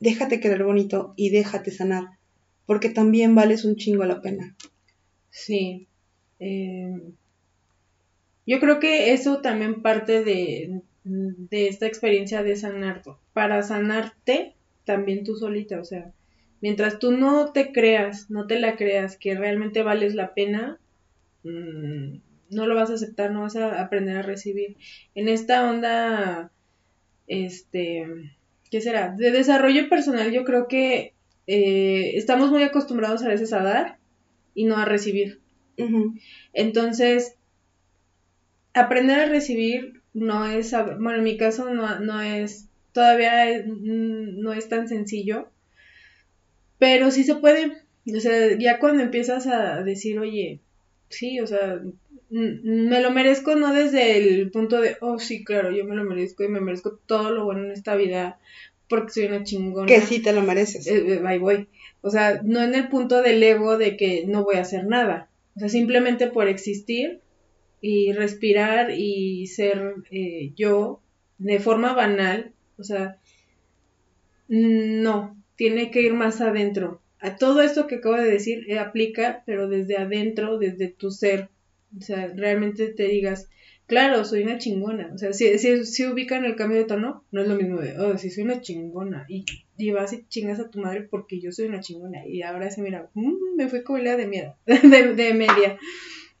Déjate 0.00 0.40
querer 0.40 0.64
bonito 0.64 1.12
y 1.16 1.30
déjate 1.30 1.70
sanar. 1.70 2.18
Porque 2.66 2.88
también 2.88 3.34
vales 3.34 3.64
un 3.64 3.76
chingo 3.76 4.04
la 4.04 4.22
pena. 4.22 4.56
Sí. 5.30 5.88
Eh, 6.38 6.96
yo 8.46 8.58
creo 8.58 8.80
que 8.80 9.12
eso 9.12 9.40
también 9.40 9.82
parte 9.82 10.24
de, 10.24 10.82
esta 11.50 11.86
experiencia 11.86 12.42
de 12.42 12.56
sanar. 12.56 13.02
Para 13.32 13.62
sanarte, 13.62 14.54
también 14.84 15.22
tú 15.24 15.36
solita, 15.36 15.80
o 15.80 15.84
sea, 15.84 16.12
mientras 16.60 16.98
tú 16.98 17.12
no 17.12 17.52
te 17.52 17.72
creas, 17.72 18.30
no 18.30 18.46
te 18.46 18.58
la 18.58 18.76
creas 18.76 19.16
que 19.16 19.34
realmente 19.36 19.82
vales 19.82 20.14
la 20.14 20.34
pena, 20.34 20.80
mm, 21.44 22.16
no 22.50 22.66
lo 22.66 22.74
vas 22.74 22.90
a 22.90 22.94
aceptar, 22.94 23.30
no 23.30 23.42
vas 23.42 23.56
a 23.56 23.80
aprender 23.80 24.16
a 24.16 24.22
recibir. 24.22 24.76
En 25.14 25.28
esta 25.28 25.68
onda, 25.70 26.50
este, 27.26 28.06
¿qué 28.70 28.80
será? 28.80 29.14
De 29.16 29.30
desarrollo 29.30 29.88
personal 29.88 30.32
yo 30.32 30.44
creo 30.44 30.68
que 30.68 31.14
eh, 31.46 32.12
estamos 32.16 32.50
muy 32.50 32.62
acostumbrados 32.62 33.22
a 33.22 33.28
veces 33.28 33.52
a 33.52 33.62
dar 33.62 33.98
y 34.54 34.64
no 34.64 34.76
a 34.76 34.84
recibir. 34.84 35.40
Entonces, 36.52 37.36
aprender 38.74 39.18
a 39.18 39.26
recibir 39.26 40.02
no 40.12 40.46
es, 40.46 40.72
bueno, 40.72 41.18
en 41.18 41.24
mi 41.24 41.36
caso 41.36 41.72
no, 41.72 42.00
no 42.00 42.20
es, 42.20 42.68
todavía 42.92 43.64
no 43.66 44.52
es 44.52 44.68
tan 44.68 44.88
sencillo, 44.88 45.50
pero 46.78 47.10
sí 47.10 47.24
se 47.24 47.36
puede. 47.36 47.72
O 48.14 48.20
sea, 48.20 48.58
ya 48.58 48.78
cuando 48.78 49.02
empiezas 49.02 49.46
a 49.46 49.82
decir, 49.82 50.18
oye, 50.18 50.60
sí, 51.08 51.40
o 51.40 51.46
sea, 51.46 51.80
me 52.30 53.00
lo 53.00 53.10
merezco 53.10 53.56
no 53.56 53.72
desde 53.72 54.16
el 54.16 54.50
punto 54.50 54.80
de, 54.80 54.96
oh, 55.00 55.18
sí, 55.18 55.44
claro, 55.44 55.70
yo 55.72 55.84
me 55.84 55.96
lo 55.96 56.04
merezco 56.04 56.44
y 56.44 56.48
me 56.48 56.60
merezco 56.60 56.98
todo 57.06 57.30
lo 57.32 57.44
bueno 57.44 57.64
en 57.64 57.72
esta 57.72 57.96
vida 57.96 58.38
porque 58.90 59.12
soy 59.12 59.24
una 59.26 59.44
chingona. 59.44 59.86
Que 59.86 60.00
sí 60.00 60.20
te 60.20 60.32
lo 60.32 60.42
mereces. 60.42 60.86
Eh, 60.88 61.14
eh, 61.14 61.22
ahí 61.24 61.38
voy. 61.38 61.68
O 62.02 62.10
sea, 62.10 62.42
no 62.42 62.60
en 62.60 62.74
el 62.74 62.88
punto 62.88 63.22
del 63.22 63.42
ego 63.42 63.78
de 63.78 63.96
que 63.96 64.24
no 64.26 64.42
voy 64.42 64.56
a 64.56 64.62
hacer 64.62 64.84
nada. 64.84 65.30
O 65.54 65.60
sea, 65.60 65.68
simplemente 65.68 66.26
por 66.26 66.48
existir 66.48 67.20
y 67.80 68.12
respirar 68.12 68.90
y 68.90 69.46
ser 69.46 69.94
eh, 70.10 70.52
yo 70.56 71.00
de 71.38 71.60
forma 71.60 71.94
banal. 71.94 72.52
O 72.78 72.82
sea, 72.82 73.16
no, 74.48 75.36
tiene 75.54 75.92
que 75.92 76.02
ir 76.02 76.14
más 76.14 76.40
adentro. 76.40 77.00
A 77.20 77.36
todo 77.36 77.62
esto 77.62 77.86
que 77.86 77.96
acabo 77.96 78.16
de 78.16 78.30
decir 78.30 78.76
aplica, 78.76 79.44
pero 79.46 79.68
desde 79.68 79.98
adentro, 79.98 80.58
desde 80.58 80.88
tu 80.88 81.12
ser. 81.12 81.48
O 81.96 82.00
sea, 82.00 82.32
realmente 82.34 82.88
te 82.88 83.04
digas, 83.04 83.48
Claro, 83.90 84.24
soy 84.24 84.44
una 84.44 84.56
chingona. 84.56 85.10
O 85.12 85.18
sea, 85.18 85.32
si, 85.32 85.58
si, 85.58 85.84
si 85.84 86.06
ubican 86.06 86.44
el 86.44 86.54
cambio 86.54 86.78
de 86.78 86.84
tono, 86.84 87.24
no 87.32 87.42
es 87.42 87.48
lo 87.48 87.56
mismo 87.56 87.80
de, 87.80 87.98
oh, 87.98 88.16
sí, 88.16 88.30
soy 88.30 88.44
una 88.44 88.60
chingona. 88.60 89.26
Y, 89.28 89.44
y 89.76 89.90
vas 89.90 90.12
y 90.12 90.24
chingas 90.28 90.60
a 90.60 90.70
tu 90.70 90.78
madre 90.78 91.08
porque 91.10 91.40
yo 91.40 91.50
soy 91.50 91.66
una 91.66 91.80
chingona. 91.80 92.24
Y 92.24 92.42
ahora 92.42 92.70
se 92.70 92.82
mira, 92.82 93.10
mm, 93.14 93.56
me 93.56 93.66
fui 93.66 93.82
con 93.82 94.04
la 94.04 94.16
de 94.16 94.28
miedo, 94.28 94.54
de, 94.64 95.14
de 95.14 95.34
media. 95.34 95.76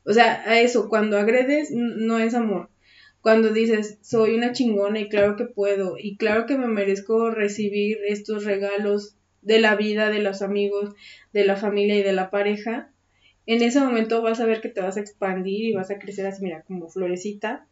O 0.04 0.12
sea, 0.12 0.48
a 0.48 0.60
eso, 0.60 0.88
cuando 0.88 1.18
agredes, 1.18 1.72
no 1.72 2.20
es 2.20 2.34
amor. 2.34 2.70
Cuando 3.20 3.52
dices, 3.52 3.98
soy 4.00 4.36
una 4.36 4.52
chingona 4.52 5.00
y 5.00 5.08
claro 5.08 5.34
que 5.34 5.46
puedo, 5.46 5.96
y 5.98 6.18
claro 6.18 6.46
que 6.46 6.56
me 6.56 6.68
merezco 6.68 7.32
recibir 7.32 7.98
estos 8.06 8.44
regalos 8.44 9.16
de 9.42 9.58
la 9.58 9.74
vida, 9.74 10.08
de 10.08 10.20
los 10.20 10.40
amigos, 10.40 10.94
de 11.32 11.44
la 11.44 11.56
familia 11.56 11.96
y 11.96 12.04
de 12.04 12.12
la 12.12 12.30
pareja, 12.30 12.92
en 13.50 13.64
ese 13.64 13.80
momento 13.80 14.22
vas 14.22 14.38
a 14.38 14.46
ver 14.46 14.60
que 14.60 14.68
te 14.68 14.80
vas 14.80 14.96
a 14.96 15.00
expandir 15.00 15.64
y 15.64 15.74
vas 15.74 15.90
a 15.90 15.98
crecer 15.98 16.24
así, 16.24 16.40
mira, 16.40 16.62
como 16.62 16.88
florecita. 16.88 17.66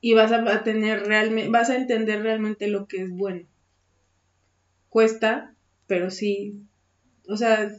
Y 0.00 0.14
vas 0.14 0.32
a 0.32 0.64
tener 0.64 1.06
realmente, 1.06 1.50
vas 1.50 1.70
a 1.70 1.76
entender 1.76 2.22
realmente 2.22 2.66
lo 2.66 2.88
que 2.88 3.02
es 3.02 3.10
bueno. 3.10 3.46
Cuesta, 4.88 5.54
pero 5.86 6.10
sí, 6.10 6.64
o 7.28 7.36
sea, 7.36 7.70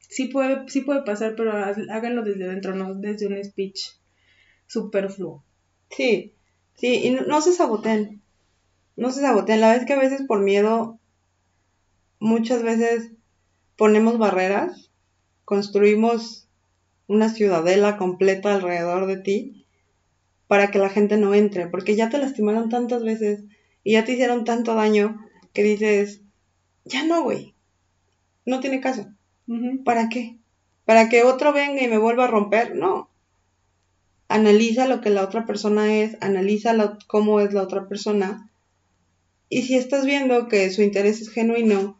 sí 0.00 0.28
puede, 0.28 0.68
sí 0.68 0.82
puede 0.82 1.02
pasar, 1.02 1.34
pero 1.34 1.52
háganlo 1.52 2.24
desde 2.24 2.46
dentro, 2.46 2.74
no 2.74 2.94
desde 2.94 3.26
un 3.26 3.42
speech 3.42 3.92
superfluo. 4.66 5.42
Sí, 5.88 6.34
sí, 6.74 7.06
y 7.06 7.10
no, 7.10 7.40
se 7.40 7.52
saboteen. 7.52 8.20
No 8.96 9.10
se 9.12 9.22
saboteen. 9.22 9.62
La 9.62 9.72
vez 9.72 9.86
que 9.86 9.94
a 9.94 9.98
veces 9.98 10.26
por 10.26 10.40
miedo, 10.40 11.00
muchas 12.18 12.62
veces 12.62 13.12
ponemos 13.78 14.18
barreras 14.18 14.87
construimos 15.48 16.46
una 17.06 17.30
ciudadela 17.30 17.96
completa 17.96 18.54
alrededor 18.54 19.06
de 19.06 19.16
ti 19.16 19.64
para 20.46 20.70
que 20.70 20.78
la 20.78 20.90
gente 20.90 21.16
no 21.16 21.32
entre, 21.32 21.68
porque 21.68 21.96
ya 21.96 22.10
te 22.10 22.18
lastimaron 22.18 22.68
tantas 22.68 23.02
veces 23.02 23.44
y 23.82 23.92
ya 23.92 24.04
te 24.04 24.12
hicieron 24.12 24.44
tanto 24.44 24.74
daño 24.74 25.18
que 25.54 25.62
dices, 25.62 26.20
ya 26.84 27.06
no, 27.06 27.22
güey, 27.22 27.54
no 28.44 28.60
tiene 28.60 28.82
caso. 28.82 29.06
¿Para 29.86 30.10
qué? 30.10 30.36
¿Para 30.84 31.08
que 31.08 31.22
otro 31.22 31.54
venga 31.54 31.82
y 31.82 31.88
me 31.88 31.96
vuelva 31.96 32.24
a 32.24 32.30
romper? 32.30 32.76
No. 32.76 33.08
Analiza 34.28 34.86
lo 34.86 35.00
que 35.00 35.08
la 35.08 35.24
otra 35.24 35.46
persona 35.46 35.94
es, 35.94 36.18
analiza 36.20 36.98
cómo 37.06 37.40
es 37.40 37.54
la 37.54 37.62
otra 37.62 37.88
persona. 37.88 38.50
Y 39.48 39.62
si 39.62 39.76
estás 39.76 40.04
viendo 40.04 40.46
que 40.46 40.68
su 40.68 40.82
interés 40.82 41.22
es 41.22 41.30
genuino 41.30 41.98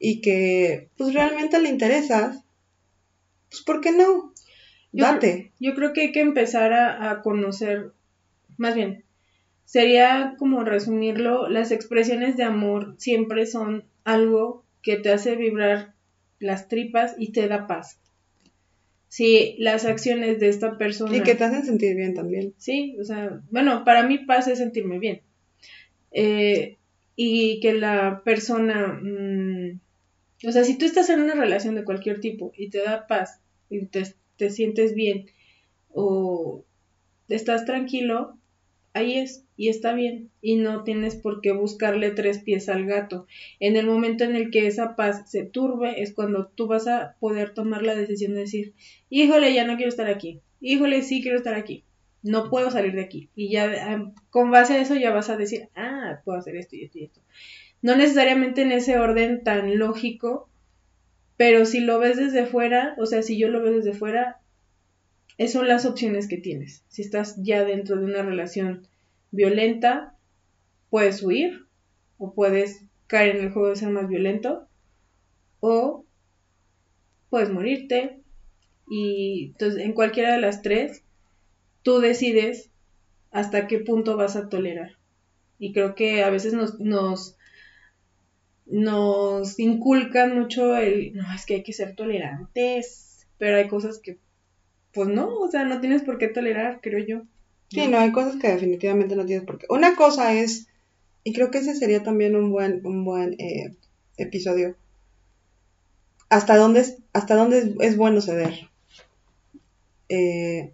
y 0.00 0.20
que 0.20 0.90
pues 0.96 1.14
realmente 1.14 1.60
le 1.60 1.68
interesas, 1.68 2.42
pues 3.50 3.62
¿por 3.62 3.80
qué 3.80 3.92
no? 3.92 4.32
Date. 4.92 5.52
Yo, 5.60 5.74
creo 5.74 5.92
que 5.92 6.00
hay 6.02 6.12
que 6.12 6.20
empezar 6.20 6.72
a, 6.72 7.20
conocer, 7.22 7.92
más 8.56 8.74
bien, 8.74 9.04
sería 9.64 10.34
como 10.38 10.64
resumirlo, 10.64 11.48
las 11.48 11.70
expresiones 11.72 12.36
de 12.36 12.44
amor 12.44 12.94
siempre 12.98 13.46
son 13.46 13.84
algo 14.04 14.64
que 14.82 14.96
te 14.96 15.10
hace 15.10 15.36
vibrar 15.36 15.94
las 16.38 16.68
tripas 16.68 17.14
y 17.18 17.32
te 17.32 17.48
da 17.48 17.66
paz. 17.66 18.00
Sí, 19.08 19.56
las 19.58 19.84
acciones 19.84 20.38
de 20.38 20.48
esta 20.48 20.78
persona. 20.78 21.16
Y 21.16 21.22
que 21.22 21.34
te 21.34 21.44
hacen 21.44 21.64
sentir 21.64 21.96
bien 21.96 22.14
también. 22.14 22.54
Sí, 22.58 22.96
o 23.00 23.04
sea, 23.04 23.40
bueno, 23.50 23.84
para 23.84 24.02
mí 24.06 24.18
paz 24.18 24.48
es 24.48 24.58
sentirme 24.58 24.98
bien. 24.98 25.22
Eh, 26.12 26.78
y 27.16 27.60
que 27.60 27.72
la 27.72 28.22
persona 28.22 29.00
mm, 29.02 29.80
o 30.46 30.52
sea, 30.52 30.64
si 30.64 30.78
tú 30.78 30.84
estás 30.84 31.10
en 31.10 31.20
una 31.20 31.34
relación 31.34 31.74
de 31.74 31.84
cualquier 31.84 32.20
tipo 32.20 32.52
y 32.56 32.70
te 32.70 32.82
da 32.82 33.06
paz 33.06 33.40
y 33.68 33.86
te, 33.86 34.50
sientes 34.50 34.94
bien 34.94 35.26
o 35.88 36.64
estás 37.28 37.64
tranquilo, 37.64 38.38
ahí 38.92 39.18
es 39.18 39.44
y 39.56 39.68
está 39.68 39.92
bien 39.94 40.30
y 40.40 40.56
no 40.56 40.84
tienes 40.84 41.16
por 41.16 41.40
qué 41.40 41.50
buscarle 41.50 42.12
tres 42.12 42.38
pies 42.38 42.68
al 42.68 42.86
gato. 42.86 43.26
En 43.58 43.76
el 43.76 43.86
momento 43.86 44.22
en 44.22 44.36
el 44.36 44.50
que 44.50 44.68
esa 44.68 44.94
paz 44.94 45.28
se 45.28 45.44
turbe 45.44 46.02
es 46.02 46.14
cuando 46.14 46.46
tú 46.46 46.68
vas 46.68 46.86
a 46.86 47.16
poder 47.18 47.52
tomar 47.52 47.82
la 47.82 47.96
decisión 47.96 48.34
de 48.34 48.40
decir, 48.40 48.74
híjole, 49.10 49.52
ya 49.52 49.64
no 49.64 49.76
quiero 49.76 49.88
estar 49.88 50.06
aquí, 50.06 50.40
híjole, 50.60 51.02
sí 51.02 51.20
quiero 51.20 51.38
estar 51.38 51.54
aquí, 51.54 51.82
no 52.22 52.48
puedo 52.48 52.70
salir 52.70 52.92
de 52.92 53.02
aquí. 53.02 53.28
Y 53.34 53.50
ya 53.50 54.12
con 54.30 54.52
base 54.52 54.74
a 54.74 54.80
eso 54.80 54.94
ya 54.94 55.10
vas 55.10 55.30
a 55.30 55.36
decir, 55.36 55.68
ah, 55.74 56.20
puedo 56.24 56.38
hacer 56.38 56.54
esto 56.54 56.76
y 56.76 56.84
esto 56.84 56.98
y 56.98 57.04
esto 57.04 57.20
no 57.82 57.96
necesariamente 57.96 58.62
en 58.62 58.72
ese 58.72 58.98
orden 58.98 59.42
tan 59.44 59.78
lógico, 59.78 60.48
pero 61.36 61.64
si 61.64 61.80
lo 61.80 61.98
ves 61.98 62.16
desde 62.16 62.46
fuera, 62.46 62.94
o 62.98 63.06
sea, 63.06 63.22
si 63.22 63.38
yo 63.38 63.48
lo 63.48 63.62
veo 63.62 63.72
desde 63.72 63.92
fuera, 63.92 64.40
esas 65.36 65.52
son 65.52 65.68
las 65.68 65.86
opciones 65.86 66.26
que 66.26 66.36
tienes. 66.36 66.84
Si 66.88 67.02
estás 67.02 67.36
ya 67.42 67.64
dentro 67.64 67.96
de 67.96 68.04
una 68.04 68.22
relación 68.22 68.88
violenta, 69.30 70.16
puedes 70.90 71.22
huir 71.22 71.66
o 72.18 72.34
puedes 72.34 72.84
caer 73.06 73.36
en 73.36 73.44
el 73.44 73.52
juego 73.52 73.68
de 73.68 73.76
ser 73.76 73.90
más 73.90 74.08
violento 74.08 74.66
o 75.60 76.04
puedes 77.30 77.50
morirte 77.50 78.20
y 78.90 79.52
entonces 79.52 79.84
en 79.84 79.92
cualquiera 79.92 80.32
de 80.32 80.40
las 80.40 80.62
tres 80.62 81.04
tú 81.82 82.00
decides 82.00 82.70
hasta 83.30 83.66
qué 83.66 83.78
punto 83.78 84.16
vas 84.16 84.34
a 84.34 84.48
tolerar. 84.48 84.98
Y 85.58 85.72
creo 85.72 85.94
que 85.94 86.22
a 86.22 86.30
veces 86.30 86.52
nos, 86.52 86.80
nos 86.80 87.37
nos 88.70 89.58
inculcan 89.58 90.38
mucho 90.38 90.76
el, 90.76 91.14
no, 91.14 91.32
es 91.32 91.46
que 91.46 91.54
hay 91.54 91.62
que 91.62 91.72
ser 91.72 91.94
tolerantes, 91.94 93.26
pero 93.38 93.56
hay 93.56 93.68
cosas 93.68 93.98
que, 93.98 94.18
pues 94.92 95.08
no, 95.08 95.38
o 95.38 95.50
sea, 95.50 95.64
no 95.64 95.80
tienes 95.80 96.02
por 96.02 96.18
qué 96.18 96.28
tolerar, 96.28 96.80
creo 96.82 97.04
yo. 97.04 97.22
Sí, 97.70 97.86
no, 97.88 97.98
hay 97.98 98.12
cosas 98.12 98.36
que 98.36 98.48
definitivamente 98.48 99.16
no 99.16 99.26
tienes 99.26 99.46
por 99.46 99.58
qué. 99.58 99.66
Una 99.70 99.96
cosa 99.96 100.34
es, 100.34 100.68
y 101.24 101.32
creo 101.32 101.50
que 101.50 101.58
ese 101.58 101.74
sería 101.74 102.02
también 102.02 102.36
un 102.36 102.50
buen, 102.50 102.84
un 102.84 103.04
buen 103.04 103.34
eh, 103.38 103.74
episodio, 104.16 104.76
hasta 106.28 106.56
dónde 106.56 106.80
es, 106.80 106.98
hasta 107.12 107.36
dónde 107.36 107.74
es, 107.80 107.96
bueno 107.96 108.20
ceder. 108.20 108.68
Eh, 110.10 110.72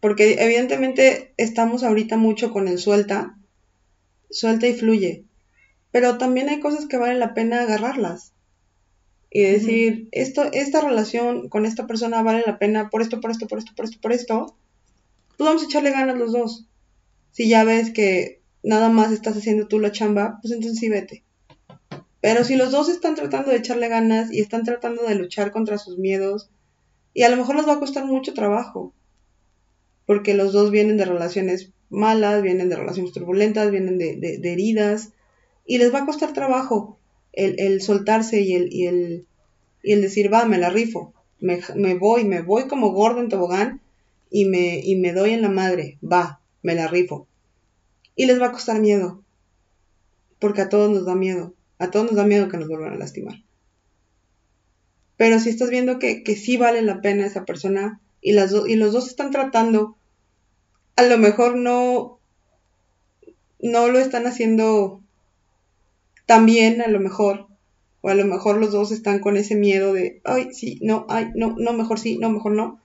porque 0.00 0.36
evidentemente 0.38 1.32
estamos 1.36 1.82
ahorita 1.82 2.16
mucho 2.16 2.50
con 2.50 2.68
el 2.68 2.78
suelta, 2.78 3.38
suelta 4.30 4.66
y 4.66 4.74
fluye 4.74 5.24
pero 5.94 6.18
también 6.18 6.48
hay 6.48 6.58
cosas 6.58 6.86
que 6.86 6.96
vale 6.96 7.14
la 7.20 7.34
pena 7.34 7.62
agarrarlas. 7.62 8.32
Y 9.30 9.42
decir, 9.42 10.08
esto, 10.10 10.42
esta 10.52 10.80
relación 10.80 11.48
con 11.48 11.66
esta 11.66 11.86
persona 11.86 12.20
vale 12.20 12.42
la 12.44 12.58
pena 12.58 12.90
por 12.90 13.00
esto, 13.00 13.20
por 13.20 13.30
esto, 13.30 13.46
por 13.46 13.58
esto, 13.60 13.70
por 13.76 13.84
esto, 13.84 13.98
por 14.00 14.10
esto. 14.10 14.56
Pues 15.36 15.46
vamos 15.48 15.62
a 15.62 15.66
echarle 15.66 15.92
ganas 15.92 16.18
los 16.18 16.32
dos. 16.32 16.66
Si 17.30 17.48
ya 17.48 17.62
ves 17.62 17.92
que 17.92 18.40
nada 18.64 18.88
más 18.88 19.12
estás 19.12 19.36
haciendo 19.36 19.68
tú 19.68 19.78
la 19.78 19.92
chamba, 19.92 20.40
pues 20.42 20.52
entonces 20.52 20.80
sí 20.80 20.88
vete. 20.88 21.22
Pero 22.20 22.42
si 22.42 22.56
los 22.56 22.72
dos 22.72 22.88
están 22.88 23.14
tratando 23.14 23.52
de 23.52 23.58
echarle 23.58 23.86
ganas 23.86 24.32
y 24.32 24.40
están 24.40 24.64
tratando 24.64 25.04
de 25.04 25.14
luchar 25.14 25.52
contra 25.52 25.78
sus 25.78 25.96
miedos, 25.96 26.50
y 27.12 27.22
a 27.22 27.28
lo 27.28 27.36
mejor 27.36 27.54
les 27.54 27.68
va 27.68 27.74
a 27.74 27.78
costar 27.78 28.04
mucho 28.04 28.34
trabajo, 28.34 28.92
porque 30.06 30.34
los 30.34 30.52
dos 30.52 30.72
vienen 30.72 30.96
de 30.96 31.04
relaciones 31.04 31.70
malas, 31.88 32.42
vienen 32.42 32.68
de 32.68 32.74
relaciones 32.74 33.12
turbulentas, 33.12 33.70
vienen 33.70 33.96
de, 33.96 34.16
de 34.16 34.52
heridas, 34.52 35.12
y 35.64 35.78
les 35.78 35.92
va 35.92 36.00
a 36.00 36.06
costar 36.06 36.32
trabajo 36.32 36.98
el, 37.32 37.80
soltarse 37.80 38.40
y 38.40 38.54
el, 38.54 38.72
y, 38.72 38.86
el, 38.86 39.26
y 39.82 39.92
el 39.92 40.02
decir, 40.02 40.32
va, 40.32 40.44
me 40.44 40.58
la 40.58 40.70
rifo, 40.70 41.14
me, 41.40 41.60
me, 41.74 41.94
voy, 41.94 42.24
me 42.24 42.42
voy 42.42 42.68
como 42.68 42.92
gordo 42.92 43.20
en 43.20 43.28
tobogán 43.28 43.80
y 44.30 44.46
me, 44.46 44.80
y 44.80 44.96
me 44.96 45.12
doy 45.12 45.30
en 45.30 45.42
la 45.42 45.50
madre, 45.50 45.98
va, 46.02 46.40
me 46.62 46.74
la 46.74 46.88
rifo. 46.88 47.26
Y 48.16 48.26
les 48.26 48.40
va 48.40 48.46
a 48.46 48.52
costar 48.52 48.80
miedo. 48.80 49.22
porque 50.38 50.60
a 50.60 50.68
todos 50.68 50.90
nos 50.90 51.06
da 51.06 51.14
miedo, 51.14 51.54
a 51.78 51.90
todos 51.90 52.06
nos 52.06 52.16
da 52.16 52.24
miedo 52.24 52.48
que 52.48 52.58
nos 52.58 52.68
vuelvan 52.68 52.92
a 52.92 52.98
lastimar. 52.98 53.42
Pero 55.16 55.38
si 55.38 55.48
estás 55.48 55.70
viendo 55.70 55.98
que, 55.98 56.22
que 56.22 56.36
sí 56.36 56.56
vale 56.56 56.82
la 56.82 57.00
pena 57.00 57.26
esa 57.26 57.44
persona 57.44 58.00
y, 58.20 58.32
las 58.32 58.52
y 58.52 58.76
los 58.76 58.92
dos 58.92 59.08
están 59.08 59.30
tratando, 59.30 59.96
a 60.96 61.02
lo 61.02 61.18
mejor 61.18 61.56
no, 61.56 62.18
no 63.60 63.88
lo 63.88 63.98
están 63.98 64.26
haciendo 64.26 65.03
tan 66.26 66.46
bien, 66.46 66.80
a 66.82 66.88
lo 66.88 67.00
mejor, 67.00 67.46
o 68.00 68.08
a 68.08 68.14
lo 68.14 68.24
mejor 68.24 68.58
los 68.58 68.72
dos 68.72 68.92
están 68.92 69.18
con 69.20 69.36
ese 69.36 69.54
miedo 69.56 69.92
de, 69.92 70.20
ay, 70.24 70.52
sí, 70.52 70.78
no, 70.82 71.06
ay, 71.08 71.28
no, 71.34 71.54
no, 71.58 71.72
mejor 71.72 71.98
sí, 71.98 72.18
no, 72.18 72.30
mejor 72.30 72.52
no. 72.52 72.80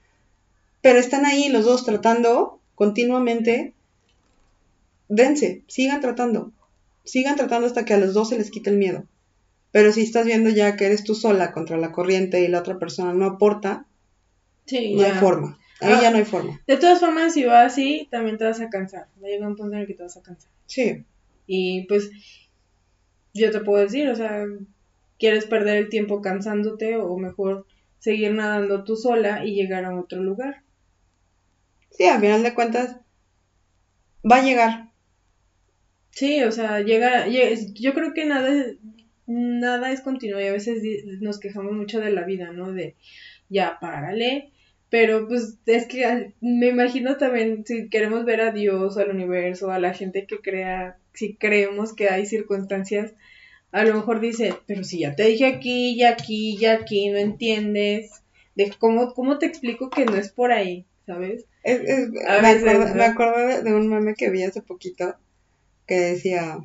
Pero 0.82 0.98
están 0.98 1.26
ahí 1.26 1.48
los 1.48 1.64
dos 1.64 1.84
tratando 1.84 2.58
continuamente. 2.74 3.74
Dense, 5.08 5.62
sigan 5.66 6.00
tratando. 6.00 6.52
Sigan 7.04 7.36
tratando 7.36 7.66
hasta 7.66 7.84
que 7.84 7.94
a 7.94 7.98
los 7.98 8.14
dos 8.14 8.28
se 8.30 8.38
les 8.38 8.50
quite 8.50 8.70
el 8.70 8.76
miedo. 8.76 9.04
Pero 9.72 9.92
si 9.92 10.02
estás 10.02 10.26
viendo 10.26 10.50
ya 10.50 10.76
que 10.76 10.86
eres 10.86 11.04
tú 11.04 11.14
sola 11.14 11.52
contra 11.52 11.76
la 11.76 11.92
corriente 11.92 12.40
y 12.42 12.48
la 12.48 12.58
otra 12.60 12.78
persona 12.78 13.12
no 13.12 13.26
aporta, 13.26 13.86
Sí, 14.66 14.94
no 14.94 15.02
ya. 15.02 15.14
hay 15.14 15.18
forma. 15.18 15.58
Ahí 15.80 15.94
Ah. 15.96 16.02
ya 16.02 16.10
no 16.10 16.18
hay 16.18 16.24
forma. 16.24 16.60
De 16.66 16.76
todas 16.76 17.00
formas, 17.00 17.32
si 17.34 17.44
va 17.44 17.64
así, 17.64 18.06
también 18.10 18.36
te 18.38 18.44
vas 18.44 18.60
a 18.60 18.68
cansar. 18.68 19.08
Va 19.22 19.26
a 19.26 19.30
llegar 19.30 19.48
un 19.48 19.56
punto 19.56 19.74
en 19.74 19.80
el 19.82 19.86
que 19.86 19.94
te 19.94 20.02
vas 20.02 20.16
a 20.16 20.22
cansar. 20.22 20.50
Sí, 20.66 21.04
Y 21.46 21.86
pues, 21.88 22.10
yo 23.34 23.50
te 23.50 23.60
puedo 23.60 23.82
decir, 23.84 24.08
o 24.08 24.16
sea, 24.16 24.44
¿quieres 25.18 25.46
perder 25.46 25.76
el 25.78 25.88
tiempo 25.88 26.22
cansándote 26.22 26.96
o 26.96 27.16
mejor 27.18 27.66
seguir 27.98 28.32
nadando 28.34 28.84
tú 28.84 28.96
sola 28.96 29.44
y 29.44 29.54
llegar 29.54 29.84
a 29.84 29.98
otro 29.98 30.22
lugar? 30.22 30.62
sí, 31.90 32.06
al 32.06 32.20
final 32.20 32.42
de 32.42 32.54
cuentas 32.54 32.96
va 34.30 34.36
a 34.36 34.42
llegar. 34.42 34.90
Sí, 36.10 36.42
o 36.42 36.52
sea, 36.52 36.80
llega, 36.80 37.26
lle- 37.26 37.72
yo 37.74 37.94
creo 37.94 38.12
que 38.14 38.24
nada, 38.26 38.48
es- 38.52 38.76
nada 39.26 39.92
es 39.92 40.00
continuo 40.00 40.40
y 40.40 40.46
a 40.46 40.52
veces 40.52 40.82
nos 41.20 41.38
quejamos 41.38 41.72
mucho 41.72 42.00
de 42.00 42.10
la 42.12 42.24
vida, 42.24 42.52
¿no? 42.52 42.72
De 42.72 42.96
ya, 43.48 43.78
párale, 43.80 44.52
pero 44.90 45.26
pues 45.28 45.58
es 45.66 45.86
que 45.86 46.04
al- 46.04 46.34
me 46.40 46.68
imagino 46.68 47.16
también 47.16 47.64
si 47.66 47.88
queremos 47.88 48.24
ver 48.24 48.40
a 48.42 48.52
Dios, 48.52 48.96
al 48.98 49.10
universo, 49.10 49.70
a 49.70 49.78
la 49.78 49.94
gente 49.94 50.26
que 50.26 50.38
crea, 50.40 50.98
si 51.14 51.34
creemos 51.36 51.94
que 51.94 52.08
hay 52.08 52.26
circunstancias, 52.26 53.14
a 53.72 53.84
lo 53.84 53.94
mejor 53.94 54.20
dice, 54.20 54.54
pero 54.66 54.84
si 54.84 55.00
ya 55.00 55.14
te 55.16 55.24
dije 55.26 55.46
aquí, 55.46 55.92
y 55.94 56.04
aquí, 56.04 56.56
y 56.60 56.66
aquí, 56.66 57.08
no 57.10 57.18
entiendes, 57.18 58.22
de 58.56 58.72
cómo, 58.78 59.14
cómo 59.14 59.38
te 59.38 59.46
explico 59.46 59.90
que 59.90 60.04
no 60.06 60.16
es 60.16 60.30
por 60.30 60.52
ahí, 60.52 60.86
¿sabes? 61.06 61.46
Es- 61.62 61.80
es- 61.80 62.08
A 62.28 62.40
me, 62.42 62.54
veces, 62.54 62.64
acuerdo, 62.68 62.88
¿no? 62.88 62.94
me 62.96 63.04
acuerdo 63.04 63.46
de, 63.46 63.62
de 63.62 63.74
un 63.74 63.88
meme 63.88 64.14
que 64.14 64.30
vi 64.30 64.42
hace 64.42 64.62
poquito 64.62 65.14
que 65.86 65.94
decía, 65.96 66.58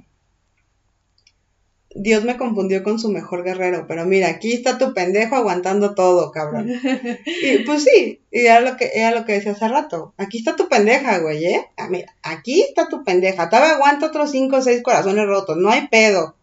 Dios 1.97 2.26
me 2.26 2.35
confundió 2.38 2.84
con 2.84 2.99
su 2.99 3.09
mejor 3.09 3.43
guerrero, 3.43 3.85
pero 3.88 4.05
mira, 4.05 4.27
aquí 4.30 4.51
está 4.53 4.77
tu 4.77 4.93
pendejo 4.93 5.35
aguantando 5.35 5.95
todo, 5.95 6.30
cabrón. 6.31 6.69
Y 7.26 7.59
pues 7.65 7.84
sí, 7.85 8.22
y 8.31 8.41
era 8.41 8.59
lo 8.59 8.76
que, 8.76 8.91
era 8.93 9.11
lo 9.11 9.26
que 9.26 9.34
decía 9.34 9.53
hace 9.53 9.67
rato. 9.69 10.13
Aquí 10.17 10.38
está 10.39 10.55
tu 10.57 10.67
pendeja, 10.67 11.19
güey, 11.19 11.45
¿eh? 11.45 11.65
Ah, 11.77 11.88
mira, 11.89 12.13
aquí 12.22 12.61
está 12.61 12.89
tu 12.89 13.03
pendeja. 13.05 13.49
Todavía 13.49 13.76
aguanta 13.76 14.07
otros 14.07 14.31
cinco 14.31 14.57
o 14.57 14.61
seis 14.61 14.84
corazones 14.84 15.26
rotos, 15.26 15.55
no 15.57 15.69
hay 15.72 15.88
pedo. 15.88 16.35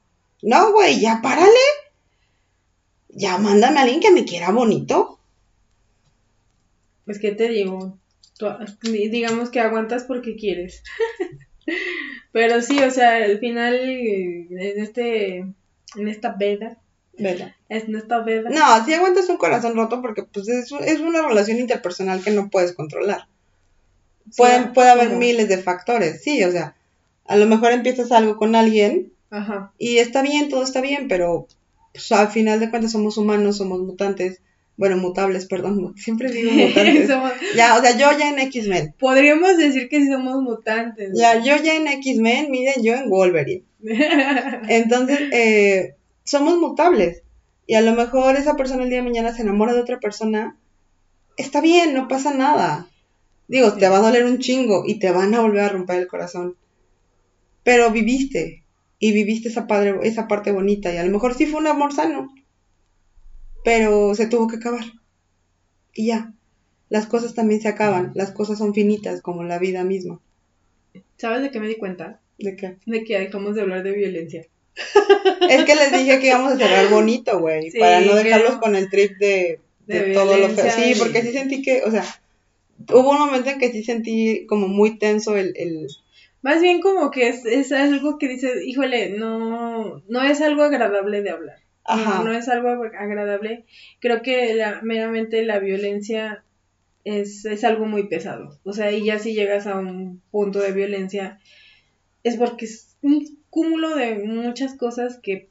No, 0.43 0.73
güey, 0.73 1.01
ya 1.01 1.21
párale. 1.23 1.51
Ya 3.11 3.37
mándame 3.39 3.79
a 3.79 3.83
alguien 3.83 4.01
que 4.01 4.11
me 4.11 4.25
quiera 4.25 4.51
bonito. 4.51 5.19
Pues, 7.05 7.19
¿qué 7.19 7.33
te 7.33 7.49
digo? 7.49 7.99
Tú- 8.39 8.47
digamos 8.83 9.51
que 9.51 9.61
aguantas 9.61 10.05
porque 10.05 10.35
quieres. 10.37 10.83
Pero 12.33 12.63
sí, 12.63 12.79
o 12.81 12.91
sea, 12.91 13.17
al 13.25 13.39
final, 13.39 13.75
eh, 13.75 14.47
en 14.51 14.83
este, 14.83 15.37
en 15.39 16.09
esta 16.09 16.33
veda, 16.33 16.79
¿Verdad? 17.19 17.55
es 17.69 17.85
en 17.85 17.97
esta 17.97 18.21
veda, 18.21 18.49
No, 18.49 18.85
si 18.85 18.95
aguantas 18.95 19.29
un 19.29 19.37
corazón 19.37 19.77
roto 19.77 20.01
porque 20.01 20.23
pues 20.23 20.49
es, 20.49 20.73
es 20.73 21.01
una 21.01 21.23
relación 21.23 21.59
interpersonal 21.59 22.23
que 22.23 22.31
no 22.31 22.49
puedes 22.49 22.73
controlar. 22.73 23.27
Sí, 24.25 24.37
Pueden, 24.39 24.73
puede 24.73 24.91
haber 24.91 25.11
miles 25.11 25.49
de 25.49 25.59
factores, 25.59 26.23
sí, 26.23 26.43
o 26.45 26.51
sea, 26.51 26.75
a 27.27 27.37
lo 27.37 27.47
mejor 27.47 27.73
empiezas 27.73 28.13
algo 28.13 28.37
con 28.37 28.55
alguien 28.55 29.13
Ajá. 29.31 29.73
y 29.79 29.99
está 29.99 30.23
bien, 30.23 30.49
todo 30.49 30.63
está 30.63 30.81
bien, 30.81 31.09
pero 31.09 31.49
pues, 31.93 32.11
al 32.13 32.29
final 32.29 32.61
de 32.61 32.71
cuentas 32.71 32.93
somos 32.93 33.19
humanos, 33.19 33.59
somos 33.59 33.81
mutantes, 33.81 34.41
bueno, 34.77 34.97
mutables, 34.97 35.47
perdón, 35.47 35.95
siempre 35.97 36.31
digo 36.31 36.51
mutantes. 36.53 37.09
Somos- 37.09 37.33
ya, 37.55 37.77
o 37.79 37.83
sea, 37.83 37.93
yo 37.97 38.19
ya 38.19 38.31
en 38.31 38.39
X-Men, 38.39 38.95
podríamos 38.99 39.57
decir 39.57 39.89
que 39.89 40.01
sí 40.01 40.09
somos 40.11 40.43
mutantes. 40.43 41.11
ya, 41.15 41.43
yo 41.43 41.63
ya 41.63 41.77
en 41.77 41.87
X-Men, 41.89 42.51
miren, 42.51 42.83
yo 42.83 42.95
en 42.95 43.09
Wolverine. 43.09 43.65
Entonces, 44.69 45.21
eh, 45.33 45.95
somos 46.25 46.59
mutables. 46.59 47.23
Y 47.67 47.75
a 47.75 47.81
lo 47.81 47.93
mejor 47.93 48.37
esa 48.37 48.57
persona 48.57 48.83
el 48.83 48.89
día 48.91 48.99
de 48.99 49.05
mañana 49.05 49.33
se 49.33 49.43
enamora 49.43 49.73
de 49.73 49.81
otra 49.81 50.01
persona. 50.01 50.57
Está 51.37 51.61
bien, 51.61 51.95
no 51.95 52.09
pasa 52.09 52.35
nada. 52.35 52.89
Digo, 53.49 53.75
te 53.75 53.89
va 53.89 53.99
a 53.99 54.03
doler 54.03 54.25
un 54.25 54.39
chingo 54.39 54.85
y 54.87 54.99
te 54.99 55.11
van 55.11 55.35
a 55.35 55.41
volver 55.41 55.61
a 55.63 55.69
romper 55.69 55.99
el 55.99 56.07
corazón. 56.07 56.57
Pero 57.63 57.91
viviste. 57.91 58.65
Y 58.99 59.13
viviste 59.13 59.49
esa, 59.49 59.67
padre, 59.67 59.95
esa 60.03 60.29
parte 60.29 60.53
bonita. 60.53 60.93
Y 60.93 60.97
a 60.97 61.05
lo 61.05 61.11
mejor 61.11 61.35
sí 61.35 61.47
fue 61.47 61.61
un 61.61 61.67
amor 61.67 61.93
sano. 61.93 62.29
Pero 63.65 64.15
se 64.15 64.27
tuvo 64.27 64.49
que 64.49 64.57
acabar. 64.57 64.85
Y 65.95 66.07
ya. 66.07 66.33
Las 66.89 67.07
cosas 67.07 67.35
también 67.35 67.61
se 67.61 67.69
acaban. 67.69 68.13
Las 68.15 68.33
cosas 68.33 68.59
son 68.59 68.75
finitas, 68.75 69.23
como 69.23 69.45
la 69.45 69.59
vida 69.59 69.85
misma. 69.85 70.21
¿Sabes 71.17 71.43
de 71.43 71.51
qué 71.51 71.61
me 71.61 71.69
di 71.69 71.77
cuenta? 71.77 72.21
¿De 72.39 72.57
qué? 72.57 72.77
De 72.87 73.05
que 73.05 73.19
dejamos 73.19 73.55
de 73.55 73.63
hablar 73.63 73.83
de 73.83 73.93
violencia. 73.93 74.47
Es 75.49 75.65
que 75.65 75.75
les 75.75 75.93
dije 75.93 76.19
que 76.19 76.29
íbamos 76.29 76.53
a 76.55 76.57
cerrar 76.59 76.89
bonito, 76.91 77.39
güey, 77.41 77.71
Sí, 77.71 77.79
para 77.79 78.01
no 78.01 78.15
dejarlos 78.15 78.55
que- 78.55 78.61
con 78.61 78.75
el 78.77 78.89
trip 78.91 79.17
de, 79.19 79.61
de 79.87 80.01
de 80.07 80.15
todo 80.15 80.37
lo 80.37 80.49
feo. 80.49 80.71
Sí, 80.73 80.95
porque 80.99 81.23
sí 81.23 81.33
sentí 81.33 81.63
que, 81.63 81.83
o 81.83 81.91
sea, 81.91 82.05
hubo 82.91 83.11
un 83.11 83.19
momento 83.19 83.51
en 83.51 83.59
que 83.59 83.71
sí 83.71 83.85
sentí 83.85 84.47
como 84.47 84.69
muy 84.69 84.99
tenso 84.99 85.37
el, 85.37 85.53
el 85.57 85.87
Más 86.43 86.61
bien 86.61 86.81
como 86.81 87.11
que 87.11 87.29
es, 87.29 87.45
es 87.45 87.71
algo 87.73 88.19
que 88.19 88.29
dices, 88.29 88.63
híjole, 88.65 89.11
no, 89.11 90.03
no 90.09 90.23
es 90.23 90.41
algo 90.41 90.63
agradable 90.63 91.23
de 91.23 91.31
hablar. 91.31 91.59
No, 92.25 92.33
es 92.33 92.49
algo 92.49 92.69
agradable. 92.71 93.65
Creo 94.01 94.23
que 94.23 94.55
meramente 94.83 95.45
la 95.45 95.59
violencia 95.59 96.45
es, 97.05 97.45
es 97.47 97.65
algo 97.65 97.87
muy 97.87 98.09
pesado. 98.09 98.59
O 98.65 98.73
sea, 98.73 98.93
y 98.93 99.05
ya 99.07 99.19
si 99.19 99.35
llegas 99.35 99.67
a 99.67 99.79
un 99.79 100.23
punto 100.31 100.61
de 100.61 100.73
violencia, 100.73 101.41
es 102.25 102.37
porque 102.37 102.67
es 102.67 102.97
un 103.03 103.27
cúmulo 103.51 103.97
de 103.97 104.17
muchas 104.25 104.75
cosas 104.77 105.19
que 105.21 105.51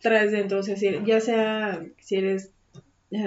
traes 0.00 0.32
dentro. 0.32 0.60
O 0.60 0.62
sea, 0.64 0.76
si- 0.76 1.00
ya 1.06 1.20
sea 1.20 1.84
si 2.00 2.16
eres 2.16 2.52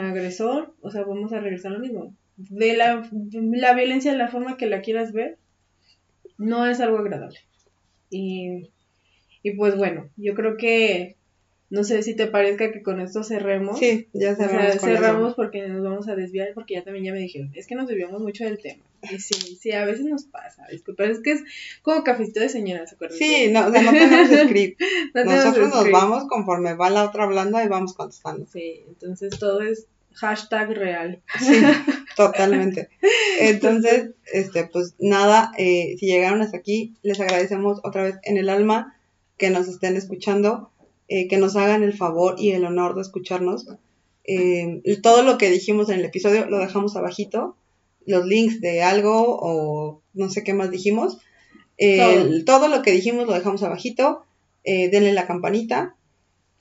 agresor, 0.02 0.76
o 0.82 0.92
sea, 0.92 1.04
vamos 1.04 1.34
a 1.34 1.40
regresar 1.42 1.72
a 1.74 1.76
lo 1.76 1.82
mismo. 1.82 2.16
De 2.38 2.78
la, 2.78 3.10
la 3.34 3.74
violencia, 3.76 4.14
la 4.16 4.30
forma 4.30 4.58
que 4.58 4.68
la 4.68 4.82
quieras 4.82 5.14
ver, 5.14 5.38
no 6.38 6.66
es 6.66 6.80
algo 6.80 6.98
agradable. 7.00 7.40
Y, 8.12 8.70
y 9.44 9.54
pues 9.58 9.78
bueno, 9.78 10.10
yo 10.18 10.36
creo 10.36 10.58
que, 10.58 11.18
no 11.70 11.84
sé 11.84 12.02
si 12.02 12.16
te 12.16 12.28
parezca 12.28 12.72
que 12.72 12.82
con 12.82 13.00
esto 13.00 13.24
cerremos. 13.24 13.78
sí, 13.78 14.08
ya 14.14 14.32
O 14.32 14.36
sea, 14.36 14.48
cerramos 14.48 14.82
cerramos 14.82 15.34
porque 15.36 15.68
nos 15.68 15.84
vamos 15.84 16.08
a 16.08 16.16
desviar, 16.16 16.50
porque 16.54 16.76
ya 16.76 16.84
también 16.84 17.06
ya 17.06 17.14
me 17.14 17.20
dijeron, 17.20 17.52
es 17.56 17.68
que 17.68 17.76
nos 17.76 17.88
desviamos 17.88 18.22
mucho 18.22 18.44
del 18.44 18.60
tema. 18.60 18.84
Y 19.04 19.20
sí, 19.20 19.58
sí, 19.60 19.72
a 19.72 19.86
veces 19.86 20.06
nos 20.06 20.24
pasa, 20.26 20.66
disculpa, 20.72 21.06
es 21.06 21.20
que 21.22 21.32
es 21.32 21.44
como 21.82 22.04
cafecito 22.04 22.40
de 22.40 22.50
señora, 22.50 22.86
¿se 22.88 22.96
acuerdan? 22.96 23.18
Sí, 23.18 23.50
no, 23.52 23.68
o 23.68 23.72
sea, 23.72 23.82
no 23.82 23.92
tenemos 23.92 24.30
script. 24.48 24.82
No 25.14 25.22
tenemos 25.22 25.46
Nosotros 25.46 25.70
nos 25.70 25.92
vamos 25.92 26.26
conforme 26.28 26.74
va 26.74 26.90
la 26.90 27.06
otra 27.06 27.24
hablando 27.24 27.62
y 27.64 27.68
vamos 27.68 27.94
contestando. 27.94 28.46
Sí, 28.52 28.84
entonces 28.88 29.38
todo 29.40 29.62
es 29.62 29.88
hashtag 30.14 30.72
real. 30.72 31.22
Sí, 31.40 31.62
totalmente. 32.18 32.90
Entonces, 33.40 34.12
este, 34.32 34.66
pues 34.66 34.96
nada, 35.00 35.52
eh, 35.58 35.96
si 36.00 36.08
llegaron 36.08 36.42
hasta 36.42 36.58
aquí, 36.58 36.96
les 37.04 37.20
agradecemos 37.20 37.80
otra 37.84 38.04
vez 38.04 38.16
en 38.24 38.38
el 38.38 38.50
alma 38.50 38.96
que 39.38 39.50
nos 39.50 39.68
estén 39.68 39.96
escuchando, 39.96 40.72
eh, 41.10 41.28
que 41.28 41.38
nos 41.38 41.56
hagan 41.56 41.84
el 41.84 41.94
favor 41.94 42.36
y 42.38 42.52
el 42.52 42.64
honor 42.66 42.96
de 42.96 43.02
escucharnos. 43.02 43.68
Eh, 44.24 44.82
todo 45.02 45.24
lo 45.24 45.38
que 45.38 45.50
dijimos 45.50 45.90
en 45.90 46.00
el 46.00 46.06
episodio 46.06 46.46
lo 46.46 46.60
dejamos 46.60 46.96
abajito, 46.96 47.58
los 48.06 48.26
links 48.26 48.62
de 48.62 48.84
algo 48.84 49.38
o 49.42 50.02
no 50.14 50.30
sé 50.30 50.44
qué 50.44 50.54
más 50.54 50.72
dijimos. 50.72 51.20
El- 51.78 52.46
todo. 52.46 52.68
lo 52.68 52.82
que 52.82 52.92
dijimos 52.92 53.26
lo 53.28 53.34
dejamos 53.34 53.64
abajito. 53.64 54.24
Eh, 54.64 54.90
denle 54.90 55.14
la 55.14 55.26
campanita, 55.26 55.96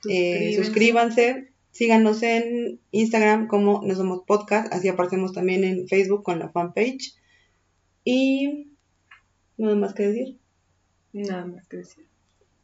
eh, 0.08 0.54
Suscríbanse. 0.56 0.64
suscríbanse, 0.64 1.48
síganos 1.72 2.22
en 2.22 2.80
Instagram 2.92 3.48
como 3.48 3.82
No 3.84 3.94
Somos 3.96 4.22
Podcast, 4.26 4.72
así 4.72 4.86
aparecemos 4.88 5.32
también 5.32 5.64
en 5.64 5.88
Facebook 5.88 6.22
con 6.22 6.38
la 6.38 6.48
fanpage. 6.48 7.14
Y 8.04 8.68
nada 9.58 9.74
más 9.74 9.94
que 9.94 10.06
decir. 10.06 10.38
Nada 11.12 11.44
más 11.44 11.66
que 11.66 11.78
decir. 11.78 12.06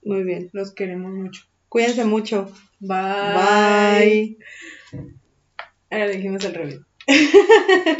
Muy 0.05 0.23
bien. 0.23 0.49
Los 0.53 0.73
queremos 0.73 1.13
mucho. 1.13 1.43
Cuídense 1.75 2.05
mucho. 2.05 2.53
Bye. 2.79 3.35
Bye. 3.35 4.39
Ahora 5.91 6.07
le 6.07 6.17
dijimos 6.19 6.45
al 6.45 6.55
revés. 6.55 6.79